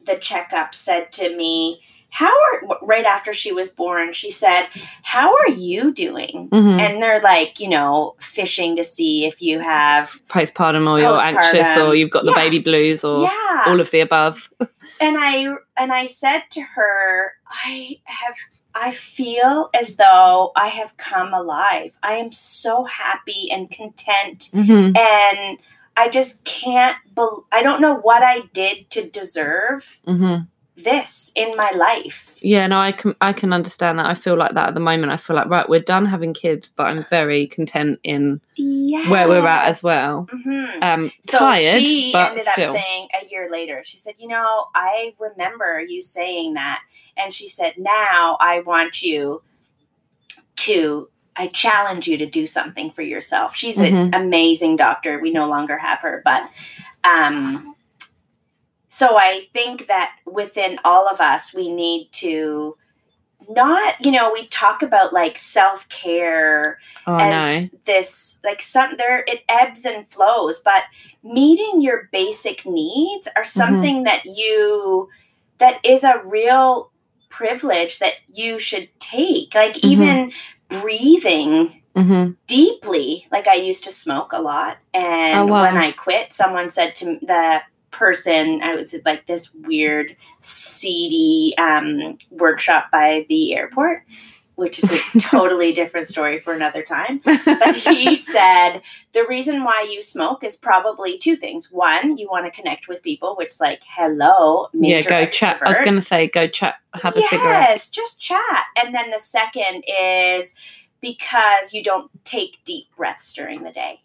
the 0.06 0.16
checkup 0.16 0.74
said 0.74 1.12
to 1.12 1.36
me, 1.36 1.82
How 2.14 2.30
are, 2.46 2.78
right 2.82 3.04
after 3.04 3.32
she 3.32 3.50
was 3.52 3.68
born, 3.68 4.12
she 4.12 4.30
said, 4.30 4.68
How 5.02 5.34
are 5.34 5.48
you 5.48 5.92
doing? 5.92 6.48
Mhm. 6.50 6.78
And 6.78 7.02
they're 7.02 7.20
like, 7.20 7.58
you 7.58 7.68
know, 7.68 8.14
fishing 8.20 8.76
to 8.76 8.84
see 8.84 9.26
if 9.26 9.42
you 9.42 9.58
have, 9.58 10.20
Postpartum, 10.28 10.88
or 10.88 11.00
you're 11.00 11.20
anxious, 11.20 11.76
or 11.76 11.96
you've 11.96 12.10
got 12.10 12.24
the 12.24 12.30
Yeah. 12.30 12.42
baby 12.44 12.60
blues, 12.60 13.02
or 13.02 13.22
yeah. 13.24 13.64
all 13.66 13.80
of 13.80 13.90
the 13.90 13.98
above. 13.98 14.48
and 15.00 15.16
I, 15.18 15.56
and 15.76 15.92
I 15.92 16.06
said 16.06 16.42
to 16.50 16.60
her, 16.62 17.32
I 17.50 17.96
have, 18.04 18.36
I 18.76 18.92
feel 18.92 19.70
as 19.74 19.96
though 19.96 20.52
I 20.54 20.68
have 20.68 20.96
come 20.96 21.34
alive. 21.34 21.98
I 22.04 22.14
am 22.14 22.30
so 22.30 22.84
happy 22.84 23.50
and 23.50 23.68
content 23.70 24.50
Mhm. 24.54 24.96
and 24.96 25.58
I 25.96 26.08
just 26.08 26.44
can't. 26.44 26.96
Bel- 27.14 27.46
I 27.52 27.62
don't 27.62 27.80
know 27.80 27.96
what 27.96 28.22
I 28.22 28.42
did 28.52 28.90
to 28.90 29.08
deserve 29.08 29.98
Mhm. 30.06 30.48
This 30.76 31.32
in 31.36 31.56
my 31.56 31.70
life. 31.70 32.30
Yeah, 32.40 32.66
no, 32.66 32.78
I 32.78 32.92
can 32.92 33.14
I 33.20 33.32
can 33.32 33.52
understand 33.52 33.98
that. 33.98 34.06
I 34.06 34.14
feel 34.14 34.36
like 34.36 34.52
that 34.54 34.68
at 34.68 34.74
the 34.74 34.80
moment. 34.80 35.12
I 35.12 35.16
feel 35.16 35.36
like 35.36 35.48
right, 35.48 35.68
we're 35.68 35.80
done 35.80 36.04
having 36.04 36.34
kids, 36.34 36.70
but 36.74 36.84
I'm 36.88 37.04
very 37.10 37.46
content 37.46 38.00
in 38.02 38.40
Yes. 38.56 39.08
where 39.08 39.26
we're 39.28 39.46
at 39.46 39.66
as 39.66 39.82
well. 39.82 40.28
hmm 40.30 40.64
Um, 40.82 41.12
So 41.22 41.38
tired, 41.38 41.80
she 41.82 42.12
but 42.12 42.30
ended 42.32 42.46
still. 42.46 42.70
up 42.74 42.76
saying 42.82 43.08
a 43.22 43.26
year 43.26 43.48
later, 43.50 43.82
she 43.84 43.96
said, 43.96 44.14
"You 44.18 44.28
know, 44.28 44.66
I 44.74 45.14
remember 45.18 45.80
you 45.80 46.02
saying 46.02 46.54
that," 46.54 46.80
and 47.16 47.32
she 47.32 47.48
said, 47.48 47.74
"Now 47.78 48.36
I 48.40 48.60
want 48.60 49.02
you 49.02 49.42
to." 50.56 51.08
I 51.36 51.48
challenge 51.48 52.06
you 52.06 52.16
to 52.18 52.26
do 52.26 52.46
something 52.46 52.92
for 52.92 53.02
yourself. 53.02 53.56
She's 53.56 53.80
an 53.80 53.92
Mhm. 54.12 54.16
amazing 54.16 54.76
doctor. 54.76 55.18
We 55.18 55.32
no 55.32 55.48
longer 55.48 55.76
have 55.76 55.98
her, 55.98 56.22
but 56.24 56.48
um, 57.02 57.73
so 58.94 59.16
I 59.16 59.48
think 59.52 59.86
that 59.88 60.12
within 60.24 60.78
all 60.84 61.08
of 61.08 61.20
us, 61.20 61.52
we 61.54 61.68
need 61.68 62.08
to 62.12 62.76
not, 63.48 63.94
you 64.04 64.10
know, 64.10 64.32
we 64.32 64.46
talk 64.46 64.82
about 64.82 65.12
like 65.12 65.36
self 65.36 65.88
care 65.88 66.78
oh 67.06 67.16
no. 67.16 67.20
as 67.20 67.70
this 67.84 68.40
like 68.44 68.62
some 68.62 68.96
there 68.96 69.24
it 69.26 69.42
ebbs 69.48 69.84
and 69.84 70.08
flows 70.08 70.60
but 70.64 70.82
meeting 71.22 71.82
your 71.82 72.08
basic 72.12 72.64
needs 72.64 73.28
are 73.36 73.42
Mm-hmm. 73.42 73.60
something 73.60 74.04
that 74.04 74.22
you 74.24 75.08
that 75.58 75.84
is 75.84 76.04
a 76.04 76.22
real 76.24 76.90
privilege 77.30 77.98
that 77.98 78.14
you 78.32 78.58
should 78.58 78.88
take 79.00 79.54
like 79.54 79.74
Mhm. 79.74 79.84
even 79.92 80.32
breathing 80.68 81.82
hmm 81.96 82.30
deeply 82.46 83.26
like 83.32 83.46
i 83.46 83.54
used 83.54 83.84
to 83.84 83.90
smoke 83.90 84.32
a 84.32 84.40
lot 84.40 84.78
and 84.92 85.38
Oh, 85.40 85.46
wow. 85.46 85.62
when 85.62 85.76
i 85.76 85.92
quit 85.92 86.32
someone 86.32 86.70
said 86.70 86.94
to 86.96 87.18
the 87.22 87.62
person 87.94 88.60
i 88.62 88.74
was 88.74 88.92
at 88.94 89.04
like 89.04 89.26
this 89.26 89.52
weird 89.54 90.16
seedy 90.40 91.54
um, 91.58 92.18
workshop 92.30 92.90
by 92.90 93.24
the 93.28 93.54
airport 93.54 94.02
which 94.56 94.78
is 94.82 94.92
a 94.92 95.18
totally 95.18 95.72
different 95.72 96.06
story 96.06 96.38
for 96.38 96.52
another 96.52 96.82
time 96.82 97.20
but 97.24 97.76
he 97.76 98.14
said 98.14 98.80
the 99.12 99.24
reason 99.28 99.64
why 99.64 99.86
you 99.88 100.02
smoke 100.02 100.44
is 100.44 100.56
probably 100.56 101.18
two 101.18 101.36
things 101.36 101.70
one 101.70 102.16
you 102.16 102.28
want 102.28 102.44
to 102.44 102.52
connect 102.52 102.88
with 102.88 103.02
people 103.02 103.34
which 103.36 103.60
like 103.60 103.82
hello 103.86 104.68
yeah, 104.74 105.00
go 105.02 105.26
chat. 105.26 105.60
I 105.62 105.70
was 105.70 105.80
going 105.80 105.96
to 105.96 106.02
say, 106.02 106.28
go 106.28 106.46
chat, 106.46 106.76
have 106.94 107.16
a 107.16 107.22
cigarette. 107.22 107.70
yes, 107.70 107.88
just 107.88 108.20
chat. 108.20 108.64
And 108.76 108.94
then 108.94 109.10
the 109.10 109.18
second 109.18 109.84
is 109.86 110.54
because 111.00 111.72
you 111.72 111.82
don't 111.82 112.10
take 112.24 112.56
deep 112.64 112.86
breaths 112.96 113.32
during 113.34 113.62
the 113.62 113.72
day. 113.72 114.02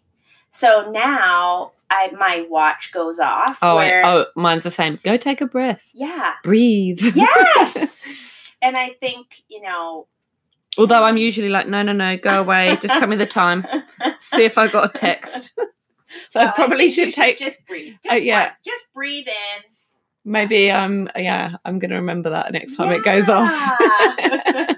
So 0.50 0.90
now 0.90 1.72
I 1.90 2.10
my 2.12 2.46
watch 2.48 2.92
goes 2.92 3.18
off. 3.20 3.58
Oh, 3.62 3.72
I- 3.78 3.86
where, 3.88 4.06
oh, 4.06 4.26
mine's 4.36 4.62
the 4.64 4.70
same. 4.70 4.98
Go 5.02 5.16
take 5.16 5.40
a 5.40 5.46
breath. 5.46 5.90
yeah. 5.92 6.34
Breathe. 6.44 7.00
Yes. 7.16 8.06
and 8.62 8.76
I 8.76 8.90
think, 9.00 9.42
you 9.48 9.60
know, 9.62 10.06
Although 10.78 11.02
I'm 11.02 11.16
usually 11.16 11.48
like, 11.48 11.66
no, 11.66 11.82
no, 11.82 11.92
no, 11.92 12.16
go 12.16 12.40
away. 12.40 12.78
Just 12.80 12.94
tell 12.98 13.08
me 13.08 13.16
the 13.16 13.26
time. 13.26 13.66
See 14.20 14.44
if 14.44 14.56
I 14.56 14.68
got 14.68 14.84
a 14.94 14.98
text. 14.98 15.58
So 16.30 16.40
I 16.40 16.46
probably 16.52 16.84
you 16.84 16.90
should 16.92 17.12
take. 17.12 17.38
just 17.38 17.66
breathe. 17.66 17.96
Uh, 18.10 18.14
yeah. 18.14 18.44
once. 18.46 18.56
Just 18.64 18.92
breathe 18.94 19.26
in. 19.26 19.64
Maybe 20.24 20.70
I'm. 20.70 21.08
um 21.08 21.10
yeah, 21.16 21.56
I'm 21.64 21.78
gonna 21.80 21.96
remember 21.96 22.30
that 22.30 22.52
next 22.52 22.76
time 22.76 22.92
it 22.92 23.02
goes 23.04 23.28
off. 23.28 23.52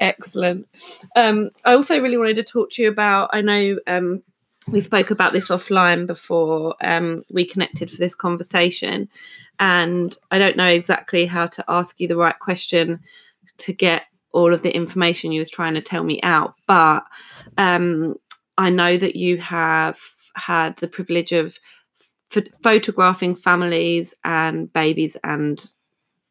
Excellent. 0.00 0.68
Um, 1.16 1.50
I 1.64 1.72
also 1.74 2.00
really 2.00 2.16
wanted 2.16 2.36
to 2.36 2.44
talk 2.44 2.70
to 2.72 2.82
you 2.82 2.88
about. 2.88 3.30
I 3.32 3.40
know 3.40 3.78
um, 3.86 4.22
we 4.68 4.80
spoke 4.80 5.10
about 5.10 5.32
this 5.32 5.48
offline 5.48 6.06
before 6.06 6.74
um, 6.80 7.22
we 7.30 7.44
connected 7.44 7.90
for 7.90 7.96
this 7.96 8.14
conversation, 8.14 9.08
and 9.58 10.16
I 10.30 10.38
don't 10.38 10.56
know 10.56 10.68
exactly 10.68 11.26
how 11.26 11.46
to 11.48 11.64
ask 11.68 12.00
you 12.00 12.08
the 12.08 12.16
right 12.16 12.38
question 12.38 13.00
to 13.58 13.72
get 13.72 14.04
all 14.32 14.52
of 14.52 14.62
the 14.62 14.74
information 14.74 15.32
you 15.32 15.40
was 15.40 15.50
trying 15.50 15.74
to 15.74 15.80
tell 15.80 16.02
me 16.02 16.20
out. 16.22 16.54
But 16.66 17.04
um, 17.56 18.16
I 18.58 18.70
know 18.70 18.96
that 18.96 19.16
you 19.16 19.38
have 19.38 19.98
had 20.34 20.76
the 20.78 20.88
privilege 20.88 21.32
of 21.32 21.58
ph- 22.30 22.50
photographing 22.62 23.36
families 23.36 24.12
and 24.24 24.72
babies 24.72 25.16
and 25.22 25.64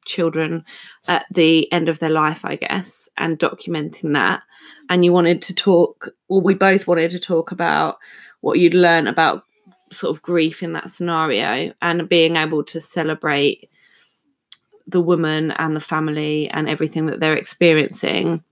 children 0.05 0.63
at 1.07 1.25
the 1.31 1.71
end 1.71 1.89
of 1.89 1.99
their 1.99 2.09
life, 2.09 2.45
I 2.45 2.55
guess, 2.55 3.09
and 3.17 3.39
documenting 3.39 4.13
that. 4.13 4.41
And 4.89 5.03
you 5.03 5.13
wanted 5.13 5.41
to 5.43 5.55
talk, 5.55 6.09
or 6.27 6.41
we 6.41 6.53
both 6.53 6.87
wanted 6.87 7.11
to 7.11 7.19
talk 7.19 7.51
about 7.51 7.97
what 8.41 8.59
you'd 8.59 8.73
learn 8.73 9.07
about 9.07 9.43
sort 9.91 10.15
of 10.15 10.21
grief 10.21 10.63
in 10.63 10.73
that 10.73 10.89
scenario 10.89 11.73
and 11.81 12.09
being 12.09 12.35
able 12.35 12.63
to 12.63 12.81
celebrate 12.81 13.69
the 14.87 15.01
woman 15.01 15.51
and 15.51 15.75
the 15.75 15.81
family 15.81 16.49
and 16.49 16.67
everything 16.67 17.05
that 17.05 17.19
they're 17.19 17.35
experiencing. 17.35 18.43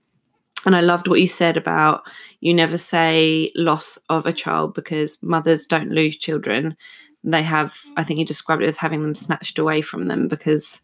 And 0.64 0.76
I 0.76 0.80
loved 0.80 1.08
what 1.08 1.20
you 1.20 1.28
said 1.28 1.56
about 1.56 2.06
you 2.40 2.54
never 2.54 2.78
say 2.78 3.52
loss 3.54 3.98
of 4.08 4.26
a 4.26 4.32
child 4.32 4.74
because 4.74 5.18
mothers 5.22 5.66
don't 5.66 5.90
lose 5.90 6.16
children. 6.16 6.76
They 7.24 7.42
have, 7.42 7.78
I 7.96 8.04
think 8.04 8.18
you 8.18 8.26
described 8.26 8.62
it 8.62 8.68
as 8.68 8.76
having 8.76 9.02
them 9.02 9.14
snatched 9.14 9.58
away 9.58 9.82
from 9.82 10.08
them 10.08 10.28
because 10.28 10.80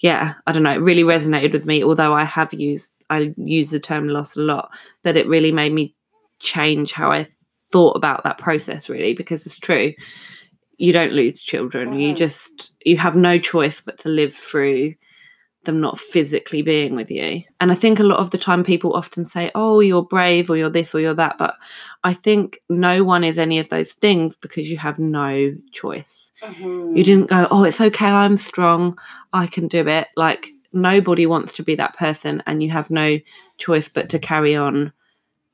yeah, 0.00 0.34
I 0.46 0.52
don't 0.52 0.62
know, 0.62 0.72
it 0.72 0.80
really 0.80 1.02
resonated 1.02 1.52
with 1.52 1.66
me. 1.66 1.82
Although 1.82 2.14
I 2.14 2.24
have 2.24 2.52
used 2.52 2.90
I 3.08 3.32
use 3.36 3.70
the 3.70 3.80
term 3.80 4.08
loss 4.08 4.36
a 4.36 4.40
lot, 4.40 4.70
that 5.04 5.16
it 5.16 5.28
really 5.28 5.52
made 5.52 5.72
me 5.72 5.94
change 6.40 6.92
how 6.92 7.12
I 7.12 7.28
thought 7.70 7.96
about 7.96 8.24
that 8.24 8.38
process 8.38 8.88
really, 8.88 9.14
because 9.14 9.46
it's 9.46 9.58
true. 9.58 9.92
You 10.78 10.92
don't 10.92 11.12
lose 11.12 11.40
children. 11.40 11.98
You 11.98 12.12
Mhm. 12.12 12.16
just 12.18 12.74
you 12.84 12.96
have 12.98 13.16
no 13.16 13.38
choice 13.38 13.80
but 13.80 13.98
to 13.98 14.08
live 14.08 14.34
through 14.34 14.94
them 15.66 15.80
not 15.80 16.00
physically 16.00 16.62
being 16.62 16.96
with 16.96 17.10
you. 17.10 17.42
And 17.60 17.70
I 17.70 17.74
think 17.74 17.98
a 17.98 18.04
lot 18.04 18.18
of 18.18 18.30
the 18.30 18.38
time 18.38 18.64
people 18.64 18.94
often 18.94 19.24
say, 19.26 19.50
Oh, 19.54 19.80
you're 19.80 20.02
brave 20.02 20.48
or 20.48 20.56
you're 20.56 20.70
this 20.70 20.94
or 20.94 21.00
you're 21.00 21.14
that. 21.14 21.36
But 21.38 21.56
I 22.04 22.14
think 22.14 22.60
no 22.70 23.04
one 23.04 23.22
is 23.24 23.36
any 23.36 23.58
of 23.58 23.68
those 23.68 23.92
things 23.92 24.36
because 24.36 24.70
you 24.70 24.78
have 24.78 24.98
no 24.98 25.54
choice 25.72 26.32
Mhm. 26.42 26.96
you 26.96 27.02
didn't 27.04 27.28
go 27.28 27.46
oh 27.50 27.64
it's 27.64 27.80
okay 27.80 28.06
i'm 28.06 28.36
strong 28.36 28.96
i 29.32 29.46
can 29.46 29.66
do 29.68 29.86
it 29.88 30.06
like 30.16 30.52
nobody 30.72 31.26
wants 31.26 31.52
to 31.54 31.62
be 31.62 31.74
that 31.74 31.96
person 31.96 32.42
and 32.46 32.62
you 32.62 32.70
have 32.70 32.90
no 32.90 33.18
choice 33.58 33.88
but 33.88 34.08
to 34.10 34.18
carry 34.18 34.54
on 34.54 34.92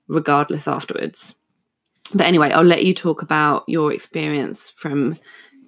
regardless 0.08 0.66
afterwards 0.68 1.34
but 2.14 2.26
anyway 2.26 2.50
i'll 2.50 2.62
let 2.64 2.84
you 2.84 2.94
talk 2.94 3.22
about 3.22 3.64
your 3.68 3.92
experience 3.92 4.70
from 4.76 5.16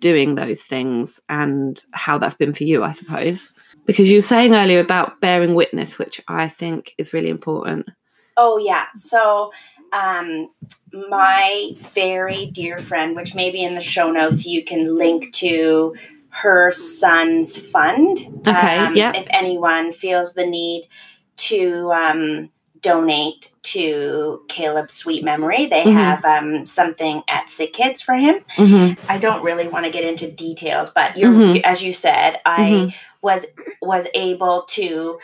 doing 0.01 0.34
those 0.34 0.62
things 0.62 1.20
and 1.28 1.84
how 1.92 2.18
that's 2.18 2.34
been 2.34 2.53
for 2.53 2.64
you 2.64 2.84
i 2.84 2.92
suppose 2.92 3.53
because 3.86 4.09
you 4.09 4.16
were 4.16 4.22
saying 4.22 4.55
earlier 4.55 4.80
about 4.80 5.20
bearing 5.20 5.55
witness 5.55 5.99
which 5.99 6.20
i 6.28 6.49
think 6.49 6.95
is 6.99 7.12
really 7.12 7.30
important 7.30 7.88
Oh 8.36 8.59
yeah. 8.59 8.86
So 8.97 9.53
um 9.92 10.49
my 10.92 11.76
very 11.92 12.47
dear 12.47 12.78
friend, 12.78 13.16
which 13.16 13.34
maybe 13.34 13.62
in 13.62 13.74
the 13.74 13.82
show 13.82 14.11
notes 14.11 14.47
you 14.47 14.64
can 14.64 14.97
link 14.97 15.32
to 15.34 15.95
her 16.30 16.70
son's 16.72 17.57
fund. 17.57 18.18
Okay, 18.46 18.79
um, 18.79 18.96
yeah. 18.96 19.12
If 19.14 19.26
anyone 19.30 19.92
feels 19.92 20.34
the 20.34 20.46
need 20.46 20.88
to 21.37 21.92
um 21.92 22.50
donate 22.85 23.51
to 23.63 24.43
Caleb's 24.49 24.93
sweet 24.95 25.25
memory. 25.25 25.67
They 25.67 25.83
Mhm. 25.85 25.93
have 25.95 26.25
um, 26.25 26.67
something 26.67 27.23
at 27.29 27.51
Sick 27.51 27.73
Kids 27.73 28.03
for 28.03 28.15
him. 28.15 28.37
Mhm. 28.57 28.99
I 29.09 29.19
don't 29.19 29.43
really 29.43 29.67
want 29.67 29.87
to 29.87 29.91
get 29.91 30.05
into 30.05 30.31
details, 30.31 30.91
but 30.95 31.17
you're, 31.17 31.33
Mhm. 31.33 31.63
as 31.65 31.83
you 31.83 31.93
said, 31.93 32.41
I 32.47 32.61
Mhm. 32.71 32.95
was 33.23 33.47
was 33.81 34.07
able 34.15 34.63
to 34.69 35.19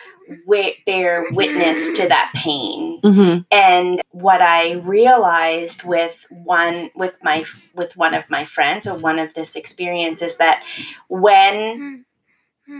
wi- 0.47 0.75
bear 0.85 1.27
witness 1.31 1.91
to 1.99 2.07
that 2.09 2.31
pain 2.33 2.99
Mhm. 3.03 3.45
and 3.51 4.01
what 4.11 4.41
i 4.41 4.71
realized 4.71 5.83
with 5.83 6.25
one 6.29 6.89
with 6.95 7.17
my 7.21 7.43
with 7.75 7.97
one 7.97 8.13
of 8.13 8.29
my 8.29 8.45
friends 8.45 8.87
or 8.87 8.95
one 8.97 9.19
of 9.19 9.33
this 9.33 9.55
experience 9.57 10.21
is 10.21 10.37
that 10.37 10.63
when 11.09 12.05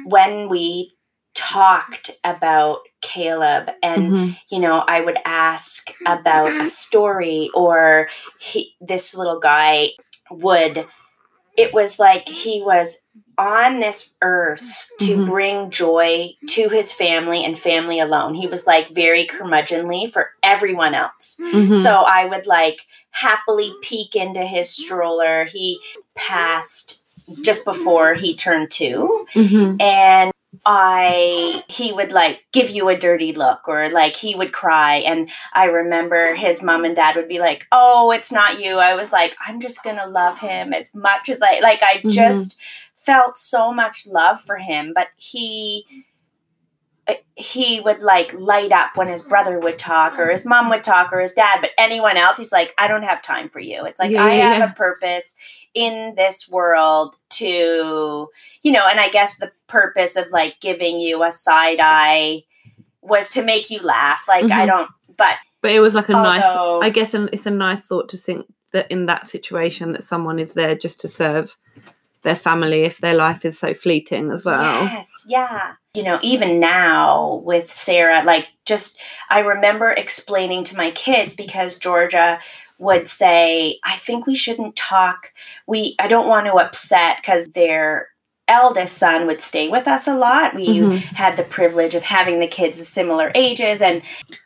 when 0.05 0.49
we 0.49 0.93
talked 1.33 2.11
about 2.23 2.79
caleb 3.01 3.69
and 3.81 4.11
Mhm. 4.11 4.37
you 4.49 4.59
know 4.59 4.83
i 4.87 5.01
would 5.01 5.17
ask 5.25 5.91
about 6.05 6.49
a 6.51 6.65
story 6.65 7.49
or 7.53 8.07
he 8.39 8.75
this 8.79 9.15
little 9.15 9.39
guy 9.39 9.89
would 10.29 10.85
it 11.57 11.73
was 11.73 11.99
like 11.99 12.27
he 12.29 12.61
was 12.61 12.99
on 13.37 13.79
this 13.79 14.11
earth 14.21 14.87
to 14.99 15.17
Mhm. 15.17 15.25
bring 15.25 15.69
joy 15.71 16.31
to 16.47 16.69
his 16.69 16.93
family 16.93 17.43
and 17.43 17.57
family 17.59 17.99
alone 17.99 18.33
he 18.35 18.47
was 18.47 18.65
like 18.67 18.89
very 18.91 19.25
curmudgeonly 19.27 20.11
for 20.13 20.29
everyone 20.43 20.93
else 20.95 21.37
Mhm. 21.39 21.75
so 21.81 21.91
I 22.07 22.25
would 22.25 22.45
like 22.47 22.85
happily 23.11 23.73
peek 23.81 24.15
into 24.15 24.41
his 24.45 24.69
stroller. 24.69 25.43
He 25.45 25.79
passed 26.15 27.01
just 27.41 27.65
before 27.65 28.13
he 28.13 28.35
turned 28.35 28.71
two. 28.71 29.25
Mhm. 29.33 29.81
And 29.81 30.31
I, 30.65 31.63
he 31.67 31.91
would 31.91 32.11
like 32.11 32.45
give 32.51 32.69
you 32.69 32.89
a 32.89 32.97
dirty 32.97 33.33
look 33.33 33.67
or 33.67 33.89
like 33.89 34.15
he 34.15 34.35
would 34.35 34.53
cry. 34.53 34.97
And 34.97 35.29
I 35.53 35.65
remember 35.65 36.35
his 36.35 36.61
mom 36.61 36.85
and 36.85 36.95
dad 36.95 37.15
would 37.15 37.27
be 37.27 37.39
like, 37.39 37.65
Oh, 37.71 38.11
it's 38.11 38.31
not 38.31 38.59
you. 38.63 38.77
I 38.77 38.93
was 38.95 39.11
like, 39.11 39.35
I'm 39.45 39.59
just 39.59 39.83
going 39.83 39.97
to 39.97 40.05
love 40.07 40.39
him 40.39 40.73
as 40.73 40.93
much 40.93 41.29
as 41.29 41.41
I, 41.41 41.59
like, 41.61 41.81
I 41.81 42.01
Mhm. 42.03 42.11
just 42.13 42.57
felt 42.95 43.37
so 43.37 43.73
much 43.73 44.05
love 44.05 44.39
for 44.41 44.57
him. 44.57 44.93
But 44.95 45.07
he, 45.17 45.85
he 47.35 47.79
would 47.79 48.01
like 48.03 48.31
light 48.33 48.71
up 48.71 48.95
when 48.95 49.07
his 49.07 49.23
brother 49.23 49.59
would 49.59 49.79
talk 49.79 50.19
or 50.19 50.29
his 50.29 50.45
mom 50.45 50.69
would 50.69 50.83
talk 50.83 51.11
or 51.11 51.19
his 51.19 51.33
dad 51.33 51.57
but 51.59 51.71
anyone 51.77 52.15
else 52.15 52.37
he's 52.37 52.51
like 52.51 52.73
i 52.77 52.87
don't 52.87 53.03
have 53.03 53.21
time 53.21 53.49
for 53.49 53.59
you 53.59 53.83
it's 53.85 53.99
like 53.99 54.11
Yeah, 54.11 54.23
i 54.23 54.33
yeah, 54.35 54.49
have 54.53 54.59
yeah. 54.59 54.71
a 54.71 54.75
purpose 54.75 55.35
in 55.73 56.15
this 56.15 56.49
world 56.49 57.15
to 57.29 58.27
you 58.63 58.71
know 58.71 58.85
and 58.87 58.99
i 58.99 59.09
guess 59.09 59.37
the 59.37 59.51
purpose 59.67 60.15
of 60.15 60.29
like 60.31 60.55
giving 60.59 60.99
you 60.99 61.23
a 61.23 61.31
side 61.31 61.79
eye 61.81 62.41
was 63.01 63.29
to 63.29 63.41
make 63.41 63.69
you 63.69 63.79
laugh 63.81 64.25
like 64.27 64.45
i 64.45 64.65
Mhm. 64.65 64.67
don't 64.67 64.89
but 65.17 65.37
But 65.61 65.71
it 65.71 65.79
was 65.79 65.93
like 65.93 66.09
a 66.09 66.13
nice. 66.13 66.43
I 66.81 66.89
guess 66.89 67.13
it's 67.13 67.45
a 67.45 67.51
nice 67.51 67.85
thought 67.85 68.09
to 68.09 68.17
think 68.17 68.45
that 68.73 68.89
in 68.89 69.05
that 69.05 69.27
situation 69.27 69.91
that 69.91 70.03
someone 70.03 70.39
is 70.39 70.53
there 70.53 70.73
just 70.75 70.99
to 71.01 71.07
serve 71.07 71.55
their 72.23 72.35
family 72.35 72.83
if 72.83 72.97
their 72.97 73.13
life 73.15 73.45
is 73.45 73.59
so 73.59 73.73
fleeting 73.73 74.31
as 74.31 74.43
well. 74.43 74.83
Yes, 74.85 75.25
yeah. 75.27 75.73
You 75.93 76.03
know, 76.03 76.17
even 76.23 76.59
now 76.59 77.41
with 77.43 77.69
Sarah, 77.69 78.23
like 78.23 78.47
just 78.65 78.99
I 79.29 79.39
remember 79.41 79.91
explaining 79.91 80.63
to 80.65 80.77
my 80.77 80.89
kids 80.91 81.35
because 81.35 81.75
Georgia 81.77 82.39
would 82.81 83.07
say, 83.07 83.79
I 83.83 83.95
think 83.97 84.25
we 84.25 84.33
shouldn't 84.33 84.75
talk. 84.75 85.31
We 85.67 85.95
I 85.99 86.07
don't 86.07 86.27
want 86.27 86.47
to 86.47 86.53
upset 86.53 87.17
because 87.17 87.47
their 87.49 88.07
eldest 88.47 88.97
son 88.97 89.27
would 89.27 89.39
stay 89.39 89.69
with 89.69 89.87
us 89.87 90.07
a 90.07 90.15
lot. 90.15 90.55
We 90.55 90.79
Mhm. 90.79 90.97
had 91.15 91.37
the 91.37 91.43
privilege 91.43 91.93
of 91.93 92.01
having 92.03 92.39
the 92.39 92.47
kids 92.47 92.81
of 92.81 92.87
similar 92.87 93.31
ages 93.35 93.81
and 93.83 94.01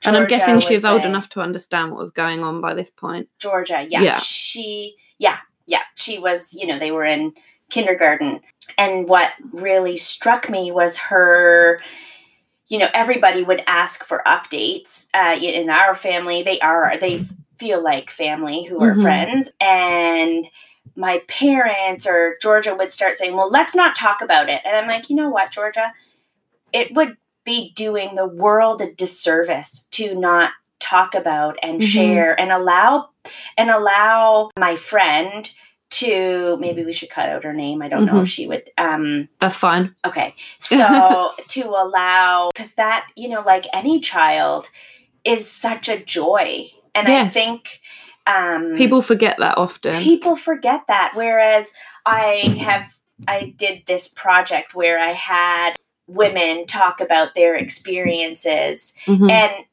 And 0.05 0.17
I'm 0.17 0.27
guessing 0.27 0.55
would 0.55 0.63
she's 0.65 0.83
old 0.85 1.05
enough 1.05 1.29
to 1.29 1.39
understand 1.39 1.91
what 1.91 2.01
was 2.01 2.11
going 2.11 2.43
on 2.43 2.59
by 2.59 2.73
this 2.73 2.89
point. 2.89 3.29
Georgia. 3.39 3.87
Yeah. 3.89 4.01
Yeah. 4.01 4.19
She, 4.19 4.95
yeah, 5.17 5.37
yeah. 5.65 5.83
She 5.95 6.19
was, 6.19 6.53
you 6.53 6.67
know, 6.67 6.77
they 6.77 6.91
were 6.91 7.05
in 7.05 7.33
kindergarten. 7.69 8.41
And 8.77 9.07
what 9.07 9.31
really 9.51 9.95
struck 9.95 10.49
me 10.49 10.71
was 10.73 10.97
her, 10.97 11.79
you 12.67 12.79
know, 12.79 12.89
everybody 12.93 13.43
would 13.43 13.63
ask 13.65 14.03
for 14.03 14.21
updates. 14.27 15.07
Uh, 15.13 15.37
in 15.41 15.69
our 15.69 15.95
family, 15.95 16.43
they 16.43 16.59
are, 16.59 16.97
they 16.99 17.25
feel 17.57 17.81
like 17.81 18.09
family 18.09 18.63
who 18.63 18.81
are 18.81 18.95
Mhm. 18.95 19.01
friends. 19.01 19.51
And 19.59 20.47
my 20.95 21.21
parents 21.27 22.05
or 22.07 22.37
Georgia 22.41 22.75
would 22.75 22.91
start 22.91 23.15
saying, 23.17 23.35
well, 23.35 23.49
let's 23.49 23.75
not 23.75 23.95
talk 23.95 24.21
about 24.21 24.49
it. 24.49 24.61
And 24.65 24.75
I'm 24.77 24.87
like, 24.87 25.09
you 25.09 25.15
know 25.15 25.29
what, 25.29 25.51
Georgia? 25.51 25.93
It 26.73 26.93
would 26.95 27.17
be 27.43 27.73
doing 27.75 28.15
the 28.15 28.27
world 28.27 28.81
a 28.81 28.91
disservice 28.93 29.87
to 29.91 30.15
not 30.15 30.51
talk 30.79 31.15
about 31.15 31.57
and 31.63 31.81
Mhm. 31.81 31.85
share 31.85 32.39
and 32.39 32.51
allow 32.51 33.09
and 33.57 33.69
allow 33.69 34.49
my 34.57 34.75
friend 34.75 35.49
to 35.91 36.57
maybe 36.59 36.83
we 36.83 36.91
should 36.91 37.09
cut 37.09 37.29
out 37.29 37.43
her 37.43 37.53
name 37.53 37.81
i 37.81 37.87
don't 37.87 38.05
know 38.05 38.15
Mhm. 38.15 38.23
if 38.23 38.27
she 38.29 38.47
would 38.47 38.69
um 38.77 39.29
That's 39.39 39.55
fine. 39.55 39.95
okay 40.05 40.33
so 40.59 41.31
to 41.47 41.63
allow 41.69 42.49
because 42.53 42.73
that 42.73 43.07
you 43.15 43.29
know 43.29 43.41
like 43.41 43.65
any 43.73 43.99
child 43.99 44.67
is 45.23 45.49
such 45.49 45.87
a 45.87 45.97
joy 45.97 46.69
and 46.95 47.07
i 47.07 47.27
think 47.27 47.81
um 48.27 48.73
People 48.75 49.01
forget 49.01 49.37
that 49.39 49.57
often. 49.57 49.93
people 50.01 50.35
forget 50.35 50.81
that 50.87 51.11
whereas 51.13 51.71
i 52.05 52.57
have 52.59 52.91
i 53.27 53.53
did 53.57 53.83
this 53.85 54.07
project 54.07 54.73
where 54.73 54.99
i 54.99 55.11
had 55.11 55.75
women 56.07 56.65
talk 56.67 57.01
about 57.01 57.35
their 57.35 57.55
experiences 57.55 58.93
Mhm. 59.07 59.29
and 59.31 59.65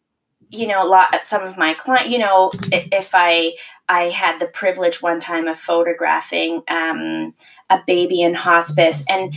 you 0.51 0.67
know 0.67 0.83
a 0.83 0.89
lot 0.89 1.25
some 1.25 1.43
of 1.43 1.57
my 1.57 1.73
client 1.75 2.09
you 2.11 2.19
know 2.19 2.51
if 2.71 3.11
i 3.15 3.53
i 3.89 4.05
had 4.11 4.39
the 4.39 4.47
privilege 4.47 5.01
one 5.01 5.19
time 5.21 5.49
of 5.49 5.59
photographing 5.59 6.63
um, 6.69 7.35
a 7.71 7.81
baby 7.87 8.21
in 8.21 8.35
hospice 8.35 9.05
and 9.09 9.35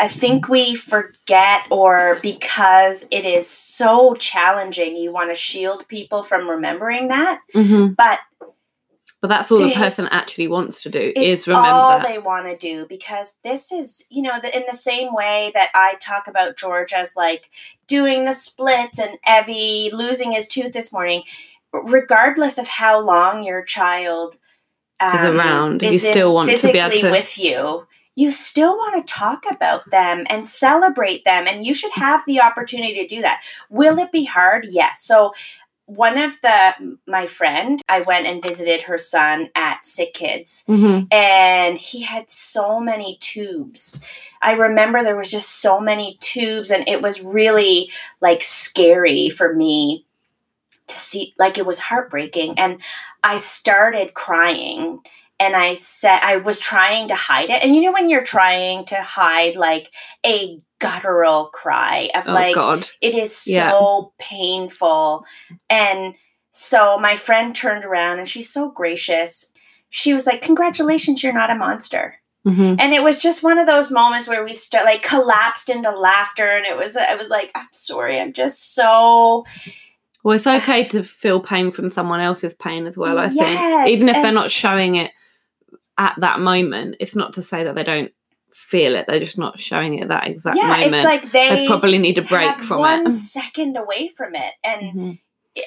i 0.00 0.08
think 0.08 0.48
we 0.48 0.74
forget 0.74 1.62
or 1.70 2.18
because 2.22 3.06
it 3.10 3.24
is 3.24 3.48
so 3.48 4.14
challenging 4.14 4.96
you 4.96 5.12
want 5.12 5.30
to 5.30 5.34
shield 5.34 5.86
people 5.88 6.22
from 6.22 6.48
remembering 6.48 7.08
that 7.08 7.40
Mhm. 7.54 7.96
but 7.96 8.20
But 9.22 9.28
that's 9.28 9.50
all 9.50 9.58
the 9.58 9.74
person 9.74 10.06
actually 10.08 10.46
wants 10.46 10.82
to 10.82 10.90
do 10.90 11.12
is 11.16 11.46
remember 11.48 11.68
all 11.68 12.00
they 12.00 12.18
want 12.18 12.46
to 12.46 12.56
do 12.56 12.86
because 12.86 13.38
this 13.42 13.72
is 13.72 14.04
you 14.10 14.22
know 14.22 14.38
the, 14.40 14.54
in 14.56 14.64
the 14.70 14.76
same 14.76 15.12
way 15.14 15.50
that 15.54 15.70
i 15.74 15.94
talk 16.00 16.28
about 16.28 16.56
george 16.56 16.92
as 16.92 17.16
like 17.16 17.50
doing 17.86 18.24
the 18.24 18.32
splits 18.32 18.98
and 18.98 19.18
evie 19.26 19.90
losing 19.92 20.32
his 20.32 20.46
tooth 20.46 20.72
this 20.72 20.92
morning 20.92 21.22
regardless 21.72 22.58
of 22.58 22.66
how 22.68 22.98
long 23.00 23.42
your 23.42 23.62
child 23.62 24.36
um, 24.98 25.16
Is 25.18 25.24
around, 25.24 25.82
you 25.82 25.88
is 25.90 26.04
in- 26.04 26.10
still 26.12 26.32
want 26.34 26.50
to 26.50 26.72
be 26.72 26.78
able 26.78 26.96
to- 26.96 27.10
with 27.10 27.38
you 27.38 27.86
you 28.16 28.30
still 28.30 28.74
want 28.74 29.06
to 29.06 29.12
talk 29.12 29.44
about 29.54 29.88
them 29.90 30.24
and 30.28 30.44
celebrate 30.44 31.24
them 31.24 31.46
and 31.46 31.64
you 31.64 31.74
should 31.74 31.92
have 31.92 32.24
the 32.26 32.40
opportunity 32.40 32.94
to 32.94 33.06
do 33.06 33.22
that 33.22 33.42
will 33.70 33.98
it 33.98 34.10
be 34.10 34.24
hard 34.24 34.66
yes 34.68 35.02
so 35.04 35.32
one 35.84 36.18
of 36.18 36.32
the 36.40 36.98
my 37.06 37.26
friend 37.26 37.80
i 37.88 38.00
went 38.00 38.26
and 38.26 38.42
visited 38.42 38.82
her 38.82 38.98
son 38.98 39.48
at 39.54 39.86
sick 39.86 40.12
kids 40.14 40.64
Mhm. 40.68 41.06
and 41.12 41.78
he 41.78 42.02
had 42.02 42.28
so 42.28 42.80
many 42.80 43.18
tubes. 43.20 44.00
I 44.42 44.52
remember 44.54 45.02
there 45.02 45.16
was 45.16 45.30
just 45.30 45.60
so 45.60 45.78
many 45.78 46.18
tubes 46.20 46.70
and 46.72 46.88
it 46.88 47.02
was 47.02 47.20
really 47.22 47.90
like 48.20 48.42
scary 48.42 49.28
for 49.30 49.54
me 49.54 50.04
to 50.88 50.94
see 50.96 51.34
like 51.38 51.56
it 51.58 51.66
was 51.66 51.78
heartbreaking 51.78 52.58
and 52.58 52.80
I 53.22 53.36
started 53.36 54.14
crying 54.14 55.00
and 55.38 55.54
I 55.54 55.74
said 55.74 56.18
I 56.22 56.38
was 56.38 56.58
trying 56.58 57.08
to 57.08 57.14
hide 57.14 57.50
it. 57.50 57.62
And 57.62 57.74
you 57.74 57.82
know 57.82 57.92
when 57.92 58.08
you're 58.08 58.22
trying 58.24 58.84
to 58.86 58.96
hide 58.96 59.56
like 59.56 59.90
a 60.24 60.60
guttural 60.78 61.46
cry 61.52 62.10
of 62.14 62.28
Oh 62.28 62.32
like 62.32 62.54
God. 62.54 62.86
it 63.00 63.14
is 63.14 63.36
so 63.36 63.50
Yeah. 63.52 64.02
painful. 64.18 65.24
And 65.70 66.14
so 66.52 66.98
my 66.98 67.16
friend 67.16 67.54
turned 67.54 67.84
around 67.84 68.18
and 68.18 68.28
she's 68.28 68.50
so 68.50 68.70
gracious. 68.70 69.52
She 69.90 70.14
was 70.14 70.26
like, 70.26 70.40
Congratulations, 70.42 71.22
you're 71.22 71.32
not 71.32 71.50
a 71.50 71.54
monster. 71.54 72.16
Mhm. 72.46 72.76
And 72.78 72.94
it 72.94 73.02
was 73.02 73.18
just 73.18 73.42
one 73.42 73.58
of 73.58 73.66
those 73.66 73.90
moments 73.90 74.28
where 74.28 74.44
we 74.44 74.52
st- 74.52 74.84
like 74.84 75.02
collapsed 75.02 75.68
into 75.68 75.90
laughter. 75.90 76.48
And 76.48 76.64
it 76.64 76.76
was, 76.76 76.96
I 76.96 77.16
was 77.16 77.28
like, 77.28 77.50
I'm 77.54 77.66
sorry, 77.72 78.20
I'm 78.20 78.32
just 78.32 78.74
so. 78.74 79.44
Well, 80.22 80.36
it's 80.36 80.46
okay 80.46 80.84
to 80.88 81.02
feel 81.04 81.40
pain 81.40 81.70
from 81.70 81.90
someone 81.90 82.20
else's 82.20 82.54
pain 82.54 82.86
as 82.86 82.96
well, 82.96 83.18
I 83.18 83.30
Yes, 83.30 83.36
think. 83.36 83.88
Even 83.88 84.08
if 84.08 84.22
they're 84.22 84.32
not 84.32 84.50
showing 84.50 84.96
it 84.96 85.10
at 85.98 86.14
that 86.18 86.40
moment, 86.40 86.96
it's 87.00 87.14
not 87.16 87.32
to 87.34 87.42
say 87.42 87.64
that 87.64 87.74
they 87.74 87.84
don't 87.84 88.12
feel 88.54 88.94
it. 88.94 89.06
They're 89.06 89.20
just 89.20 89.38
not 89.38 89.58
showing 89.60 89.98
it 89.98 90.02
at 90.02 90.08
that 90.08 90.26
exact 90.26 90.56
yeah, 90.56 90.68
moment. 90.68 90.94
it's 90.94 91.04
like 91.04 91.30
they, 91.32 91.48
they 91.56 91.66
probably 91.66 91.98
need 91.98 92.18
a 92.18 92.22
break 92.22 92.56
from 92.58 92.78
one 92.80 93.06
it. 93.06 93.12
second 93.12 93.76
away 93.76 94.08
from 94.08 94.34
it. 94.34 94.54
And, 94.64 94.92
Mhm. 94.98 95.18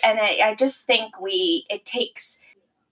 and 0.04 0.20
I, 0.20 0.40
I 0.44 0.56
just 0.56 0.86
think 0.86 1.20
we, 1.22 1.66
it 1.70 1.86
takes 1.86 2.40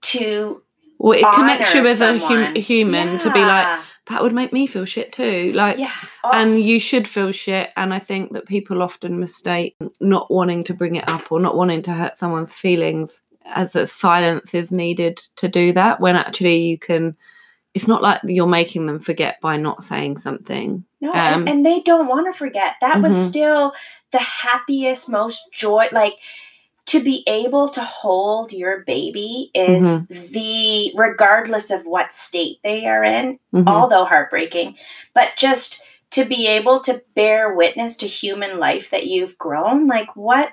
to 0.02 0.62
Well, 0.98 1.18
it 1.18 1.26
connects 1.34 1.74
you 1.74 1.84
as 1.86 2.00
a 2.00 2.18
hum- 2.18 2.54
human 2.54 3.18
to 3.20 3.32
be 3.32 3.40
like, 3.40 3.80
that 4.06 4.22
would 4.22 4.32
make 4.32 4.52
me 4.52 4.66
feel 4.66 4.84
shit 4.84 5.12
too. 5.12 5.52
Like, 5.52 5.78
yeah. 5.78 5.92
Oh, 6.24 6.30
and 6.32 6.60
you 6.62 6.80
should 6.80 7.06
feel 7.06 7.30
shit. 7.32 7.70
And 7.76 7.92
I 7.92 7.98
think 7.98 8.32
that 8.32 8.46
people 8.46 8.82
often 8.82 9.18
mistake 9.20 9.76
not 10.00 10.30
wanting 10.30 10.64
to 10.64 10.74
bring 10.74 10.94
it 10.94 11.08
up 11.08 11.30
or 11.30 11.40
not 11.40 11.56
wanting 11.56 11.82
to 11.82 11.92
hurt 11.92 12.18
someone's 12.18 12.52
feelings 12.54 13.22
as 13.48 13.74
a 13.76 13.86
silence 13.86 14.54
is 14.54 14.70
needed 14.72 15.16
to 15.36 15.48
do 15.48 15.72
that 15.72 16.00
when 16.00 16.16
actually 16.16 16.58
you 16.58 16.78
can. 16.78 17.16
It's 17.74 17.86
not 17.86 18.02
like 18.02 18.20
you're 18.24 18.46
making 18.48 18.86
them 18.86 18.98
forget 18.98 19.40
by 19.40 19.56
not 19.56 19.84
saying 19.84 20.18
something. 20.18 20.84
no, 21.00 21.10
um, 21.10 21.16
and, 21.16 21.48
and 21.48 21.66
they 21.66 21.80
don't 21.80 22.08
want 22.08 22.26
to 22.26 22.36
forget. 22.36 22.74
That 22.80 23.00
was 23.02 23.14
Mhm. 23.14 23.28
still 23.28 23.72
the 24.10 24.18
happiest, 24.18 25.08
most 25.08 25.40
joy. 25.52 25.86
Like 25.92 26.14
to 26.86 27.00
be 27.00 27.22
able 27.26 27.68
to 27.68 27.82
hold 27.82 28.50
your 28.52 28.82
baby 28.84 29.50
is 29.54 29.82
Mm-hmm. 29.82 30.32
the 30.32 30.92
regardless 30.96 31.70
of 31.70 31.86
what 31.86 32.12
state 32.14 32.58
they 32.64 32.86
are 32.86 33.04
in, 33.04 33.38
Mhm. 33.54 33.68
although 33.68 34.04
heartbreaking, 34.06 34.74
but 35.14 35.36
just 35.36 35.80
to 36.12 36.24
be 36.24 36.48
able 36.48 36.80
to 36.80 37.02
bear 37.14 37.54
witness 37.54 37.94
to 37.96 38.06
human 38.06 38.58
life 38.58 38.90
that 38.90 39.06
you've 39.06 39.36
grown, 39.36 39.86
like 39.86 40.16
what 40.16 40.50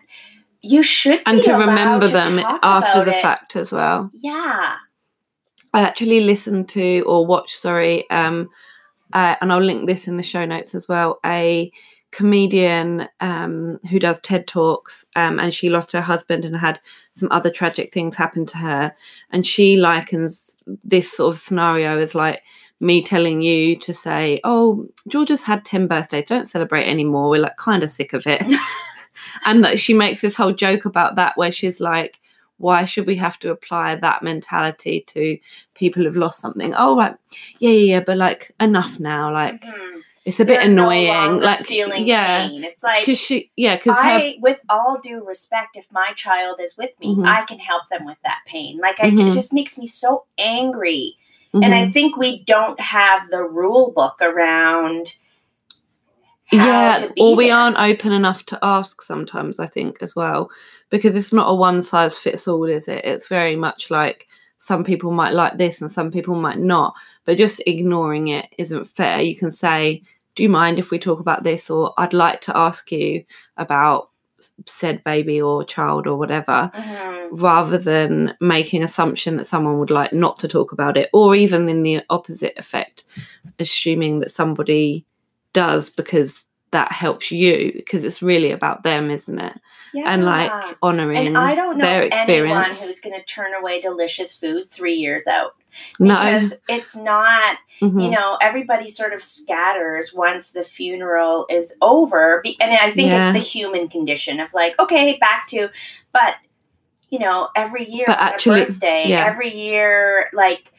you 0.65 0.81
should 0.81 1.21
and 1.25 1.37
be 1.37 1.43
to 1.43 1.53
remember 1.53 2.07
to 2.07 2.13
them 2.13 2.39
after 2.63 3.05
the 3.05 3.15
it. 3.15 3.21
fact 3.21 3.55
as 3.55 3.71
well. 3.71 4.09
Yeah. 4.13 4.77
I 5.73 5.81
actually 5.81 6.21
listened 6.21 6.69
to 6.69 7.01
or 7.01 7.25
watched, 7.25 7.55
sorry, 7.55 8.09
um, 8.09 8.49
uh, 9.13 9.35
and 9.41 9.53
I'll 9.53 9.61
link 9.61 9.87
this 9.87 10.07
in 10.07 10.17
the 10.17 10.23
show 10.23 10.45
notes 10.45 10.73
as 10.73 10.87
well. 10.87 11.19
A 11.25 11.71
comedian 12.11 13.07
um, 13.19 13.77
who 13.89 13.99
does 13.99 14.19
TED 14.21 14.47
talks, 14.47 15.05
um, 15.15 15.39
and 15.39 15.53
she 15.53 15.69
lost 15.69 15.91
her 15.91 16.01
husband 16.01 16.45
and 16.45 16.55
had 16.55 16.79
some 17.13 17.27
other 17.31 17.51
tragic 17.51 17.93
things 17.93 18.15
happen 18.15 18.45
to 18.47 18.57
her, 18.57 18.95
and 19.31 19.45
she 19.45 19.77
likens 19.77 20.57
this 20.83 21.11
sort 21.11 21.35
of 21.35 21.41
scenario 21.41 21.99
as 21.99 22.15
like 22.15 22.41
me 22.79 23.03
telling 23.03 23.41
you 23.41 23.77
to 23.79 23.93
say, 23.93 24.39
"Oh, 24.43 24.87
Georgia's 25.09 25.43
had 25.43 25.65
ten 25.65 25.87
birthdays. 25.87 26.27
Don't 26.27 26.49
celebrate 26.49 26.87
anymore. 26.87 27.29
We're 27.29 27.41
like 27.41 27.57
kind 27.57 27.83
of 27.83 27.89
sick 27.89 28.13
of 28.13 28.25
it." 28.25 28.41
and 29.45 29.63
that 29.63 29.79
she 29.79 29.93
makes 29.93 30.21
this 30.21 30.35
whole 30.35 30.53
joke 30.53 30.85
about 30.85 31.15
that 31.15 31.37
where 31.37 31.51
she's 31.51 31.79
like 31.79 32.19
why 32.57 32.85
should 32.85 33.05
we 33.05 33.15
have 33.17 33.37
to 33.39 33.51
apply 33.51 33.95
that 33.95 34.23
mentality 34.23 35.01
to 35.07 35.37
people 35.73 36.03
who've 36.03 36.15
lost 36.15 36.39
something 36.39 36.73
oh 36.77 36.95
right 36.97 37.15
yeah 37.59 37.69
yeah 37.69 37.93
yeah 37.95 37.99
but 37.99 38.17
like 38.17 38.51
enough 38.61 38.99
now 38.99 39.31
like 39.31 39.61
Mhm. 39.61 40.01
it's 40.25 40.39
a 40.39 40.45
bit 40.45 40.61
You're 40.63 40.71
no 40.71 40.83
annoying 40.89 41.07
longer 41.31 41.45
like 41.45 41.59
feeling 41.65 42.07
yeah 42.07 42.47
pain. 42.47 42.63
It's 42.63 42.81
like 42.81 43.01
because 43.01 43.19
she 43.19 43.51
yeah 43.57 43.75
because 43.75 43.97
her 43.99 44.09
I, 44.09 44.37
with 44.39 44.61
all 44.69 44.99
due 45.03 45.23
respect, 45.23 45.75
if 45.75 45.91
my 45.91 46.13
child 46.15 46.59
is 46.61 46.75
with 46.77 46.97
me, 46.99 47.15
Mhm. 47.15 47.25
I 47.27 47.43
can 47.43 47.59
help 47.59 47.87
them 47.89 48.05
with 48.05 48.17
that 48.23 48.39
pain. 48.47 48.79
Like 48.79 48.99
I, 49.03 49.11
Mhm. 49.11 49.19
it 49.19 49.33
just 49.33 49.53
makes 49.53 49.77
me 49.77 49.85
so 49.85 50.23
angry, 50.39 51.17
and 51.53 51.75
I 51.75 51.85
Mhm. 51.85 51.93
think 51.93 52.17
we 52.17 52.41
don't 52.43 52.79
have 52.79 53.29
the 53.29 53.43
rule 53.43 53.91
book 53.91 54.15
around. 54.21 55.13
Yeah 56.55 57.07
or 57.19 57.35
we 57.35 57.47
there. 57.47 57.55
aren't 57.55 57.77
open 57.79 58.11
enough 58.11 58.45
to 58.45 58.59
ask 58.63 59.01
sometimes 59.01 59.59
i 59.59 59.67
think 59.67 59.97
as 60.01 60.15
well 60.15 60.49
because 60.89 61.15
it's 61.15 61.33
not 61.33 61.49
a 61.49 61.53
one 61.55 61.81
size 61.81 62.17
fits 62.17 62.47
all 62.47 62.63
is 62.65 62.87
it 62.87 63.03
it's 63.05 63.27
very 63.27 63.55
much 63.55 63.89
like 63.91 64.27
some 64.57 64.83
people 64.83 65.11
might 65.11 65.33
like 65.33 65.57
this 65.57 65.81
and 65.81 65.91
some 65.91 66.11
people 66.11 66.35
might 66.35 66.59
not 66.59 66.93
but 67.25 67.37
just 67.37 67.61
ignoring 67.67 68.29
it 68.29 68.47
isn't 68.57 68.85
fair 68.85 69.21
you 69.21 69.35
can 69.35 69.51
say 69.51 70.01
do 70.35 70.43
you 70.43 70.49
mind 70.49 70.79
if 70.79 70.91
we 70.91 70.97
talk 70.99 71.19
about 71.19 71.43
this 71.43 71.69
or 71.69 71.93
i'd 71.97 72.13
like 72.13 72.41
to 72.41 72.55
ask 72.57 72.91
you 72.91 73.23
about 73.57 74.09
said 74.65 75.03
baby 75.03 75.41
or 75.41 75.63
child 75.63 76.05
or 76.05 76.17
whatever 76.17 76.69
Mhm. 76.75 77.29
rather 77.41 77.77
than 77.77 78.35
making 78.41 78.83
assumption 78.83 79.37
that 79.37 79.47
someone 79.47 79.79
would 79.79 79.89
like 79.89 80.13
not 80.13 80.37
to 80.39 80.47
talk 80.47 80.71
about 80.71 80.97
it 80.97 81.09
or 81.13 81.35
even 81.35 81.67
in 81.69 81.83
the 81.83 82.01
opposite 82.09 82.53
effect 82.57 83.03
assuming 83.59 84.19
that 84.19 84.29
somebody 84.31 85.05
does 85.53 85.89
because 85.89 86.43
that 86.75 86.91
helps 86.91 87.31
you 87.31 87.71
because 87.75 88.03
it's 88.03 88.21
really 88.21 88.51
about 88.51 88.83
them 88.83 89.09
isn't 89.09 89.39
it 89.39 89.57
Yeah. 89.93 90.11
and 90.13 90.25
like 90.25 90.51
honoring 90.81 91.25
and 91.27 91.37
I 91.37 91.55
don't 91.55 91.77
know 91.77 91.85
their 91.85 92.01
anyone 92.03 92.17
experience 92.19 92.83
who's 92.83 92.99
going 92.99 93.15
to 93.19 93.23
turn 93.25 93.53
away 93.59 93.79
delicious 93.79 94.35
food 94.35 94.69
three 94.69 94.93
years 95.05 95.25
out 95.25 95.53
no 95.99 96.15
because 96.15 96.53
it's 96.67 96.95
not 96.97 97.57
Mhm. 97.81 98.03
you 98.03 98.09
know 98.09 98.37
everybody 98.41 98.89
sort 98.89 99.13
of 99.13 99.21
scatters 99.21 100.13
once 100.13 100.51
the 100.51 100.63
funeral 100.63 101.45
is 101.49 101.73
over 101.81 102.41
Be- 102.43 102.57
and 102.59 102.73
i 102.73 102.89
think 102.91 103.09
Yeah. 103.09 103.29
it's 103.29 103.33
the 103.39 103.49
human 103.57 103.87
condition 103.87 104.39
of 104.41 104.53
like 104.53 104.77
okay 104.79 105.17
back 105.19 105.47
to 105.49 105.69
but 106.11 106.35
you 107.09 107.19
know 107.19 107.47
every 107.55 107.85
year 107.85 108.05
But 108.07 108.19
on 108.19 108.27
actually- 108.27 108.59
birthday 108.65 109.05
yeah. 109.07 109.25
every 109.25 109.51
year 109.53 110.27
like 110.33 110.71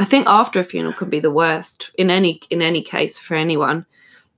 I 0.00 0.04
think 0.04 0.28
after 0.28 0.60
a 0.60 0.64
funeral 0.64 0.92
can 0.94 1.10
be 1.10 1.18
the 1.18 1.36
worst 1.42 1.90
in 1.98 2.08
any 2.08 2.40
in 2.50 2.62
any 2.62 2.82
case 2.82 3.18
for 3.18 3.34
anyone 3.34 3.84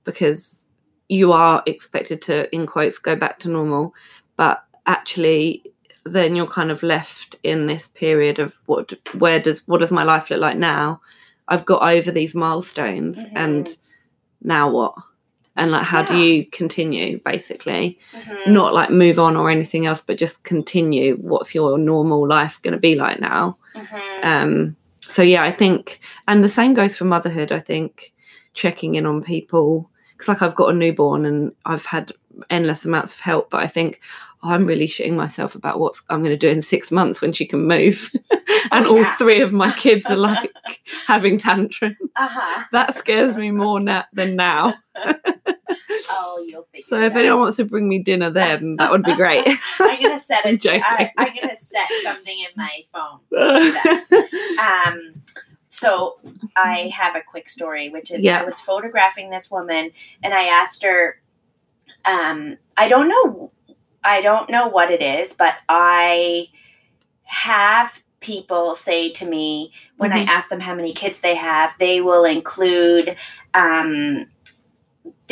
because 0.03 0.65
you 1.09 1.31
are 1.33 1.61
expected 1.65 2.21
to 2.23 2.53
in 2.55 2.65
quotes 2.65 2.97
go 2.97 3.15
back 3.15 3.39
to 3.39 3.49
normal. 3.49 3.93
But 4.37 4.63
actually 4.87 5.63
then 6.05 6.35
you're 6.35 6.47
kind 6.47 6.71
of 6.71 6.81
left 6.81 7.35
in 7.43 7.67
this 7.67 7.87
period 7.89 8.39
of 8.39 8.55
what 8.65 8.91
where 9.19 9.39
does 9.39 9.67
what 9.67 9.79
does 9.81 9.91
my 9.91 10.03
life 10.03 10.29
look 10.29 10.39
like 10.41 10.57
now? 10.57 10.99
I've 11.47 11.65
got 11.65 11.83
over 11.83 12.11
these 12.11 12.33
milestones 12.33 13.17
and 13.35 13.65
Mhm. 13.67 13.77
now 14.41 14.69
what? 14.71 14.95
And 15.57 15.71
like 15.71 15.83
how 15.83 16.01
do 16.01 16.17
you 16.17 16.45
continue 16.45 17.19
basically? 17.23 17.99
Mhm, 18.13 18.53
not 18.53 18.73
like 18.73 18.89
move 18.89 19.19
on 19.19 19.35
or 19.35 19.49
anything 19.51 19.85
else 19.85 20.01
but 20.01 20.17
just 20.17 20.41
continue 20.43 21.17
what's 21.17 21.53
your 21.53 21.77
normal 21.77 22.27
life 22.27 22.59
going 22.63 22.73
to 22.73 22.79
be 22.79 22.95
like 22.95 23.19
now. 23.19 23.57
Mhm. 23.75 23.99
um 24.23 24.75
so 25.01 25.21
yeah 25.21 25.43
i 25.43 25.51
think 25.51 25.99
and 26.27 26.43
the 26.43 26.49
same 26.49 26.73
goes 26.73 26.95
for 26.95 27.05
motherhood 27.05 27.51
i 27.51 27.59
think. 27.59 28.13
Checking 28.53 28.95
in 28.95 29.05
on 29.05 29.21
people 29.23 29.89
because 30.21 30.27
like 30.27 30.47
i've 30.47 30.55
got 30.55 30.73
a 30.73 30.77
newborn 30.77 31.25
and 31.25 31.51
i've 31.65 31.85
had 31.85 32.11
endless 32.49 32.85
amounts 32.85 33.13
of 33.13 33.19
help 33.19 33.49
but 33.49 33.61
i 33.61 33.67
think 33.67 33.99
oh, 34.43 34.49
i'm 34.49 34.65
really 34.65 34.87
shitting 34.87 35.15
myself 35.15 35.55
about 35.55 35.79
what 35.79 35.95
i'm 36.09 36.19
going 36.19 36.29
to 36.31 36.37
do 36.37 36.49
in 36.49 36.61
six 36.61 36.91
months 36.91 37.21
when 37.21 37.33
she 37.33 37.45
can 37.45 37.65
move 37.65 38.11
and 38.71 38.85
all 38.85 39.01
yeah. 39.01 39.15
three 39.15 39.41
of 39.41 39.51
my 39.51 39.71
kids 39.71 40.05
are 40.09 40.15
like 40.17 40.51
having 41.07 41.39
tantrums 41.39 41.95
uh-huh. 42.15 42.63
that 42.71 42.95
scares 42.97 43.35
me 43.35 43.49
more 43.49 43.79
na- 43.89 44.03
than 44.13 44.35
now 44.35 44.73
oh 46.09 46.45
you'll 46.47 46.67
figure 46.71 46.85
so 46.85 47.01
if 47.01 47.13
out. 47.13 47.19
anyone 47.19 47.39
wants 47.39 47.57
to 47.57 47.65
bring 47.65 47.89
me 47.89 47.97
dinner 47.97 48.29
then 48.29 48.75
that 48.75 48.91
would 48.91 49.03
be 49.03 49.15
great 49.15 49.43
i'm 49.79 50.01
gonna 50.01 50.19
set 50.19 50.45
I'm 50.45 50.55
it. 50.55 50.65
I, 50.67 51.11
i'm 51.17 51.33
gonna 51.33 51.55
set 51.55 51.89
something 52.03 52.37
in 52.37 52.49
my 52.55 52.83
phone 52.93 53.19
um 54.59 55.21
so 55.69 56.19
i 56.55 56.91
have 56.95 57.15
a 57.15 57.21
quick 57.21 57.47
story 57.49 57.89
which 57.89 58.11
is 58.11 58.23
Yeah. 58.23 58.39
i 58.41 58.43
was 58.43 58.59
photographing 58.59 59.29
this 59.29 59.49
woman 59.51 59.91
and 60.23 60.33
i 60.33 60.43
asked 60.45 60.83
her 60.83 61.19
um 62.05 62.57
i 62.77 62.87
don't 62.87 63.07
know 63.07 63.51
i 64.03 64.21
don't 64.21 64.49
know 64.49 64.67
what 64.67 64.91
it 64.91 65.01
is 65.01 65.33
but 65.33 65.55
i 65.69 66.47
have 67.23 68.01
people 68.19 68.75
say 68.75 69.11
to 69.11 69.25
me 69.25 69.71
when 69.97 70.11
Mhm. 70.11 70.15
i 70.27 70.33
ask 70.33 70.49
them 70.49 70.59
how 70.59 70.75
many 70.75 70.93
kids 70.93 71.21
they 71.21 71.35
have 71.35 71.73
they 71.79 72.01
will 72.01 72.23
include 72.25 73.15
um 73.53 74.27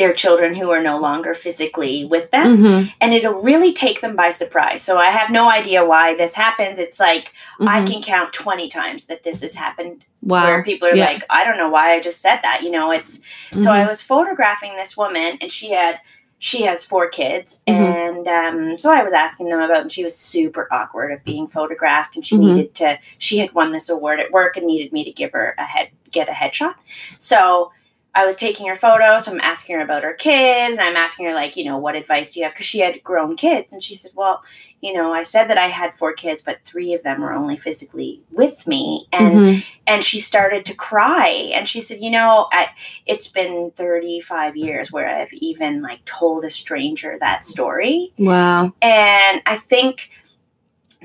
their 0.00 0.14
children 0.14 0.54
who 0.54 0.70
are 0.70 0.80
no 0.82 0.98
longer 0.98 1.34
physically 1.34 2.06
with 2.06 2.30
them 2.30 2.56
Mhm, 2.56 2.92
and 3.02 3.12
it'll 3.12 3.42
really 3.42 3.72
take 3.72 4.00
them 4.00 4.16
by 4.16 4.30
surprise 4.30 4.80
so 4.82 4.96
i 4.96 5.10
have 5.10 5.30
no 5.30 5.44
idea 5.50 5.84
why 5.84 6.14
this 6.14 6.34
happens 6.34 6.78
it's 6.78 6.98
like 6.98 7.32
I 7.60 7.82
mhm. 7.82 7.86
can 7.92 8.02
count 8.02 8.32
20 8.32 8.68
times 8.70 9.04
that 9.06 9.22
this 9.22 9.42
has 9.42 9.54
happened 9.54 10.06
wow 10.22 10.44
where 10.44 10.62
people 10.64 10.88
are 10.88 10.96
Yeah. 10.96 11.04
like, 11.10 11.24
I 11.28 11.44
don't 11.44 11.58
know 11.58 11.68
why 11.68 11.92
I 11.92 12.00
just 12.00 12.20
said 12.22 12.38
that. 12.42 12.62
You 12.62 12.70
know, 12.70 12.90
it's 12.90 13.20
so 13.62 13.70
I 13.70 13.86
was 13.86 14.00
photographing 14.00 14.72
this 14.76 14.96
woman 14.96 15.36
and 15.42 15.52
she 15.52 15.68
had 15.72 16.00
she 16.38 16.62
has 16.62 16.82
four 16.92 17.06
kids 17.10 17.48
Mhm. 17.68 17.74
and 17.74 18.28
um, 18.40 18.78
so 18.78 18.90
I 18.90 19.02
was 19.02 19.12
asking 19.12 19.50
them 19.50 19.60
about 19.60 19.82
and 19.82 19.92
she 19.92 20.02
was 20.08 20.16
super 20.16 20.64
awkward 20.78 21.12
of 21.12 21.22
being 21.22 21.46
photographed 21.46 22.16
and 22.16 22.24
she 22.24 22.36
Mhm. 22.36 22.44
needed 22.46 22.74
to 22.76 22.98
she 23.18 23.36
had 23.42 23.52
won 23.52 23.72
this 23.72 23.90
award 23.90 24.18
at 24.20 24.32
work 24.32 24.56
and 24.56 24.64
needed 24.66 24.90
me 24.96 25.04
to 25.04 25.12
give 25.20 25.32
her 25.32 25.54
a 25.58 25.64
head 25.74 25.88
get 26.10 26.28
a 26.30 26.32
headshot. 26.32 26.76
So 27.18 27.70
I 28.14 28.26
was 28.26 28.34
taking 28.34 28.66
her 28.66 28.74
photos. 28.74 29.24
So 29.24 29.32
I'm 29.32 29.40
asking 29.40 29.76
her 29.76 29.82
about 29.82 30.02
her 30.02 30.14
kids, 30.14 30.78
and 30.78 30.80
I'm 30.88 30.96
asking 30.96 31.26
her 31.26 31.34
like, 31.34 31.56
you 31.56 31.64
know, 31.64 31.78
what 31.78 31.94
advice 31.94 32.32
do 32.32 32.40
you 32.40 32.44
have? 32.44 32.52
Because 32.54 32.66
she 32.66 32.80
had 32.80 33.02
grown 33.04 33.36
kids, 33.36 33.72
and 33.72 33.82
she 33.82 33.94
said, 33.94 34.10
well, 34.14 34.42
you 34.80 34.92
know, 34.92 35.12
I 35.12 35.22
said 35.22 35.44
that 35.48 35.58
I 35.58 35.66
had 35.68 35.94
four 35.94 36.12
kids, 36.14 36.42
but 36.42 36.58
three 36.64 36.94
of 36.94 37.02
them 37.02 37.20
were 37.20 37.32
only 37.32 37.56
physically 37.56 38.20
with 38.32 38.66
me, 38.66 39.06
and 39.12 39.34
Mhm. 39.38 39.64
and 39.86 40.02
she 40.04 40.18
started 40.18 40.64
to 40.66 40.74
cry, 40.74 41.28
and 41.54 41.68
she 41.68 41.80
said, 41.80 41.98
you 42.00 42.10
know, 42.10 42.48
I, 42.52 42.68
it's 43.06 43.28
been 43.28 43.72
35 43.76 44.56
years 44.56 44.90
where 44.90 45.06
I've 45.06 45.32
even 45.34 45.82
like 45.82 46.04
told 46.04 46.44
a 46.44 46.50
stranger 46.50 47.16
that 47.20 47.44
story, 47.46 48.12
wow 48.18 48.72
and 48.82 49.42
I 49.46 49.56
think 49.56 50.10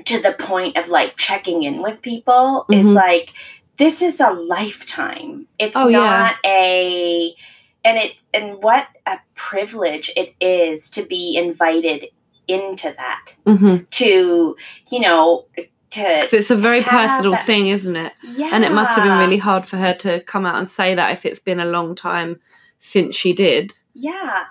to 0.04 0.20
the 0.20 0.32
point 0.32 0.76
of 0.76 0.88
like 0.88 1.16
checking 1.16 1.62
in 1.62 1.82
with 1.82 2.02
people 2.02 2.66
is 2.70 2.84
Mhm. 2.84 2.94
like 2.94 3.32
this 3.76 4.02
is 4.02 4.20
a 4.20 4.30
lifetime. 4.30 5.46
It's 5.58 5.76
Oh, 5.76 5.88
yeah. 5.88 5.98
not 5.98 6.34
a 6.44 7.34
and 7.84 7.98
it 7.98 8.16
and 8.34 8.62
what 8.62 8.88
a 9.06 9.18
privilege 9.34 10.10
it 10.16 10.34
is 10.40 10.90
to 10.90 11.02
be 11.02 11.36
invited 11.36 12.06
into 12.48 12.92
that 12.96 13.34
Mhm. 13.46 13.88
to 13.90 14.56
you 14.90 15.00
know 15.00 15.46
to 15.90 16.02
it's 16.36 16.50
a 16.50 16.56
very 16.56 16.82
personal 16.82 17.32
that- 17.32 17.46
thing, 17.46 17.68
isn't 17.68 17.96
it? 17.96 18.12
yeah 18.22 18.50
And 18.52 18.64
it 18.64 18.72
must 18.72 18.92
have 18.92 19.04
been 19.04 19.18
really 19.18 19.36
hard 19.38 19.66
for 19.66 19.76
her 19.76 19.94
to 19.94 20.20
come 20.20 20.44
out 20.46 20.58
and 20.58 20.68
say 20.68 20.94
that 20.94 21.12
if 21.12 21.24
it's 21.24 21.38
been 21.40 21.60
a 21.60 21.64
long 21.66 21.94
time 21.94 22.40
since 22.80 23.14
she 23.16 23.32
did. 23.32 23.72
yeah 23.94 24.44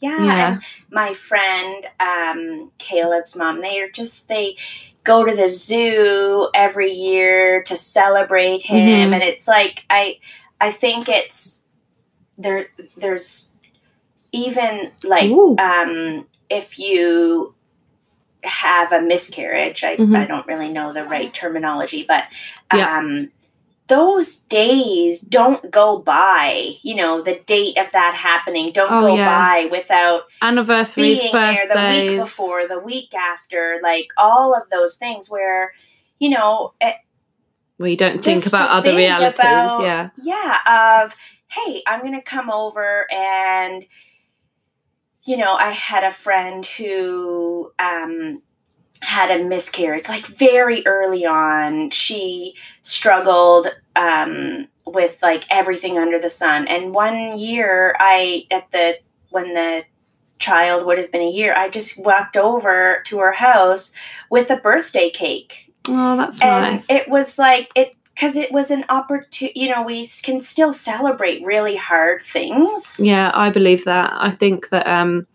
yeah, 0.00 0.24
Yeah. 0.24 0.46
and 0.54 0.62
my 0.90 1.14
friend 1.14 1.86
um 2.00 2.72
caleb's 2.78 3.36
mom 3.36 3.60
they 3.60 3.80
are 3.80 3.90
just 3.90 4.28
they 4.28 4.56
go 5.04 5.24
to 5.24 5.34
the 5.34 5.48
zoo 5.48 6.48
every 6.54 6.90
year 6.92 7.62
to 7.64 7.76
celebrate 7.76 8.62
him 8.62 9.10
Mhm. 9.10 9.14
and 9.14 9.22
it's 9.22 9.48
like 9.48 9.84
i 9.90 10.18
i 10.60 10.70
think 10.70 11.08
it's 11.08 11.62
there 12.38 12.66
there's 12.96 13.54
even 14.32 14.92
like 15.04 15.30
Ooh. 15.30 15.56
um 15.58 16.26
if 16.48 16.78
you 16.78 17.54
have 18.44 18.92
a 18.92 19.00
miscarriage 19.00 19.84
I, 19.84 19.96
Mhm. 19.96 20.16
I 20.16 20.24
don't 20.26 20.46
really 20.46 20.68
know 20.68 20.92
the 20.92 21.04
right 21.04 21.32
terminology 21.32 22.04
but 22.06 22.24
Yeah. 22.74 22.98
Those 23.88 24.36
days 24.36 25.20
don't 25.20 25.70
go 25.70 25.98
by 25.98 26.74
you 26.82 26.94
know 26.94 27.20
the 27.20 27.40
date 27.46 27.76
of 27.78 27.90
that 27.92 28.14
happening 28.14 28.70
don't 28.72 28.92
Oh, 28.92 29.00
go 29.08 29.16
yeah. 29.16 29.26
by 29.26 29.66
without 29.70 30.22
Anniversaries, 30.40 31.20
being 31.20 31.32
there 31.32 31.66
the 31.68 32.08
week 32.10 32.20
before 32.20 32.66
the 32.68 32.78
week 32.78 33.12
after 33.14 33.80
like 33.82 34.06
all 34.16 34.54
of 34.54 34.68
those 34.70 34.96
things 34.96 35.28
where 35.28 35.72
you 36.18 36.30
know 36.30 36.72
it, 36.80 36.94
Where 37.76 37.90
you 37.90 37.96
don't 37.96 38.22
think 38.22 38.46
about 38.46 38.70
other 38.70 38.90
think 38.90 38.98
realities. 38.98 39.40
about- 39.40 39.82
yeah. 39.82 40.10
yeah 40.22 41.02
of 41.04 41.14
hey 41.48 41.82
i'm 41.86 42.02
gonna 42.02 42.22
come 42.22 42.50
over 42.50 43.06
and 43.12 43.84
you 45.24 45.36
know 45.36 45.52
i 45.54 45.70
had 45.70 46.04
a 46.04 46.10
friend 46.10 46.64
who 46.64 47.70
um 47.78 48.40
had 49.02 49.30
a 49.30 49.44
miscarriage 49.44 50.08
like 50.08 50.26
very 50.26 50.86
early 50.86 51.26
on 51.26 51.90
she 51.90 52.54
struggled 52.82 53.66
um 53.96 54.66
with 54.86 55.18
like 55.22 55.44
everything 55.50 55.98
under 55.98 56.18
the 56.18 56.30
sun 56.30 56.66
and 56.68 56.94
one 56.94 57.36
year 57.36 57.94
i 57.98 58.44
at 58.50 58.70
the 58.70 58.96
when 59.30 59.54
the 59.54 59.84
child 60.38 60.86
would 60.86 60.98
have 60.98 61.10
been 61.10 61.20
a 61.20 61.30
year 61.30 61.52
i 61.56 61.68
just 61.68 62.02
walked 62.04 62.36
over 62.36 63.02
to 63.04 63.18
her 63.18 63.32
house 63.32 63.92
with 64.30 64.50
a 64.50 64.56
birthday 64.56 65.10
cake 65.10 65.68
Oh, 65.88 66.16
that's 66.16 66.40
and 66.40 66.76
nice. 66.76 66.86
it 66.88 67.08
was 67.08 67.38
like 67.38 67.68
it 67.74 67.96
because 68.14 68.36
it 68.36 68.52
was 68.52 68.70
an 68.70 68.84
opportunity 68.88 69.58
you 69.58 69.68
know 69.68 69.82
we 69.82 70.06
can 70.22 70.40
still 70.40 70.72
celebrate 70.72 71.44
really 71.44 71.74
hard 71.74 72.22
things 72.22 73.00
Yeah, 73.02 73.32
I 73.34 73.50
believe 73.50 73.84
that. 73.86 74.12
I 74.16 74.30
think 74.30 74.68
that 74.68 74.86
um 74.86 75.26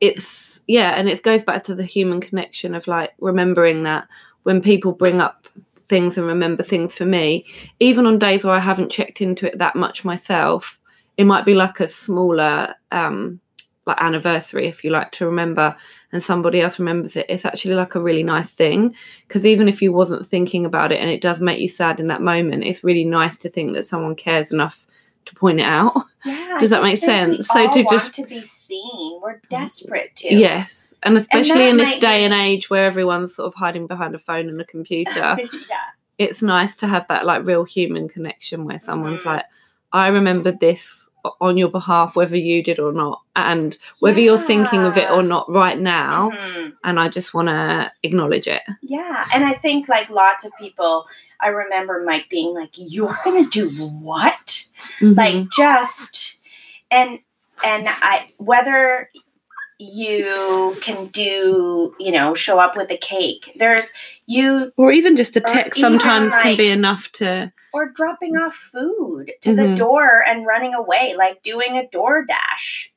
it's 0.00 0.45
yeah, 0.66 0.94
and 0.96 1.08
it 1.08 1.22
goes 1.22 1.42
back 1.42 1.64
to 1.64 1.74
the 1.74 1.84
human 1.84 2.20
connection 2.20 2.74
of 2.74 2.86
like 2.86 3.12
remembering 3.18 3.84
that 3.84 4.08
when 4.42 4.60
people 4.60 4.92
bring 4.92 5.20
up 5.20 5.46
things 5.88 6.18
and 6.18 6.26
remember 6.26 6.62
things 6.62 6.94
for 6.94 7.04
me, 7.04 7.46
even 7.80 8.06
on 8.06 8.18
days 8.18 8.44
where 8.44 8.54
I 8.54 8.60
haven't 8.60 8.90
checked 8.90 9.20
into 9.20 9.46
it 9.46 9.58
that 9.58 9.76
much 9.76 10.04
myself, 10.04 10.80
it 11.16 11.24
might 11.24 11.44
be 11.44 11.54
like 11.54 11.80
a 11.80 11.88
smaller 11.88 12.74
um 12.92 13.40
like 13.86 14.02
anniversary 14.02 14.66
if 14.66 14.82
you 14.82 14.90
like 14.90 15.12
to 15.12 15.26
remember 15.26 15.76
and 16.10 16.22
somebody 16.22 16.60
else 16.60 16.78
remembers 16.80 17.14
it. 17.14 17.26
It's 17.28 17.44
actually 17.44 17.74
like 17.74 17.94
a 17.94 18.00
really 18.00 18.24
nice 18.24 18.50
thing 18.50 18.96
because 19.28 19.46
even 19.46 19.68
if 19.68 19.80
you 19.80 19.92
wasn't 19.92 20.26
thinking 20.26 20.66
about 20.66 20.90
it 20.90 21.00
and 21.00 21.08
it 21.08 21.20
does 21.20 21.40
make 21.40 21.60
you 21.60 21.68
sad 21.68 22.00
in 22.00 22.08
that 22.08 22.20
moment 22.20 22.64
it's 22.64 22.82
really 22.82 23.04
nice 23.04 23.38
to 23.38 23.48
think 23.48 23.74
that 23.74 23.84
someone 23.84 24.16
cares 24.16 24.50
enough 24.50 24.86
to 25.26 25.34
point 25.34 25.60
it 25.60 25.64
out 25.66 25.92
yeah 26.24 26.56
Does 26.58 26.70
that 26.70 26.82
make 26.82 26.98
sense? 27.00 27.46
So 27.48 27.70
to 27.70 27.82
want 27.82 27.90
just- 27.90 28.14
to 28.14 28.24
be 28.26 28.42
seen 28.42 29.20
we're 29.22 29.40
desperate 29.50 30.16
to 30.16 30.34
Yes, 30.34 30.94
and 31.02 31.16
especially 31.16 31.58
that 31.58 31.68
in 31.68 31.76
this 31.76 31.98
day 31.98 32.24
and 32.24 32.32
age 32.34 32.70
where 32.70 32.86
everyone's 32.86 33.34
sort 33.36 33.46
of 33.46 33.54
hiding 33.54 33.86
behind 33.86 34.14
a 34.14 34.18
phone 34.18 34.48
and 34.48 34.60
a 34.60 34.64
computer, 34.64 35.36
yeah 35.40 35.86
it's 36.18 36.40
nice 36.40 36.74
to 36.76 36.86
have 36.86 37.06
that 37.08 37.26
like 37.26 37.44
real 37.44 37.62
human 37.64 38.08
connection 38.08 38.64
where 38.64 38.80
someone's 38.80 39.20
Mhm. 39.20 39.26
like, 39.26 39.44
"I 39.92 40.06
remember 40.08 40.50
this 40.50 41.05
on 41.40 41.56
your 41.56 41.68
behalf, 41.68 42.16
whether 42.16 42.36
you 42.36 42.62
did 42.62 42.78
or 42.78 42.92
not, 42.92 43.20
and 43.34 43.76
whether 44.00 44.20
you're 44.20 44.38
thinking 44.38 44.84
of 44.84 44.96
it 44.96 45.10
or 45.10 45.22
not 45.22 45.50
right 45.50 45.78
now." 45.78 46.30
Mhm. 46.30 46.72
And 46.84 47.00
I 47.00 47.08
just 47.08 47.34
want 47.34 47.48
to 47.48 47.90
acknowledge 48.02 48.46
it. 48.46 48.62
yeah 48.82 49.24
and 49.34 49.44
i 49.44 49.52
think 49.52 49.88
like 49.88 50.08
lots 50.10 50.44
of 50.44 50.52
people 50.60 51.06
i 51.40 51.48
remember 51.48 52.02
mike 52.06 52.26
being 52.30 52.54
like 52.54 52.70
you're 52.76 53.18
gonna 53.24 53.46
do 53.48 53.68
what 54.08 54.64
Mhm. 55.00 55.16
like 55.16 55.50
just 55.50 56.36
and 56.90 57.18
and 57.64 57.88
i 57.88 58.28
whether 58.38 59.10
you 59.78 60.76
can 60.80 61.06
do 61.06 61.94
you 61.98 62.10
know 62.12 62.32
show 62.34 62.58
up 62.58 62.76
with 62.76 62.90
a 62.90 62.96
cake 62.96 63.52
there's 63.56 63.92
you 64.26 64.72
or 64.76 64.90
even 64.92 65.16
just 65.16 65.36
a 65.36 65.40
text 65.40 65.80
sometimes 65.80 66.32
can 66.42 66.56
be 66.56 66.70
enough 66.70 67.10
to. 67.12 67.52
Or 67.76 67.90
dropping 67.90 68.36
off 68.36 68.54
food 68.54 69.30
to 69.42 69.54
the 69.54 69.62
Mhm. 69.62 69.76
door 69.76 70.22
and 70.26 70.46
running 70.46 70.72
away 70.74 71.14
like 71.16 71.42
doing 71.42 71.76
a 71.76 71.86
door 71.88 72.24
dash 72.26 72.90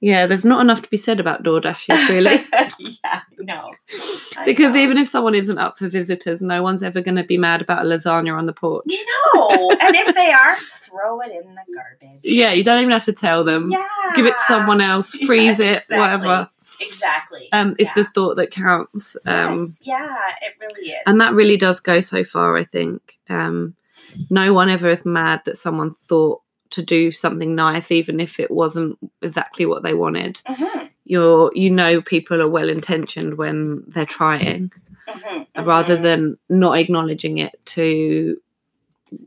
Yeah, 0.00 0.26
there's 0.26 0.44
not 0.44 0.60
enough 0.60 0.80
to 0.82 0.88
be 0.90 0.96
said 0.96 1.18
about 1.20 1.42
DoorDashes, 1.42 2.08
really. 2.08 2.40
yeah 3.04 3.20
no 3.38 3.72
because 4.46 4.74
know. 4.74 4.80
even 4.80 4.96
if 4.96 5.08
someone 5.08 5.34
isn't 5.34 5.58
up 5.58 5.76
for 5.78 5.88
visitors, 5.88 6.40
no 6.40 6.62
one's 6.62 6.82
ever 6.84 7.00
going 7.00 7.16
to 7.16 7.24
be 7.24 7.36
mad 7.36 7.60
about 7.60 7.84
a 7.84 7.88
lasagna 7.88 8.36
on 8.38 8.46
the 8.46 8.52
porch. 8.52 8.84
no 9.34 9.70
and 9.80 9.94
if 9.96 10.14
they 10.14 10.30
are 10.32 10.56
throw 10.86 11.20
it 11.20 11.32
in 11.32 11.54
the 11.54 11.64
garbage 11.74 12.20
Yeah, 12.22 12.52
you 12.52 12.62
don't 12.64 12.78
even 12.78 12.92
have 12.92 13.04
to 13.06 13.12
tell 13.12 13.42
them. 13.44 13.70
yeah 13.72 13.86
Give 14.16 14.26
it 14.26 14.36
to 14.38 14.44
someone 14.46 14.80
else, 14.80 15.14
Yeah, 15.14 15.26
freeze 15.26 15.60
it, 15.60 15.82
whatever. 15.90 16.48
exactly 16.80 17.48
Um, 17.52 17.74
it's 17.80 17.90
Yeah. 17.96 18.04
the 18.04 18.10
thought 18.14 18.36
that 18.36 18.50
counts. 18.52 19.16
Um, 19.26 19.50
yes, 19.56 19.82
yeah 19.84 20.16
it 20.42 20.54
really 20.60 20.90
is 20.92 21.02
and 21.06 21.20
that 21.20 21.34
really 21.34 21.56
does 21.56 21.80
go 21.80 22.00
so 22.00 22.22
far, 22.24 22.56
I 22.56 22.64
think. 22.64 23.18
Um, 23.28 23.74
no 24.30 24.52
one 24.52 24.68
ever 24.68 24.88
is 24.90 25.04
mad 25.04 25.42
that 25.44 25.58
someone 25.58 25.94
thought 26.06 26.40
to 26.70 26.82
do 26.82 27.10
something 27.10 27.54
nice, 27.54 27.90
even 27.90 28.20
if 28.20 28.38
it 28.38 28.50
wasn't 28.50 28.98
exactly 29.22 29.66
what 29.66 29.82
they 29.82 29.94
wanted. 29.94 30.38
Mhm, 30.48 30.90
You're, 31.04 31.50
you 31.54 31.70
know, 31.70 32.02
people 32.02 32.42
are 32.42 32.48
well 32.48 32.68
intentioned 32.68 33.38
when 33.38 33.82
they're 33.88 34.04
trying, 34.04 34.70
mhm, 35.08 35.46
rather 35.64 35.96
mhm. 35.96 36.02
than 36.02 36.38
not 36.50 36.78
acknowledging 36.78 37.38
it 37.38 37.58
to 37.66 38.38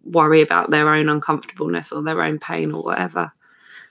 worry 0.04 0.42
about 0.42 0.70
their 0.70 0.94
own 0.94 1.10
uncomfortableness 1.10 1.92
or 1.92 2.04
their 2.04 2.22
own 2.22 2.38
pain 2.38 2.72
or 2.72 2.84
whatever. 2.84 3.32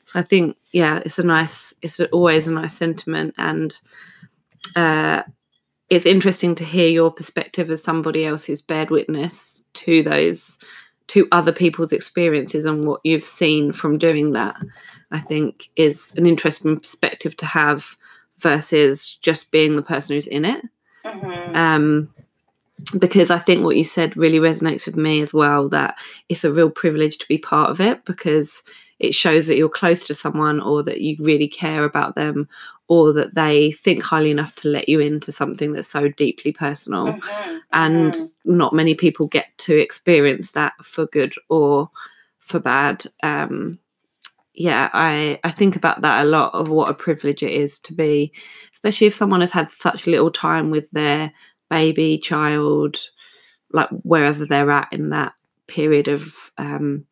So 0.07 0.21
I 0.21 0.23
think, 0.23 0.57
yeah, 0.73 1.01
it's 1.05 1.19
a 1.19 1.25
nice, 1.25 1.75
it's 1.83 1.99
always 2.13 2.47
a 2.47 2.53
nice 2.53 2.75
sentiment, 2.75 3.35
and 3.39 3.77
uh, 4.77 5.23
it's 5.89 6.07
interesting 6.07 6.55
to 6.57 6.65
hear 6.65 6.89
your 6.89 7.11
perspective 7.11 7.71
as 7.71 7.83
somebody 7.83 8.25
else 8.25 8.45
who's 8.45 8.63
bared 8.63 8.91
witness 8.91 9.60
to 9.75 10.03
those, 10.03 10.59
to 11.09 11.27
other 11.33 11.53
people's 11.53 11.93
experiences 11.93 12.65
and 12.65 12.85
what 12.85 13.01
you've 13.05 13.25
seen 13.25 13.73
from 13.73 13.99
doing 13.99 14.33
that. 14.33 14.57
I 15.13 15.19
think 15.19 15.69
is 15.77 16.13
an 16.17 16.27
interesting 16.27 16.77
perspective 16.77 17.37
to 17.39 17.47
have 17.47 17.97
versus 18.39 19.19
just 19.23 19.51
being 19.51 19.77
the 19.77 19.83
person 19.83 20.15
who's 20.15 20.27
in 20.27 20.45
it 20.45 20.63
Mhm. 21.05 21.57
um, 21.57 22.09
because 22.99 23.31
I 23.31 23.39
think 23.39 23.65
what 23.65 23.77
you 23.77 23.85
said 23.85 24.17
really 24.17 24.39
resonates 24.39 24.87
with 24.87 24.97
me 24.97 25.21
as 25.21 25.35
well. 25.35 25.69
That 25.69 25.97
it's 26.29 26.45
a 26.45 26.53
real 26.53 26.71
privilege 26.71 27.19
to 27.19 27.29
be 27.29 27.39
part 27.39 27.71
of 27.71 27.81
it 27.81 28.05
because 28.05 28.63
it 29.01 29.15
shows 29.15 29.47
that 29.47 29.57
you're 29.57 29.69
close 29.69 30.07
to 30.07 30.15
someone, 30.15 30.61
or 30.61 30.83
that 30.83 31.01
you 31.01 31.17
really 31.21 31.49
care 31.49 31.85
about 31.85 32.15
them, 32.15 32.49
or 32.91 33.13
that 33.15 33.37
they 33.37 33.73
think 33.73 34.03
highly 34.03 34.33
enough 34.33 34.57
to 34.57 34.69
let 34.69 34.89
you 34.89 35.01
into 35.01 35.33
something 35.33 35.73
that's 35.73 35.89
so 35.89 36.09
deeply 36.09 36.53
personal. 36.53 37.15
Mhm, 37.15 37.61
And 37.73 38.15
mhm. 38.15 38.35
not 38.45 38.75
many 38.75 38.95
people 38.97 39.29
get 39.29 39.47
to 39.59 39.79
experience 39.79 40.53
that 40.53 40.73
for 40.83 41.07
good 41.07 41.35
or 41.49 41.89
for 42.41 42.59
bad. 42.61 43.07
Um, 43.23 43.79
yeah, 44.55 44.91
I 44.93 45.41
I 45.45 45.51
think 45.53 45.77
about 45.77 46.03
that 46.03 46.25
a 46.25 46.29
lot 46.29 46.55
of 46.55 46.69
what 46.69 46.91
a 46.91 46.95
privilege 46.95 47.43
it 47.43 47.53
is 47.53 47.79
to 47.81 47.95
be, 47.95 48.33
especially 48.73 49.07
if 49.09 49.15
someone 49.15 49.41
has 49.43 49.53
had 49.53 49.71
such 49.71 50.07
little 50.07 50.31
time 50.33 50.71
with 50.71 50.91
their 50.93 51.33
baby, 51.71 52.19
child, 52.19 52.99
like 53.73 53.89
wherever 54.03 54.47
they're 54.47 54.71
at 54.71 54.93
in 54.93 55.11
that 55.11 55.35
period 55.69 56.09
of 56.09 56.35
um, 56.59 57.05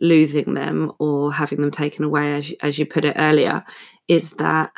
losing 0.00 0.54
them 0.54 0.92
or 0.98 1.32
having 1.32 1.60
them 1.60 1.70
taken 1.70 2.04
away, 2.04 2.34
as 2.34 2.52
as 2.62 2.78
you 2.78 2.86
put 2.86 3.04
it 3.04 3.16
earlier, 3.18 3.64
is 4.08 4.30
that 4.32 4.72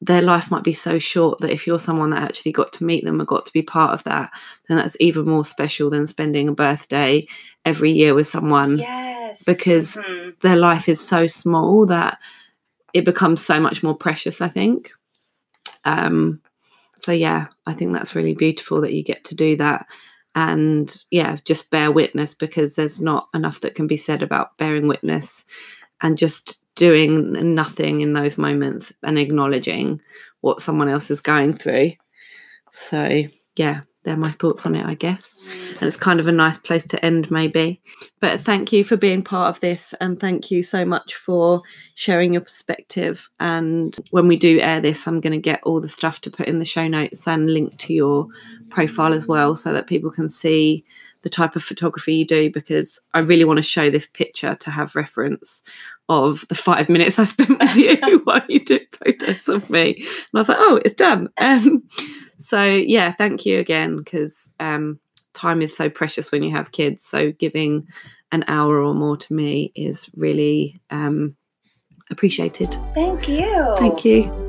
their 0.00 0.22
life 0.22 0.50
might 0.50 0.64
be 0.64 0.72
so 0.74 0.98
short 0.98 1.40
that 1.40 1.50
if 1.50 1.66
you're 1.66 1.78
someone 1.78 2.10
that 2.10 2.22
actually 2.22 2.52
got 2.52 2.72
to 2.74 2.84
meet 2.84 3.04
them 3.04 3.20
or 3.20 3.24
got 3.24 3.46
to 3.46 3.52
be 3.52 3.62
part 3.62 3.92
of 3.94 4.04
that, 4.04 4.30
then 4.68 4.76
that's 4.76 4.96
even 5.00 5.24
more 5.24 5.44
special 5.44 5.88
than 5.88 6.06
spending 6.06 6.48
a 6.48 6.52
birthday 6.52 7.26
every 7.64 7.90
year 7.90 8.14
with 8.14 8.26
someone 8.26 8.76
yes 8.78 9.44
because- 9.44 9.94
mhm. 9.96 10.38
their 10.40 10.56
life 10.56 10.88
is 10.88 11.00
so 11.00 11.26
small 11.26 11.86
that 11.86 12.18
it 12.92 13.04
becomes 13.04 13.44
so 13.44 13.58
much 13.58 13.82
more 13.82 13.96
precious 13.96 14.40
i 14.40 14.48
think. 14.48 14.90
Um 15.84 16.40
so 16.98 17.10
yeah 17.12 17.46
i 17.66 17.72
think 17.72 17.92
that's 17.92 18.14
really 18.14 18.34
beautiful 18.34 18.80
that 18.82 18.92
you 18.92 19.02
get 19.02 19.24
to 19.24 19.34
do 19.34 19.56
that. 19.56 19.86
And 20.34 20.94
yeah 21.10 21.38
just 21.44 21.70
bear 21.70 21.90
witness 21.90 22.34
because 22.34 22.74
there's 22.76 23.00
not 23.00 23.28
enough 23.34 23.60
that 23.60 23.74
can 23.74 23.86
be 23.86 23.96
said 23.96 24.22
about 24.22 24.56
bearing 24.58 24.86
witness 24.88 25.44
and 26.04 26.16
just 26.16 26.60
doing 26.76 27.32
nothing 27.54 28.00
in 28.00 28.12
those 28.12 28.38
moments 28.38 28.92
and 29.02 29.18
acknowledging 29.18 30.00
what 30.42 30.60
someone 30.60 30.88
else 30.88 31.10
is 31.10 31.20
going 31.20 31.52
through 31.52 31.90
so 32.70 33.22
yeah 33.56 33.80
they're 34.04 34.16
my 34.16 34.30
thoughts 34.30 34.64
on 34.66 34.74
it, 34.74 34.84
I 34.84 34.94
guess. 34.94 35.36
And 35.80 35.82
it's 35.82 35.96
kind 35.96 36.20
of 36.20 36.28
a 36.28 36.32
nice 36.32 36.58
place 36.58 36.84
to 36.88 37.04
end, 37.04 37.30
maybe. 37.30 37.80
But 38.20 38.42
thank 38.42 38.70
you 38.70 38.84
for 38.84 38.96
being 38.96 39.22
part 39.22 39.48
of 39.48 39.60
this, 39.60 39.94
and 40.00 40.20
thank 40.20 40.50
you 40.50 40.62
so 40.62 40.84
much 40.84 41.14
for 41.14 41.62
sharing 41.94 42.34
your 42.34 42.42
perspective. 42.42 43.28
And 43.40 43.96
when 44.10 44.28
we 44.28 44.36
do 44.36 44.60
air 44.60 44.80
this, 44.80 45.06
I'm 45.06 45.20
going 45.20 45.32
to 45.32 45.38
get 45.38 45.62
all 45.64 45.80
the 45.80 45.88
stuff 45.88 46.20
to 46.22 46.30
put 46.30 46.46
in 46.46 46.58
the 46.58 46.64
show 46.64 46.86
notes 46.86 47.26
and 47.26 47.52
link 47.52 47.76
to 47.78 47.94
your 47.94 48.28
profile 48.68 49.14
as 49.14 49.26
well, 49.26 49.56
so 49.56 49.72
that 49.72 49.86
people 49.86 50.10
can 50.10 50.28
see 50.28 50.84
the 51.22 51.30
type 51.30 51.56
of 51.56 51.62
photography 51.62 52.14
you 52.14 52.26
do. 52.26 52.50
Because 52.50 53.00
I 53.14 53.20
really 53.20 53.44
want 53.44 53.56
to 53.56 53.62
show 53.62 53.88
this 53.88 54.06
picture 54.06 54.54
to 54.54 54.70
have 54.70 54.94
reference 54.94 55.64
of 56.08 56.44
the 56.48 56.54
five 56.54 56.88
minutes 56.88 57.18
I 57.18 57.24
spent 57.24 57.58
with 57.58 57.76
you 57.76 58.20
while 58.24 58.42
you 58.48 58.64
took 58.64 58.82
photos 58.96 59.48
of 59.48 59.70
me. 59.70 59.94
And 59.96 60.06
I 60.34 60.38
was 60.38 60.48
like, 60.48 60.58
oh, 60.60 60.80
it's 60.84 60.94
done. 60.94 61.28
Um, 61.38 61.82
so 62.38 62.64
yeah, 62.64 63.12
thank 63.12 63.46
you 63.46 63.58
again 63.58 63.96
because 63.96 64.50
um, 64.60 64.98
time 65.32 65.62
is 65.62 65.76
so 65.76 65.88
precious 65.88 66.30
when 66.30 66.42
you 66.42 66.50
have 66.50 66.72
kids. 66.72 67.02
So 67.02 67.32
giving 67.32 67.86
an 68.32 68.44
hour 68.48 68.82
or 68.82 68.94
more 68.94 69.16
to 69.16 69.34
me 69.34 69.72
is 69.74 70.08
really 70.14 70.80
um, 70.90 71.36
appreciated. 72.10 72.68
Thank 72.94 73.28
you. 73.28 73.74
Thank 73.78 74.04
you. 74.04 74.43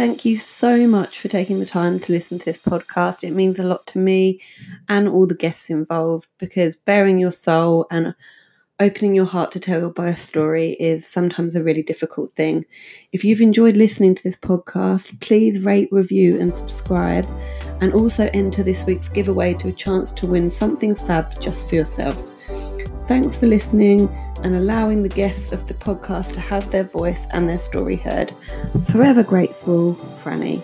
Thank 0.00 0.24
you 0.24 0.38
so 0.38 0.86
much 0.88 1.20
for 1.20 1.28
taking 1.28 1.60
the 1.60 1.66
time 1.66 2.00
to 2.00 2.12
listen 2.12 2.38
to 2.38 2.44
this 2.46 2.56
podcast. 2.56 3.22
It 3.22 3.32
means 3.32 3.58
a 3.58 3.64
lot 3.64 3.86
to 3.88 3.98
me 3.98 4.40
and 4.88 5.06
all 5.06 5.26
the 5.26 5.34
guests 5.34 5.68
involved 5.68 6.26
because 6.38 6.74
bearing 6.74 7.18
your 7.18 7.30
soul 7.30 7.86
and 7.90 8.14
opening 8.80 9.14
your 9.14 9.26
heart 9.26 9.52
to 9.52 9.60
tell 9.60 9.78
your 9.78 9.90
birth 9.90 10.18
story 10.18 10.70
is 10.80 11.06
sometimes 11.06 11.54
a 11.54 11.62
really 11.62 11.82
difficult 11.82 12.34
thing. 12.34 12.64
If 13.12 13.24
you've 13.24 13.42
enjoyed 13.42 13.76
listening 13.76 14.14
to 14.14 14.22
this 14.22 14.36
podcast, 14.36 15.20
please 15.20 15.60
rate, 15.60 15.90
review, 15.92 16.40
and 16.40 16.54
subscribe. 16.54 17.26
And 17.82 17.92
also 17.92 18.30
enter 18.32 18.62
this 18.62 18.86
week's 18.86 19.10
giveaway 19.10 19.52
to 19.52 19.68
a 19.68 19.72
chance 19.72 20.12
to 20.12 20.26
win 20.26 20.50
something 20.50 20.94
fab 20.94 21.38
just 21.42 21.68
for 21.68 21.74
yourself. 21.74 22.16
Thanks 23.06 23.36
for 23.36 23.48
listening 23.48 24.08
and 24.42 24.56
allowing 24.56 25.02
the 25.02 25.08
guests 25.08 25.52
of 25.52 25.66
the 25.68 25.74
podcast 25.74 26.32
to 26.34 26.40
have 26.40 26.70
their 26.70 26.84
voice 26.84 27.26
and 27.30 27.48
their 27.48 27.58
story 27.58 27.96
heard. 27.96 28.34
Forever 28.90 29.22
grateful, 29.22 29.94
Franny. 30.22 30.62